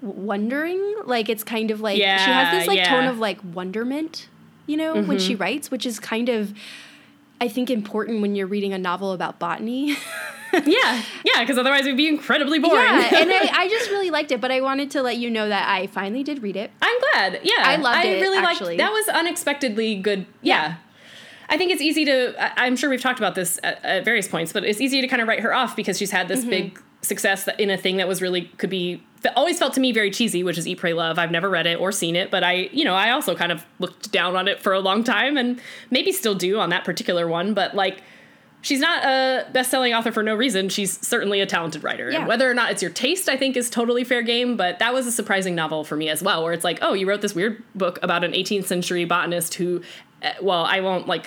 wondering. 0.00 0.80
Like 1.04 1.28
it's 1.28 1.44
kind 1.44 1.70
of 1.70 1.80
like 1.80 1.96
she 1.96 2.02
has 2.02 2.52
this 2.52 2.66
like 2.68 2.84
tone 2.86 3.04
of 3.06 3.18
like 3.18 3.38
wonderment, 3.52 4.28
you 4.66 4.76
know, 4.76 4.94
when 5.02 5.18
she 5.18 5.34
Mm-hmm. 5.34 5.42
writes, 5.42 5.70
which 5.70 5.86
is 5.86 5.98
kind 6.00 6.28
of 6.28 6.52
I 7.42 7.48
think 7.48 7.70
important 7.70 8.22
when 8.22 8.34
you're 8.36 8.46
reading 8.46 8.72
a 8.72 8.78
novel 8.78 9.12
about 9.12 9.38
botany. 9.38 9.96
yeah, 10.52 11.02
yeah. 11.24 11.40
Because 11.40 11.58
otherwise, 11.58 11.82
it'd 11.86 11.96
be 11.96 12.06
incredibly 12.08 12.58
boring. 12.58 12.76
yeah, 12.84 13.14
and 13.20 13.32
I, 13.32 13.48
I 13.52 13.68
just 13.68 13.90
really 13.90 14.10
liked 14.10 14.30
it, 14.32 14.40
but 14.40 14.50
I 14.52 14.60
wanted 14.60 14.90
to 14.92 15.02
let 15.02 15.16
you 15.16 15.28
know 15.30 15.48
that 15.48 15.68
I 15.68 15.86
finally 15.88 16.22
did 16.22 16.42
read 16.42 16.56
it. 16.56 16.70
I'm 16.80 17.00
glad. 17.12 17.40
Yeah, 17.42 17.54
I 17.58 17.76
loved 17.76 17.98
I 17.98 18.04
it, 18.04 18.20
really 18.20 18.38
actually. 18.38 18.76
liked. 18.76 18.78
That 18.78 18.92
was 18.92 19.08
unexpectedly 19.08 19.96
good. 19.96 20.26
Yeah. 20.42 20.76
I 21.48 21.56
think 21.58 21.72
it's 21.72 21.82
easy 21.82 22.04
to. 22.04 22.34
I- 22.38 22.66
I'm 22.66 22.76
sure 22.76 22.88
we've 22.88 23.00
talked 23.00 23.18
about 23.18 23.34
this 23.34 23.58
at, 23.62 23.84
at 23.84 24.04
various 24.04 24.28
points, 24.28 24.52
but 24.52 24.64
it's 24.64 24.80
easy 24.80 25.00
to 25.00 25.08
kind 25.08 25.20
of 25.20 25.26
write 25.28 25.40
her 25.40 25.52
off 25.52 25.74
because 25.74 25.98
she's 25.98 26.10
had 26.12 26.28
this 26.28 26.40
Mm-hmm. 26.40 26.50
big 26.50 26.82
success 27.02 27.48
in 27.58 27.68
a 27.70 27.76
thing 27.76 27.96
that 27.98 28.06
was 28.08 28.22
really 28.22 28.42
could 28.58 28.70
be 28.70 29.02
that 29.22 29.32
always 29.36 29.58
felt 29.58 29.72
to 29.74 29.80
me 29.80 29.92
very 29.92 30.10
cheesy, 30.10 30.42
which 30.42 30.58
is 30.58 30.66
Eat, 30.66 30.78
Pray, 30.78 30.92
Love. 30.92 31.18
I've 31.18 31.30
never 31.30 31.48
read 31.48 31.66
it 31.66 31.78
or 31.78 31.92
seen 31.92 32.16
it, 32.16 32.30
but 32.30 32.42
I, 32.42 32.68
you 32.72 32.84
know, 32.84 32.94
I 32.94 33.10
also 33.10 33.36
kind 33.36 33.52
of 33.52 33.64
looked 33.78 34.10
down 34.10 34.34
on 34.34 34.48
it 34.48 34.60
for 34.60 34.72
a 34.72 34.80
long 34.80 35.04
time, 35.04 35.36
and 35.36 35.60
maybe 35.90 36.10
still 36.10 36.34
do 36.34 36.58
on 36.58 36.70
that 36.70 36.84
particular 36.84 37.28
one. 37.28 37.54
But 37.54 37.72
like, 37.76 38.02
she's 38.62 38.80
not 38.80 39.04
a 39.04 39.46
best-selling 39.52 39.94
author 39.94 40.10
for 40.10 40.24
no 40.24 40.34
reason. 40.34 40.68
She's 40.68 40.98
certainly 41.06 41.40
a 41.40 41.46
talented 41.46 41.84
writer, 41.84 42.10
Yeah. 42.10 42.18
and 42.20 42.26
whether 42.28 42.50
or 42.50 42.54
not 42.54 42.72
it's 42.72 42.82
your 42.82 42.90
taste, 42.90 43.28
I 43.28 43.36
think, 43.36 43.56
is 43.56 43.70
totally 43.70 44.02
fair 44.02 44.22
game. 44.22 44.56
But 44.56 44.80
that 44.80 44.92
was 44.92 45.06
a 45.06 45.12
surprising 45.12 45.54
novel 45.54 45.84
for 45.84 45.96
me 45.96 46.08
as 46.08 46.20
well, 46.20 46.42
where 46.42 46.52
it's 46.52 46.64
like, 46.64 46.80
oh, 46.82 46.92
you 46.92 47.08
wrote 47.08 47.20
this 47.20 47.34
weird 47.34 47.62
book 47.76 48.00
about 48.02 48.24
an 48.24 48.32
18th 48.32 48.64
century 48.64 49.04
botanist 49.04 49.54
who. 49.54 49.82
Uh, 50.22 50.32
Well, 50.40 50.64
I 50.64 50.80
won't 50.80 51.06
like, 51.06 51.26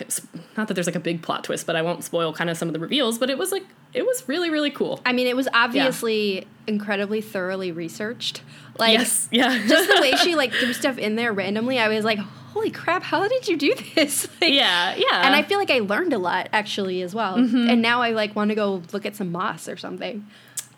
not 0.58 0.68
that 0.68 0.74
there's 0.74 0.88
like 0.88 0.96
a 0.96 1.00
big 1.00 1.22
plot 1.22 1.44
twist, 1.44 1.66
but 1.66 1.76
I 1.76 1.82
won't 1.82 2.04
spoil 2.04 2.34
kind 2.34 2.50
of 2.50 2.58
some 2.58 2.68
of 2.70 2.74
the 2.74 2.80
reveals. 2.80 3.18
But 3.18 3.30
it 3.30 3.38
was 3.38 3.52
like, 3.52 3.64
it 3.94 4.06
was 4.06 4.28
really, 4.28 4.50
really 4.50 4.72
cool. 4.72 5.00
I 5.06 5.14
mean, 5.14 5.28
it 5.28 5.36
was 5.36 5.48
obviously 5.54 6.48
incredibly 6.68 7.22
thoroughly 7.22 7.72
researched. 7.72 8.42
Like, 8.78 8.98
yes, 8.98 9.30
yeah, 9.32 9.58
just 9.68 9.90
the 9.90 10.02
way 10.02 10.12
she 10.18 10.36
like 10.42 10.52
threw 10.52 10.74
stuff 10.74 10.98
in 10.98 11.16
there 11.16 11.32
randomly, 11.32 11.80
I 11.80 11.88
was 11.88 12.04
like, 12.04 12.20
"Holy 12.20 12.72
crap! 12.72 13.04
How 13.04 13.26
did 13.28 13.48
you 13.48 13.58
do 13.58 13.74
this?" 13.96 14.28
Like, 14.42 14.52
yeah, 14.54 14.96
yeah. 14.96 15.26
And 15.26 15.34
I 15.34 15.44
feel 15.44 15.58
like 15.58 15.72
I 15.72 15.80
learned 15.80 16.12
a 16.12 16.18
lot 16.18 16.50
actually 16.52 17.02
as 17.02 17.16
well. 17.16 17.38
Mm-hmm. 17.38 17.70
And 17.70 17.82
now 17.82 18.02
I 18.02 18.12
like 18.12 18.36
want 18.36 18.50
to 18.50 18.56
go 18.56 18.82
look 18.92 19.06
at 19.06 19.16
some 19.16 19.32
moss 19.32 19.70
or 19.70 19.78
something. 19.78 20.26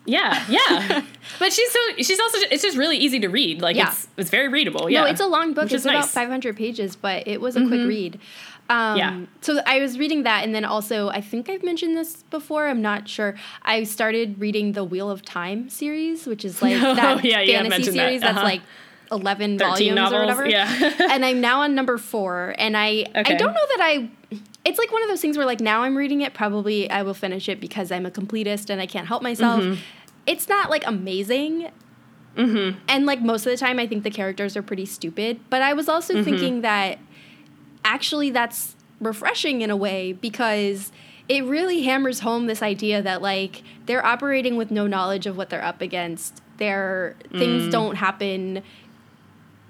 Yeah, 0.08 0.44
yeah. 0.50 1.02
but 1.40 1.52
she's 1.54 1.70
so 1.72 1.80
she's 1.98 2.20
also 2.20 2.38
it's 2.50 2.64
just 2.64 2.78
really 2.78 2.98
easy 2.98 3.20
to 3.20 3.28
read. 3.28 3.62
Like 3.62 3.76
Yeah. 3.76 3.90
it's 3.90 4.08
it's 4.18 4.30
very 4.30 4.48
readable. 4.48 4.90
Yeah. 4.90 5.02
No, 5.02 5.08
it's 5.08 5.20
a 5.22 5.28
long 5.28 5.54
book. 5.54 5.72
It's 5.72 5.84
about 5.86 5.94
nice. 5.96 6.06
Mm-hmm. 6.06 6.14
500 6.14 6.56
pages, 6.58 6.96
but 6.96 7.28
it 7.28 7.42
was 7.42 7.56
a 7.56 7.68
quick 7.68 7.86
read. 7.88 8.20
Um, 8.70 8.98
Yeah. 8.98 9.22
So 9.42 9.60
I 9.66 9.80
was 9.80 10.00
reading 10.00 10.24
that, 10.24 10.44
and 10.46 10.56
then 10.56 10.66
also 10.66 11.10
I 11.10 11.22
think 11.22 11.50
I've 11.50 11.64
mentioned 11.64 11.96
this 11.98 12.24
before. 12.24 12.68
I'm 12.68 12.82
not 12.82 13.08
sure. 13.10 13.36
I 13.64 13.84
started 13.84 14.40
reading 14.40 14.72
the 14.74 14.84
Wheel 14.84 15.12
of 15.12 15.22
Time 15.24 15.70
series, 15.70 16.26
which 16.26 16.44
is 16.46 16.62
like 16.62 16.74
Oh, 16.82 16.96
that 16.96 17.24
yeah, 17.26 17.44
fantasy 17.46 17.84
that. 17.84 17.92
series 17.94 18.22
that's 18.22 18.38
Uh-huh. 18.38 18.46
like 18.46 18.62
11 19.12 19.58
volumes 19.58 19.96
novels. 19.96 20.14
or 20.14 20.20
whatever. 20.22 20.50
Yeah. 20.50 20.68
and 21.12 21.24
I'm 21.26 21.40
now 21.42 21.62
on 21.62 21.76
number 21.76 21.98
four, 21.98 22.56
and 22.58 22.76
I 22.78 23.06
I 23.16 23.24
don't 23.24 23.54
know 23.54 23.68
that 23.76 23.80
I. 23.82 24.10
It's 24.66 24.78
like 24.78 24.92
one 24.92 25.02
of 25.02 25.08
those 25.08 25.22
things 25.22 25.38
where 25.38 25.46
like 25.46 25.62
now 25.62 25.84
I'm 25.84 25.96
reading 25.96 26.20
it. 26.22 26.34
Probably 26.34 26.90
I 26.90 27.04
will 27.04 27.14
finish 27.14 27.48
it 27.48 27.62
because 27.62 27.90
I'm 27.90 28.06
a 28.06 28.12
completist 28.12 28.70
and 28.70 28.82
I 28.82 28.86
can't 28.86 29.08
help 29.08 29.24
myself. 29.24 29.64
Mm-hmm. 29.64 29.80
It's 30.28 30.48
not 30.48 30.70
like 30.70 30.86
amazing. 30.86 31.72
Mm-hmm. 32.36 32.78
And 32.88 33.06
like 33.08 33.22
most 33.22 33.46
of 33.48 33.52
the 33.52 33.58
time, 33.58 33.80
I 33.80 33.88
think 33.88 34.04
the 34.04 34.12
characters 34.12 34.56
are 34.56 34.62
pretty 34.62 34.86
stupid. 34.86 35.40
But 35.50 35.64
I 35.64 35.74
was 35.74 35.90
also 35.90 36.14
mm-hmm. 36.14 36.24
thinking 36.24 36.62
that 36.62 37.00
actually 37.84 38.30
that's 38.30 38.76
refreshing 39.00 39.62
in 39.62 39.70
a 39.70 39.76
way 39.76 40.14
because 40.14 40.92
it 41.30 41.44
really 41.44 41.84
hammers 41.84 42.20
home 42.20 42.48
this 42.48 42.62
idea 42.62 43.02
that 43.02 43.22
like 43.22 43.64
they're 43.86 44.06
operating 44.06 44.56
with 44.56 44.72
no 44.72 44.88
knowledge 44.88 45.26
of 45.26 45.36
what 45.38 45.50
they're 45.50 45.64
up 45.64 45.82
against. 45.82 46.42
Their 46.58 47.16
things 47.32 47.64
mm. 47.66 47.72
don't 47.72 47.96
happen 47.96 48.64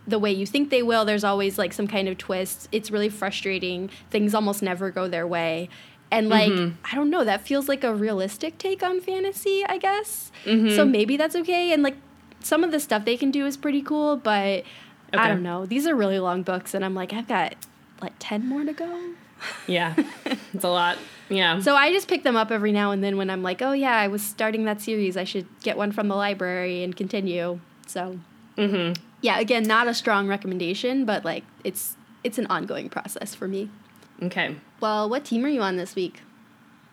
the 0.07 0.17
way 0.17 0.31
you 0.31 0.45
think 0.45 0.69
they 0.69 0.81
will. 0.81 1.03
There's 1.03 1.25
always 1.25 1.57
like 1.57 1.73
some 1.73 1.87
kind 1.87 2.07
of 2.07 2.17
twist. 2.17 2.69
It's 2.71 2.89
really 2.89 3.09
frustrating. 3.09 3.89
Things 4.09 4.33
almost 4.33 4.63
never 4.63 4.89
go 4.89 5.07
their 5.09 5.27
way. 5.27 5.67
And 6.09 6.29
like, 6.29 6.51
I 6.91 6.95
don't 6.95 7.09
know, 7.09 7.23
that 7.23 7.41
feels 7.41 7.67
like 7.67 7.83
a 7.83 7.93
realistic 7.93 8.57
take 8.57 8.81
on 8.81 9.01
fantasy, 9.01 9.65
I 9.67 9.77
guess. 9.77 10.31
So 10.75 10.85
maybe 10.85 11.17
that's 11.17 11.35
okay. 11.35 11.73
And 11.73 11.83
like, 11.83 11.97
some 12.39 12.63
of 12.63 12.71
the 12.71 12.79
stuff 12.79 13.03
they 13.03 13.17
can 13.17 13.31
do 13.31 13.45
is 13.45 13.57
pretty 13.57 13.81
cool, 13.81 14.15
but 14.15 14.63
I 15.13 15.27
don't 15.27 15.43
know. 15.43 15.65
These 15.65 15.87
are 15.87 15.95
really 15.95 16.19
long 16.19 16.43
books, 16.43 16.73
and 16.73 16.85
I'm 16.85 16.93
like, 16.95 17.13
I've 17.13 17.27
got 17.27 17.55
like 18.01 18.13
10 18.19 18.47
more 18.47 18.63
to 18.63 18.73
go. 18.73 19.09
yeah. 19.67 19.95
It's 20.53 20.63
a 20.63 20.69
lot. 20.69 20.97
Yeah. 21.29 21.59
So 21.59 21.75
I 21.75 21.91
just 21.91 22.07
pick 22.07 22.23
them 22.23 22.35
up 22.35 22.51
every 22.51 22.71
now 22.71 22.91
and 22.91 23.03
then 23.03 23.17
when 23.17 23.29
I'm 23.29 23.43
like, 23.43 23.61
oh 23.61 23.73
yeah, 23.73 23.95
I 23.95 24.07
was 24.07 24.21
starting 24.23 24.65
that 24.65 24.81
series. 24.81 25.17
I 25.17 25.23
should 25.23 25.45
get 25.61 25.77
one 25.77 25.91
from 25.91 26.07
the 26.07 26.15
library 26.15 26.83
and 26.83 26.95
continue. 26.95 27.59
So 27.85 28.19
mm-hmm. 28.57 28.93
yeah, 29.21 29.39
again, 29.39 29.63
not 29.63 29.87
a 29.87 29.93
strong 29.93 30.27
recommendation, 30.27 31.05
but 31.05 31.25
like 31.25 31.43
it's 31.63 31.95
it's 32.23 32.37
an 32.37 32.47
ongoing 32.47 32.89
process 32.89 33.35
for 33.35 33.47
me. 33.47 33.69
Okay. 34.23 34.55
Well, 34.79 35.09
what 35.09 35.25
team 35.25 35.45
are 35.45 35.49
you 35.49 35.61
on 35.61 35.75
this 35.77 35.95
week? 35.95 36.21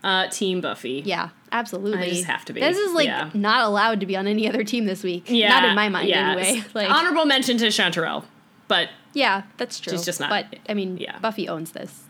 Uh 0.03 0.29
Team 0.29 0.61
Buffy. 0.61 1.03
Yeah, 1.05 1.31
absolutely. 1.51 1.99
I 2.07 2.11
just 2.11 2.25
have 2.25 2.45
to 2.47 2.53
be. 2.53 2.61
This 2.61 2.77
is 2.77 2.93
like 2.93 3.07
Yeah. 3.07 3.31
not 3.33 3.64
allowed 3.64 4.01
to 4.01 4.07
be 4.07 4.16
on 4.16 4.27
any 4.27 4.47
other 4.49 4.62
team 4.64 4.85
this 4.85 5.03
week. 5.03 5.25
Yeah. 5.29 5.49
Not 5.49 5.64
in 5.64 5.75
my 5.75 5.89
mind 5.89 6.09
yeah. 6.09 6.33
anyway. 6.33 6.62
Like 6.75 6.91
honorable 6.91 7.25
mention 7.25 7.57
to 7.59 7.66
Chanterelle. 7.68 8.25
But 8.68 8.91
yeah, 9.14 9.43
that's 9.57 9.81
true. 9.81 9.93
She's 9.93 10.05
just 10.05 10.20
not- 10.20 10.29
But 10.31 10.59
I 10.68 10.75
mean, 10.75 10.97
yeah. 10.99 11.18
Buffy 11.20 11.49
owns 11.49 11.72
this. 11.72 12.03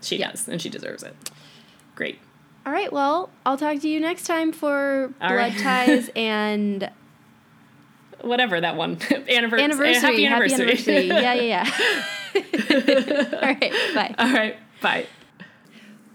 she 0.00 0.16
Yeah. 0.16 0.30
does, 0.30 0.48
and 0.48 0.60
she 0.60 0.68
deserves 0.70 1.02
it. 1.02 1.14
Great. 1.94 2.18
All 2.66 2.72
right. 2.72 2.90
Well, 2.92 3.28
I'll 3.44 3.56
talk 3.58 3.80
to 3.80 3.88
you 3.88 4.00
next 4.00 4.24
time 4.26 4.52
for 4.52 5.12
All 5.20 5.28
Blood 5.28 5.36
right. 5.36 5.58
Ties 5.58 6.10
and 6.16 6.90
Whatever 8.24 8.60
that 8.60 8.76
one. 8.76 8.92
Anniversary. 9.28 9.64
anniversary. 9.64 9.94
Happy 9.94 10.26
anniversary. 10.26 11.06
Yeah, 11.06 11.34
yeah, 11.34 11.64
yeah. 11.64 12.04
All 13.32 13.40
right. 13.40 13.72
Bye. 13.94 14.14
All 14.18 14.32
right. 14.32 14.56
Bye. 14.80 15.06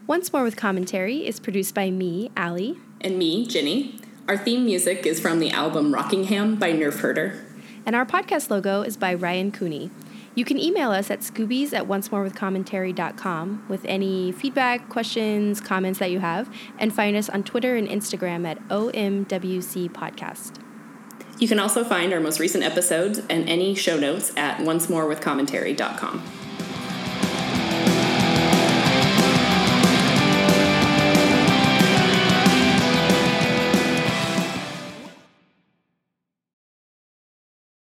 Once 0.08 0.34
More 0.34 0.44
with 0.44 0.56
Commentary 0.56 1.26
is 1.28 1.40
produced 1.40 1.76
by 1.76 1.92
me, 1.92 2.32
Allie. 2.36 2.78
And 3.02 3.18
me, 3.18 3.46
Ginny. 3.46 4.00
Our 4.28 4.38
theme 4.38 4.66
music 4.66 5.06
is 5.06 5.20
from 5.20 5.40
the 5.40 5.52
album 5.52 5.94
Rockingham 5.94 6.56
by 6.56 6.72
Nerf 6.72 7.00
Herder. 7.00 7.46
And 7.86 7.96
our 7.96 8.06
podcast 8.06 8.50
logo 8.50 8.82
is 8.82 8.98
by 8.98 9.14
Ryan 9.14 9.52
Cooney. 9.52 9.92
You 10.36 10.46
can 10.46 10.58
email 10.58 10.92
us 10.92 11.10
at 11.10 11.22
scoobies 11.22 11.74
at 11.74 11.88
oncemorewithcommentary.com 11.88 13.66
with 13.68 13.84
any 13.86 14.32
feedback, 14.32 14.88
questions, 14.90 15.60
comments 15.60 16.00
that 16.00 16.12
you 16.12 16.20
have, 16.20 16.54
and 16.78 16.94
find 16.94 17.18
us 17.18 17.30
on 17.30 17.44
Twitter 17.44 17.76
and 17.76 17.88
Instagram 17.88 18.48
at 18.48 18.60
OMWC 18.70 19.90
Podcast. 19.90 20.60
You 21.40 21.48
can 21.48 21.60
also 21.60 21.84
find 21.86 22.14
our 22.14 22.20
most 22.20 22.40
recent 22.40 22.64
episodes 22.64 23.20
and 23.30 23.48
any 23.48 23.74
show 23.74 23.98
notes 23.98 24.32
at 24.36 24.58
oncemorewithcommentary.com. 24.58 26.49